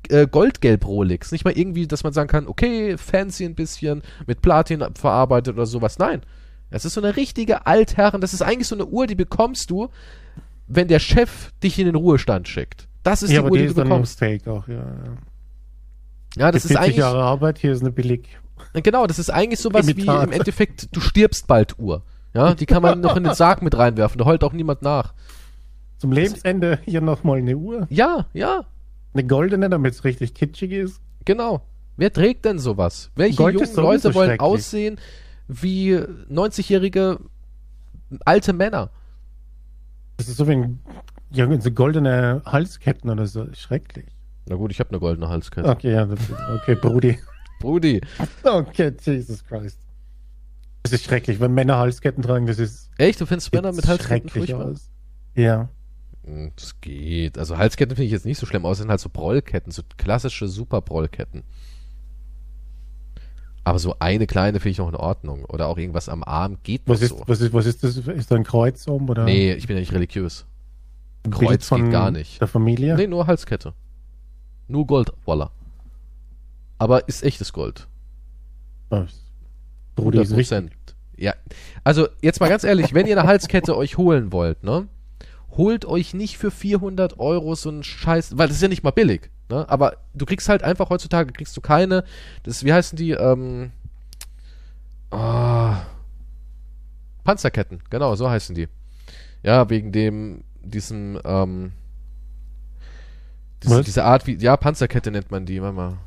äh, 0.07 0.27
goldgelb 0.27 0.85
Rolex. 0.87 1.33
Nicht 1.33 1.43
mal 1.43 1.57
irgendwie, 1.57 1.87
dass 1.87 2.05
man 2.05 2.13
sagen 2.13 2.29
kann, 2.29 2.47
okay, 2.47 2.97
fancy 2.97 3.43
ein 3.43 3.55
bisschen, 3.55 4.01
mit 4.27 4.41
Platin 4.41 4.85
verarbeitet 4.95 5.55
oder 5.55 5.65
sowas. 5.65 5.99
Nein. 5.99 6.21
Das 6.69 6.85
ist 6.85 6.93
so 6.93 7.01
eine 7.01 7.17
richtige 7.17 7.65
Altherren, 7.65 8.21
das 8.21 8.33
ist 8.33 8.41
eigentlich 8.41 8.67
so 8.67 8.75
eine 8.75 8.85
Uhr, 8.85 9.05
die 9.05 9.15
bekommst 9.15 9.69
du, 9.69 9.89
wenn 10.67 10.87
der 10.87 10.99
Chef 10.99 11.51
dich 11.61 11.77
in 11.77 11.85
den 11.85 11.95
Ruhestand 11.95 12.47
schickt. 12.47 12.87
Das 13.03 13.23
ist 13.23 13.31
Ja, 13.31 13.41
die 13.41 13.49
Uhr, 13.49 13.57
die 13.57 13.67
die, 13.67 13.73
du 13.73 13.83
bekommst. 13.83 14.19
fake 14.19 14.47
auch, 14.47 14.67
ja. 14.67 14.85
ja. 16.37 16.51
Das 16.51 16.65
ist 16.65 16.69
40 16.69 16.77
eigentlich, 16.77 16.97
Jahre 16.97 17.23
Arbeit, 17.23 17.57
hier 17.59 17.71
ist 17.71 17.81
eine 17.81 17.91
billig. 17.91 18.27
genau, 18.73 19.07
das 19.07 19.19
ist 19.19 19.29
eigentlich 19.29 19.59
sowas 19.59 19.87
wie 19.87 20.01
im 20.01 20.31
Endeffekt, 20.31 20.95
du 20.95 20.99
stirbst 20.99 21.47
bald 21.47 21.79
Uhr. 21.79 22.03
Ja, 22.33 22.53
die 22.53 22.65
kann 22.65 22.81
man 22.81 23.01
noch 23.01 23.17
in 23.17 23.23
den 23.25 23.33
Sarg 23.33 23.61
mit 23.61 23.77
reinwerfen, 23.77 24.17
da 24.17 24.25
heult 24.25 24.43
auch 24.43 24.53
niemand 24.53 24.81
nach. 24.81 25.13
Zum 25.97 26.11
Lebensende 26.13 26.79
hier 26.85 27.01
nochmal 27.01 27.39
eine 27.39 27.57
Uhr. 27.57 27.85
Ja, 27.89 28.25
ja, 28.33 28.65
Eine 29.13 29.25
goldene, 29.25 29.69
damit 29.69 29.93
es 29.93 30.03
richtig 30.03 30.33
kitschig 30.33 30.71
ist. 30.71 31.01
Genau. 31.25 31.61
Wer 31.97 32.11
trägt 32.13 32.45
denn 32.45 32.57
sowas? 32.57 33.11
Welche 33.15 33.35
Gold 33.37 33.59
jungen 33.59 33.75
Leute 33.75 34.13
wollen 34.15 34.39
aussehen 34.39 34.97
wie 35.47 35.97
90-jährige 35.97 37.19
alte 38.25 38.53
Männer? 38.53 38.89
Das 40.17 40.27
ist 40.29 40.37
so 40.37 40.47
wie 40.47 40.53
ein, 40.53 40.79
ja, 41.33 41.61
so 41.61 41.71
goldene 41.71 42.41
Halsketten 42.45 43.09
oder 43.09 43.25
so. 43.25 43.47
Schrecklich. 43.53 44.05
Na 44.47 44.55
gut, 44.55 44.71
ich 44.71 44.79
habe 44.79 44.89
eine 44.89 44.99
goldene 44.99 45.29
Halskette. 45.29 45.69
Okay, 45.69 45.93
ja, 45.93 46.07
okay, 46.55 46.75
Brudi. 46.75 47.17
Brudi. 47.59 48.01
Okay, 48.43 48.91
Jesus 49.01 49.43
Christ. 49.45 49.79
Das 50.83 50.93
ist 50.93 51.03
schrecklich, 51.05 51.39
wenn 51.39 51.53
Männer 51.53 51.77
Halsketten 51.77 52.23
tragen, 52.23 52.47
das 52.47 52.57
ist 52.57 52.89
Echt? 52.97 53.21
Du 53.21 53.25
findest 53.27 53.53
Männer 53.53 53.71
mit 53.71 53.87
Halsketten 53.87 54.29
schrecklich 54.29 54.51
furchtbar? 54.51 54.71
aus. 54.71 54.89
Ja. 55.35 55.69
Hm, 56.25 56.51
Das 56.55 56.81
geht. 56.81 57.37
Also 57.37 57.57
Halsketten 57.57 57.95
finde 57.95 58.07
ich 58.07 58.11
jetzt 58.11 58.25
nicht 58.25 58.39
so 58.39 58.45
schlimm 58.47 58.65
aus, 58.65 58.79
sind 58.79 58.89
halt 58.89 58.99
so 58.99 59.09
Brollketten, 59.09 59.71
so 59.71 59.83
klassische 59.97 60.47
Super-Brollketten. 60.47 61.43
Aber 63.63 63.77
so 63.77 63.95
eine 63.99 64.25
kleine 64.25 64.59
finde 64.59 64.71
ich 64.71 64.77
noch 64.79 64.89
in 64.89 64.95
Ordnung. 64.95 65.45
Oder 65.45 65.67
auch 65.67 65.77
irgendwas 65.77 66.09
am 66.09 66.23
Arm 66.23 66.57
geht 66.63 66.81
Was 66.87 67.03
ist, 67.03 67.09
so. 67.09 67.23
was 67.27 67.41
ist, 67.41 67.53
was 67.53 67.67
ist 67.67 67.83
das? 67.83 67.95
Ist 67.97 68.31
da 68.31 68.35
ein 68.35 68.43
Kreuz 68.43 68.87
um 68.87 69.07
oder 69.07 69.23
Nee, 69.23 69.53
ich 69.53 69.67
bin 69.67 69.75
ja 69.75 69.81
nicht 69.81 69.93
religiös. 69.93 70.47
Kreuz 71.29 71.69
geht 71.69 71.91
gar 71.91 72.11
nicht. 72.11 72.41
Der 72.41 72.47
Familie? 72.47 72.95
Nee, 72.95 73.07
nur 73.07 73.27
Halskette. 73.27 73.73
Nur 74.67 74.87
Gold, 74.87 75.11
voila. 75.25 75.51
Aber 76.77 77.07
ist 77.07 77.23
echtes 77.23 77.53
Gold. 77.53 77.87
Oh, 78.89 79.05
Brudi 79.95 80.19
ist 80.19 80.35
richtig. 80.35 80.57
100%. 80.57 80.69
Ja. 81.17 81.35
Also, 81.83 82.07
jetzt 82.21 82.39
mal 82.39 82.49
ganz 82.49 82.63
ehrlich, 82.63 82.93
wenn 82.93 83.05
ihr 83.05 83.19
eine 83.19 83.27
Halskette 83.27 83.77
euch 83.77 83.97
holen 83.97 84.31
wollt, 84.31 84.63
ne? 84.63 84.87
Holt 85.51 85.85
euch 85.85 86.13
nicht 86.13 86.37
für 86.37 86.49
400 86.49 87.19
Euro 87.19 87.55
so 87.55 87.69
einen 87.69 87.83
Scheiß, 87.83 88.37
weil 88.37 88.47
das 88.47 88.57
ist 88.57 88.63
ja 88.63 88.69
nicht 88.69 88.83
mal 88.83 88.91
billig, 88.91 89.29
ne? 89.49 89.69
Aber 89.69 89.97
du 90.15 90.25
kriegst 90.25 90.49
halt 90.49 90.63
einfach 90.63 90.89
heutzutage, 90.89 91.31
kriegst 91.31 91.55
du 91.55 91.61
keine, 91.61 92.03
das, 92.43 92.63
wie 92.63 92.73
heißen 92.73 92.97
die, 92.97 93.11
ähm, 93.11 93.71
ah, 95.11 95.81
Panzerketten, 97.23 97.83
genau, 97.89 98.15
so 98.15 98.29
heißen 98.29 98.55
die. 98.55 98.67
Ja, 99.43 99.69
wegen 99.69 99.91
dem, 99.91 100.43
diesem, 100.63 101.19
ähm, 101.23 101.71
diese, 103.63 103.83
diese 103.83 104.03
Art 104.03 104.27
wie, 104.27 104.35
ja, 104.35 104.57
Panzerkette 104.57 105.11
nennt 105.11 105.31
man 105.31 105.45
die, 105.45 105.61
warte 105.61 105.75
mal. 105.75 105.97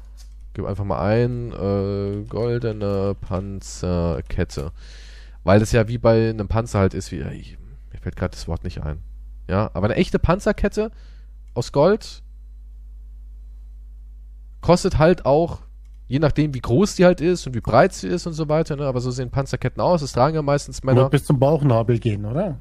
Gib 0.55 0.67
einfach 0.67 0.85
mal 0.85 1.01
ein, 1.01 1.53
äh, 1.53 2.25
goldene 2.29 3.17
Panzerkette. 3.21 4.73
Weil 5.43 5.61
das 5.61 5.73
ja 5.73 5.89
wie 5.89 5.99
bei 5.99 6.31
einem 6.31 6.49
Panzer 6.49 6.79
halt 6.79 6.95
ist, 6.95 7.13
wie, 7.13 7.21
ich, 7.21 7.59
mir 7.93 7.99
fällt 8.01 8.17
gerade 8.17 8.33
das 8.33 8.49
Wort 8.49 8.65
nicht 8.65 8.83
ein. 8.83 9.01
Ja, 9.49 9.71
aber 9.75 9.87
eine 9.87 9.97
echte 9.97 10.19
Panzerkette 10.19 10.91
aus 11.55 11.73
Gold 11.73 12.23
kostet 14.61 14.99
halt 14.99 15.27
auch, 15.27 15.59
je 16.09 16.19
nachdem 16.19 16.55
wie 16.55 16.61
groß 16.61 16.97
die 16.97 17.05
halt 17.05 17.21
ist 17.21 17.47
und 17.47 17.55
wie 17.55 17.61
breit 17.61 17.93
sie 17.93 18.09
ist 18.09 18.27
und 18.27 18.33
so 18.33 18.49
weiter, 18.49 18.77
ne, 18.77 18.87
aber 18.87 19.01
so 19.01 19.11
sehen 19.11 19.31
Panzerketten 19.31 19.83
aus, 19.83 20.01
das 20.01 20.13
tragen 20.13 20.35
ja 20.35 20.43
meistens 20.43 20.83
Männer. 20.83 21.03
Wird 21.03 21.11
bis 21.11 21.25
zum 21.25 21.39
Bauchnabel 21.39 21.99
gehen, 21.99 22.25
oder? 22.25 22.59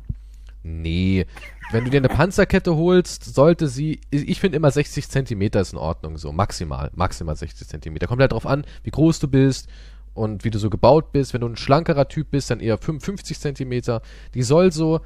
Nee, 0.63 1.25
wenn 1.71 1.83
du 1.83 1.89
dir 1.89 1.97
eine 1.97 2.07
Panzerkette 2.07 2.75
holst, 2.75 3.35
sollte 3.35 3.67
sie, 3.67 3.99
ich 4.11 4.39
finde 4.39 4.55
immer 4.55 4.71
60 4.71 5.09
Zentimeter 5.09 5.59
ist 5.59 5.73
in 5.73 5.79
Ordnung, 5.79 6.17
so 6.17 6.31
maximal, 6.31 6.89
maximal 6.95 7.35
60 7.35 7.67
Zentimeter. 7.67 8.07
Kommt 8.07 8.21
halt 8.21 8.31
drauf 8.31 8.45
an, 8.47 8.63
wie 8.83 8.91
groß 8.91 9.19
du 9.19 9.27
bist 9.27 9.67
und 10.13 10.45
wie 10.45 10.51
du 10.51 10.59
so 10.59 10.69
gebaut 10.69 11.11
bist. 11.11 11.33
Wenn 11.33 11.41
du 11.41 11.47
ein 11.47 11.57
schlankerer 11.57 12.07
Typ 12.07 12.31
bist, 12.31 12.49
dann 12.49 12.61
eher 12.61 12.77
55 12.77 13.39
Zentimeter. 13.39 14.01
Die 14.33 14.43
soll 14.43 14.71
so 14.71 15.01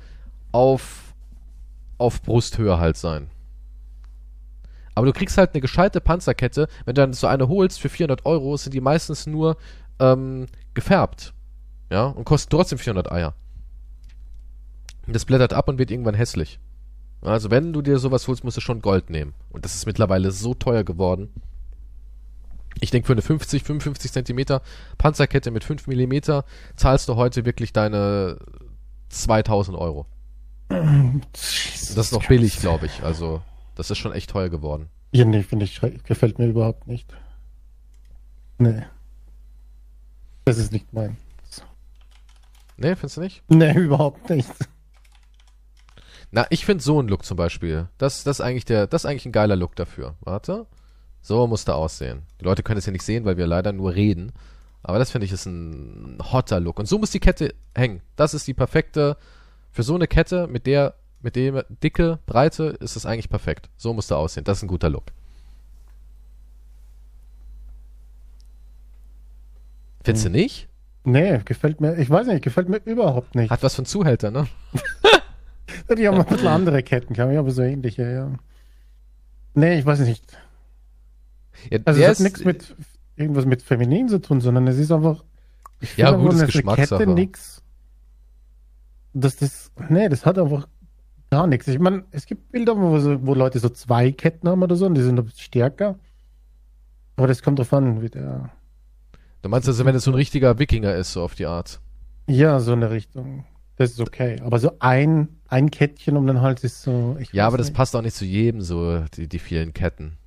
auf, 0.51 1.15
auf 1.97 2.21
Brusthöhe 2.21 2.79
halt 2.79 2.97
sein. 2.97 3.31
Aber 4.93 5.07
du 5.07 5.13
kriegst 5.13 5.37
halt 5.37 5.53
eine 5.53 5.61
gescheite 5.61 6.01
Panzerkette, 6.01 6.67
wenn 6.85 6.95
du 6.95 7.01
dann 7.01 7.13
so 7.13 7.27
eine 7.27 7.47
holst 7.47 7.79
für 7.79 7.89
400 7.89 8.25
Euro, 8.25 8.57
sind 8.57 8.73
die 8.73 8.81
meistens 8.81 9.25
nur 9.25 9.57
ähm, 9.99 10.47
gefärbt. 10.75 11.33
Ja, 11.89 12.05
und 12.05 12.25
kosten 12.25 12.51
trotzdem 12.51 12.77
400 12.77 13.11
Eier. 13.11 13.33
Das 15.07 15.25
blättert 15.25 15.53
ab 15.53 15.69
und 15.69 15.77
wird 15.77 15.91
irgendwann 15.91 16.15
hässlich. 16.15 16.59
Also 17.21 17.49
wenn 17.49 17.73
du 17.73 17.81
dir 17.81 17.97
sowas 17.99 18.27
holst, 18.27 18.43
musst 18.43 18.57
du 18.57 18.61
schon 18.61 18.81
Gold 18.81 19.09
nehmen. 19.09 19.33
Und 19.49 19.65
das 19.65 19.75
ist 19.75 19.85
mittlerweile 19.85 20.31
so 20.31 20.53
teuer 20.53 20.83
geworden. 20.83 21.29
Ich 22.79 22.91
denke, 22.91 23.07
für 23.07 23.13
eine 23.13 23.21
50, 23.21 23.63
55 23.63 24.11
Zentimeter 24.11 24.61
Panzerkette 24.97 25.49
mit 25.49 25.63
5 25.63 25.87
Millimeter 25.87 26.45
zahlst 26.75 27.09
du 27.09 27.15
heute 27.15 27.45
wirklich 27.45 27.73
deine 27.73 28.37
2000 29.09 29.77
Euro. 29.77 30.05
Jesus 30.69 31.95
Das 31.95 32.07
ist 32.07 32.11
noch 32.11 32.27
billig, 32.27 32.59
glaube 32.59 32.85
ich. 32.85 33.01
Also, 33.01 33.41
das 33.75 33.89
ist 33.89 33.97
schon 33.97 34.11
echt 34.11 34.29
teuer 34.29 34.49
geworden. 34.49 34.89
Ja, 35.11 35.25
nee, 35.25 35.41
finde 35.41 35.65
ich, 35.65 35.79
gefällt 36.03 36.37
mir 36.37 36.47
überhaupt 36.47 36.87
nicht. 36.87 37.11
Nee. 38.59 38.83
Das 40.45 40.57
ist 40.57 40.71
nicht 40.71 40.93
mein. 40.93 41.17
Nee, 42.77 42.95
findest 42.95 43.17
du 43.17 43.21
nicht? 43.21 43.43
Nee, 43.47 43.73
überhaupt 43.75 44.29
nicht. 44.29 44.49
Na, 46.31 46.45
ich 46.49 46.65
finde 46.65 46.83
so 46.83 46.99
einen 46.99 47.07
Look 47.07 47.25
zum 47.25 47.37
Beispiel. 47.37 47.87
Das, 47.97 48.23
das, 48.23 48.39
ist 48.39 48.45
eigentlich 48.45 48.65
der, 48.65 48.87
das 48.87 49.03
ist 49.03 49.09
eigentlich 49.09 49.25
ein 49.25 49.31
geiler 49.31 49.55
Look 49.55 49.75
dafür. 49.75 50.15
Warte. 50.21 50.65
So 51.21 51.47
muss 51.47 51.65
der 51.65 51.75
aussehen. 51.75 52.23
Die 52.39 52.45
Leute 52.45 52.63
können 52.63 52.79
es 52.79 52.85
ja 52.85 52.91
nicht 52.91 53.05
sehen, 53.05 53.25
weil 53.25 53.37
wir 53.37 53.47
leider 53.47 53.73
nur 53.73 53.95
reden. 53.95 54.31
Aber 54.83 54.99
das 54.99 55.11
finde 55.11 55.25
ich 55.25 55.31
ist 55.31 55.45
ein 55.45 56.19
hotter 56.31 56.59
Look. 56.59 56.79
Und 56.79 56.87
so 56.87 56.97
muss 56.97 57.11
die 57.11 57.19
Kette 57.19 57.53
hängen. 57.75 58.01
Das 58.15 58.33
ist 58.33 58.47
die 58.47 58.53
perfekte, 58.53 59.17
für 59.71 59.83
so 59.83 59.95
eine 59.95 60.07
Kette 60.07 60.47
mit 60.47 60.65
der, 60.65 60.95
mit 61.21 61.35
dem 61.35 61.61
dicke 61.83 62.19
Breite 62.25 62.77
ist 62.79 62.95
es 62.95 63.05
eigentlich 63.05 63.29
perfekt. 63.29 63.69
So 63.77 63.93
muss 63.93 64.07
der 64.07 64.17
aussehen. 64.17 64.43
Das 64.43 64.57
ist 64.57 64.63
ein 64.63 64.69
guter 64.69 64.89
Look. 64.89 65.05
Findest 70.03 70.25
du 70.25 70.29
nicht? 70.29 70.69
Nee, 71.03 71.41
gefällt 71.45 71.81
mir, 71.81 71.97
ich 71.97 72.09
weiß 72.09 72.27
nicht, 72.27 72.43
gefällt 72.43 72.69
mir 72.69 72.77
überhaupt 72.85 73.35
nicht. 73.35 73.49
Hat 73.49 73.63
was 73.63 73.75
von 73.75 73.85
Zuhälter, 73.85 74.31
ne? 74.31 74.47
Die 75.95 76.07
haben 76.07 76.19
ein 76.19 76.25
bisschen 76.25 76.47
andere 76.47 76.83
Ketten, 76.83 77.13
kann 77.13 77.31
ich 77.31 77.37
aber 77.37 77.51
so 77.51 77.61
ähnliche, 77.61 78.11
ja. 78.11 78.31
Nee, 79.53 79.79
ich 79.79 79.85
weiß 79.85 79.99
nicht. 80.01 80.37
Ja, 81.71 81.79
Also 81.85 81.99
der 81.99 82.11
es 82.11 82.19
hat 82.19 82.23
nichts 82.23 82.43
mit 82.45 82.75
irgendwas 83.15 83.45
mit 83.45 83.61
feminin 83.61 84.07
zu 84.09 84.19
tun, 84.21 84.41
sondern 84.41 84.67
es 84.67 84.77
ist 84.77 84.91
einfach. 84.91 85.23
Ich 85.79 85.95
Ja, 85.97 86.07
finde 86.09 86.23
gut, 86.23 86.33
einfach, 86.33 86.35
ist 86.35 86.41
eine 86.41 86.51
Geschmackssache. 86.51 86.99
Kette 87.03 87.13
nix. 87.13 87.63
Das, 89.13 89.35
das, 89.37 89.71
nee, 89.89 90.09
das 90.09 90.25
hat 90.25 90.37
einfach 90.37 90.67
gar 91.31 91.47
nichts. 91.47 91.67
Ich 91.67 91.79
meine, 91.79 92.05
es 92.11 92.25
gibt 92.25 92.51
Bilder, 92.51 92.77
wo, 92.77 92.99
so, 92.99 93.25
wo 93.25 93.33
Leute 93.33 93.59
so 93.59 93.69
zwei 93.69 94.11
Ketten 94.11 94.47
haben 94.47 94.61
oder 94.61 94.75
so 94.75 94.85
und 94.85 94.95
die 94.95 95.01
sind 95.01 95.17
ein 95.17 95.25
bisschen 95.25 95.39
stärker. 95.39 95.97
Aber 97.15 97.27
das 97.27 97.41
kommt 97.41 97.57
drauf 97.59 97.73
an, 97.73 98.01
wie 98.01 98.09
der. 98.09 98.51
Du 99.41 99.49
meinst 99.49 99.67
also, 99.67 99.85
wenn 99.85 99.95
es 99.95 100.03
so 100.03 100.11
ein 100.11 100.15
richtiger 100.15 100.59
Wikinger 100.59 100.93
ist, 100.95 101.13
so 101.13 101.23
auf 101.23 101.33
die 101.35 101.45
Art. 101.47 101.79
Ja, 102.27 102.59
so 102.59 102.73
eine 102.73 102.91
Richtung. 102.91 103.45
Das 103.77 103.91
ist 103.91 103.99
okay. 103.99 104.39
Aber 104.43 104.59
so 104.59 104.71
ein, 104.79 105.36
ein 105.47 105.71
Kettchen 105.71 106.17
um 106.17 106.27
den 106.27 106.41
Hals 106.41 106.63
ist 106.63 106.81
so. 106.81 107.17
Ja, 107.31 107.47
aber 107.47 107.57
das 107.57 107.67
nicht. 107.67 107.75
passt 107.75 107.95
auch 107.95 108.01
nicht 108.01 108.15
zu 108.15 108.25
jedem, 108.25 108.61
so 108.61 109.03
die, 109.15 109.27
die 109.27 109.39
vielen 109.39 109.73
Ketten. 109.73 110.17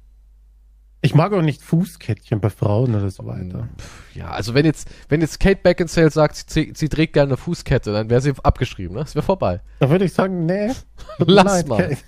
Ich 1.03 1.15
mag 1.15 1.33
auch 1.33 1.41
nicht 1.41 1.63
Fußkettchen 1.63 2.41
bei 2.41 2.51
Frauen 2.51 2.95
oder 2.95 3.11
so 3.11 3.25
weiter. 3.25 3.69
Ja, 4.15 4.33
also 4.33 4.53
wenn 4.53 4.67
jetzt, 4.67 4.89
wenn 5.09 5.23
jetzt 5.23 5.41
Kate 5.41 5.61
Beckinsale 5.63 6.11
sagt, 6.11 6.51
sie, 6.51 6.73
sie, 6.77 6.91
trägt 6.91 7.15
gerne 7.15 7.31
eine 7.31 7.37
Fußkette, 7.39 7.91
dann 7.91 8.11
wäre 8.11 8.21
sie 8.21 8.35
abgeschrieben, 8.43 8.97
ne? 8.97 9.01
Das 9.01 9.15
wäre 9.15 9.25
vorbei. 9.25 9.61
Da 9.79 9.89
würde 9.89 10.05
ich 10.05 10.13
sagen, 10.13 10.45
nee. 10.45 10.71
Lass 11.19 11.67
mal. 11.67 11.79
Kate. 11.79 11.99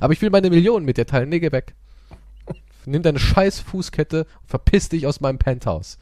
Aber 0.00 0.12
ich 0.12 0.20
will 0.20 0.30
meine 0.30 0.50
Millionen 0.50 0.84
mit 0.84 0.96
dir 0.96 1.06
teilen. 1.06 1.28
Nee, 1.28 1.38
geh 1.38 1.52
weg. 1.52 1.74
Nimm 2.86 3.02
deine 3.02 3.20
scheiß 3.20 3.60
Fußkette 3.60 4.26
und 4.42 4.48
verpiss 4.48 4.88
dich 4.88 5.06
aus 5.06 5.20
meinem 5.20 5.38
Penthouse. 5.38 5.98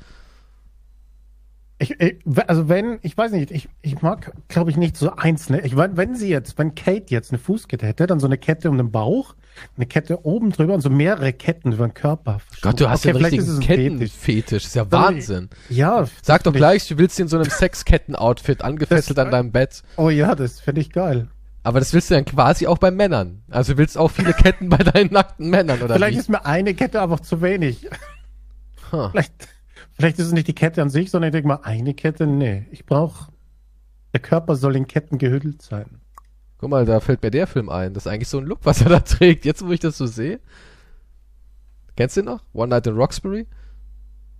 Ich, 1.82 2.00
ich, 2.00 2.16
also 2.46 2.68
wenn, 2.68 2.98
ich 3.02 3.16
weiß 3.18 3.32
nicht, 3.32 3.50
ich, 3.50 3.68
ich 3.82 4.00
mag, 4.02 4.32
glaube 4.48 4.70
ich, 4.70 4.76
nicht 4.76 4.96
so 4.96 5.16
einzelne. 5.16 5.60
Ich 5.62 5.76
wenn 5.76 6.14
sie 6.14 6.28
jetzt, 6.28 6.56
wenn 6.58 6.74
Kate 6.74 7.06
jetzt 7.08 7.32
eine 7.32 7.38
Fußkette 7.38 7.84
hätte, 7.86 8.06
dann 8.06 8.20
so 8.20 8.26
eine 8.26 8.38
Kette 8.38 8.70
um 8.70 8.78
den 8.78 8.90
Bauch, 8.92 9.34
eine 9.76 9.86
Kette 9.86 10.24
oben 10.24 10.52
drüber 10.52 10.74
und 10.74 10.80
so 10.80 10.90
mehrere 10.90 11.32
Ketten 11.32 11.72
über 11.72 11.88
den 11.88 11.94
Körper. 11.94 12.40
Gott, 12.60 12.80
du 12.80 12.88
hast 12.88 13.00
Okay, 13.04 13.08
ja 13.08 13.14
einen 13.16 13.24
richtigen. 13.34 13.60
Kettenfetisch. 13.60 14.64
ist 14.64 14.74
ja 14.76 14.90
Wahnsinn. 14.92 15.48
Ja. 15.68 16.06
Sag 16.22 16.44
doch 16.44 16.52
gleich, 16.52 16.86
du 16.86 16.98
willst 16.98 17.18
in 17.18 17.26
so 17.28 17.36
einem 17.36 17.50
Sexketten-Outfit 17.50 18.62
angefesselt 18.62 19.18
Das- 19.18 19.24
an 19.26 19.30
deinem 19.32 19.52
Bett. 19.52 19.82
oh 19.96 20.08
ja, 20.08 20.34
das 20.34 20.60
finde 20.60 20.80
ich 20.82 20.92
geil. 20.92 21.28
Aber 21.64 21.78
das 21.80 21.92
willst 21.92 22.10
du 22.10 22.14
dann 22.14 22.24
quasi 22.24 22.66
auch 22.66 22.78
bei 22.78 22.90
Männern. 22.90 23.42
Also 23.50 23.72
du 23.74 23.78
willst 23.78 23.96
auch 23.98 24.10
viele 24.10 24.32
Ketten 24.32 24.68
bei 24.68 24.78
deinen 24.78 25.12
nackten 25.12 25.48
Männern, 25.50 25.80
oder 25.82 25.94
Vielleicht 25.94 26.14
wie? 26.16 26.20
ist 26.20 26.28
mir 26.28 26.44
eine 26.46 26.74
Kette 26.74 27.00
einfach 27.02 27.20
zu 27.20 27.40
wenig. 27.42 27.88
Huh. 28.90 29.08
Vielleicht, 29.10 29.32
vielleicht 30.02 30.18
ist 30.18 30.26
es 30.26 30.32
nicht 30.32 30.48
die 30.48 30.54
Kette 30.54 30.82
an 30.82 30.90
sich, 30.90 31.10
sondern 31.10 31.28
ich 31.28 31.32
denke 31.32 31.48
mal, 31.48 31.60
eine 31.62 31.94
Kette, 31.94 32.26
nee. 32.26 32.66
Ich 32.72 32.84
brauche, 32.84 33.30
der 34.12 34.20
Körper 34.20 34.56
soll 34.56 34.74
in 34.76 34.86
Ketten 34.88 35.16
gehüllt 35.18 35.62
sein. 35.62 35.86
Guck 36.58 36.70
mal, 36.70 36.84
da 36.84 36.98
fällt 37.00 37.22
mir 37.22 37.30
der 37.30 37.46
Film 37.46 37.68
ein. 37.68 37.94
Das 37.94 38.06
ist 38.06 38.12
eigentlich 38.12 38.28
so 38.28 38.38
ein 38.38 38.44
Look, 38.46 38.60
was 38.64 38.80
er 38.82 38.88
da 38.88 39.00
trägt. 39.00 39.44
Jetzt, 39.44 39.64
wo 39.64 39.70
ich 39.70 39.80
das 39.80 39.96
so 39.96 40.06
sehe. 40.06 40.40
Kennst 41.96 42.16
du 42.16 42.22
den 42.22 42.26
noch? 42.26 42.42
One 42.52 42.68
Night 42.70 42.86
in 42.86 42.94
Roxbury? 42.96 43.46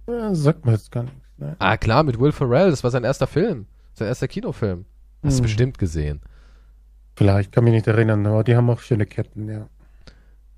Ja, 0.09 0.35
sagt 0.35 0.65
mir 0.67 0.73
jetzt 0.73 0.91
gar 0.91 1.05
nichts. 1.05 1.19
Ne? 1.37 1.55
Ah, 1.59 1.77
klar, 1.77 2.03
mit 2.03 2.19
Will 2.19 2.33
Ferrell. 2.33 2.71
Das 2.71 2.83
war 2.83 2.91
sein 2.91 3.05
erster 3.05 3.27
Film. 3.27 3.67
Sein 3.95 4.09
erster 4.09 4.29
Kinofilm. 4.29 4.85
Hast 5.23 5.35
du 5.39 5.39
Hm. 5.39 5.43
bestimmt 5.45 5.79
gesehen. 5.79 6.21
Vielleicht, 7.17 7.53
kann 7.53 7.65
mich 7.65 7.73
nicht 7.75 7.87
erinnern, 7.87 8.27
aber 8.27 8.43
die 8.43 8.57
haben 8.57 8.69
auch 8.71 8.81
schöne 8.81 9.07
Ketten, 9.07 9.49
ja. 9.49 9.69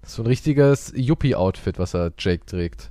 Das 0.00 0.10
ist 0.10 0.16
so 0.16 0.22
ein 0.22 0.26
richtiges 0.26 0.92
Yuppie-Outfit, 0.94 1.78
was 1.78 1.94
er 1.94 2.12
Jake 2.18 2.46
trägt. 2.46 2.90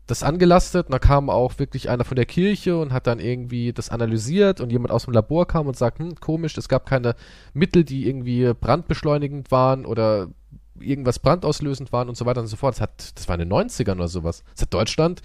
das 0.06 0.24
angelastet 0.24 0.88
und 0.88 0.92
da 0.92 1.00
kam 1.00 1.30
auch 1.30 1.60
wirklich 1.60 1.90
einer 1.90 2.04
von 2.04 2.16
der 2.16 2.26
Kirche 2.26 2.78
und 2.78 2.92
hat 2.92 3.08
dann 3.08 3.20
irgendwie 3.20 3.72
das 3.72 3.90
analysiert 3.90 4.60
und 4.60 4.72
jemand 4.72 4.92
aus 4.92 5.06
dem 5.06 5.14
Labor 5.14 5.48
kam 5.48 5.68
und 5.68 5.78
sagt, 5.78 6.00
hm, 6.00 6.16
komisch, 6.20 6.58
es 6.58 6.68
gab 6.68 6.86
keine 6.86 7.16
Mittel, 7.54 7.84
die 7.86 8.08
irgendwie 8.08 8.54
brandbeschleunigend 8.54 9.52
waren 9.52 9.86
oder 9.86 10.28
irgendwas 10.80 11.20
brandauslösend 11.20 11.94
waren 11.94 12.10
und 12.10 12.16
so 12.16 12.26
weiter 12.26 12.42
und 12.42 12.48
so 12.48 12.58
fort. 12.58 12.76
Das 12.76 12.82
hat, 12.82 13.18
das 13.18 13.28
war 13.30 13.40
in 13.40 13.48
den 13.48 13.54
90ern 13.54 13.96
oder 13.96 14.10
sowas. 14.10 14.44
Das 14.54 14.64
hat 14.64 14.74
Deutschland, 14.74 15.22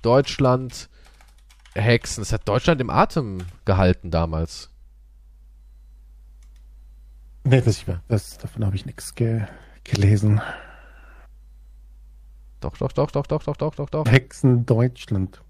Deutschland, 0.00 0.88
Hexen, 1.74 2.22
das 2.22 2.32
hat 2.32 2.48
Deutschland 2.48 2.80
im 2.80 2.88
Atem 2.88 3.38
gehalten 3.64 4.10
damals. 4.10 4.70
Nee, 7.42 7.60
das, 7.60 7.84
das, 8.08 8.38
davon 8.38 8.64
habe 8.64 8.76
ich 8.76 8.86
nichts 8.86 9.14
ge 9.14 9.42
gelesen. 9.84 10.40
Doch, 12.64 12.78
doch, 12.78 12.92
doch, 12.92 13.10
doch, 13.10 13.26
doch, 13.26 13.42
doch, 13.42 13.56
doch, 13.58 13.74
doch, 13.74 13.90
doch. 13.90 14.06
Hexen 14.06 14.64
Deutschland. 14.64 15.42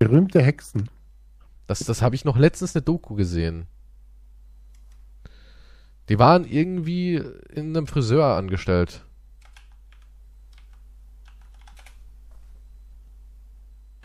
Berühmte 0.00 0.42
Hexen. 0.42 0.90
Das, 1.68 1.78
das 1.78 2.02
habe 2.02 2.16
ich 2.16 2.24
noch 2.24 2.36
letztens 2.36 2.74
eine 2.74 2.82
Doku 2.82 3.14
gesehen. 3.14 3.68
Die 6.08 6.18
waren 6.18 6.44
irgendwie 6.44 7.22
in 7.54 7.76
einem 7.76 7.86
Friseur 7.86 8.34
angestellt. 8.34 9.04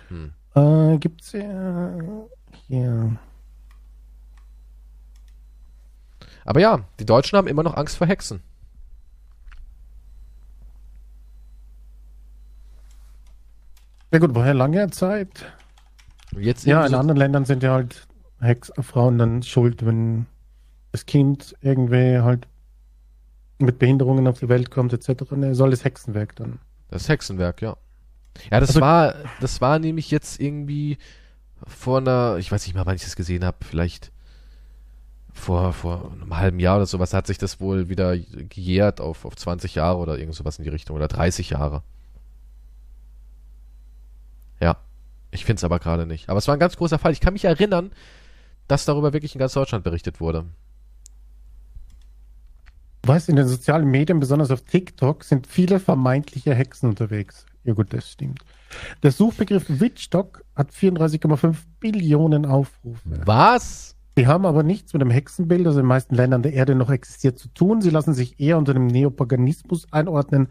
Hm. 0.09 0.33
Äh, 0.53 0.99
gibt's 0.99 1.31
ja 1.31 1.97
hier. 2.67 3.17
Aber 6.45 6.59
ja, 6.59 6.85
die 6.99 7.05
Deutschen 7.07 7.35
haben 7.35 7.47
immer 7.47 7.63
noch 7.63 7.75
Angst 7.75 7.97
vor 7.97 8.05
Hexen. 8.05 8.43
Ja 14.11 14.19
gut, 14.19 14.33
woher 14.33 14.53
lange 14.53 14.89
Zeit? 14.91 15.45
Jetzt 16.37 16.65
Ja, 16.65 16.85
in 16.85 16.91
so- 16.91 16.97
anderen 16.97 17.17
Ländern 17.17 17.45
sind 17.45 17.63
ja 17.63 17.73
halt 17.73 18.07
Hex 18.39 18.71
Frauen 18.79 19.17
dann 19.17 19.43
schuld, 19.43 19.85
wenn 19.85 20.25
das 20.91 21.05
Kind 21.05 21.55
irgendwie 21.61 22.19
halt 22.19 22.47
mit 23.59 23.79
Behinderungen 23.79 24.27
auf 24.27 24.39
die 24.39 24.49
Welt 24.49 24.69
kommt, 24.71 24.93
etc. 24.93 25.31
Ne, 25.31 25.55
soll 25.55 25.71
das 25.71 25.83
Hexenwerk 25.83 26.35
dann. 26.35 26.59
Das 26.89 27.09
Hexenwerk, 27.09 27.61
ja. 27.61 27.75
Ja, 28.51 28.59
das 28.59 28.69
Also- 28.69 28.81
war, 28.81 29.15
das 29.41 29.61
war 29.61 29.79
nämlich 29.79 30.11
jetzt 30.11 30.39
irgendwie 30.39 30.97
vor 31.65 31.97
einer, 31.97 32.37
ich 32.37 32.51
weiß 32.51 32.65
nicht 32.67 32.75
mal, 32.75 32.85
wann 32.85 32.95
ich 32.95 33.03
das 33.03 33.15
gesehen 33.15 33.43
habe, 33.43 33.57
vielleicht 33.65 34.11
vor, 35.33 35.73
vor 35.73 36.11
einem 36.11 36.37
halben 36.37 36.59
Jahr 36.59 36.77
oder 36.77 36.85
sowas 36.85 37.13
hat 37.13 37.25
sich 37.27 37.37
das 37.39 37.59
wohl 37.59 37.89
wieder 37.89 38.15
gejährt 38.17 39.01
auf, 39.01 39.25
auf 39.25 39.35
20 39.35 39.75
Jahre 39.75 39.97
oder 39.97 40.17
irgend 40.19 40.35
sowas 40.35 40.57
in 40.59 40.63
die 40.63 40.69
Richtung 40.69 40.95
oder 40.95 41.07
30 41.07 41.49
Jahre. 41.51 41.81
Ja, 44.59 44.77
ich 45.31 45.45
finde 45.45 45.59
es 45.59 45.63
aber 45.63 45.79
gerade 45.79 46.05
nicht. 46.05 46.29
Aber 46.29 46.37
es 46.37 46.47
war 46.47 46.55
ein 46.55 46.59
ganz 46.59 46.77
großer 46.77 46.99
Fall. 46.99 47.11
Ich 47.11 47.19
kann 47.19 47.33
mich 47.33 47.45
erinnern, 47.45 47.91
dass 48.67 48.85
darüber 48.85 49.13
wirklich 49.13 49.35
in 49.35 49.39
ganz 49.39 49.53
Deutschland 49.53 49.83
berichtet 49.83 50.19
wurde. 50.19 50.45
Du 53.01 53.09
weißt, 53.09 53.29
in 53.29 53.37
den 53.37 53.47
sozialen 53.47 53.87
Medien, 53.89 54.19
besonders 54.19 54.51
auf 54.51 54.61
TikTok, 54.61 55.23
sind 55.23 55.47
viele 55.47 55.79
vermeintliche 55.79 56.53
Hexen 56.53 56.89
unterwegs. 56.89 57.45
Ja 57.63 57.73
gut, 57.73 57.93
das 57.93 58.11
stimmt. 58.11 58.43
Der 59.03 59.11
Suchbegriff 59.11 59.65
Witchstock 59.67 60.43
hat 60.55 60.71
34,5 60.71 61.55
Billionen 61.79 62.45
Aufrufe. 62.45 63.21
Was? 63.25 63.95
Sie 64.17 64.25
haben 64.27 64.45
aber 64.45 64.63
nichts 64.63 64.93
mit 64.93 65.01
dem 65.01 65.11
Hexenbild, 65.11 65.65
das 65.65 65.75
in 65.75 65.81
den 65.81 65.87
meisten 65.87 66.15
Ländern 66.15 66.41
der 66.41 66.53
Erde 66.53 66.75
noch 66.75 66.89
existiert, 66.89 67.37
zu 67.37 67.49
tun. 67.49 67.81
Sie 67.81 67.91
lassen 67.91 68.13
sich 68.13 68.39
eher 68.39 68.57
unter 68.57 68.73
dem 68.73 68.87
Neopaganismus 68.87 69.91
einordnen 69.93 70.47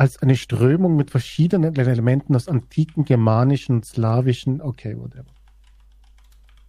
als 0.00 0.22
eine 0.22 0.34
Strömung 0.34 0.96
mit 0.96 1.10
verschiedenen 1.10 1.76
Elementen 1.76 2.34
aus 2.34 2.48
antiken, 2.48 3.04
germanischen, 3.04 3.82
slawischen, 3.82 4.62
okay, 4.62 4.96
whatever. 4.96 5.26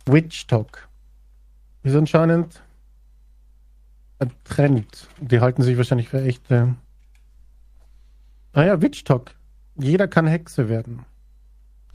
Witch 0.06 0.48
Talk 0.48 0.90
ist 1.84 1.96
anscheinend 1.96 2.62
ein 4.20 4.32
Trend. 4.44 5.08
Die 5.22 5.40
halten 5.40 5.62
sich 5.62 5.78
wahrscheinlich 5.78 6.10
für 6.10 6.22
echte. 6.22 6.76
Naja, 8.52 8.82
Witch 8.82 9.06
Talk. 9.06 9.34
Jeder 9.78 10.10
kann 10.10 10.28
Hexe 10.28 10.68
werden. 10.68 11.06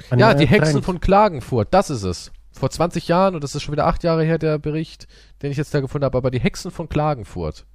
Ein 0.08 0.18
ja, 0.18 0.32
die 0.32 0.46
Hexen 0.46 0.72
Trend. 0.72 0.84
von 0.86 1.00
Klagenfurt, 1.00 1.74
das 1.74 1.90
ist 1.90 2.04
es. 2.04 2.32
Vor 2.52 2.70
20 2.70 3.08
Jahren, 3.08 3.34
und 3.34 3.44
das 3.44 3.54
ist 3.54 3.62
schon 3.62 3.72
wieder 3.72 3.86
acht 3.86 4.04
Jahre 4.04 4.24
her, 4.24 4.38
der 4.38 4.58
Bericht, 4.58 5.06
den 5.42 5.50
ich 5.50 5.58
jetzt 5.58 5.74
da 5.74 5.80
gefunden 5.80 6.06
habe, 6.06 6.16
aber 6.16 6.30
die 6.30 6.40
Hexen 6.40 6.70
von 6.70 6.88
Klagenfurt. 6.88 7.66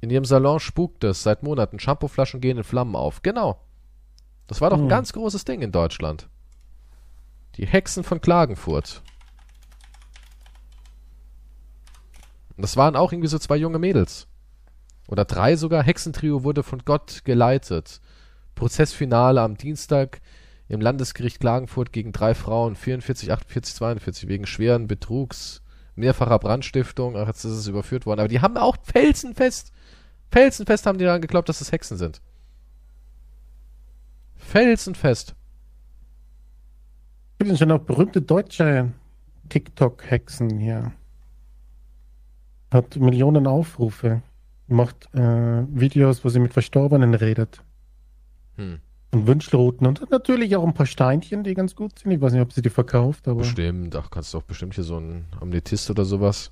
In 0.00 0.10
ihrem 0.10 0.24
Salon 0.24 0.60
spukt 0.60 1.04
es 1.04 1.22
seit 1.22 1.42
Monaten. 1.42 1.78
Shampooflaschen 1.78 2.40
gehen 2.40 2.58
in 2.58 2.64
Flammen 2.64 2.94
auf. 2.94 3.22
Genau. 3.22 3.60
Das 4.46 4.60
war 4.60 4.70
doch 4.70 4.78
ein 4.78 4.82
hm. 4.82 4.88
ganz 4.88 5.12
großes 5.12 5.44
Ding 5.44 5.60
in 5.60 5.72
Deutschland. 5.72 6.28
Die 7.56 7.66
Hexen 7.66 8.04
von 8.04 8.20
Klagenfurt. 8.20 9.02
Und 12.56 12.62
das 12.62 12.76
waren 12.76 12.96
auch 12.96 13.12
irgendwie 13.12 13.28
so 13.28 13.38
zwei 13.38 13.56
junge 13.56 13.78
Mädels. 13.78 14.28
Oder 15.08 15.24
drei 15.24 15.56
sogar. 15.56 15.82
Hexentrio 15.82 16.44
wurde 16.44 16.62
von 16.62 16.80
Gott 16.84 17.24
geleitet. 17.24 18.00
Prozessfinale 18.54 19.40
am 19.40 19.56
Dienstag 19.56 20.20
im 20.68 20.80
Landesgericht 20.80 21.40
Klagenfurt 21.40 21.92
gegen 21.92 22.12
drei 22.12 22.34
Frauen. 22.34 22.76
44, 22.76 23.32
48, 23.32 23.74
42 23.74 24.28
wegen 24.28 24.46
schweren 24.46 24.86
Betrugs, 24.86 25.62
mehrfacher 25.98 26.38
Brandstiftung. 26.38 27.16
Ach, 27.16 27.26
jetzt 27.26 27.44
ist 27.44 27.52
es 27.52 27.66
überführt 27.66 28.06
worden. 28.06 28.20
Aber 28.20 28.28
die 28.28 28.40
haben 28.40 28.56
auch 28.56 28.76
felsenfest 28.82 29.72
Felsenfest 30.30 30.86
haben 30.86 30.98
die 30.98 31.04
daran 31.04 31.20
geglaubt, 31.20 31.48
dass 31.48 31.60
es 31.60 31.72
Hexen 31.72 31.96
sind. 31.96 32.20
Felsenfest. 34.36 35.34
Es 37.38 37.46
gibt 37.46 37.58
schon 37.58 37.68
noch 37.68 37.80
berühmte 37.80 38.20
deutsche 38.20 38.92
TikTok-Hexen 39.48 40.58
hier. 40.58 40.92
Hat 42.70 42.96
Millionen 42.96 43.46
Aufrufe. 43.46 44.22
Macht 44.66 45.08
äh, 45.14 45.64
Videos, 45.68 46.24
wo 46.24 46.28
sie 46.28 46.40
mit 46.40 46.52
Verstorbenen 46.52 47.14
redet. 47.14 47.62
Hm. 48.56 48.80
Und 49.10 49.26
Wünschelrouten 49.26 49.86
und 49.86 50.10
natürlich 50.10 50.54
auch 50.56 50.66
ein 50.66 50.74
paar 50.74 50.86
Steinchen, 50.86 51.42
die 51.42 51.54
ganz 51.54 51.74
gut 51.74 51.98
sind. 51.98 52.10
Ich 52.12 52.20
weiß 52.20 52.32
nicht, 52.32 52.42
ob 52.42 52.52
sie 52.52 52.60
die 52.60 52.70
verkauft, 52.70 53.26
aber. 53.26 53.38
Bestimmt, 53.38 53.96
ach, 53.96 54.10
kannst 54.10 54.34
du 54.34 54.38
doch 54.38 54.44
bestimmt 54.44 54.74
hier 54.74 54.84
so 54.84 54.98
ein 54.98 55.24
Amnetist 55.40 55.90
oder 55.90 56.04
sowas. 56.04 56.50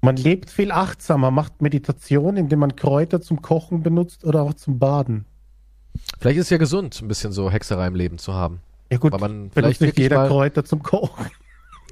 Man 0.00 0.16
lebt 0.16 0.50
viel 0.50 0.72
achtsamer, 0.72 1.30
macht 1.30 1.60
Meditation, 1.60 2.36
indem 2.36 2.60
man 2.60 2.76
Kräuter 2.76 3.20
zum 3.20 3.42
Kochen 3.42 3.82
benutzt 3.82 4.24
oder 4.24 4.42
auch 4.42 4.54
zum 4.54 4.78
Baden. 4.78 5.26
Vielleicht 6.18 6.38
ist 6.38 6.46
es 6.46 6.50
ja 6.50 6.58
gesund, 6.58 6.98
ein 7.02 7.08
bisschen 7.08 7.32
so 7.32 7.50
Hexerei 7.50 7.86
im 7.88 7.94
Leben 7.94 8.18
zu 8.18 8.32
haben. 8.34 8.60
Ja 8.90 8.98
gut, 8.98 9.12
Weil 9.12 9.20
man 9.20 9.50
vielleicht 9.52 9.80
nicht 9.80 9.98
jeder 9.98 10.18
mal... 10.18 10.28
Kräuter 10.28 10.64
zum 10.64 10.82
Kochen. 10.82 11.26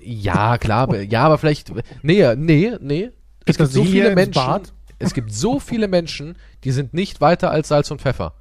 Ja, 0.03 0.59
klar, 0.59 0.95
ja, 0.95 1.25
aber 1.25 1.39
vielleicht, 1.39 1.73
nee, 2.03 2.35
nee, 2.37 2.73
nee. 2.81 3.11
Es 3.47 3.57
gibt 3.57 3.73
so 3.73 3.85
viele 3.85 4.15
Menschen, 4.15 4.61
es 4.99 5.15
gibt 5.15 5.33
so 5.33 5.59
viele 5.59 5.89
Menschen, 5.89 6.37
die 6.63 6.71
sind 6.71 6.95
nicht 6.95 7.21
weiter 7.21 7.51
als 7.51 7.69
Salz 7.69 7.91
und 7.91 8.01
Pfeffer. 8.01 8.35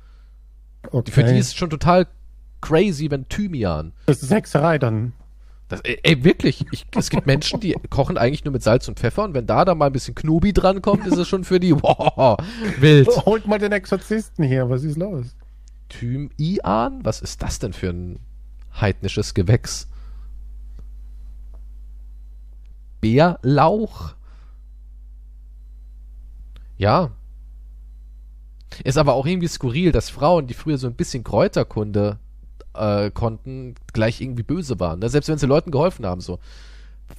Okay. 0.92 1.12
Für 1.12 1.24
die 1.24 1.38
ist 1.38 1.48
es 1.48 1.56
schon 1.56 1.70
total 1.70 2.08
crazy, 2.62 3.10
wenn 3.10 3.28
Thymian. 3.28 3.94
Das 4.06 4.24
ist 4.24 4.32
Hexerei 4.32 4.78
dann. 4.80 5.14
Das, 5.68 5.82
ey, 5.82 6.24
wirklich. 6.24 6.66
Ich, 6.72 6.86
es 6.96 7.10
gibt 7.10 7.26
Menschen, 7.26 7.60
die 7.60 7.74
kochen 7.90 8.18
eigentlich 8.18 8.46
nur 8.46 8.52
mit 8.52 8.64
Salz 8.64 8.88
und 8.88 9.00
Pfeffer 9.00 9.24
und 9.24 9.34
wenn 9.34 9.48
da 9.48 9.66
dann 9.66 9.78
mal 9.78 9.88
ein 9.88 9.94
bisschen 9.94 10.16
Knobi 10.16 10.54
drankommt, 10.54 11.06
ist 11.08 11.18
es 11.18 11.28
schon 11.28 11.44
für 11.44 11.60
die 11.60 11.74
wow, 11.82 12.38
wild. 12.80 13.08
Holt 13.26 13.48
mal 13.48 13.60
den 13.60 13.72
Exorzisten 13.72 14.46
hier, 14.46 14.70
was 14.70 14.84
ist 14.84 14.98
los? 14.98 15.36
Thymian? 15.90 17.04
Was 17.04 17.22
ist 17.22 17.42
das 17.42 17.60
denn 17.60 17.74
für 17.74 17.90
ein 17.90 18.20
heidnisches 18.80 19.34
Gewächs? 19.34 19.88
Bärlauch? 23.02 24.14
Ja. 26.78 27.12
Ist 28.84 28.98
aber 28.98 29.14
auch 29.14 29.26
irgendwie 29.26 29.48
skurril, 29.48 29.92
dass 29.92 30.10
Frauen, 30.10 30.48
die 30.48 30.54
früher 30.54 30.78
so 30.78 30.88
ein 30.88 30.96
bisschen 30.96 31.24
Kräuterkunde 31.24 32.18
äh, 32.74 33.12
konnten, 33.12 33.76
gleich 33.94 34.22
irgendwie 34.22 34.44
böse 34.44 34.80
waren. 34.80 35.00
Ne? 35.00 35.10
Selbst 35.10 35.30
wenn 35.30 35.38
sie 35.38 35.48
Leuten 35.48 35.72
geholfen 35.72 36.06
haben, 36.06 36.22
so. 36.22 36.40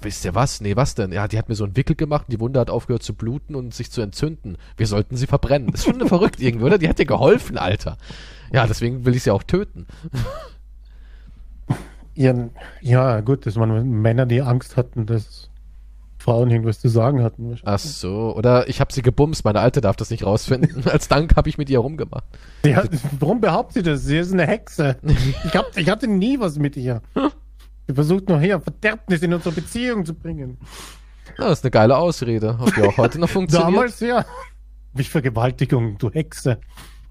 Wisst 0.00 0.24
ihr 0.24 0.34
was? 0.34 0.60
Nee, 0.60 0.76
was 0.76 0.94
denn? 0.94 1.12
Ja, 1.12 1.28
die 1.28 1.38
hat 1.38 1.48
mir 1.48 1.54
so 1.54 1.64
einen 1.64 1.76
Wickel 1.76 1.94
gemacht, 1.94 2.26
die 2.28 2.40
Wunde 2.40 2.58
hat 2.58 2.70
aufgehört 2.70 3.02
zu 3.02 3.14
bluten 3.14 3.54
und 3.54 3.74
sich 3.74 3.90
zu 3.90 4.00
entzünden. 4.00 4.56
Wir 4.76 4.86
sollten 4.86 5.16
sie 5.16 5.26
verbrennen. 5.26 5.70
Das 5.70 5.80
ist 5.80 5.86
schon 5.86 6.08
verrückt 6.08 6.40
irgendwie, 6.40 6.64
oder? 6.64 6.78
Die 6.78 6.88
hat 6.88 6.98
dir 6.98 7.06
geholfen, 7.06 7.58
Alter. 7.58 7.96
Ja, 8.52 8.66
deswegen 8.66 9.04
will 9.04 9.14
ich 9.14 9.22
sie 9.22 9.30
auch 9.30 9.42
töten. 9.42 9.86
Ja, 12.14 12.34
ja 12.80 13.20
gut, 13.20 13.46
das 13.46 13.56
waren 13.56 13.90
Männer, 14.00 14.26
die 14.26 14.40
Angst 14.40 14.76
hatten, 14.76 15.06
dass 15.06 15.50
Frauen 16.24 16.50
irgendwas 16.50 16.80
zu 16.80 16.88
sagen 16.88 17.22
hatten. 17.22 17.58
Ach 17.64 17.78
so, 17.78 18.34
oder 18.34 18.66
ich 18.70 18.80
habe 18.80 18.90
sie 18.94 19.02
gebumst, 19.02 19.44
meine 19.44 19.60
Alte 19.60 19.82
darf 19.82 19.94
das 19.96 20.08
nicht 20.08 20.24
rausfinden. 20.24 20.82
Als 20.90 21.06
Dank 21.06 21.36
habe 21.36 21.50
ich 21.50 21.58
mit 21.58 21.68
ihr 21.68 21.80
rumgemacht. 21.80 22.24
Ja, 22.64 22.82
warum 23.20 23.42
behauptet 23.42 23.74
sie 23.74 23.82
das? 23.82 24.04
Sie 24.04 24.16
ist 24.16 24.32
eine 24.32 24.46
Hexe. 24.46 24.96
Ich, 25.44 25.54
hab, 25.54 25.76
ich 25.76 25.90
hatte 25.90 26.08
nie 26.08 26.40
was 26.40 26.58
mit 26.58 26.76
ihr. 26.76 27.02
Sie 27.86 27.94
versucht 27.94 28.28
nur 28.28 28.40
hier 28.40 28.58
Verderbnis 28.58 29.22
in 29.22 29.34
unsere 29.34 29.54
Beziehung 29.54 30.06
zu 30.06 30.14
bringen. 30.14 30.56
Ja, 31.38 31.48
das 31.48 31.58
ist 31.58 31.64
eine 31.64 31.70
geile 31.70 31.98
Ausrede, 31.98 32.56
ob 32.58 32.74
die 32.74 32.82
auch 32.82 32.96
heute 32.96 33.18
noch 33.18 33.28
funktioniert. 33.28 33.68
Damals 33.68 34.00
ja. 34.00 34.24
Wie 34.94 35.04
Vergewaltigung, 35.04 35.98
du 35.98 36.10
Hexe. 36.10 36.58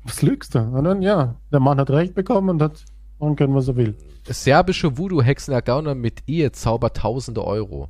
Was 0.04 0.24
lügst 0.24 0.56
du? 0.56 0.60
Und 0.60 0.86
dann, 0.86 1.04
ja, 1.04 1.36
der 1.52 1.60
Mann 1.60 1.80
hat 1.80 1.92
recht 1.92 2.16
bekommen 2.16 2.50
und 2.50 2.62
hat 2.64 2.84
machen 3.20 3.36
können, 3.36 3.54
was 3.54 3.68
er 3.68 3.76
will. 3.76 3.96
Serbische 4.28 4.98
Voodoo-Hexen 4.98 5.54
ergaunern 5.54 6.00
mit 6.00 6.24
Ehezauber 6.28 6.94
tausende 6.94 7.46
Euro. 7.46 7.90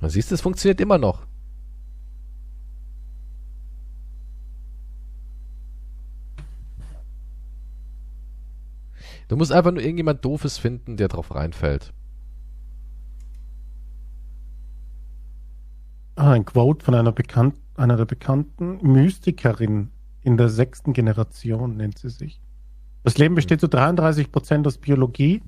Man 0.00 0.10
siehst, 0.10 0.30
es 0.32 0.40
funktioniert 0.40 0.80
immer 0.80 0.98
noch. 0.98 1.26
Du 9.28 9.36
musst 9.36 9.52
einfach 9.52 9.72
nur 9.72 9.82
irgendjemand 9.82 10.24
Doofes 10.24 10.56
finden, 10.56 10.96
der 10.96 11.08
drauf 11.08 11.34
reinfällt. 11.34 11.92
Ah, 16.16 16.32
ein 16.32 16.44
Quote 16.44 16.84
von 16.84 16.94
einer, 16.94 17.12
Bekan 17.12 17.52
einer 17.76 17.96
der 17.96 18.06
bekannten 18.06 18.78
Mystikerin 18.82 19.90
in 20.22 20.36
der 20.36 20.48
sechsten 20.48 20.92
Generation, 20.92 21.76
nennt 21.76 21.98
sie 21.98 22.08
sich. 22.08 22.40
Das 23.04 23.18
Leben 23.18 23.34
besteht 23.34 23.60
zu 23.60 23.68
33 23.68 24.32
Prozent 24.32 24.66
aus 24.66 24.78
Biologie, 24.78 25.42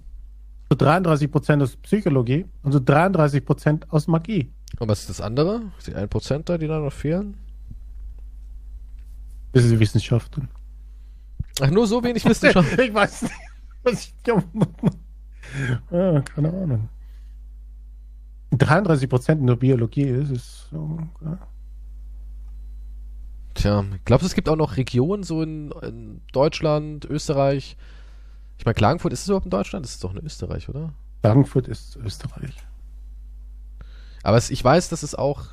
zu 0.71 0.77
33 0.77 1.31
Prozent 1.33 1.63
aus 1.63 1.77
Psychologie 1.77 2.47
und 2.63 2.73
zu 2.73 2.81
33 2.81 3.45
Prozent 3.45 3.93
aus 3.93 4.07
Magie. 4.07 4.53
Und 4.79 4.89
was 4.89 5.01
ist 5.01 5.11
das 5.11 5.21
andere? 5.21 5.63
Die 5.85 5.95
1 5.95 6.09
Prozent 6.09 6.49
da, 6.49 6.59
die 6.59 6.69
da 6.69 6.79
noch 6.79 6.93
fehlen? 6.93 7.37
Das 9.53 9.65
ist 9.65 9.73
die 9.73 9.81
Wissenschaft. 9.81 10.41
Ach, 11.61 11.71
nur 11.71 11.89
so 11.89 12.05
wenig 12.05 12.25
Wissenschaft? 12.25 12.79
ich 12.79 12.95
weiß 12.95 13.23
nicht. 13.23 13.35
Was 13.83 14.05
ich, 14.05 14.15
ja, 15.91 16.21
keine 16.21 16.49
Ahnung. 16.51 16.89
33 18.53 19.09
Prozent 19.09 19.43
nur 19.43 19.57
Biologie 19.57 20.03
ist, 20.03 20.31
ist 20.31 20.69
so, 20.71 21.01
ja. 21.25 21.39
Tja, 23.55 23.85
glaubst 24.05 24.23
du, 24.23 24.27
es 24.29 24.35
gibt 24.35 24.49
auch 24.49 24.57
noch 24.57 24.77
Regionen 24.77 25.25
so 25.25 25.43
in, 25.43 25.73
in 25.83 26.21
Deutschland, 26.33 27.05
Österreich? 27.07 27.77
Ich 28.61 28.67
meine, 28.67 28.75
Klagenfurt, 28.75 29.15
ist 29.15 29.23
es 29.23 29.27
überhaupt 29.29 29.47
in 29.47 29.51
Deutschland? 29.51 29.87
Das 29.87 29.93
ist 29.93 30.05
doch 30.05 30.15
in 30.15 30.23
Österreich, 30.23 30.69
oder? 30.69 30.93
Klagenfurt 31.23 31.67
ist 31.67 31.97
Österreich. 31.97 32.53
Aber 34.23 34.37
es, 34.37 34.51
ich 34.51 34.63
weiß, 34.63 34.91
dass 34.91 35.03
es 35.03 35.15
auch. 35.15 35.45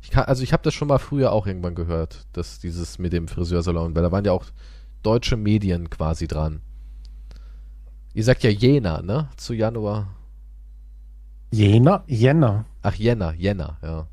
Ich 0.00 0.08
kann, 0.10 0.24
also 0.24 0.42
ich 0.42 0.54
habe 0.54 0.62
das 0.62 0.72
schon 0.72 0.88
mal 0.88 0.96
früher 0.96 1.30
auch 1.32 1.46
irgendwann 1.46 1.74
gehört, 1.74 2.24
dass 2.32 2.58
dieses 2.58 2.98
mit 2.98 3.12
dem 3.12 3.28
Friseursalon, 3.28 3.94
weil 3.94 4.02
da 4.02 4.10
waren 4.12 4.24
ja 4.24 4.32
auch 4.32 4.46
deutsche 5.02 5.36
Medien 5.36 5.90
quasi 5.90 6.26
dran. 6.26 6.62
Ihr 8.14 8.24
sagt 8.24 8.42
ja 8.44 8.48
Jena, 8.50 9.02
ne? 9.02 9.28
Zu 9.36 9.52
Januar. 9.52 10.08
Jena? 11.50 12.02
Jänner. 12.06 12.64
Ach, 12.80 12.94
Jänner, 12.94 13.34
Jänner, 13.34 13.76
ja. 13.82 14.06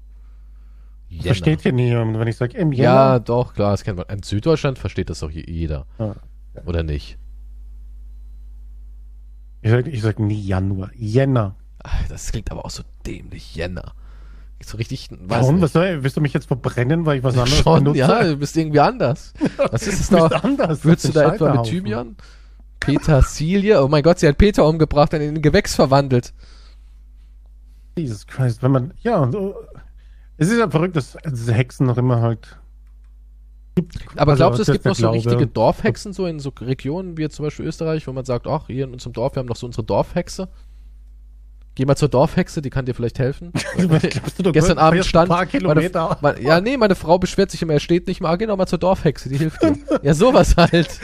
Jänner. 1.08 1.24
Versteht 1.24 1.62
hier 1.62 1.72
niemand, 1.72 2.20
wenn 2.20 2.28
ich 2.28 2.36
sage 2.36 2.58
im 2.58 2.74
Ja, 2.74 3.14
Jänner? 3.14 3.20
doch, 3.22 3.54
klar, 3.54 3.72
das 3.72 3.86
kennt 3.86 3.98
man. 3.98 4.08
In 4.10 4.24
Süddeutschland 4.24 4.78
versteht 4.78 5.10
das 5.10 5.20
doch 5.22 5.32
je- 5.32 5.50
jeder. 5.50 5.86
Ja. 6.00 6.16
Oder 6.66 6.84
nicht? 6.84 7.18
Ich 9.66 9.72
sage 9.72 9.90
ich 9.90 10.02
sag 10.04 10.20
nie 10.20 10.40
Januar. 10.40 10.92
Jänner. 10.96 11.56
Ach, 11.82 12.08
das 12.08 12.32
klingt 12.32 12.52
aber 12.52 12.66
auch 12.66 12.70
so 12.70 12.84
dämlich, 13.08 13.56
Jänner. 13.56 13.94
So 14.64 14.78
richtig, 14.78 15.10
Warum? 15.28 15.60
Was 15.60 15.74
soll, 15.74 16.04
willst 16.04 16.16
du 16.18 16.22
mich 16.22 16.34
jetzt 16.34 16.46
verbrennen, 16.46 17.08
weil 17.08 17.18
ich 17.18 17.24
was 17.24 17.36
anderes 17.36 17.58
Schon, 17.62 17.84
benutze? 17.84 17.98
ja, 18.00 18.24
du 18.24 18.38
bist 18.38 18.56
irgendwie 18.56 18.80
anders. 18.80 19.34
Was 19.58 19.88
ist 19.88 20.02
es 20.02 20.10
Du 20.10 20.18
bist 20.18 20.32
da? 20.34 20.38
anders. 20.38 20.86
Würdest 20.86 21.06
du 21.06 21.12
Das 21.14 21.24
da 21.24 21.34
etwa 21.34 21.54
mit. 21.56 21.64
Thymian? 21.66 22.16
Petersilie? 22.80 23.84
Oh 23.84 23.88
mein 23.88 24.04
Gott, 24.04 24.20
sie 24.20 24.28
hat 24.28 24.38
Peter 24.38 24.68
umgebracht 24.68 25.16
und 25.16 25.22
in 25.22 25.36
ein 25.36 25.42
Gewächs 25.42 25.74
verwandelt. 25.74 26.32
Jesus 27.98 28.28
Christ, 28.28 28.62
wenn 28.62 28.72
man, 28.72 28.94
ja, 29.02 29.28
so, 29.32 29.56
es 30.38 30.50
ist 30.50 30.60
ja 30.60 30.70
verrückt, 30.70 30.96
dass 30.96 31.18
diese 31.28 31.54
Hexen 31.56 31.88
noch 31.88 31.98
immer 31.98 32.22
halt. 32.22 32.60
Gibt. 33.76 33.96
Aber 34.16 34.32
Also, 34.32 34.42
glaubst 34.42 34.60
du, 34.60 34.64
es 34.64 34.72
gibt 34.72 34.86
noch 34.86 34.96
so 34.96 35.02
Glaube. 35.04 35.18
richtige 35.18 35.48
Dorfhexen, 35.48 36.14
so 36.14 36.26
in 36.26 36.40
so 36.40 36.52
Regionen 36.62 37.18
wie 37.18 37.24
jetzt 37.24 37.36
zum 37.36 37.46
Beispiel 37.46 37.66
Österreich, 37.66 38.08
wo 38.08 38.14
man 38.14 38.26
sagt, 38.26 38.48
ach, 38.48 38.68
hier 38.68 38.86
in 38.86 38.94
unserem 38.94 39.14
Dorf, 39.14 39.36
wir 39.36 39.42
haben 39.42 39.48
noch 39.48 39.56
so 39.56 39.66
unsere 39.66 39.84
Dorfhexe? 39.84 40.48
Geh 41.76 41.84
mal 41.86 41.98
zur 41.98 42.08
Dorfhexe, 42.08 42.62
die 42.62 42.70
kann 42.70 42.86
dir 42.86 42.94
vielleicht 42.94 43.20
helfen. 43.20 43.52
Du, 44.38 44.52
Gestern 44.54 44.78
Abend 44.78 45.06
stand 45.06 45.30
meine, 45.30 45.90
meine, 46.22 46.42
ja 46.42 46.62
nee, 46.62 46.78
meine 46.78 46.96
Frau 46.96 47.20
beschwert 47.20 47.52
sich 47.52 47.62
immer, 47.62 47.74
er 47.74 47.80
steht 47.82 48.08
nicht 48.08 48.22
mal, 48.22 48.38
geh 48.38 48.46
doch 48.46 48.56
mal 48.56 48.66
zur 48.66 48.80
Dorfhexe, 48.80 49.28
die 49.28 49.38
hilft 49.38 49.62
dir. 49.62 49.76
ja, 50.02 50.14
sowas 50.14 50.56
halt. 50.58 51.00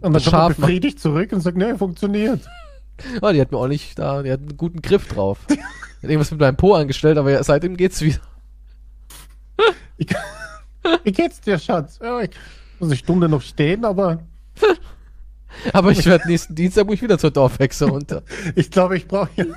und 0.00 0.12
dann 0.12 0.22
kommt 0.22 0.56
befriedigt 0.56 1.00
zurück 1.00 1.32
und 1.32 1.40
sagt, 1.40 1.56
ne, 1.56 1.76
funktioniert. 1.78 2.42
Oh, 3.22 3.30
die 3.32 3.40
hat 3.40 3.52
mir 3.52 3.58
auch 3.58 3.68
nicht 3.68 3.98
da, 3.98 4.22
die 4.22 4.30
hat 4.30 4.40
einen 4.40 4.56
guten 4.56 4.82
Griff 4.82 5.08
drauf. 5.08 5.38
Hat 5.48 5.58
irgendwas 6.02 6.30
mit 6.30 6.40
meinem 6.40 6.56
Po 6.56 6.74
angestellt, 6.74 7.16
aber 7.18 7.30
ja, 7.30 7.42
seitdem 7.42 7.76
geht's 7.76 8.02
wieder. 8.02 8.20
Ich, 9.98 10.08
wie 11.04 11.12
geht's 11.12 11.40
dir, 11.40 11.58
Schatz? 11.58 11.98
Ja, 12.02 12.20
ich 12.20 12.30
muss 12.78 12.90
eine 12.90 12.96
Stunde 12.96 13.28
noch 13.28 13.42
stehen, 13.42 13.84
aber 13.84 14.20
Aber 15.72 15.90
ich 15.90 16.04
werde 16.06 16.28
nächsten 16.28 16.54
Dienstag 16.54 16.86
muss 16.86 16.96
ich 16.96 17.02
wieder 17.02 17.18
zur 17.18 17.30
Dorfhexe 17.30 17.86
runter. 17.86 18.22
ich 18.54 18.70
glaube, 18.70 18.96
ich 18.96 19.06
brauche 19.06 19.30
hier 19.34 19.54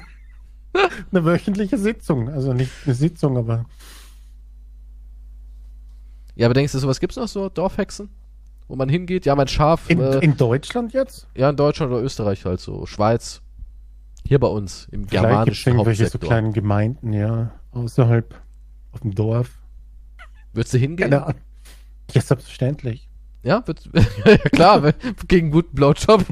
eine 1.11 1.25
wöchentliche 1.25 1.77
Sitzung. 1.77 2.29
Also 2.29 2.53
nicht 2.53 2.71
eine 2.85 2.95
Sitzung, 2.95 3.37
aber 3.37 3.65
Ja, 6.35 6.47
aber 6.47 6.53
denkst 6.53 6.73
du, 6.73 6.79
sowas 6.79 6.99
gibt's 6.99 7.15
noch 7.15 7.27
so, 7.27 7.49
Dorfhexen? 7.49 8.09
Wo 8.67 8.75
man 8.75 8.87
hingeht? 8.87 9.25
Ja, 9.25 9.35
mein 9.35 9.47
Schaf, 9.47 9.89
in, 9.89 9.99
äh, 9.99 10.19
in 10.19 10.37
Deutschland 10.37 10.93
jetzt? 10.93 11.27
ja, 11.35 11.49
in 11.49 11.55
Deutschland 11.55 11.91
oder 11.91 12.03
Österreich 12.03 12.45
halt 12.45 12.59
so, 12.59 12.85
Schweiz. 12.85 13.41
Hier 14.27 14.39
bei 14.39 14.47
uns, 14.47 14.87
im 14.91 15.07
Vielleicht 15.07 15.09
gibt 15.09 15.13
es 15.13 15.21
germanischen 15.21 15.73
irgendwelche 15.73 16.07
so 16.07 16.19
kleinen 16.19 16.53
Gemeinden, 16.53 17.13
ja, 17.13 17.51
außerhalb 17.71 18.39
auf 18.91 18.99
dem 18.99 19.15
Dorf. 19.15 19.58
Würdest 20.53 20.73
du 20.73 20.77
hingehen? 20.77 21.09
Keine 21.09 21.23
Ahnung. 21.25 21.41
Ja, 22.11 22.21
selbstverständlich. 22.21 23.07
Ja, 23.43 23.65
würd, 23.65 23.89
ja 24.25 24.37
klar, 24.37 24.93
gegen 25.27 25.49
guten 25.51 25.73
Blowjob 25.75 26.25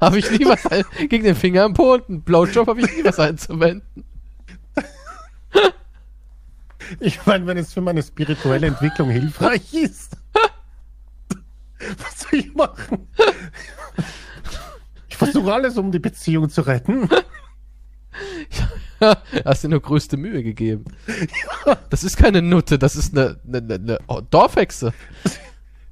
habe 0.00 0.18
ich 0.18 0.30
nie 0.30 0.44
was, 0.44 0.66
ein- 0.66 0.84
gegen 1.08 1.24
den 1.24 1.34
Finger 1.34 1.64
im 1.64 1.72
Po 1.72 1.94
und 1.94 2.08
einen 2.08 2.22
Blowjob 2.22 2.66
habe 2.68 2.80
ich 2.82 2.94
nie 2.94 3.04
was 3.04 3.18
einzuwenden. 3.18 4.04
Ich 7.00 7.24
meine, 7.24 7.46
wenn 7.46 7.56
es 7.56 7.72
für 7.72 7.80
meine 7.80 8.02
spirituelle 8.02 8.66
Entwicklung 8.66 9.08
hilfreich 9.08 9.72
ist. 9.72 10.16
Was 11.98 12.20
soll 12.20 12.38
ich 12.40 12.54
machen? 12.54 13.08
Ich 15.08 15.16
versuche 15.16 15.52
alles, 15.54 15.78
um 15.78 15.90
die 15.90 15.98
Beziehung 16.00 16.50
zu 16.50 16.60
retten. 16.62 17.08
Hast 19.44 19.64
dir 19.64 19.68
nur 19.68 19.80
größte 19.80 20.16
Mühe 20.16 20.42
gegeben. 20.42 20.84
Das 21.90 22.04
ist 22.04 22.16
keine 22.16 22.42
Nutte, 22.42 22.78
das 22.78 22.96
ist 22.96 23.16
eine, 23.16 23.38
eine, 23.46 23.74
eine, 23.74 23.98
Dorfhexe, 24.30 24.92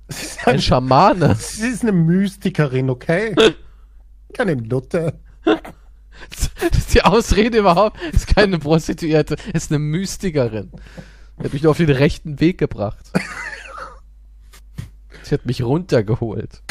Es 0.08 0.22
ist, 0.22 0.46
ein 0.46 0.54
ein, 0.54 0.60
Schamane. 0.60 1.32
es 1.32 1.58
ist 1.58 1.82
eine 1.82 1.92
Mystikerin, 1.92 2.90
okay? 2.90 3.34
Keine 4.32 4.56
Nutte. 4.56 5.18
Das 5.44 6.50
ist 6.78 6.94
die 6.94 7.02
Ausrede 7.02 7.58
überhaupt. 7.58 7.98
Ist 8.12 8.34
keine 8.34 8.58
Prostituierte, 8.58 9.36
ist 9.52 9.70
eine 9.70 9.78
Mystikerin. 9.78 10.70
Die 11.38 11.44
hat 11.44 11.52
mich 11.52 11.62
nur 11.62 11.70
auf 11.70 11.78
den 11.78 11.90
rechten 11.90 12.40
Weg 12.40 12.58
gebracht. 12.58 13.10
Sie 15.22 15.34
hat 15.34 15.46
mich 15.46 15.62
runtergeholt. 15.62 16.62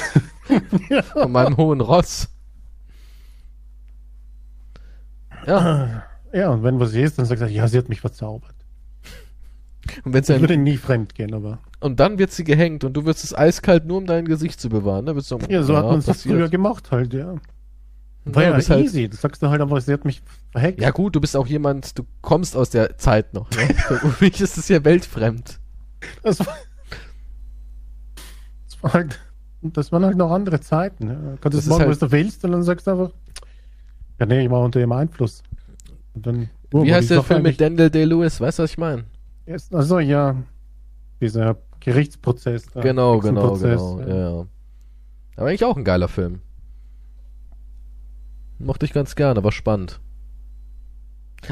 Von 1.13 1.31
meinem 1.31 1.57
hohen 1.57 1.81
Ross. 1.81 2.29
Ja, 5.47 6.03
Ja, 6.33 6.49
und 6.49 6.63
wenn 6.63 6.79
was 6.79 6.93
ist, 6.93 7.17
dann 7.19 7.25
sagt 7.25 7.41
er, 7.41 7.47
ja, 7.47 7.67
sie 7.67 7.77
hat 7.77 7.89
mich 7.89 8.01
verzaubert. 8.01 8.53
und, 10.05 10.13
wenn's 10.13 10.29
Ich 10.29 10.35
dann, 10.35 10.41
würde 10.41 10.57
nie 10.57 10.77
fremd 10.77 11.15
gehen, 11.15 11.33
aber. 11.33 11.59
und 11.79 11.99
dann 11.99 12.19
wird 12.19 12.31
sie 12.31 12.43
gehängt 12.43 12.83
und 12.83 12.93
du 12.93 13.05
wirst 13.05 13.23
es 13.23 13.33
eiskalt 13.35 13.85
nur 13.85 13.97
um 13.97 14.05
dein 14.05 14.25
Gesicht 14.25 14.59
zu 14.61 14.69
bewahren. 14.69 15.05
Ne? 15.05 15.13
Du 15.13 15.21
sagen, 15.21 15.45
Ja, 15.49 15.63
so 15.63 15.75
hat 15.75 15.85
man 15.85 15.99
es 15.99 16.05
passiert. 16.05 16.35
früher 16.35 16.49
gemacht 16.49 16.91
halt, 16.91 17.13
ja. 17.13 17.33
Ja, 18.25 18.35
War 18.35 18.43
du 18.43 18.49
ja, 18.49 18.55
bist 18.57 18.69
halt- 18.69 18.85
easy. 18.85 19.09
Das 19.09 19.21
sagst 19.21 19.41
du 19.41 19.49
halt 19.49 19.61
einfach, 19.61 19.79
sie 19.81 19.93
hat 19.93 20.05
mich 20.05 20.21
verhackt. 20.51 20.79
Ja 20.79 20.91
gut, 20.91 21.15
du 21.15 21.21
bist 21.21 21.35
auch 21.35 21.47
jemand, 21.47 21.97
du 21.97 22.03
kommst 22.21 22.55
aus 22.55 22.69
der 22.69 22.97
Zeit 22.97 23.33
noch. 23.33 23.49
Ne? 23.51 23.57
Für 23.73 24.23
mich 24.25 24.39
ist 24.41 24.57
es 24.57 24.67
ja 24.67 24.83
weltfremd. 24.83 25.59
Das 26.21 26.39
war, 26.39 26.55
das 28.67 28.83
war 28.83 28.93
halt, 28.93 29.19
das 29.61 29.91
waren 29.91 30.05
halt 30.05 30.17
noch 30.17 30.31
andere 30.31 30.59
Zeiten. 30.59 31.07
Ja. 31.07 31.13
Du 31.15 31.31
Das 31.31 31.41
kannst 31.41 31.57
ist 31.59 31.67
machen, 31.67 31.79
halt- 31.79 31.89
was 31.91 31.99
du 31.99 32.11
willst, 32.11 32.43
und 32.45 32.51
dann 32.51 32.63
sagst 32.63 32.87
du 32.87 32.91
einfach, 32.91 33.11
ja, 34.19 34.25
nee, 34.25 34.43
ich 34.43 34.49
war 34.51 34.61
unter 34.61 34.79
ihrem 34.79 34.91
Einfluss. 34.91 35.43
Und 36.19 36.27
dann, 36.27 36.49
oh, 36.73 36.83
Wie 36.83 36.93
heißt 36.93 37.11
der 37.11 37.23
Film 37.23 37.43
mit 37.43 37.61
Daniel 37.61 37.89
Day-Lewis? 37.89 38.41
Weißt 38.41 38.59
du, 38.59 38.63
was 38.63 38.71
ich 38.71 38.77
meine? 38.77 39.05
Also, 39.71 39.99
ja, 39.99 40.35
dieser 41.21 41.55
Gerichtsprozess. 41.79 42.65
da, 42.73 42.81
Genau, 42.81 43.19
genau, 43.19 43.53
genau. 43.53 43.99
ja. 44.01 44.07
Ja. 44.07 44.15
ja. 44.15 44.45
Aber 45.37 45.47
eigentlich 45.47 45.63
auch 45.63 45.77
ein 45.77 45.85
geiler 45.85 46.09
Film. 46.09 46.41
Mochte 48.57 48.85
ich 48.85 48.91
ganz 48.91 49.15
gerne, 49.15 49.41
war 49.41 49.53
spannend. 49.53 50.01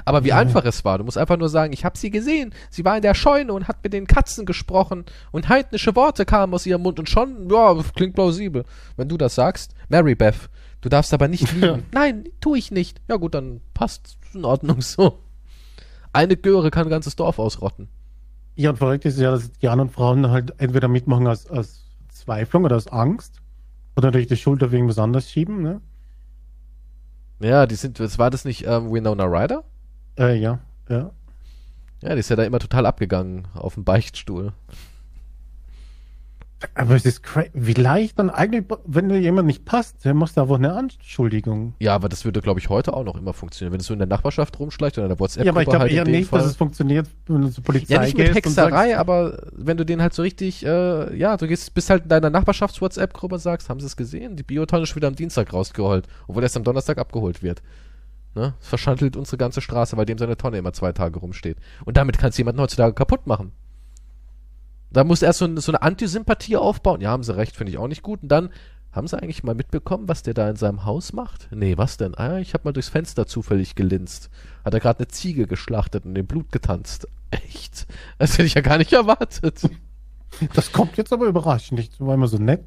Aber 0.03 0.25
wie 0.25 0.29
Ja. 0.29 0.37
einfach 0.37 0.65
es 0.65 0.83
war. 0.83 0.97
Du 0.97 1.05
musst 1.05 1.17
einfach 1.17 1.37
nur 1.37 1.47
sagen, 1.47 1.71
ich 1.71 1.85
habe 1.85 1.97
sie 1.97 2.09
gesehen. 2.09 2.53
Sie 2.69 2.83
war 2.83 2.97
in 2.97 3.01
der 3.01 3.13
Scheune 3.13 3.53
und 3.53 3.69
hat 3.69 3.81
mit 3.85 3.93
den 3.93 4.05
Katzen 4.05 4.45
gesprochen 4.45 5.05
und 5.31 5.47
heidnische 5.47 5.95
Worte 5.95 6.25
kamen 6.25 6.53
aus 6.53 6.65
ihrem 6.65 6.81
Mund 6.81 6.99
und 6.99 7.09
schon, 7.09 7.49
ja, 7.49 7.73
klingt 7.95 8.15
plausibel. 8.15 8.65
Wenn 8.97 9.07
du 9.07 9.15
das 9.15 9.35
sagst, 9.35 9.73
Mary 9.87 10.15
Beth, 10.15 10.49
du 10.81 10.89
darfst 10.89 11.13
aber 11.13 11.27
nicht 11.27 11.51
Ja. 11.61 11.75
liegen. 11.75 11.85
Nein, 11.91 12.25
tu 12.39 12.55
ich 12.55 12.71
nicht. 12.71 13.01
Ja 13.07 13.15
gut, 13.17 13.33
dann 13.35 13.61
passt 13.73 14.17
in 14.33 14.45
Ordnung 14.45 14.81
so. 14.81 15.19
Eine 16.13 16.35
Göre 16.37 16.71
kann 16.71 16.87
ein 16.87 16.89
ganzes 16.89 17.15
Dorf 17.15 17.39
ausrotten. 17.39 17.89
Ja, 18.55 18.71
und 18.71 18.77
verrückt 18.77 19.05
ist 19.05 19.19
ja, 19.19 19.31
dass 19.31 19.51
die 19.51 19.67
anderen 19.67 19.89
Frauen 19.91 20.29
halt 20.31 20.53
entweder 20.59 20.87
mitmachen 20.87 21.27
aus, 21.27 21.45
aus 21.47 21.85
Zweiflung 22.09 22.63
oder 22.65 22.75
aus 22.75 22.87
Angst 22.87 23.41
oder 23.95 24.07
natürlich 24.07 24.27
die 24.27 24.37
Schuld 24.37 24.63
auf 24.63 24.73
irgendwas 24.73 24.97
anderes 24.97 25.29
schieben, 25.29 25.61
ne? 25.61 25.81
Ja, 27.39 27.67
die 27.67 27.75
sind, 27.75 27.99
was 27.99 28.17
war 28.17 28.31
das 28.31 28.45
nicht 28.45 28.65
ähm, 28.65 28.91
Winona 28.91 29.25
Ryder? 29.25 29.63
Äh, 30.17 30.39
ja, 30.39 30.59
ja. 30.89 31.11
Ja, 32.01 32.13
die 32.13 32.19
ist 32.19 32.29
ja 32.29 32.35
da 32.35 32.43
immer 32.43 32.59
total 32.59 32.87
abgegangen 32.87 33.47
auf 33.53 33.75
dem 33.75 33.83
Beichtstuhl. 33.83 34.53
Aber 36.73 36.95
es 36.95 37.05
ist 37.05 37.23
cra- 37.23 37.49
wie 37.53 37.73
leicht 37.73 38.17
dann 38.17 38.31
eigentlich, 38.31 38.65
wenn 38.85 39.09
dir 39.09 39.19
jemand 39.19 39.45
nicht 39.45 39.63
passt, 39.63 40.03
dann 40.05 40.17
machst 40.17 40.37
du 40.37 40.41
einfach 40.41 40.55
eine 40.55 40.73
Anschuldigung. 40.73 41.75
Ja, 41.79 41.93
aber 41.93 42.09
das 42.09 42.25
würde, 42.25 42.41
glaube 42.41 42.59
ich, 42.59 42.69
heute 42.69 42.93
auch 42.93 43.03
noch 43.03 43.15
immer 43.15 43.33
funktionieren. 43.33 43.73
Wenn 43.73 43.79
es 43.79 43.85
so 43.85 43.93
in 43.93 43.99
der 43.99 44.07
Nachbarschaft 44.07 44.57
rumschleicht 44.59 44.97
oder 44.97 45.05
in 45.05 45.09
der 45.09 45.19
WhatsApp-Gruppe 45.19 45.45
Ja, 45.45 45.51
aber 45.51 45.61
ich 45.61 45.67
glaube 45.69 45.83
halt 45.83 45.91
eher 45.91 46.05
nicht, 46.05 46.29
Fall. 46.29 46.39
dass 46.39 46.49
es 46.49 46.55
funktioniert, 46.55 47.07
wenn 47.27 47.41
du 47.43 47.49
zur 47.49 47.63
Polizei 47.63 47.93
Ja, 47.93 48.01
nicht 48.01 48.17
mit 48.17 48.33
Hexerei, 48.33 48.89
sagst, 48.89 48.95
aber 48.99 49.43
wenn 49.51 49.77
du 49.77 49.85
den 49.85 50.01
halt 50.01 50.13
so 50.15 50.23
richtig, 50.23 50.65
äh, 50.65 51.15
ja, 51.15 51.37
du 51.37 51.47
gehst, 51.47 51.73
bist 51.75 51.91
halt 51.91 52.03
in 52.03 52.09
deiner 52.09 52.31
Nachbarschafts-WhatsApp-Gruppe 52.31 53.35
und 53.35 53.41
sagst, 53.41 53.69
haben 53.69 53.79
sie 53.79 53.85
es 53.85 53.95
gesehen? 53.95 54.35
Die 54.35 54.43
Biotonne 54.43 54.83
ist 54.83 54.95
wieder 54.95 55.07
am 55.09 55.15
Dienstag 55.15 55.53
rausgeholt, 55.53 56.07
obwohl 56.27 56.41
erst 56.41 56.57
am 56.57 56.63
Donnerstag 56.63 56.97
abgeholt 56.97 57.43
wird. 57.43 57.61
Ne? 58.33 58.53
Das 58.59 58.67
verschandelt 58.69 59.15
unsere 59.15 59.37
ganze 59.37 59.61
Straße, 59.61 59.95
weil 59.95 60.05
dem 60.05 60.17
seine 60.17 60.37
Tonne 60.37 60.57
immer 60.57 60.73
zwei 60.73 60.91
Tage 60.91 61.19
rumsteht. 61.19 61.57
Und 61.85 61.97
damit 61.97 62.17
kannst 62.17 62.37
du 62.37 62.41
jemanden 62.41 62.61
heutzutage 62.61 62.93
kaputt 62.93 63.27
machen. 63.27 63.51
Da 64.97 65.03
muss 65.03 65.21
erst 65.21 65.37
so, 65.37 65.45
ein, 65.45 65.57
so 65.57 65.71
eine 65.71 65.83
Antisympathie 65.83 66.57
aufbauen. 66.57 67.01
Ja, 67.01 67.11
haben 67.11 67.21
sie 67.21 67.37
recht, 67.37 67.55
finde 67.55 67.71
ich 67.71 67.77
auch 67.77 67.87
nicht 67.87 68.01
gut. 68.01 68.23
Und 68.23 68.29
dann, 68.29 68.49
haben 68.91 69.07
sie 69.07 69.21
eigentlich 69.21 69.43
mal 69.43 69.53
mitbekommen, 69.53 70.07
was 70.07 70.23
der 70.23 70.33
da 70.33 70.49
in 70.49 70.55
seinem 70.55 70.85
Haus 70.85 71.13
macht? 71.13 71.49
Nee, 71.51 71.77
was 71.77 71.97
denn? 71.97 72.15
Ah, 72.15 72.39
ich 72.39 72.55
habe 72.55 72.63
mal 72.63 72.71
durchs 72.71 72.89
Fenster 72.89 73.27
zufällig 73.27 73.75
gelinst. 73.75 74.31
Hat 74.65 74.73
er 74.73 74.79
gerade 74.79 74.97
eine 74.97 75.07
Ziege 75.07 75.45
geschlachtet 75.45 76.05
und 76.05 76.15
dem 76.15 76.25
Blut 76.25 76.51
getanzt. 76.51 77.07
Echt? 77.29 77.85
Das 78.17 78.33
hätte 78.33 78.45
ich 78.45 78.55
ja 78.55 78.61
gar 78.61 78.79
nicht 78.79 78.91
erwartet. 78.91 79.69
das 80.55 80.71
kommt 80.71 80.97
jetzt 80.97 81.13
aber 81.13 81.27
überraschend, 81.27 81.77
nicht? 81.77 82.01
war 82.01 82.15
immer 82.15 82.27
so 82.27 82.39
nett. 82.39 82.65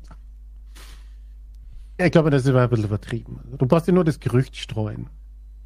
Ja, 1.99 2.07
ich 2.07 2.13
glaube, 2.13 2.31
das 2.31 2.43
ist 2.43 2.49
immer 2.49 2.63
ein 2.63 2.71
bisschen 2.71 2.85
übertrieben. 2.85 3.41
Du 3.59 3.67
brauchst 3.67 3.89
ja 3.89 3.93
nur 3.93 4.05
das 4.05 4.21
Gerücht 4.21 4.55
streuen. 4.55 5.11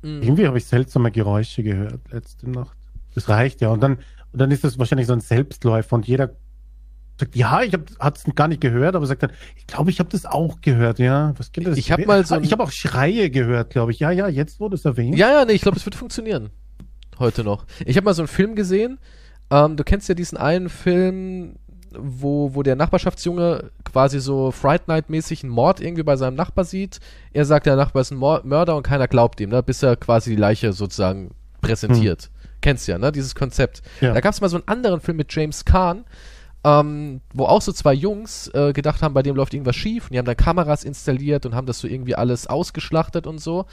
Mhm. 0.00 0.22
Irgendwie 0.22 0.46
habe 0.46 0.56
ich 0.56 0.64
seltsame 0.64 1.10
Geräusche 1.10 1.62
gehört 1.62 2.10
letzte 2.10 2.48
Nacht. 2.48 2.78
Das 3.14 3.28
reicht 3.28 3.60
ja. 3.60 3.68
Und 3.68 3.82
dann, 3.82 3.98
und 4.32 4.40
dann 4.40 4.50
ist 4.50 4.64
das 4.64 4.78
wahrscheinlich 4.78 5.06
so 5.06 5.12
ein 5.12 5.20
Selbstläufer 5.20 5.94
und 5.94 6.08
jeder 6.08 6.34
Sagt, 7.18 7.36
ja, 7.36 7.62
ich 7.62 7.72
habe 7.72 7.84
es 8.16 8.24
gar 8.34 8.48
nicht 8.48 8.60
gehört, 8.60 8.96
aber 8.96 9.06
sagt 9.06 9.22
dann, 9.22 9.32
ich 9.56 9.66
glaube, 9.66 9.90
ich 9.90 10.00
habe 10.00 10.10
das 10.10 10.26
auch 10.26 10.60
gehört, 10.60 10.98
ja. 10.98 11.32
Was 11.36 11.52
geht 11.52 11.66
das? 11.66 11.78
Ich 11.78 11.92
habe 11.92 12.04
mal 12.06 12.26
so. 12.26 12.40
Ich 12.40 12.50
habe 12.50 12.62
auch 12.62 12.72
Schreie 12.72 13.30
gehört, 13.30 13.70
glaube 13.70 13.92
ich. 13.92 14.00
Ja, 14.00 14.10
ja, 14.10 14.28
jetzt 14.28 14.58
wurde 14.58 14.74
es 14.74 14.84
erwähnt. 14.84 15.16
Ja, 15.16 15.30
ja, 15.30 15.44
nee, 15.44 15.52
ich 15.52 15.62
glaube, 15.62 15.76
es 15.76 15.84
wird 15.84 15.94
funktionieren. 15.94 16.50
Heute 17.18 17.44
noch. 17.44 17.66
Ich 17.86 17.96
habe 17.96 18.04
mal 18.04 18.14
so 18.14 18.22
einen 18.22 18.28
Film 18.28 18.56
gesehen. 18.56 18.98
Ähm, 19.50 19.76
du 19.76 19.84
kennst 19.84 20.08
ja 20.08 20.16
diesen 20.16 20.36
einen 20.36 20.68
Film, 20.68 21.56
wo, 21.96 22.54
wo 22.54 22.62
der 22.64 22.74
Nachbarschaftsjunge 22.74 23.70
quasi 23.84 24.18
so 24.18 24.50
Fright 24.50 24.88
Night-mäßig 24.88 25.44
einen 25.44 25.52
Mord 25.52 25.80
irgendwie 25.80 26.02
bei 26.02 26.16
seinem 26.16 26.34
Nachbar 26.34 26.64
sieht. 26.64 26.98
Er 27.32 27.44
sagt, 27.44 27.66
der 27.66 27.76
Nachbar 27.76 28.02
ist 28.02 28.10
ein 28.10 28.18
Mörder 28.18 28.76
und 28.76 28.82
keiner 28.82 29.06
glaubt 29.06 29.40
ihm, 29.40 29.50
ne? 29.50 29.62
bis 29.62 29.82
er 29.82 29.96
quasi 29.96 30.30
die 30.30 30.36
Leiche 30.36 30.72
sozusagen 30.72 31.30
präsentiert. 31.60 32.24
Hm. 32.24 32.30
Kennst 32.60 32.88
ja, 32.88 32.98
ne? 32.98 33.12
Dieses 33.12 33.34
Konzept. 33.34 33.82
Ja. 34.00 34.14
Da 34.14 34.20
gab 34.20 34.32
es 34.32 34.40
mal 34.40 34.48
so 34.48 34.56
einen 34.56 34.68
anderen 34.68 35.00
Film 35.00 35.18
mit 35.18 35.32
James 35.34 35.64
Kahn, 35.64 36.04
ähm, 36.64 37.20
wo 37.32 37.44
auch 37.44 37.62
so 37.62 37.72
zwei 37.72 37.92
Jungs 37.92 38.48
äh, 38.54 38.72
gedacht 38.72 39.02
haben, 39.02 39.14
bei 39.14 39.22
dem 39.22 39.36
läuft 39.36 39.54
irgendwas 39.54 39.76
schief 39.76 40.04
und 40.04 40.14
die 40.14 40.18
haben 40.18 40.26
dann 40.26 40.36
Kameras 40.36 40.82
installiert 40.82 41.44
und 41.46 41.54
haben 41.54 41.66
das 41.66 41.78
so 41.78 41.86
irgendwie 41.86 42.14
alles 42.14 42.46
ausgeschlachtet 42.46 43.26
und 43.26 43.38
so 43.38 43.66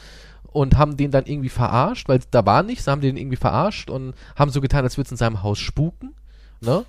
und 0.51 0.77
haben 0.77 0.97
den 0.97 1.11
dann 1.11 1.25
irgendwie 1.25 1.49
verarscht, 1.49 2.09
weil 2.09 2.19
da 2.31 2.45
war 2.45 2.63
nichts, 2.63 2.87
haben 2.87 3.01
den 3.01 3.15
irgendwie 3.15 3.37
verarscht 3.37 3.89
und 3.89 4.13
haben 4.35 4.51
so 4.51 4.59
getan, 4.59 4.83
als 4.83 4.97
würde 4.97 5.07
es 5.07 5.11
in 5.11 5.17
seinem 5.17 5.41
Haus 5.41 5.59
spuken, 5.59 6.13
ne? 6.59 6.85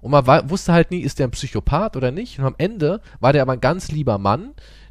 Und 0.00 0.10
man 0.10 0.50
wusste 0.50 0.74
halt 0.74 0.90
nie, 0.90 1.00
ist 1.00 1.18
der 1.18 1.28
ein 1.28 1.30
Psychopath 1.30 1.96
oder 1.96 2.10
nicht. 2.10 2.38
Und 2.38 2.44
am 2.44 2.54
Ende 2.58 3.00
war 3.20 3.32
der 3.32 3.40
aber 3.40 3.54
ein 3.54 3.62
ganz 3.62 3.90
lieber 3.90 4.18
Mann, 4.18 4.50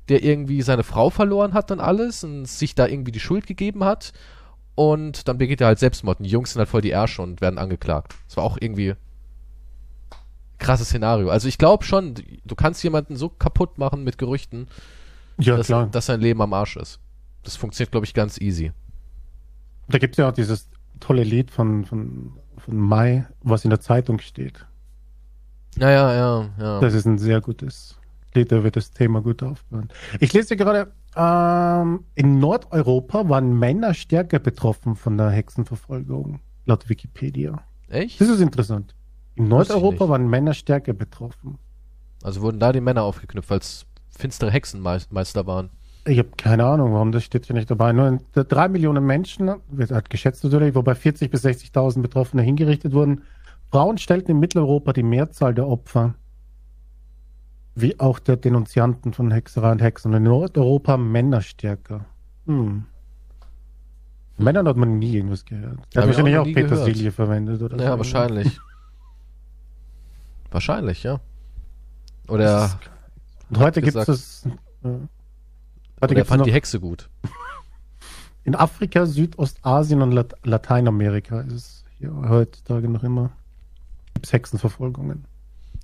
der 0.09 0.23
irgendwie 0.23 0.63
seine 0.63 0.81
Frau 0.81 1.11
verloren 1.11 1.53
hat 1.53 1.69
und 1.69 1.79
alles 1.79 2.23
und 2.23 2.47
sich 2.47 2.73
da 2.73 2.87
irgendwie 2.87 3.11
die 3.11 3.19
Schuld 3.19 3.45
gegeben 3.45 3.83
hat. 3.83 4.11
Und 4.73 5.27
dann 5.27 5.37
begeht 5.37 5.61
er 5.61 5.67
halt 5.67 5.77
Selbstmord. 5.77 6.17
Und 6.19 6.23
die 6.23 6.31
Jungs 6.31 6.53
sind 6.53 6.59
halt 6.61 6.69
voll 6.69 6.81
die 6.81 6.89
Ärsche 6.89 7.21
und 7.21 7.41
werden 7.41 7.59
angeklagt. 7.59 8.15
Das 8.27 8.37
war 8.37 8.43
auch 8.43 8.57
irgendwie 8.59 8.95
krasses 10.63 10.87
Szenario. 10.87 11.29
Also 11.29 11.47
ich 11.47 11.59
glaube 11.59 11.83
schon, 11.83 12.15
du 12.43 12.55
kannst 12.55 12.83
jemanden 12.83 13.15
so 13.15 13.29
kaputt 13.29 13.77
machen 13.77 14.03
mit 14.03 14.17
Gerüchten, 14.17 14.67
ja, 15.37 15.57
dass, 15.57 15.67
klar. 15.67 15.87
dass 15.87 16.07
sein 16.07 16.21
Leben 16.21 16.41
am 16.41 16.53
Arsch 16.53 16.77
ist. 16.77 16.99
Das 17.43 17.55
funktioniert, 17.55 17.91
glaube 17.91 18.05
ich, 18.05 18.13
ganz 18.13 18.39
easy. 18.39 18.71
Da 19.89 19.99
gibt 19.99 20.15
es 20.15 20.17
ja 20.17 20.29
auch 20.29 20.33
dieses 20.33 20.69
tolle 20.99 21.23
Lied 21.23 21.51
von, 21.51 21.85
von, 21.85 22.33
von 22.57 22.77
Mai, 22.77 23.27
was 23.41 23.63
in 23.65 23.69
der 23.69 23.81
Zeitung 23.81 24.19
steht. 24.19 24.65
Ja, 25.77 25.91
ja, 25.91 26.13
ja, 26.13 26.49
ja. 26.59 26.79
Das 26.79 26.93
ist 26.93 27.05
ein 27.05 27.17
sehr 27.17 27.41
gutes 27.41 27.97
Lied, 28.33 28.51
da 28.51 28.63
wird 28.63 28.75
das 28.75 28.91
Thema 28.91 29.21
gut 29.21 29.43
aufbauen. 29.43 29.89
Ich 30.19 30.33
lese 30.33 30.55
gerade, 30.55 30.91
ähm, 31.15 32.05
in 32.15 32.39
Nordeuropa 32.39 33.27
waren 33.27 33.57
Männer 33.57 33.93
stärker 33.93 34.39
betroffen 34.39 34.95
von 34.95 35.17
der 35.17 35.29
Hexenverfolgung, 35.29 36.39
laut 36.65 36.87
Wikipedia. 36.89 37.61
Echt? 37.89 38.21
Das 38.21 38.29
ist 38.29 38.39
interessant. 38.39 38.95
In 39.35 39.47
Nordeuropa 39.47 40.09
waren 40.09 40.29
Männer 40.29 40.53
stärker 40.53 40.93
betroffen. 40.93 41.57
Also 42.23 42.41
wurden 42.41 42.59
da 42.59 42.71
die 42.71 42.81
Männer 42.81 43.03
aufgeknüpft, 43.03 43.51
als 43.51 43.85
finstere 44.09 44.51
Hexenmeister 44.51 45.45
waren. 45.47 45.69
Ich 46.05 46.19
habe 46.19 46.29
keine 46.37 46.65
Ahnung, 46.65 46.93
warum 46.93 47.11
das 47.11 47.23
steht 47.23 47.45
hier 47.45 47.55
nicht 47.55 47.71
dabei. 47.71 47.93
Nur 47.93 48.19
drei 48.33 48.67
Millionen 48.67 49.05
Menschen, 49.05 49.51
wird 49.69 49.91
halt 49.91 50.09
geschätzt 50.09 50.43
natürlich, 50.43 50.75
wobei 50.75 50.95
40 50.95 51.31
bis 51.31 51.45
60.000 51.45 52.01
Betroffene 52.01 52.41
hingerichtet 52.41 52.93
wurden. 52.93 53.23
Frauen 53.71 53.97
stellten 53.97 54.31
in 54.31 54.39
Mitteleuropa 54.39 54.93
die 54.93 55.03
Mehrzahl 55.03 55.53
der 55.53 55.67
Opfer, 55.67 56.15
wie 57.75 57.99
auch 57.99 58.19
der 58.19 58.35
Denunzianten 58.35 59.13
von 59.13 59.31
Hexerei 59.31 59.71
und 59.71 59.81
Hexen. 59.81 60.11
Und 60.11 60.17
in 60.17 60.23
Nordeuropa 60.23 60.97
Männer 60.97 61.41
stärker. 61.41 62.05
Hm. 62.45 62.85
Männern 64.37 64.67
hat 64.67 64.77
man 64.77 64.99
nie 64.99 65.15
irgendwas 65.15 65.45
gehört. 65.45 65.79
Er 65.93 66.01
hat 66.01 66.07
wahrscheinlich 66.09 66.37
auch, 66.37 66.47
auch 66.47 66.53
Petersilie 66.53 67.11
verwendet 67.11 67.61
oder 67.61 67.77
ja, 67.77 67.91
so. 67.93 67.97
wahrscheinlich. 67.97 68.59
Wahrscheinlich, 70.53 71.03
ja. 71.03 71.19
Oder. 72.27 72.79
Und 73.49 73.57
heute 73.57 73.81
gibt 73.81 73.97
es. 73.97 74.45
Äh, 74.83 74.89
heute 76.01 76.25
fand 76.25 76.39
noch, 76.39 76.45
die 76.45 76.53
Hexe 76.53 76.79
gut. 76.79 77.09
In 78.43 78.55
Afrika, 78.55 79.05
Südostasien 79.05 80.01
und 80.01 80.11
Lat 80.11 80.35
Lateinamerika 80.43 81.41
ist 81.41 81.53
es 81.53 81.85
hier 81.97 82.13
heutzutage 82.29 82.89
noch 82.89 83.03
immer. 83.03 83.31
Gibt 84.13 84.27
es 84.27 84.33
Hexenverfolgungen. 84.33 85.25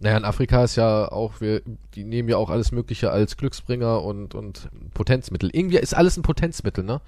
Naja, 0.02 0.18
in 0.18 0.26
Afrika 0.26 0.64
ist 0.64 0.76
ja 0.76 1.12
auch, 1.12 1.42
wir, 1.42 1.62
die 1.96 2.04
nehmen 2.04 2.30
ja 2.30 2.38
auch 2.38 2.50
alles 2.50 2.72
Mögliche 2.72 3.12
als 3.12 3.38
Glücksbringer 3.38 4.02
und, 4.02 4.34
und 4.34 4.70
Potenzmittel. 4.94 5.50
Irgendwie 5.52 5.78
ist 5.78 5.94
alles 5.94 6.16
ein 6.16 6.24
Potenzmittel, 6.24 6.84
ne? 6.84 7.02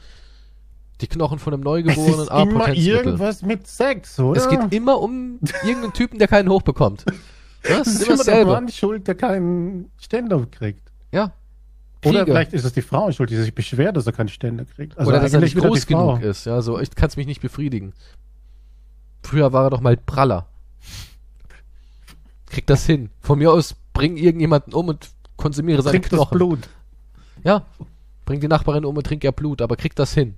Die 0.99 1.07
Knochen 1.07 1.39
von 1.39 1.53
einem 1.53 1.63
Neugeborenen, 1.63 2.15
es 2.15 2.23
ist 2.23 2.31
ah, 2.31 2.43
immer 2.43 2.73
irgendwas 2.73 3.43
mit 3.43 3.65
Sex, 3.67 4.19
oder? 4.19 4.39
Es 4.39 4.49
geht 4.49 4.73
immer 4.73 4.99
um 4.99 5.39
irgendeinen 5.63 5.93
Typen, 5.93 6.19
der 6.19 6.27
keinen 6.27 6.49
hochbekommt. 6.49 7.05
Das, 7.63 7.87
ist, 7.87 8.01
ist 8.01 8.07
immer 8.07 8.23
der 8.23 8.45
Mann 8.45 8.69
schuld, 8.69 9.07
der 9.07 9.15
keinen 9.15 9.91
Ständer 9.99 10.45
kriegt. 10.49 10.91
Ja. 11.11 11.31
Kriege. 12.01 12.15
Oder 12.15 12.25
vielleicht 12.25 12.53
ist 12.53 12.65
es 12.65 12.73
die 12.73 12.81
Frau 12.81 13.11
schuld, 13.11 13.29
die 13.29 13.35
sich 13.35 13.53
beschwert, 13.53 13.95
dass 13.95 14.07
er 14.07 14.13
keinen 14.13 14.29
Ständer 14.29 14.65
kriegt. 14.65 14.97
Also 14.97 15.09
Oder 15.09 15.19
dass 15.19 15.33
er 15.33 15.39
nicht 15.39 15.55
groß 15.55 15.85
genug 15.85 16.21
ist. 16.21 16.45
Ja, 16.45 16.61
so, 16.61 16.79
ich 16.79 16.89
kann 16.95 17.09
es 17.09 17.17
mich 17.17 17.27
nicht 17.27 17.41
befriedigen. 17.41 17.93
Früher 19.23 19.53
war 19.53 19.65
er 19.65 19.69
doch 19.69 19.81
mal 19.81 19.95
Praller. 19.97 20.47
Krieg 22.47 22.65
das 22.65 22.85
hin. 22.85 23.11
Von 23.21 23.37
mir 23.37 23.51
aus 23.51 23.75
bring 23.93 24.17
irgendjemanden 24.17 24.73
um 24.73 24.87
und 24.87 25.09
konsumiere 25.37 25.83
seine 25.83 25.99
trink 25.99 26.09
Knochen. 26.09 26.29
Das 26.31 26.37
Blut. 26.37 26.69
Ja. 27.43 27.65
Bring 28.25 28.39
die 28.39 28.47
Nachbarin 28.47 28.83
um 28.83 28.97
und 28.97 29.05
trink 29.05 29.23
ihr 29.23 29.31
Blut, 29.31 29.61
aber 29.61 29.75
krieg 29.75 29.95
das 29.95 30.13
hin. 30.13 30.35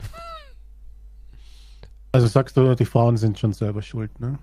Also 2.11 2.27
sagst 2.27 2.57
du, 2.57 2.75
die 2.75 2.85
Frauen 2.85 3.17
sind 3.17 3.39
schon 3.39 3.53
selber 3.53 3.81
schuld, 3.81 4.19
ne? 4.19 4.37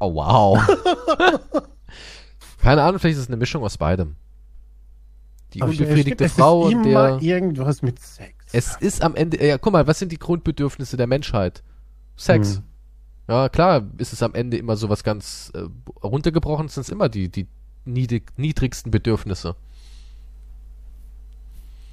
Oh 0.00 0.14
wow. 0.14 0.58
Keine 2.60 2.82
Ahnung, 2.82 2.98
vielleicht 2.98 3.16
ist 3.16 3.24
es 3.24 3.28
eine 3.28 3.36
Mischung 3.36 3.62
aus 3.62 3.78
beidem. 3.78 4.16
Die 5.54 5.62
Aber 5.62 5.70
unbefriedigte 5.70 6.28
stimmt, 6.28 6.38
Frau 6.38 6.66
und 6.66 6.82
der. 6.82 7.18
irgendwas 7.22 7.82
mit 7.82 7.98
Sex. 7.98 8.34
Es 8.52 8.76
ist 8.76 9.02
am 9.02 9.14
Ende. 9.14 9.44
Ja, 9.44 9.58
guck 9.58 9.72
mal, 9.72 9.86
was 9.86 9.98
sind 9.98 10.12
die 10.12 10.18
Grundbedürfnisse 10.18 10.96
der 10.96 11.06
Menschheit? 11.06 11.62
Sex. 12.16 12.56
Hm. 12.56 12.62
Ja, 13.28 13.48
klar, 13.48 13.86
ist 13.98 14.12
es 14.12 14.22
am 14.22 14.34
Ende 14.34 14.56
immer 14.56 14.76
so 14.76 14.88
was 14.88 15.04
ganz 15.04 15.52
äh, 15.54 15.64
runtergebrochen, 16.02 16.68
sind 16.68 16.82
es 16.82 16.88
immer 16.88 17.08
die, 17.08 17.28
die 17.28 17.46
niedrig, 17.84 18.32
niedrigsten 18.36 18.90
Bedürfnisse. 18.90 19.54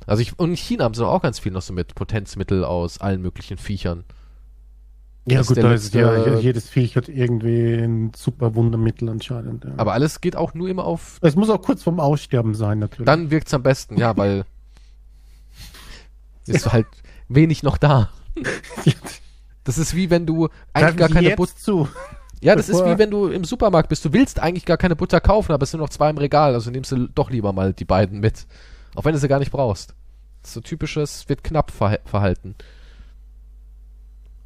Also 0.07 0.21
ich, 0.21 0.37
und 0.37 0.51
in 0.51 0.55
China 0.55 0.85
haben 0.85 0.93
sie 0.93 1.05
auch 1.05 1.21
ganz 1.21 1.39
viel 1.39 1.51
noch 1.51 1.61
so 1.61 1.73
mit 1.73 1.95
Potenzmittel 1.95 2.63
aus 2.63 2.99
allen 2.99 3.21
möglichen 3.21 3.57
Viechern. 3.57 4.03
Ja, 5.27 5.41
gut, 5.41 5.57
da 5.57 5.73
ist 5.73 5.93
ja, 5.95 6.37
jedes 6.37 6.69
Viech 6.69 6.95
hat 6.95 7.09
irgendwie 7.09 7.73
ein 7.73 8.11
super 8.15 8.53
Wundermittel 8.53 9.09
anscheinend. 9.09 9.65
Ja. 9.65 9.71
Aber 9.77 9.93
alles 9.93 10.21
geht 10.21 10.35
auch 10.35 10.53
nur 10.53 10.69
immer 10.69 10.85
auf. 10.85 11.17
Es 11.21 11.35
muss 11.35 11.49
auch 11.49 11.61
kurz 11.61 11.81
vorm 11.81 11.99
Aussterben 11.99 12.53
sein, 12.53 12.77
natürlich. 12.77 13.07
Dann 13.07 13.31
wirkt's 13.31 13.53
am 13.53 13.63
besten, 13.63 13.97
ja, 13.97 14.15
weil 14.17 14.45
ist 16.45 16.71
halt 16.71 16.85
wenig 17.27 17.63
noch 17.63 17.77
da. 17.77 18.09
Das 19.63 19.79
ist 19.79 19.95
wie 19.95 20.11
wenn 20.11 20.27
du 20.27 20.49
eigentlich 20.73 20.97
gar 20.97 21.09
keine 21.09 21.35
Butter. 21.35 21.55
zu. 21.55 21.87
Ja, 22.41 22.55
das 22.55 22.69
ist 22.69 22.85
wie 22.85 22.99
wenn 22.99 23.09
du 23.09 23.27
im 23.27 23.43
Supermarkt 23.43 23.89
bist. 23.89 24.05
Du 24.05 24.13
willst 24.13 24.39
eigentlich 24.39 24.65
gar 24.65 24.77
keine 24.77 24.95
Butter 24.95 25.19
kaufen, 25.19 25.51
aber 25.53 25.63
es 25.63 25.71
sind 25.71 25.79
noch 25.79 25.89
zwei 25.89 26.11
im 26.11 26.17
Regal, 26.19 26.53
also 26.53 26.69
nimmst 26.69 26.91
du 26.91 27.07
doch 27.07 27.31
lieber 27.31 27.51
mal 27.51 27.73
die 27.73 27.85
beiden 27.85 28.19
mit. 28.19 28.45
Auch 28.93 29.05
wenn 29.05 29.13
du 29.13 29.19
sie 29.19 29.27
gar 29.27 29.39
nicht 29.39 29.51
brauchst. 29.51 29.95
Das 30.41 30.49
ist 30.51 30.53
so 30.53 30.61
typisches, 30.61 31.27
wird 31.27 31.43
knapp 31.43 31.71
Verhalten. 31.71 32.53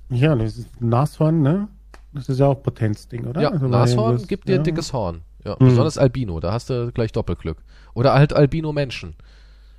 Ja, 0.10 0.36
das 0.36 0.58
ist 0.58 0.82
Nashorn, 0.82 1.42
ne? 1.42 1.68
Das 2.14 2.30
ist 2.30 2.40
ja 2.40 2.48
auch 2.48 2.62
Potenzding, 2.62 3.28
oder? 3.28 3.42
Ja, 3.42 3.50
also 3.50 3.68
Nashorn 3.68 4.26
gibt 4.28 4.48
dir 4.48 4.54
ja. 4.54 4.58
ein 4.60 4.64
dickes 4.64 4.94
Horn. 4.94 5.22
Ja, 5.46 5.56
mhm. 5.60 5.70
besonders 5.70 5.98
Albino, 5.98 6.40
da 6.40 6.52
hast 6.52 6.70
du 6.70 6.92
gleich 6.92 7.12
Doppelglück. 7.12 7.58
Oder 7.94 8.14
halt 8.14 8.34
Albino-Menschen. 8.34 9.16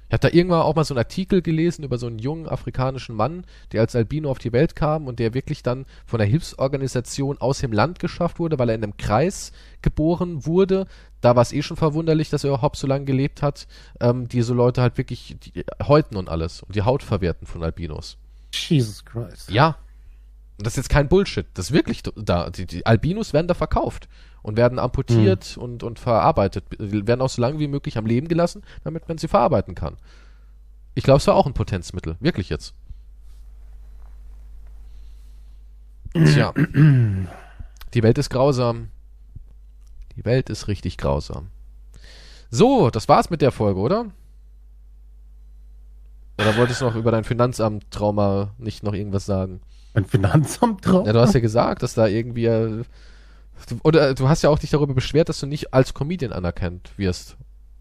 Ich 0.08 0.12
habe 0.12 0.28
da 0.28 0.36
irgendwann 0.36 0.62
auch 0.62 0.74
mal 0.74 0.82
so 0.82 0.92
einen 0.92 0.98
Artikel 0.98 1.40
gelesen 1.40 1.84
über 1.84 1.96
so 1.96 2.08
einen 2.08 2.18
jungen 2.18 2.48
afrikanischen 2.48 3.14
Mann, 3.14 3.44
der 3.70 3.82
als 3.82 3.94
Albino 3.94 4.28
auf 4.28 4.40
die 4.40 4.52
Welt 4.52 4.74
kam 4.74 5.06
und 5.06 5.20
der 5.20 5.34
wirklich 5.34 5.62
dann 5.62 5.86
von 6.04 6.18
der 6.18 6.26
Hilfsorganisation 6.26 7.38
aus 7.38 7.60
dem 7.60 7.70
Land 7.70 8.00
geschafft 8.00 8.40
wurde, 8.40 8.58
weil 8.58 8.70
er 8.70 8.74
in 8.74 8.82
einem 8.82 8.96
Kreis 8.96 9.52
geboren 9.82 10.44
wurde. 10.46 10.88
Da 11.20 11.36
war 11.36 11.42
es 11.42 11.52
eh 11.52 11.62
schon 11.62 11.76
verwunderlich, 11.76 12.28
dass 12.28 12.42
er 12.42 12.48
überhaupt 12.48 12.76
so 12.76 12.88
lange 12.88 13.04
gelebt 13.04 13.40
hat, 13.40 13.68
ähm, 14.00 14.26
die 14.26 14.42
so 14.42 14.52
Leute 14.52 14.82
halt 14.82 14.98
wirklich 14.98 15.36
die, 15.38 15.64
häuten 15.86 16.16
und 16.16 16.28
alles 16.28 16.64
und 16.64 16.74
die 16.74 16.82
Haut 16.82 17.04
verwerten 17.04 17.46
von 17.46 17.62
Albinos. 17.62 18.18
Jesus 18.52 19.04
Christ. 19.04 19.48
Ja, 19.48 19.76
das 20.62 20.74
ist 20.74 20.76
jetzt 20.76 20.88
kein 20.88 21.08
Bullshit. 21.08 21.46
Das 21.54 21.66
ist 21.66 21.72
wirklich 21.72 22.02
da. 22.02 22.50
Die, 22.50 22.66
die 22.66 22.86
Albinos 22.86 23.32
werden 23.32 23.48
da 23.48 23.54
verkauft 23.54 24.08
und 24.42 24.56
werden 24.56 24.78
amputiert 24.78 25.56
mhm. 25.56 25.62
und, 25.62 25.82
und 25.82 25.98
verarbeitet. 25.98 26.64
Die 26.78 27.06
werden 27.06 27.20
auch 27.20 27.28
so 27.28 27.42
lange 27.42 27.58
wie 27.58 27.68
möglich 27.68 27.98
am 27.98 28.06
Leben 28.06 28.28
gelassen, 28.28 28.62
damit 28.84 29.08
man 29.08 29.18
sie 29.18 29.28
verarbeiten 29.28 29.74
kann. 29.74 29.96
Ich 30.94 31.04
glaube, 31.04 31.18
es 31.18 31.26
war 31.26 31.34
auch 31.34 31.46
ein 31.46 31.54
Potenzmittel. 31.54 32.16
Wirklich 32.20 32.48
jetzt. 32.48 32.74
Tja. 36.12 36.52
Die 37.94 38.02
Welt 38.02 38.18
ist 38.18 38.30
grausam. 38.30 38.88
Die 40.16 40.24
Welt 40.24 40.50
ist 40.50 40.68
richtig 40.68 40.96
grausam. 40.96 41.48
So, 42.50 42.90
das 42.90 43.08
war's 43.08 43.30
mit 43.30 43.42
der 43.42 43.52
Folge, 43.52 43.78
oder? 43.78 44.06
Oder 46.38 46.56
wolltest 46.56 46.80
du 46.80 46.86
noch 46.86 46.96
über 46.96 47.12
dein 47.12 47.24
Finanzamt-Trauma 47.24 48.54
nicht 48.58 48.82
noch 48.82 48.94
irgendwas 48.94 49.26
sagen? 49.26 49.60
Ein 49.94 50.04
Finanzamt 50.04 50.86
drauf? 50.86 51.06
Ja, 51.06 51.12
du 51.12 51.20
hast 51.20 51.34
ja 51.34 51.40
gesagt, 51.40 51.82
dass 51.82 51.94
da 51.94 52.06
irgendwie 52.06 52.46
äh, 52.46 52.84
Du, 53.68 53.78
oder 53.82 54.14
du 54.14 54.28
hast 54.28 54.42
ja 54.42 54.50
auch 54.50 54.58
dich 54.58 54.70
darüber 54.70 54.94
beschwert, 54.94 55.28
dass 55.28 55.40
du 55.40 55.46
nicht 55.46 55.74
als 55.74 55.94
Comedian 55.94 56.32
anerkannt 56.32 56.92
wirst. 56.96 57.36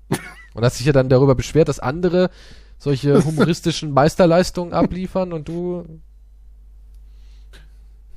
Und 0.54 0.64
hast 0.64 0.80
dich 0.80 0.88
ja 0.88 0.94
dann 0.94 1.10
darüber 1.10 1.36
beschwert, 1.36 1.70
dass 1.70 1.80
andere 1.80 2.30
solche 2.78 3.24
humoristischen 3.24 3.92
Meisterleistungen 3.92 4.74
abliefern 4.74 5.34
und 5.34 5.48
du. 5.48 5.84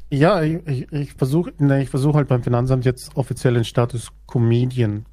Ja, 0.08 0.42
ich, 0.42 0.66
ich, 0.66 0.92
ich 0.92 1.12
versuche 1.14 1.52
ne, 1.58 1.82
ich 1.82 1.90
versuch 1.90 2.14
halt 2.14 2.28
beim 2.28 2.42
Finanzamt 2.42 2.84
jetzt 2.84 3.16
offiziell 3.16 3.54
den 3.54 3.64
Status 3.64 4.08
Comedian 4.26 5.04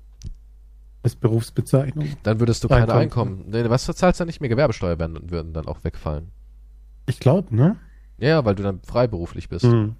als 1.03 1.15
Berufsbezeichnung. 1.15 2.09
Dann 2.23 2.39
würdest 2.39 2.63
du 2.63 2.67
keine 2.67 2.93
Einkommen. 2.93 3.45
Nee, 3.47 3.69
was 3.69 3.85
du 3.85 3.93
zahlst 3.93 4.19
dann 4.19 4.27
nicht 4.27 4.39
mehr 4.39 4.49
Gewerbesteuer 4.49 4.99
werden, 4.99 5.29
würden 5.29 5.53
dann 5.53 5.67
auch 5.67 5.83
wegfallen. 5.83 6.29
Ich 7.05 7.19
glaube, 7.19 7.55
ne? 7.55 7.75
Ja, 8.19 8.45
weil 8.45 8.55
du 8.55 8.63
dann 8.63 8.81
freiberuflich 8.83 9.49
bist. 9.49 9.65
Hm. 9.65 9.95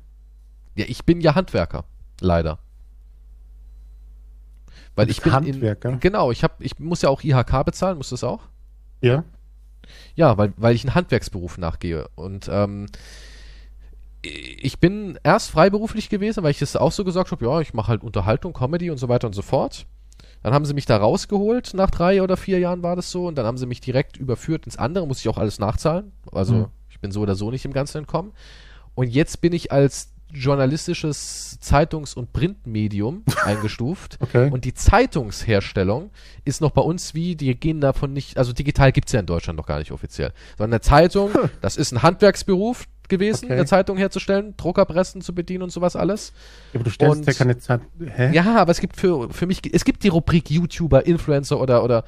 Ja, 0.75 0.85
ich 0.87 1.05
bin 1.05 1.21
ja 1.21 1.35
Handwerker. 1.35 1.85
Leider. 2.21 2.59
Weil 4.95 5.09
ich 5.09 5.21
bin 5.21 5.31
Handwerker? 5.31 5.89
In, 5.89 5.99
genau, 5.99 6.31
ich 6.31 6.43
hab, 6.43 6.61
ich 6.61 6.79
muss 6.79 7.01
ja 7.01 7.09
auch 7.09 7.23
IHK 7.23 7.63
bezahlen, 7.65 7.97
muss 7.97 8.09
das 8.09 8.23
auch? 8.23 8.41
Ja. 9.01 9.23
Ja, 10.15 10.37
weil, 10.37 10.53
weil 10.57 10.75
ich 10.75 10.83
einen 10.83 10.95
Handwerksberuf 10.95 11.57
nachgehe. 11.57 12.07
Und 12.15 12.49
ähm, 12.51 12.87
ich 14.21 14.79
bin 14.79 15.17
erst 15.23 15.51
freiberuflich 15.51 16.09
gewesen, 16.09 16.43
weil 16.43 16.51
ich 16.51 16.59
das 16.59 16.75
auch 16.75 16.91
so 16.91 17.05
gesagt 17.05 17.31
habe, 17.31 17.45
ja, 17.45 17.61
ich 17.61 17.73
mache 17.73 17.87
halt 17.87 18.03
Unterhaltung, 18.03 18.53
Comedy 18.53 18.91
und 18.91 18.97
so 18.97 19.07
weiter 19.07 19.27
und 19.27 19.33
so 19.33 19.41
fort. 19.41 19.85
Dann 20.43 20.53
haben 20.53 20.65
sie 20.65 20.73
mich 20.73 20.85
da 20.85 20.97
rausgeholt, 20.97 21.73
nach 21.73 21.89
drei 21.91 22.21
oder 22.21 22.37
vier 22.37 22.59
Jahren 22.59 22.83
war 22.83 22.95
das 22.95 23.11
so, 23.11 23.27
und 23.27 23.35
dann 23.35 23.45
haben 23.45 23.57
sie 23.57 23.65
mich 23.65 23.81
direkt 23.81 24.17
überführt 24.17 24.65
ins 24.65 24.77
andere, 24.77 25.05
muss 25.07 25.19
ich 25.19 25.29
auch 25.29 25.37
alles 25.37 25.59
nachzahlen. 25.59 26.11
Also 26.31 26.53
Mhm. 26.53 26.65
Ich 26.99 27.01
bin 27.01 27.11
so 27.13 27.21
oder 27.21 27.35
so 27.35 27.49
nicht 27.49 27.63
im 27.63 27.71
Ganzen 27.71 27.99
entkommen. 27.99 28.33
Und 28.93 29.07
jetzt 29.07 29.39
bin 29.39 29.53
ich 29.53 29.71
als 29.71 30.09
journalistisches 30.33 31.57
Zeitungs- 31.61 32.13
und 32.13 32.33
Printmedium 32.33 33.23
eingestuft. 33.45 34.17
Okay. 34.19 34.49
Und 34.51 34.65
die 34.65 34.73
Zeitungsherstellung 34.73 36.11
ist 36.43 36.59
noch 36.59 36.71
bei 36.71 36.81
uns 36.81 37.13
wie, 37.13 37.37
die 37.37 37.55
gehen 37.55 37.79
davon 37.79 38.11
nicht, 38.11 38.37
also 38.37 38.51
digital 38.51 38.91
gibt's 38.91 39.13
ja 39.13 39.21
in 39.21 39.25
Deutschland 39.25 39.57
noch 39.57 39.65
gar 39.65 39.79
nicht 39.79 39.91
offiziell. 39.91 40.33
Sondern 40.57 40.73
eine 40.73 40.81
Zeitung, 40.81 41.31
das 41.61 41.77
ist 41.77 41.93
ein 41.93 42.03
Handwerksberuf 42.03 42.85
gewesen, 43.07 43.45
Okay. 43.45 43.53
eine 43.53 43.65
Zeitung 43.65 43.97
herzustellen, 43.97 44.55
Druckerpressen 44.57 45.21
zu 45.21 45.33
bedienen 45.33 45.63
und 45.63 45.71
sowas 45.71 45.95
alles. 45.95 46.33
Aber 46.73 46.83
du 46.83 46.89
stellst 46.89 47.17
Und- 47.19 47.25
ja 47.25 47.33
keine 47.33 47.57
Zeit. 47.57 47.81
Hä? 47.99 48.31
Ja, 48.33 48.57
aber 48.57 48.71
es 48.71 48.81
gibt 48.81 48.97
für, 48.97 49.29
für 49.31 49.47
mich, 49.47 49.61
es 49.73 49.85
gibt 49.85 50.03
die 50.03 50.09
Rubrik 50.09 50.51
YouTuber, 50.51 51.05
Influencer 51.07 51.59
oder, 51.61 51.83
oder 51.83 52.03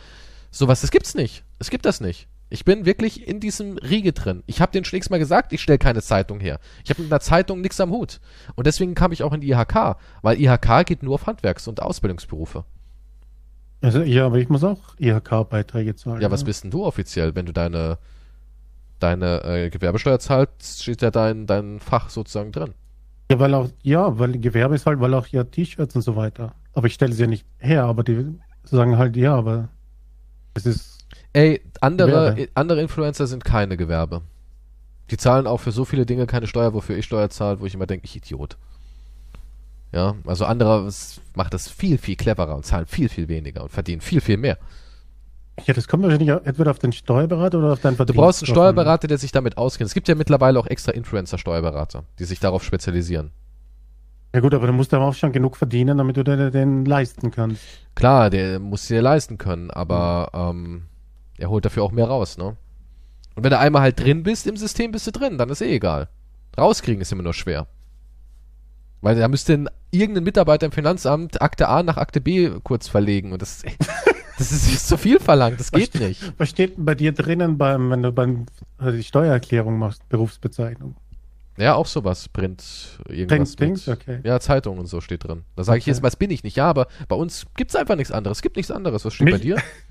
sowas. 0.52 0.82
Das 0.82 0.92
gibt's 0.92 1.16
nicht. 1.16 1.44
Es 1.58 1.70
gibt 1.70 1.86
das 1.86 2.02
nicht. 2.02 2.28
Ich 2.52 2.66
bin 2.66 2.86
wirklich 2.86 3.26
in 3.26 3.40
diesem 3.40 3.78
Riege 3.78 4.12
drin. 4.12 4.44
Ich 4.46 4.60
habe 4.60 4.74
den 4.74 4.84
schon 4.84 4.98
x-mal 4.98 5.20
gesagt, 5.20 5.54
ich 5.54 5.62
stelle 5.62 5.80
keine 5.80 6.02
Zeitung 6.02 6.42
her. 6.42 6.60
Ich 6.84 6.90
habe 6.90 7.02
mit 7.02 7.10
einer 7.10 7.22
Zeitung 7.22 7.62
nichts 7.62 7.80
am 7.80 7.92
Hut. 7.92 8.20
Und 8.56 8.68
deswegen 8.68 8.94
kam 8.94 9.14
ich 9.14 9.24
auch 9.24 9.32
in 9.32 9.40
die 9.40 9.52
IHK, 9.52 9.96
weil 10.22 10.38
IHK 10.38 10.86
geht 10.86 11.02
nur 11.02 11.16
auf 11.16 11.28
Handwerks- 11.28 11.70
und 11.70 11.82
Ausbildungsberufe. 11.82 12.66
Also, 13.80 14.02
ja, 14.02 14.26
aber 14.26 14.38
ich 14.38 14.50
muss 14.50 14.66
auch 14.66 14.80
IHK-Beiträge 15.00 15.96
zahlen. 15.96 16.22
Ja, 16.22 16.30
was 16.30 16.44
bist 16.44 16.66
denn 16.66 16.72
du 16.72 16.84
offiziell, 16.84 17.36
wenn 17.36 17.46
du 17.46 17.54
deine, 17.54 17.98
deine 19.00 19.44
äh, 19.46 19.70
Gewerbesteuer 19.70 20.20
zahlst, 20.20 20.84
steht 20.84 21.02
ja 21.02 21.10
dein, 21.10 21.48
dein 21.48 21.80
Fach 21.80 22.10
sozusagen 22.10 22.52
drin. 22.52 22.74
Ja, 23.32 23.40
weil 23.40 23.54
auch, 23.54 23.70
ja, 23.82 24.20
weil 24.20 24.38
Gewerbe 24.38 24.76
ist 24.76 24.86
halt, 24.86 25.00
weil 25.00 25.14
auch 25.14 25.28
ja 25.28 25.46
T-Shirts 25.46 25.96
und 25.96 26.02
so 26.02 26.18
weiter. 26.18 26.54
Aber 26.74 26.88
ich 26.88 26.94
stelle 26.96 27.14
sie 27.14 27.22
ja 27.22 27.28
nicht 27.28 27.46
her, 27.60 27.86
aber 27.86 28.04
die 28.04 28.36
sagen 28.64 28.98
halt, 28.98 29.16
ja, 29.16 29.36
aber 29.36 29.70
es 30.54 30.66
ist, 30.66 31.01
Ey, 31.34 31.62
andere, 31.80 32.08
Gewerbe. 32.10 32.42
i- 32.42 32.50
andere 32.56 32.82
Influencer 32.82 33.28
sind 33.28 33.46
keine 33.46 33.78
Gewerbe. 33.78 34.22
Die 35.10 35.18
zahlen 35.18 35.48
auch 35.48 35.58
für 35.60 35.72
so 35.72 35.86
viele 35.86 36.06
Dinge 36.06 36.26
keine 36.28 36.48
Steuer, 36.48 36.74
wofür 36.74 36.98
ich 36.98 37.06
Steuer 37.06 37.30
zahle, 37.30 37.60
wo 37.60 37.66
ich 37.66 37.74
immer 37.74 37.88
denke, 37.88 38.06
ich 38.06 38.16
Idiot. 38.16 38.58
Ja, 39.92 40.16
also 40.26 40.46
andere 40.46 40.90
macht 41.36 41.54
das 41.54 41.68
viel, 41.70 41.98
viel 41.98 42.16
cleverer 42.16 42.56
und 42.56 42.66
zahlen 42.66 42.86
viel, 42.86 43.10
viel 43.10 43.28
weniger 43.28 43.62
und 43.64 43.70
verdienen 43.72 44.00
viel, 44.02 44.22
viel 44.22 44.38
mehr. 44.38 44.58
ja, 45.66 45.74
das 45.74 45.88
kommt 45.88 46.04
wahrscheinlich 46.04 46.30
entweder 46.30 46.72
auf 46.72 46.80
den 46.80 46.94
Steuerberater 46.94 47.58
oder 47.60 47.74
auf 47.74 47.82
deinen 47.82 47.94
Du 47.94 47.98
Verdienst. 47.98 48.18
brauchst 48.18 48.44
einen. 48.44 48.54
Steuerberater, 48.56 49.08
der 49.08 49.18
sich 49.18 49.34
damit 49.34 49.58
auskennt. 49.58 49.90
Es 49.90 49.94
gibt 49.94 50.08
ja 50.08 50.16
mittlerweile 50.16 50.58
auch 50.60 50.68
extra 50.68 50.94
Influencer-Steuerberater, 50.94 52.06
die 52.20 52.24
sich 52.24 52.40
darauf 52.40 52.64
spezialisieren. 52.64 53.32
Ja 54.34 54.40
gut, 54.40 54.54
aber 54.54 54.66
du 54.68 54.72
musst 54.74 54.94
aber 54.94 55.04
auch 55.06 55.14
schon 55.14 55.34
genug 55.34 55.58
verdienen, 55.58 55.98
damit 55.98 56.16
du 56.16 56.24
dir 56.24 56.52
den 56.52 56.86
leisten 56.86 57.32
kannst. 57.32 57.62
Klar, 57.96 58.30
der 58.30 58.60
muss 58.60 58.88
dir 58.88 59.02
leisten 59.02 59.38
können, 59.38 59.70
aber 59.72 60.30
ähm, 60.34 60.84
er 61.42 61.50
holt 61.50 61.66
dafür 61.66 61.84
auch 61.84 61.92
mehr 61.92 62.06
raus, 62.08 62.38
ne? 62.38 62.56
Und 63.36 63.44
wenn 63.44 63.52
du 63.52 63.58
einmal 63.60 63.82
halt 63.82 64.00
drin 64.00 64.24
bist 64.24 64.46
im 64.48 64.58
System, 64.58 64.92
bist 64.92 65.08
du 65.08 65.12
drin, 65.12 65.38
dann 65.38 65.50
ist 65.50 65.62
eh 65.62 65.74
egal. 65.76 66.10
Rauskriegen 66.58 67.02
ist 67.02 67.12
immer 67.12 67.24
nur 67.24 67.34
schwer. 67.34 67.68
Weil 69.02 69.16
da 69.18 69.28
müsste 69.28 69.54
ein, 69.54 69.70
irgendein 69.90 70.24
Mitarbeiter 70.26 70.66
im 70.68 70.72
Finanzamt 70.72 71.42
Akte 71.42 71.68
A 71.70 71.82
nach 71.82 71.98
Akte 71.98 72.22
B 72.22 72.52
kurz 72.64 72.88
verlegen 72.88 73.32
und 73.32 73.42
das, 73.42 73.64
das 74.38 74.52
ist 74.52 74.88
zu 74.88 74.98
viel 74.98 75.20
verlangt, 75.20 75.60
das 75.60 75.72
geht 75.72 75.96
nicht. 75.96 76.34
Was 76.38 76.50
steht 76.50 76.78
denn 76.78 76.86
bei 76.86 76.94
dir 76.96 77.12
drinnen, 77.14 77.58
beim, 77.58 77.90
wenn 77.90 78.04
du 78.04 78.12
beim, 78.12 78.46
also 78.78 78.96
die 78.96 79.04
Steuererklärung 79.04 79.80
machst, 79.80 80.08
Berufsbezeichnung? 80.10 80.96
Ja, 81.58 81.76
auch 81.76 81.86
sowas, 81.88 82.30
Print, 82.30 82.64
irgendwas. 83.08 83.56
Print, 83.56 83.60
Dings, 83.60 83.88
okay. 83.88 84.20
Ja, 84.24 84.40
Zeitung 84.40 84.78
und 84.78 84.86
so 84.88 85.02
steht 85.02 85.24
drin. 85.26 85.44
Da 85.56 85.64
sage 85.64 85.80
ich 85.80 85.84
Okay. 85.86 85.92
jetzt, 85.92 86.04
was 86.04 86.16
bin 86.16 86.32
ich 86.32 86.44
nicht? 86.44 86.56
Ja, 86.56 86.70
aber 86.70 86.88
bei 87.08 87.16
uns 87.16 87.46
gibt's 87.56 87.76
einfach 87.76 87.96
nichts 87.96 88.12
anderes. 88.12 88.38
Es 88.38 88.42
gibt 88.42 88.56
nichts 88.56 88.72
anderes. 88.72 89.04
Was 89.06 89.14
steht 89.14 89.28
bei 89.28 89.34
Mich- 89.34 89.42
dir? 89.42 89.58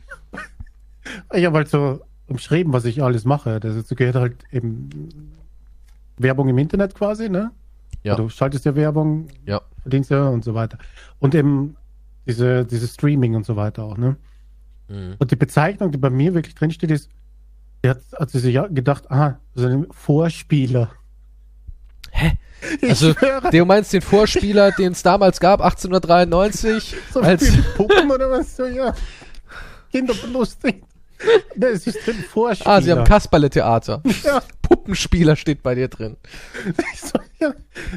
Ich 1.32 1.44
habe 1.44 1.56
halt 1.58 1.68
so 1.68 2.00
umschrieben, 2.26 2.72
was 2.72 2.84
ich 2.84 3.02
alles 3.02 3.24
mache. 3.24 3.58
Das 3.60 3.88
gehört 3.88 4.16
halt 4.16 4.44
eben 4.52 4.90
Werbung 6.18 6.48
im 6.48 6.58
Internet 6.58 6.94
quasi, 6.94 7.28
ne? 7.28 7.50
Ja. 8.02 8.14
Du 8.16 8.28
schaltest 8.28 8.64
ja 8.64 8.74
Werbung, 8.74 9.28
Ja. 9.46 9.60
verdienst 9.82 10.10
ja 10.10 10.28
und 10.28 10.44
so 10.44 10.54
weiter. 10.54 10.78
Und 11.18 11.34
eben 11.34 11.76
diese, 12.26 12.64
diese 12.64 12.86
Streaming 12.88 13.34
und 13.34 13.44
so 13.46 13.56
weiter 13.56 13.84
auch, 13.84 13.96
ne? 13.96 14.16
Mhm. 14.88 15.16
Und 15.18 15.30
die 15.30 15.36
Bezeichnung, 15.36 15.90
die 15.92 15.98
bei 15.98 16.10
mir 16.10 16.34
wirklich 16.34 16.54
drinsteht, 16.54 16.90
ist, 16.90 17.10
die 17.84 17.90
hat, 17.90 18.00
hat 18.18 18.30
sie 18.30 18.38
sich 18.38 18.54
gedacht, 18.70 19.10
ah, 19.10 19.38
so 19.54 19.66
ein 19.66 19.86
Vorspieler. 19.90 20.90
Hä? 22.10 22.32
Ich 22.82 22.90
Also, 22.90 23.14
schwöre, 23.14 23.50
du 23.50 23.64
meinst 23.64 23.92
den 23.92 24.02
Vorspieler, 24.02 24.70
den 24.78 24.92
es 24.92 25.02
damals 25.02 25.40
gab, 25.40 25.60
1893, 25.62 26.94
so 27.12 27.20
als, 27.20 27.50
Puppen 27.74 28.10
oder 28.10 28.30
was 28.30 28.56
so, 28.56 28.66
ja. 28.66 28.94
Kinder 29.90 30.14
belustigt. 31.56 31.56
Das 31.56 31.86
ist 31.86 32.06
drin 32.06 32.16
Vorspieler. 32.16 32.70
ah, 32.74 32.80
sie 32.80 32.92
haben 32.92 33.04
Kasperle-Theater. 33.04 34.02
Ja. 34.24 34.42
Puppenspieler 34.62 35.36
steht 35.36 35.62
bei 35.62 35.74
dir 35.74 35.88
drin. 35.88 36.16
So, 36.96 37.18
ja, 37.40 37.52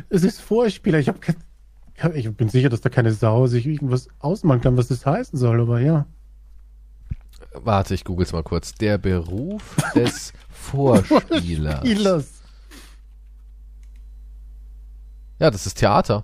es 0.09 0.23
ist 0.23 0.41
Vorspieler. 0.41 0.99
Ich, 0.99 1.09
hab 1.09 1.17
ich 2.15 2.29
bin 2.35 2.49
sicher, 2.49 2.69
dass 2.69 2.81
da 2.81 2.89
keine 2.89 3.13
Sau 3.13 3.47
sich 3.47 3.65
irgendwas 3.65 4.07
ausmalen 4.19 4.61
kann, 4.61 4.77
was 4.77 4.87
das 4.87 5.05
heißen 5.05 5.37
soll, 5.37 5.61
aber 5.61 5.79
ja. 5.79 6.05
Warte, 7.53 7.93
ich 7.93 8.03
google's 8.03 8.33
mal 8.33 8.43
kurz. 8.43 8.73
Der 8.73 8.97
Beruf 8.97 9.75
des 9.95 10.33
Vorspielers. 10.49 11.79
Spielers. 11.79 12.27
Ja, 15.39 15.51
das 15.51 15.65
ist 15.65 15.75
Theater. 15.75 16.23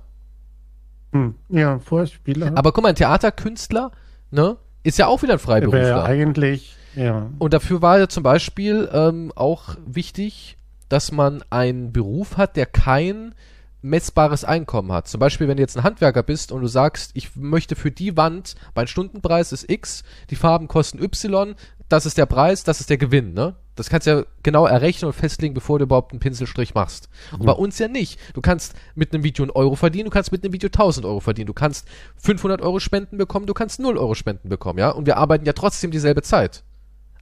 Hm, 1.12 1.36
ja, 1.50 1.80
Vorspieler. 1.80 2.52
Aber 2.56 2.72
guck 2.72 2.84
mal, 2.84 2.90
ein 2.90 2.96
Theaterkünstler, 2.96 3.92
ne, 4.32 4.58
ist 4.84 4.98
ja 4.98 5.08
auch 5.08 5.22
wieder 5.22 5.34
ein 5.34 5.40
wäre 5.40 5.46
Freiberufler. 5.46 6.04
eigentlich, 6.04 6.76
ja. 7.00 7.30
Und 7.40 7.54
dafür 7.54 7.82
war 7.82 8.00
ja 8.00 8.10
zum 8.10 8.24
Beispiel 8.24 8.90
ähm, 8.92 9.32
auch 9.36 9.76
wichtig, 9.86 10.58
dass 10.90 11.12
man 11.12 11.44
einen 11.50 11.94
Beruf 11.94 12.38
hat, 12.38 12.56
der 12.56 12.66
kein 12.66 13.34
messbares 13.82 14.44
Einkommen 14.44 14.92
hat. 14.92 15.08
Zum 15.08 15.20
Beispiel, 15.20 15.48
wenn 15.48 15.58
du 15.58 15.64
jetzt 15.64 15.78
ein 15.78 15.84
Handwerker 15.84 16.24
bist 16.24 16.52
und 16.52 16.62
du 16.62 16.68
sagst, 16.68 17.12
ich 17.14 17.36
möchte 17.36 17.76
für 17.76 17.92
die 17.92 18.18
Wand, 18.18 18.56
mein 18.76 18.88
Stundenpreis 18.88 19.52
ist 19.54 19.70
X, 19.70 20.04
die 20.30 20.36
Farben 20.36 20.68
kosten 20.68 21.02
Y, 21.02 21.56
das 21.88 22.06
ist 22.06 22.18
der 22.18 22.26
Preis, 22.26 22.64
das 22.64 22.82
ist 22.82 22.90
der 22.90 22.98
Gewinn, 22.98 23.34
ne? 23.34 23.56
Das 23.76 23.90
kannst 23.90 24.08
du 24.08 24.12
ja 24.12 24.26
genau 24.44 24.66
errechnen 24.66 25.08
und 25.08 25.14
festlegen, 25.14 25.54
bevor 25.54 25.80
du 25.80 25.86
überhaupt 25.86 26.12
einen 26.12 26.20
Pinselstrich 26.20 26.74
machst. 26.74 27.08
Und 27.32 27.46
bei 27.46 27.54
uns 27.54 27.80
ja 27.80 27.88
nicht. 27.88 28.20
Du 28.34 28.42
kannst 28.42 28.74
mit 28.94 29.14
einem 29.14 29.24
Video 29.24 29.44
einen 29.44 29.52
Euro 29.52 29.76
verdienen, 29.76 30.06
du 30.06 30.12
kannst 30.12 30.34
mit 30.34 30.44
einem 30.44 30.52
Video 30.52 30.68
1000 30.68 31.06
Euro 31.06 31.22
verdienen, 31.22 31.48
du 31.48 31.54
kannst 31.54 31.88
500 32.18 32.62
Euro 32.62 32.82
Spenden 32.82 33.18
bekommen, 33.18 33.46
du 33.46 33.54
kannst 33.54 33.80
0 33.80 33.98
Euro 33.98 34.16
Spenden 34.16 34.50
bekommen, 34.50 34.80
ja? 34.80 34.90
Und 34.90 35.06
wir 35.06 35.16
arbeiten 35.16 35.46
ja 35.46 35.54
trotzdem 35.54 35.92
dieselbe 35.92 36.22
Zeit. 36.22 36.64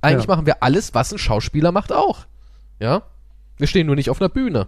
Eigentlich 0.07 0.27
Ja. 0.27 0.35
machen 0.35 0.45
wir 0.45 0.63
alles, 0.63 0.93
was 0.93 1.11
ein 1.11 1.17
Schauspieler 1.17 1.71
macht 1.71 1.91
auch. 1.91 2.25
Ja? 2.79 3.03
Wir 3.57 3.67
stehen 3.67 3.87
nur 3.87 3.95
nicht 3.95 4.09
auf 4.09 4.21
einer 4.21 4.29
Bühne. 4.29 4.67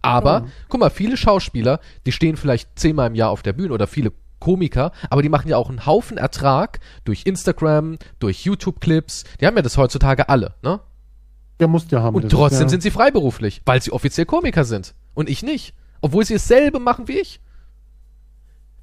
Aber, 0.00 0.32
Ja. 0.40 0.46
guck 0.68 0.80
mal, 0.80 0.90
viele 0.90 1.16
Schauspieler, 1.16 1.80
die 2.06 2.12
stehen 2.12 2.36
vielleicht 2.36 2.78
zehnmal 2.78 3.08
im 3.08 3.14
Jahr 3.14 3.30
auf 3.30 3.42
der 3.42 3.52
Bühne 3.52 3.72
oder 3.72 3.86
viele 3.86 4.12
Komiker, 4.40 4.90
aber 5.08 5.22
die 5.22 5.28
machen 5.28 5.48
ja 5.48 5.56
auch 5.56 5.68
einen 5.68 5.86
Haufen 5.86 6.18
Ertrag 6.18 6.80
durch 7.04 7.22
Instagram, 7.26 7.98
durch 8.18 8.44
YouTube-Clips. 8.44 9.24
Die 9.40 9.46
haben 9.46 9.54
ja 9.56 9.62
das 9.62 9.76
heutzutage 9.76 10.28
alle, 10.28 10.54
ne? 10.62 10.80
Der 11.60 11.68
muss 11.68 11.88
ja 11.90 12.02
haben. 12.02 12.16
Und 12.16 12.28
trotzdem 12.28 12.56
ist, 12.56 12.62
ja, 12.62 12.68
sind 12.70 12.82
sie 12.82 12.90
freiberuflich, 12.90 13.62
weil 13.64 13.80
sie 13.80 13.92
offiziell 13.92 14.26
Komiker 14.26 14.64
sind. 14.64 14.94
Und 15.14 15.28
ich 15.28 15.44
nicht. 15.44 15.74
Obwohl 16.00 16.24
sie 16.24 16.34
dasselbe 16.34 16.80
machen 16.80 17.06
wie 17.06 17.20
ich. 17.20 17.38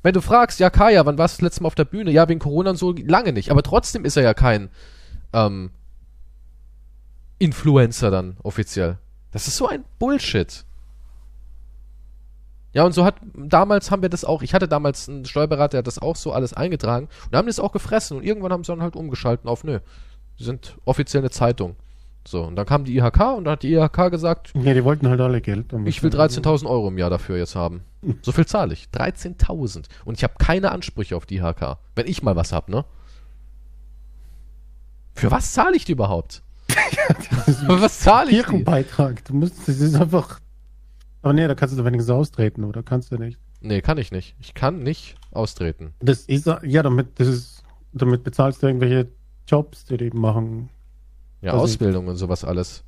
Wenn 0.01 0.13
du 0.13 0.21
fragst, 0.21 0.59
ja, 0.59 0.69
Kaya, 0.69 1.05
wann 1.05 1.17
warst 1.17 1.35
du 1.35 1.41
das 1.41 1.51
letzte 1.51 1.63
Mal 1.63 1.67
auf 1.67 1.75
der 1.75 1.85
Bühne? 1.85 2.11
Ja, 2.11 2.29
wegen 2.29 2.39
Corona 2.39 2.71
und 2.71 2.77
so 2.77 2.93
lange 2.93 3.33
nicht. 3.33 3.51
Aber 3.51 3.63
trotzdem 3.63 4.05
ist 4.05 4.15
er 4.15 4.23
ja 4.23 4.33
kein 4.33 4.69
ähm, 5.33 5.71
Influencer 7.37 8.09
dann 8.09 8.37
offiziell. 8.43 8.97
Das 9.31 9.47
ist 9.47 9.57
so 9.57 9.67
ein 9.67 9.83
Bullshit. 9.99 10.65
Ja, 12.71 12.83
und 12.83 12.93
so 12.93 13.03
hat, 13.03 13.15
damals 13.35 13.89
haben 13.89 14.03
wir 14.03 14.09
das 14.09 14.23
auch, 14.23 14.41
ich 14.43 14.53
hatte 14.53 14.67
damals 14.67 15.09
einen 15.09 15.25
Steuerberater, 15.25 15.71
der 15.71 15.77
hat 15.79 15.87
das 15.87 15.99
auch 15.99 16.15
so 16.15 16.31
alles 16.31 16.53
eingetragen 16.53 17.09
und 17.25 17.35
haben 17.35 17.47
das 17.47 17.59
auch 17.59 17.71
gefressen 17.71 18.17
und 18.17 18.23
irgendwann 18.23 18.51
haben 18.51 18.63
sie 18.63 18.71
dann 18.71 18.83
halt 18.83 18.95
umgeschalten 18.95 19.49
auf, 19.49 19.63
nö, 19.63 19.79
die 20.37 20.43
sind 20.43 20.77
offiziell 20.85 21.21
eine 21.21 21.31
Zeitung. 21.31 21.75
So, 22.29 22.43
und 22.43 22.55
dann 22.55 22.67
kam 22.67 22.83
die 22.85 22.95
IHK 22.95 23.37
und 23.37 23.45
dann 23.45 23.53
hat 23.53 23.63
die 23.63 23.73
IHK 23.73 24.11
gesagt, 24.11 24.51
Ja, 24.53 24.75
die 24.75 24.83
wollten 24.83 25.07
halt 25.07 25.19
alle 25.19 25.41
Geld. 25.41 25.73
ich 25.85 26.03
will 26.03 26.11
13.000 26.11 26.69
Euro 26.69 26.89
im 26.89 26.99
Jahr 26.99 27.09
dafür 27.09 27.37
jetzt 27.37 27.55
haben. 27.55 27.81
So 28.21 28.31
viel 28.31 28.45
zahle 28.45 28.71
ich. 28.73 28.87
13.000. 28.93 29.85
Und 30.05 30.15
ich 30.15 30.23
habe 30.23 30.35
keine 30.37 30.71
Ansprüche 30.71 31.17
auf 31.17 31.25
die 31.25 31.37
IHK. 31.37 31.77
Wenn 31.95 32.05
ich 32.05 32.21
mal 32.21 32.35
was 32.35 32.53
hab, 32.53 32.69
ne? 32.69 32.85
Für 35.15 35.31
was 35.31 35.53
zahle 35.53 35.75
ich 35.75 35.85
die 35.85 35.93
überhaupt? 35.93 36.43
Für 36.69 37.81
was 37.81 37.99
zahle 37.99 38.29
ich 38.29 38.45
die? 38.45 38.51
Ihren 38.51 38.63
Beitrag. 38.63 39.25
Du 39.25 39.33
musst, 39.33 39.67
das 39.67 39.79
ist 39.79 39.95
einfach. 39.95 40.39
Aber 41.23 41.33
nee, 41.33 41.47
da 41.47 41.55
kannst 41.55 41.79
du 41.79 41.83
wenigstens 41.83 42.11
austreten, 42.11 42.63
oder 42.63 42.83
kannst 42.83 43.11
du 43.11 43.17
nicht? 43.17 43.39
Nee, 43.59 43.81
kann 43.81 43.97
ich 43.97 44.11
nicht. 44.11 44.35
Ich 44.39 44.53
kann 44.53 44.83
nicht 44.83 45.15
austreten. 45.31 45.95
Das 45.99 46.21
ist, 46.25 46.45
ja, 46.45 46.83
damit, 46.83 47.19
das 47.19 47.27
ist, 47.27 47.63
damit 47.91 48.23
bezahlst 48.23 48.61
du 48.61 48.67
irgendwelche 48.67 49.07
Jobs, 49.47 49.85
die 49.85 49.97
die 49.97 50.11
machen. 50.11 50.69
Ja, 51.41 51.51
Also- 51.53 51.63
Ausbildung 51.63 52.07
und 52.07 52.15
sowas 52.17 52.43
alles. 52.43 52.83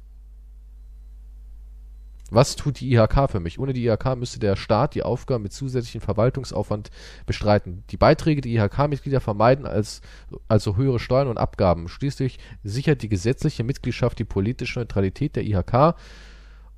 Was 2.33 2.55
tut 2.55 2.79
die 2.79 2.93
IHK 2.93 3.27
für 3.29 3.41
mich? 3.41 3.59
Ohne 3.59 3.73
die 3.73 3.85
IHK 3.85 4.15
müsste 4.15 4.39
der 4.39 4.55
Staat 4.55 4.95
die 4.95 5.03
Aufgaben 5.03 5.43
mit 5.43 5.51
zusätzlichem 5.51 5.99
Verwaltungsaufwand 5.99 6.89
bestreiten. 7.25 7.83
Die 7.89 7.97
Beiträge 7.97 8.39
der 8.39 8.51
IHK-Mitglieder 8.53 9.19
vermeiden 9.19 9.65
als, 9.65 10.01
also 10.47 10.77
höhere 10.77 10.99
Steuern 10.99 11.27
und 11.27 11.37
Abgaben. 11.37 11.89
Schließlich 11.89 12.39
sichert 12.63 13.01
die 13.01 13.09
gesetzliche 13.09 13.65
Mitgliedschaft 13.65 14.17
die 14.17 14.23
politische 14.23 14.79
Neutralität 14.79 15.35
der 15.35 15.43
IHK 15.43 15.95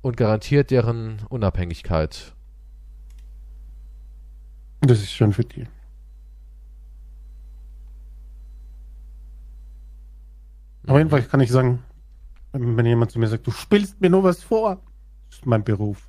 und 0.02 0.16
garantiert 0.16 0.72
deren 0.72 1.18
Unabhängigkeit. 1.28 2.34
Das 4.80 4.98
ist 4.98 5.12
schon 5.12 5.32
für 5.32 5.44
die. 5.44 5.68
Aber 10.86 10.98
jedenfalls 10.98 11.28
kann 11.28 11.40
ich 11.40 11.50
sagen, 11.50 11.82
wenn 12.52 12.86
jemand 12.86 13.10
zu 13.10 13.18
mir 13.18 13.28
sagt, 13.28 13.46
du 13.46 13.50
spielst 13.50 14.00
mir 14.00 14.10
nur 14.10 14.22
was 14.22 14.42
vor, 14.42 14.80
das 15.28 15.38
ist 15.38 15.46
mein 15.46 15.64
Beruf. 15.64 16.06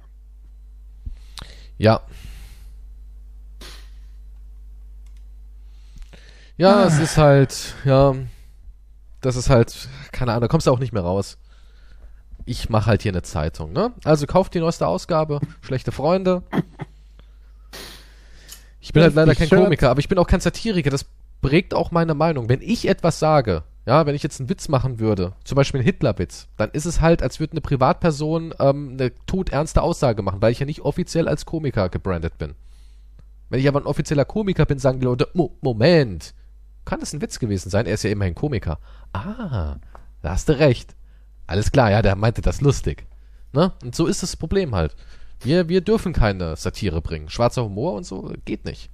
Ja. 1.78 2.02
Ja, 6.58 6.86
es 6.86 7.00
ist 7.00 7.18
halt, 7.18 7.76
ja, 7.84 8.16
das 9.22 9.36
ist 9.36 9.50
halt, 9.50 9.90
keine 10.12 10.32
Ahnung, 10.32 10.42
da 10.42 10.48
kommst 10.48 10.68
du 10.68 10.72
auch 10.72 10.80
nicht 10.80 10.94
mehr 10.94 11.04
raus. 11.04 11.38
Ich 12.46 12.70
mache 12.70 12.86
halt 12.86 13.02
hier 13.02 13.12
eine 13.12 13.24
Zeitung, 13.24 13.74
ne? 13.74 13.92
Also 14.04 14.28
kauft 14.28 14.54
die 14.54 14.60
neueste 14.60 14.88
Ausgabe, 14.88 15.42
schlechte 15.62 15.92
Freunde. 15.92 16.44
Ich 18.80 18.94
bin 18.94 19.02
halt 19.02 19.16
leider 19.16 19.34
kein. 19.34 19.50
Komiker, 19.50 19.90
aber 19.90 20.00
ich 20.00 20.08
bin 20.08 20.20
auch 20.20 20.28
kein 20.28 20.42
Satiriker, 20.42 20.92
das 20.92 21.06
prägt 21.42 21.74
auch 21.74 21.92
meine 21.92 22.14
Meinung. 22.14 22.48
Wenn 22.50 22.62
ich 22.62 22.88
etwas 22.88 23.18
sage, 23.20 23.64
ja, 23.86 24.06
wenn 24.06 24.16
ich 24.16 24.24
jetzt 24.24 24.40
einen 24.40 24.50
Witz 24.50 24.68
machen 24.68 25.00
würde, 25.00 25.34
zum 25.44 25.56
Beispiel 25.56 25.80
einen 25.80 25.86
Hitler-Witz, 25.86 26.48
dann 26.58 26.72
ist 26.72 26.86
es 26.86 27.02
halt, 27.02 27.22
als 27.22 27.40
würde 27.40 27.54
eine 27.54 27.62
Privatperson 27.62 28.54
ähm, 28.60 28.92
eine 28.94 29.12
todernste 29.28 29.82
Aussage 29.82 30.24
machen, 30.24 30.42
weil 30.42 30.52
ich 30.52 30.60
ja 30.60 30.66
nicht 30.66 30.82
offiziell 30.82 31.28
als 31.28 31.46
Komiker 31.46 31.90
gebrandet 31.90 32.38
bin. 32.38 32.56
Wenn 33.50 33.60
ich 33.60 33.68
aber 33.68 33.80
ein 33.80 33.86
offizieller 33.86 34.26
Komiker 34.26 34.66
bin, 34.66 34.80
sagen 34.80 35.00
die 35.00 35.06
Leute, 35.06 35.28
Mo 35.34 35.56
Moment, 35.62 36.34
kann 36.84 37.00
das 37.00 37.14
ein 37.14 37.22
Witz 37.22 37.38
gewesen 37.38 37.70
sein? 37.70 37.86
Er 37.86 37.94
ist 37.94 38.04
ja 38.04 38.10
immerhin 38.10 38.36
Komiker. 38.36 38.80
Ah, 39.14 39.78
da 40.22 40.32
hast 40.32 40.50
du 40.50 40.58
recht. 40.58 40.96
Alles 41.46 41.72
klar, 41.72 41.92
ja, 41.92 42.02
der 42.02 42.16
meinte 42.16 42.42
das 42.42 42.62
lustig. 42.62 43.06
Ne? 43.54 43.72
Und 43.84 43.96
so 43.96 44.08
ist 44.08 44.24
das 44.24 44.36
Problem 44.36 44.74
halt. 44.74 44.96
Wir, 45.42 45.70
wir 45.70 45.82
dürfen 45.82 46.12
keine 46.12 46.56
Satire 46.56 47.02
bringen. 47.02 47.30
Schwarzer 47.30 47.64
Humor 47.64 47.94
und 47.94 48.06
so 48.06 48.34
geht 48.46 48.66
nicht. 48.66 48.90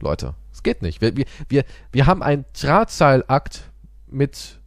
Leute, 0.00 0.34
es 0.52 0.62
geht 0.62 0.82
nicht. 0.82 1.00
Wir, 1.00 1.16
wir, 1.16 1.24
wir, 1.48 1.64
wir 1.92 2.06
haben 2.06 2.22
einen 2.22 2.44
Drahtseilakt 2.52 3.70
mit 4.16 4.60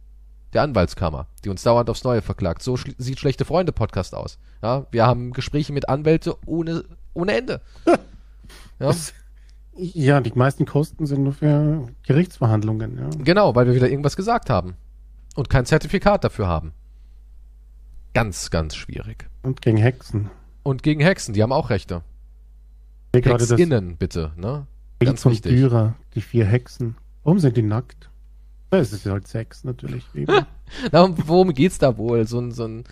der 0.52 0.62
Anwaltskammer, 0.62 1.26
die 1.44 1.48
uns 1.48 1.62
dauernd 1.62 1.90
aufs 1.90 2.04
Neue 2.04 2.22
verklagt. 2.22 2.62
So 2.62 2.76
schl 2.76 2.94
sieht 2.98 3.18
schlechte 3.20 3.44
Freunde 3.44 3.72
Podcast 3.72 4.14
aus. 4.14 4.38
Ja, 4.62 4.86
wir 4.90 5.06
haben 5.06 5.32
Gespräche 5.32 5.72
mit 5.72 5.88
Anwälte 5.88 6.36
ohne, 6.46 6.84
ohne 7.14 7.36
Ende. 7.36 7.60
Ja, 8.80 8.94
Ja, 9.76 10.20
die 10.22 10.32
meisten 10.34 10.64
Kosten 10.64 11.04
sind 11.04 11.22
nur 11.22 11.34
für 11.34 11.86
Gerichtsverhandlungen. 12.06 12.98
Ja. 12.98 13.10
genau, 13.22 13.54
weil 13.54 13.66
wir 13.66 13.74
wieder 13.74 13.90
irgendwas 13.90 14.16
gesagt 14.16 14.48
haben 14.48 14.74
und 15.36 15.50
kein 15.50 15.66
Zertifikat 15.66 16.24
dafür 16.24 16.48
haben. 16.48 16.72
Ganz, 18.14 18.50
ganz 18.50 18.74
schwierig. 18.74 19.28
Und 19.42 19.60
gegen 19.60 19.76
Hexen. 19.76 20.30
Und 20.62 20.82
gegen 20.82 21.02
Hexen, 21.02 21.34
die 21.34 21.42
haben 21.42 21.52
auch 21.52 21.68
Rechte. 21.68 22.02
Hexinnen, 23.14 23.98
bitte, 23.98 24.32
ne? 24.36 24.66
Ganz 24.98 25.24
wichtig. 25.26 25.52
Dürer, 25.52 25.94
die 26.14 26.22
vier 26.22 26.46
Hexen. 26.46 26.96
Warum 27.22 27.38
sind 27.38 27.56
die 27.56 27.62
nackt? 27.62 28.09
Das 28.70 28.92
ist 28.92 29.04
halt 29.06 29.26
Sex 29.26 29.64
natürlich. 29.64 30.04
Na, 30.92 31.02
und 31.02 31.26
worum 31.28 31.52
geht's 31.52 31.78
da 31.78 31.96
wohl? 31.96 32.26
So 32.26 32.38
ein, 32.40 32.52
so 32.52 32.64
ein, 32.64 32.84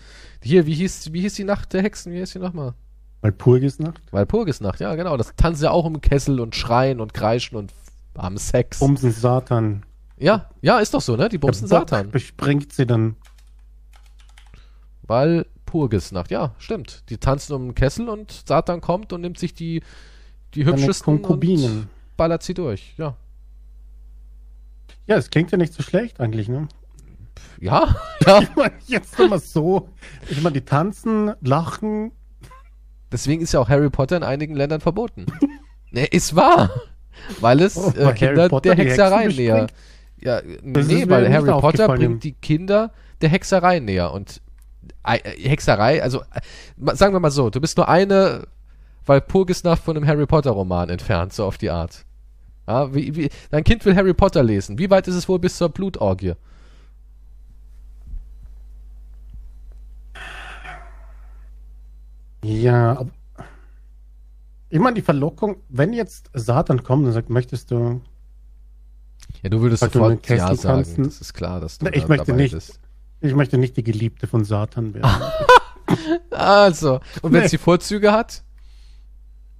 hier, 0.43 0.65
wie 0.65 0.73
hieß, 0.73 1.13
wie 1.13 1.21
hieß 1.21 1.35
die 1.35 1.45
Nacht 1.45 1.71
der 1.73 1.81
Hexen? 1.83 2.11
Wie 2.11 2.17
hieß 2.17 2.33
die 2.33 2.39
nochmal? 2.39 2.73
Weil 3.21 3.31
Purgisnacht, 3.33 4.01
Walpurgisnacht, 4.11 4.79
ja, 4.79 4.95
genau. 4.95 5.17
Das 5.17 5.33
tanzen 5.35 5.65
ja 5.65 5.71
auch 5.71 5.85
im 5.85 5.99
Kessel 5.99 6.39
und 6.39 6.55
schreien 6.55 7.01
und 7.01 7.13
kreischen 7.13 7.57
und 7.57 7.73
haben 8.17 8.37
Sex. 8.37 8.79
Bumsen 8.79 9.11
Satan. 9.11 9.83
ja, 10.17 10.49
ja, 10.61 10.79
ist 10.79 10.93
doch 10.93 11.01
so, 11.01 11.15
ne? 11.17 11.27
Die 11.29 11.37
bumsen 11.37 11.67
Der 11.67 11.79
Bock 11.79 11.89
Satan. 11.89 12.11
bespringt 12.11 12.71
sie 12.73 12.85
dann. 12.85 13.15
Walpurgisnacht, 15.03 16.31
ja, 16.31 16.53
stimmt. 16.59 17.03
Die 17.09 17.17
tanzen 17.17 17.53
um 17.53 17.67
den 17.69 17.75
Kessel 17.75 18.09
und 18.09 18.43
Satan 18.47 18.81
kommt 18.81 19.11
und 19.13 19.21
nimmt 19.21 19.39
sich 19.39 19.53
die, 19.53 19.81
die 20.53 20.65
hübschesten 20.65 21.15
und 21.15 21.21
Konkubinen. 21.23 21.89
ballert 22.15 22.43
sie 22.43 22.53
durch, 22.53 22.93
ja. 22.97 23.15
Ja, 25.09 25.17
es 25.17 25.31
klingt 25.31 25.51
ja 25.51 25.57
nicht 25.57 25.73
so 25.73 25.81
schlecht 25.81 26.19
eigentlich, 26.19 26.47
ne? 26.49 26.67
Ja, 27.59 27.95
ja. 28.27 28.41
Ich 28.41 28.55
meine, 28.55 28.73
jetzt 28.85 29.17
nochmal 29.17 29.39
so. 29.39 29.89
Ich 30.29 30.39
meine, 30.41 30.53
die 30.53 30.61
tanzen, 30.65 31.33
lachen. 31.41 32.11
Deswegen 33.11 33.41
ist 33.41 33.53
ja 33.53 33.59
auch 33.59 33.69
Harry 33.69 33.89
Potter 33.89 34.17
in 34.17 34.23
einigen 34.23 34.55
Ländern 34.55 34.81
verboten. 34.81 35.25
ne, 35.91 36.05
ist 36.05 36.35
wahr. 36.35 36.69
Weil 37.39 37.61
es 37.61 37.75
Oh, 37.75 37.91
äh, 37.97 38.13
Kinder 38.13 38.49
Potter 38.49 38.75
der 38.75 38.85
Hexerei 38.85 39.27
näher. 39.27 39.67
Ja, 40.21 40.41
Das 40.63 40.85
nee, 40.85 41.09
weil 41.09 41.33
Harry 41.33 41.59
Potter 41.59 41.87
bringt 41.87 42.23
die 42.23 42.33
Kinder 42.33 42.91
der 43.21 43.29
Hexerei 43.29 43.79
näher. 43.79 44.13
Und 44.13 44.41
äh, 45.03 45.17
äh, 45.17 45.49
Hexerei, 45.49 46.03
also 46.03 46.21
äh, 46.21 46.95
sagen 46.95 47.13
wir 47.13 47.19
mal 47.19 47.31
so, 47.31 47.49
du 47.49 47.59
bist 47.59 47.77
nur 47.77 47.89
eine 47.89 48.47
Walpurgisnacht 49.07 49.81
von 49.81 49.97
einem 49.97 50.05
Harry 50.05 50.27
Potter 50.27 50.51
Roman 50.51 50.89
entfernt, 50.89 51.33
so 51.33 51.45
auf 51.45 51.57
die 51.57 51.71
Art. 51.71 52.05
Ja, 52.69 52.93
wie, 52.93 53.15
wie, 53.15 53.29
dein 53.49 53.63
Kind 53.63 53.83
will 53.83 53.95
Harry 53.95 54.13
Potter 54.13 54.43
lesen. 54.43 54.77
Wie 54.77 54.91
weit 54.91 55.07
ist 55.07 55.15
es 55.15 55.27
wohl 55.27 55.39
bis 55.39 55.57
zur 55.57 55.69
Blutorgie? 55.69 56.33
Ja, 62.43 62.97
aber. 62.99 63.11
Ich 64.71 64.79
meine, 64.79 64.93
die 64.93 65.01
Verlockung, 65.01 65.57
wenn 65.69 65.93
jetzt 65.93 66.29
Satan 66.33 66.83
kommt 66.83 67.05
und 67.05 67.11
sagt, 67.11 67.29
möchtest 67.29 67.71
du. 67.71 68.01
Ja, 69.41 69.49
du 69.49 69.61
würdest 69.61 69.81
du 69.81 69.87
sofort 69.87 70.27
den 70.29 70.37
Ja 70.37 70.53
sagen. 70.55 70.83
tanzen- 70.83 71.03
Das 71.05 71.21
ist 71.21 71.33
klar, 71.33 71.59
dass 71.59 71.79
du 71.79 71.85
Na, 71.85 71.93
ich 71.93 72.03
da 72.03 72.07
möchte 72.07 72.33
nicht. 72.33 72.53
bist. 72.53 72.79
Ich 73.21 73.33
möchte 73.33 73.57
nicht 73.57 73.75
die 73.77 73.83
Geliebte 73.83 74.27
von 74.27 74.43
Satan 74.45 74.93
werden. 74.93 75.09
Also, 76.29 76.99
und 77.23 77.33
wenn 77.33 77.41
Nee. 77.41 77.47
sie 77.47 77.57
Vorzüge 77.57 78.11
hat? 78.11 78.43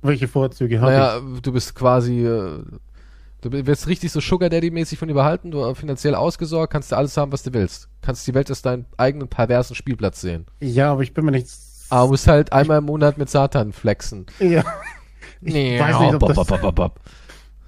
Welche 0.04 0.28
Vorzüge 0.28 0.76
ich? 0.76 0.82
Naja, 0.82 1.20
du 1.20 1.52
bist 1.52 1.74
quasi, 1.74 2.24
äh, 2.24 2.64
du 3.42 3.52
wirst 3.66 3.88
richtig 3.88 4.12
so 4.12 4.20
Sugar 4.20 4.50
Daddy-mäßig 4.50 4.98
von 5.00 5.10
ihr 5.10 5.16
behalten, 5.16 5.52
du 5.52 5.64
äh, 5.64 5.76
finanziell 5.76 6.16
ausgesorgt, 6.16 6.72
kannst 6.74 6.92
du 6.92 6.96
alles 6.98 7.16
haben, 7.18 7.32
was 7.32 7.44
du 7.44 7.54
willst. 7.54 7.90
Kannst 8.02 8.28
die 8.28 8.34
Welt 8.34 8.50
als 8.50 8.62
deinen 8.62 8.86
eigenen 8.98 9.28
perversen 9.28 9.76
Spielplatz 9.76 10.22
sehen. 10.22 10.46
Ja, 10.60 10.92
aber 10.92 11.02
ich 11.04 11.14
bin 11.14 11.26
mir 11.26 11.32
nicht. 11.32 11.48
Aber 11.90 12.10
musst 12.10 12.28
halt 12.28 12.54
einmal 12.54 12.78
im 12.80 12.86
Monat 12.86 13.18
mit 13.18 13.30
Satan 13.30 13.74
flexen. 13.74 14.26
Ja. 14.40 14.64
Ich, 15.42 15.54
Nee, 15.54 15.80
weiß 15.80 16.00
nicht, 16.02 16.14
ob 16.16 16.20
bop, 16.20 16.34
das, 16.36 16.48
bop, 16.48 16.60
bop, 16.62 16.76
bop. 16.76 17.00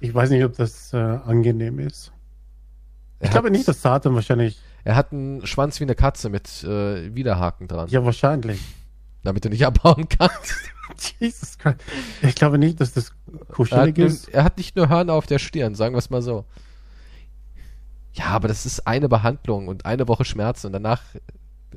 ich 0.00 0.12
weiß 0.14 0.28
nicht, 0.28 0.44
ob 0.44 0.54
das 0.58 0.92
äh, 0.92 0.98
angenehm 0.98 1.78
ist. 1.78 2.12
Er 3.18 3.26
Ich 3.26 3.30
glaube 3.30 3.50
nicht, 3.50 3.66
dass 3.66 3.80
Satan 3.80 4.14
wahrscheinlich. 4.14 4.60
Er 4.84 4.94
hat 4.94 5.10
einen 5.12 5.46
Schwanz 5.46 5.80
wie 5.80 5.84
eine 5.84 5.94
Katze 5.94 6.28
mit 6.28 6.62
äh, 6.64 7.14
Widerhaken 7.14 7.68
dran, 7.68 7.88
Ja, 7.88 8.04
wahrscheinlich. 8.04 8.60
damit 9.24 9.46
du 9.46 9.48
nicht 9.48 9.64
abhauen 9.64 10.06
kannst. 10.06 10.54
Jesus 11.18 11.56
Christ. 11.56 11.78
Ich 12.20 12.34
glaube 12.34 12.58
nicht, 12.58 12.78
dass 12.78 12.92
das 12.92 13.14
Er 13.70 13.80
hat, 13.82 14.28
er 14.28 14.44
hat 14.44 14.56
nicht 14.58 14.76
nur 14.76 14.88
Hörner 14.88 15.14
auf 15.14 15.26
der 15.26 15.38
Stirn, 15.38 15.74
sagen 15.74 15.94
wir 15.94 15.98
es 15.98 16.10
mal 16.10 16.22
so. 16.22 16.44
Ja, 18.14 18.26
aber 18.26 18.48
das 18.48 18.66
ist 18.66 18.86
eine 18.86 19.08
Behandlung 19.08 19.68
und 19.68 19.86
eine 19.86 20.06
Woche 20.08 20.24
Schmerzen 20.24 20.66
und 20.68 20.72
danach 20.74 21.02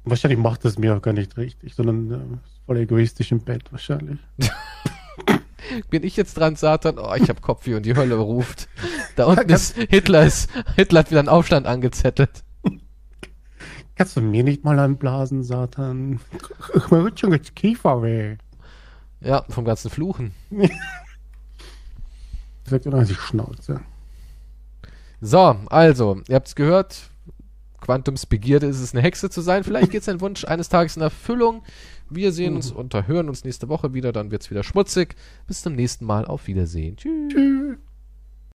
Wahrscheinlich 0.03 0.40
macht 0.40 0.65
das 0.65 0.77
mir 0.77 0.95
auch 0.95 1.02
gar 1.02 1.14
nicht 1.14 1.38
richtig, 1.38 1.73
sondern 1.73 2.11
äh, 2.11 2.38
voll 2.65 2.77
egoistisch 2.77 3.32
im 3.32 3.40
Bett 3.40 3.72
wahrscheinlich. 3.72 4.19
bin 5.90 6.03
ich 6.03 6.15
jetzt 6.15 6.36
dran, 6.36 6.56
Satan. 6.56 6.99
Oh, 6.99 7.14
ich 7.15 7.30
hab 7.30 7.41
Kopfweh 7.41 7.76
und 7.76 7.86
die 7.86 7.95
Hölle 7.95 8.15
ruft. 8.15 8.68
Da 9.15 9.26
unten 9.26 9.49
ist 9.49 9.76
Hitler 9.90 10.26
ist 10.26 10.49
Hitler 10.76 10.99
hat 10.99 11.11
wieder 11.11 11.19
einen 11.19 11.30
Aufstand 11.30 11.65
angezettelt. 11.65 12.44
Kannst 13.95 14.18
du 14.18 14.22
mir 14.22 14.44
nicht 14.44 14.65
mal 14.65 14.77
anblasen, 14.77 15.44
Satan? 15.44 16.19
Mir 16.91 17.03
wird 17.03 17.19
schon 17.19 17.32
jetzt 17.32 17.56
Kiefer 17.56 18.03
weh. 18.03 18.36
Ja, 19.22 19.45
vom 19.49 19.64
ganzen 19.64 19.90
Fluchen. 19.90 20.34
Sagt 22.65 22.85
er 22.85 23.05
sich 23.05 23.19
Schnauze. 23.19 23.81
So, 25.21 25.55
also, 25.67 26.21
ihr 26.27 26.35
habt's 26.35 26.55
gehört. 26.55 27.09
Quantums 27.79 28.25
Begierde 28.25 28.65
ist 28.65 28.79
es, 28.79 28.93
eine 28.93 29.03
Hexe 29.03 29.29
zu 29.29 29.41
sein. 29.41 29.63
Vielleicht 29.63 29.91
geht 29.91 30.03
sein 30.03 30.19
Wunsch 30.19 30.43
eines 30.45 30.69
Tages 30.69 30.95
in 30.95 31.03
Erfüllung. 31.03 31.61
Wir 32.09 32.31
sehen 32.31 32.55
uns 32.55 32.71
und 32.71 32.93
hören 33.07 33.29
uns 33.29 33.43
nächste 33.43 33.69
Woche 33.69 33.93
wieder. 33.93 34.11
Dann 34.11 34.31
wird's 34.31 34.49
wieder 34.49 34.63
schmutzig. 34.63 35.15
Bis 35.47 35.61
zum 35.61 35.73
nächsten 35.73 36.05
Mal. 36.05 36.25
Auf 36.25 36.47
Wiedersehen. 36.47 36.97
Tschüss. 36.97 37.31
Tschüss. 37.31 37.77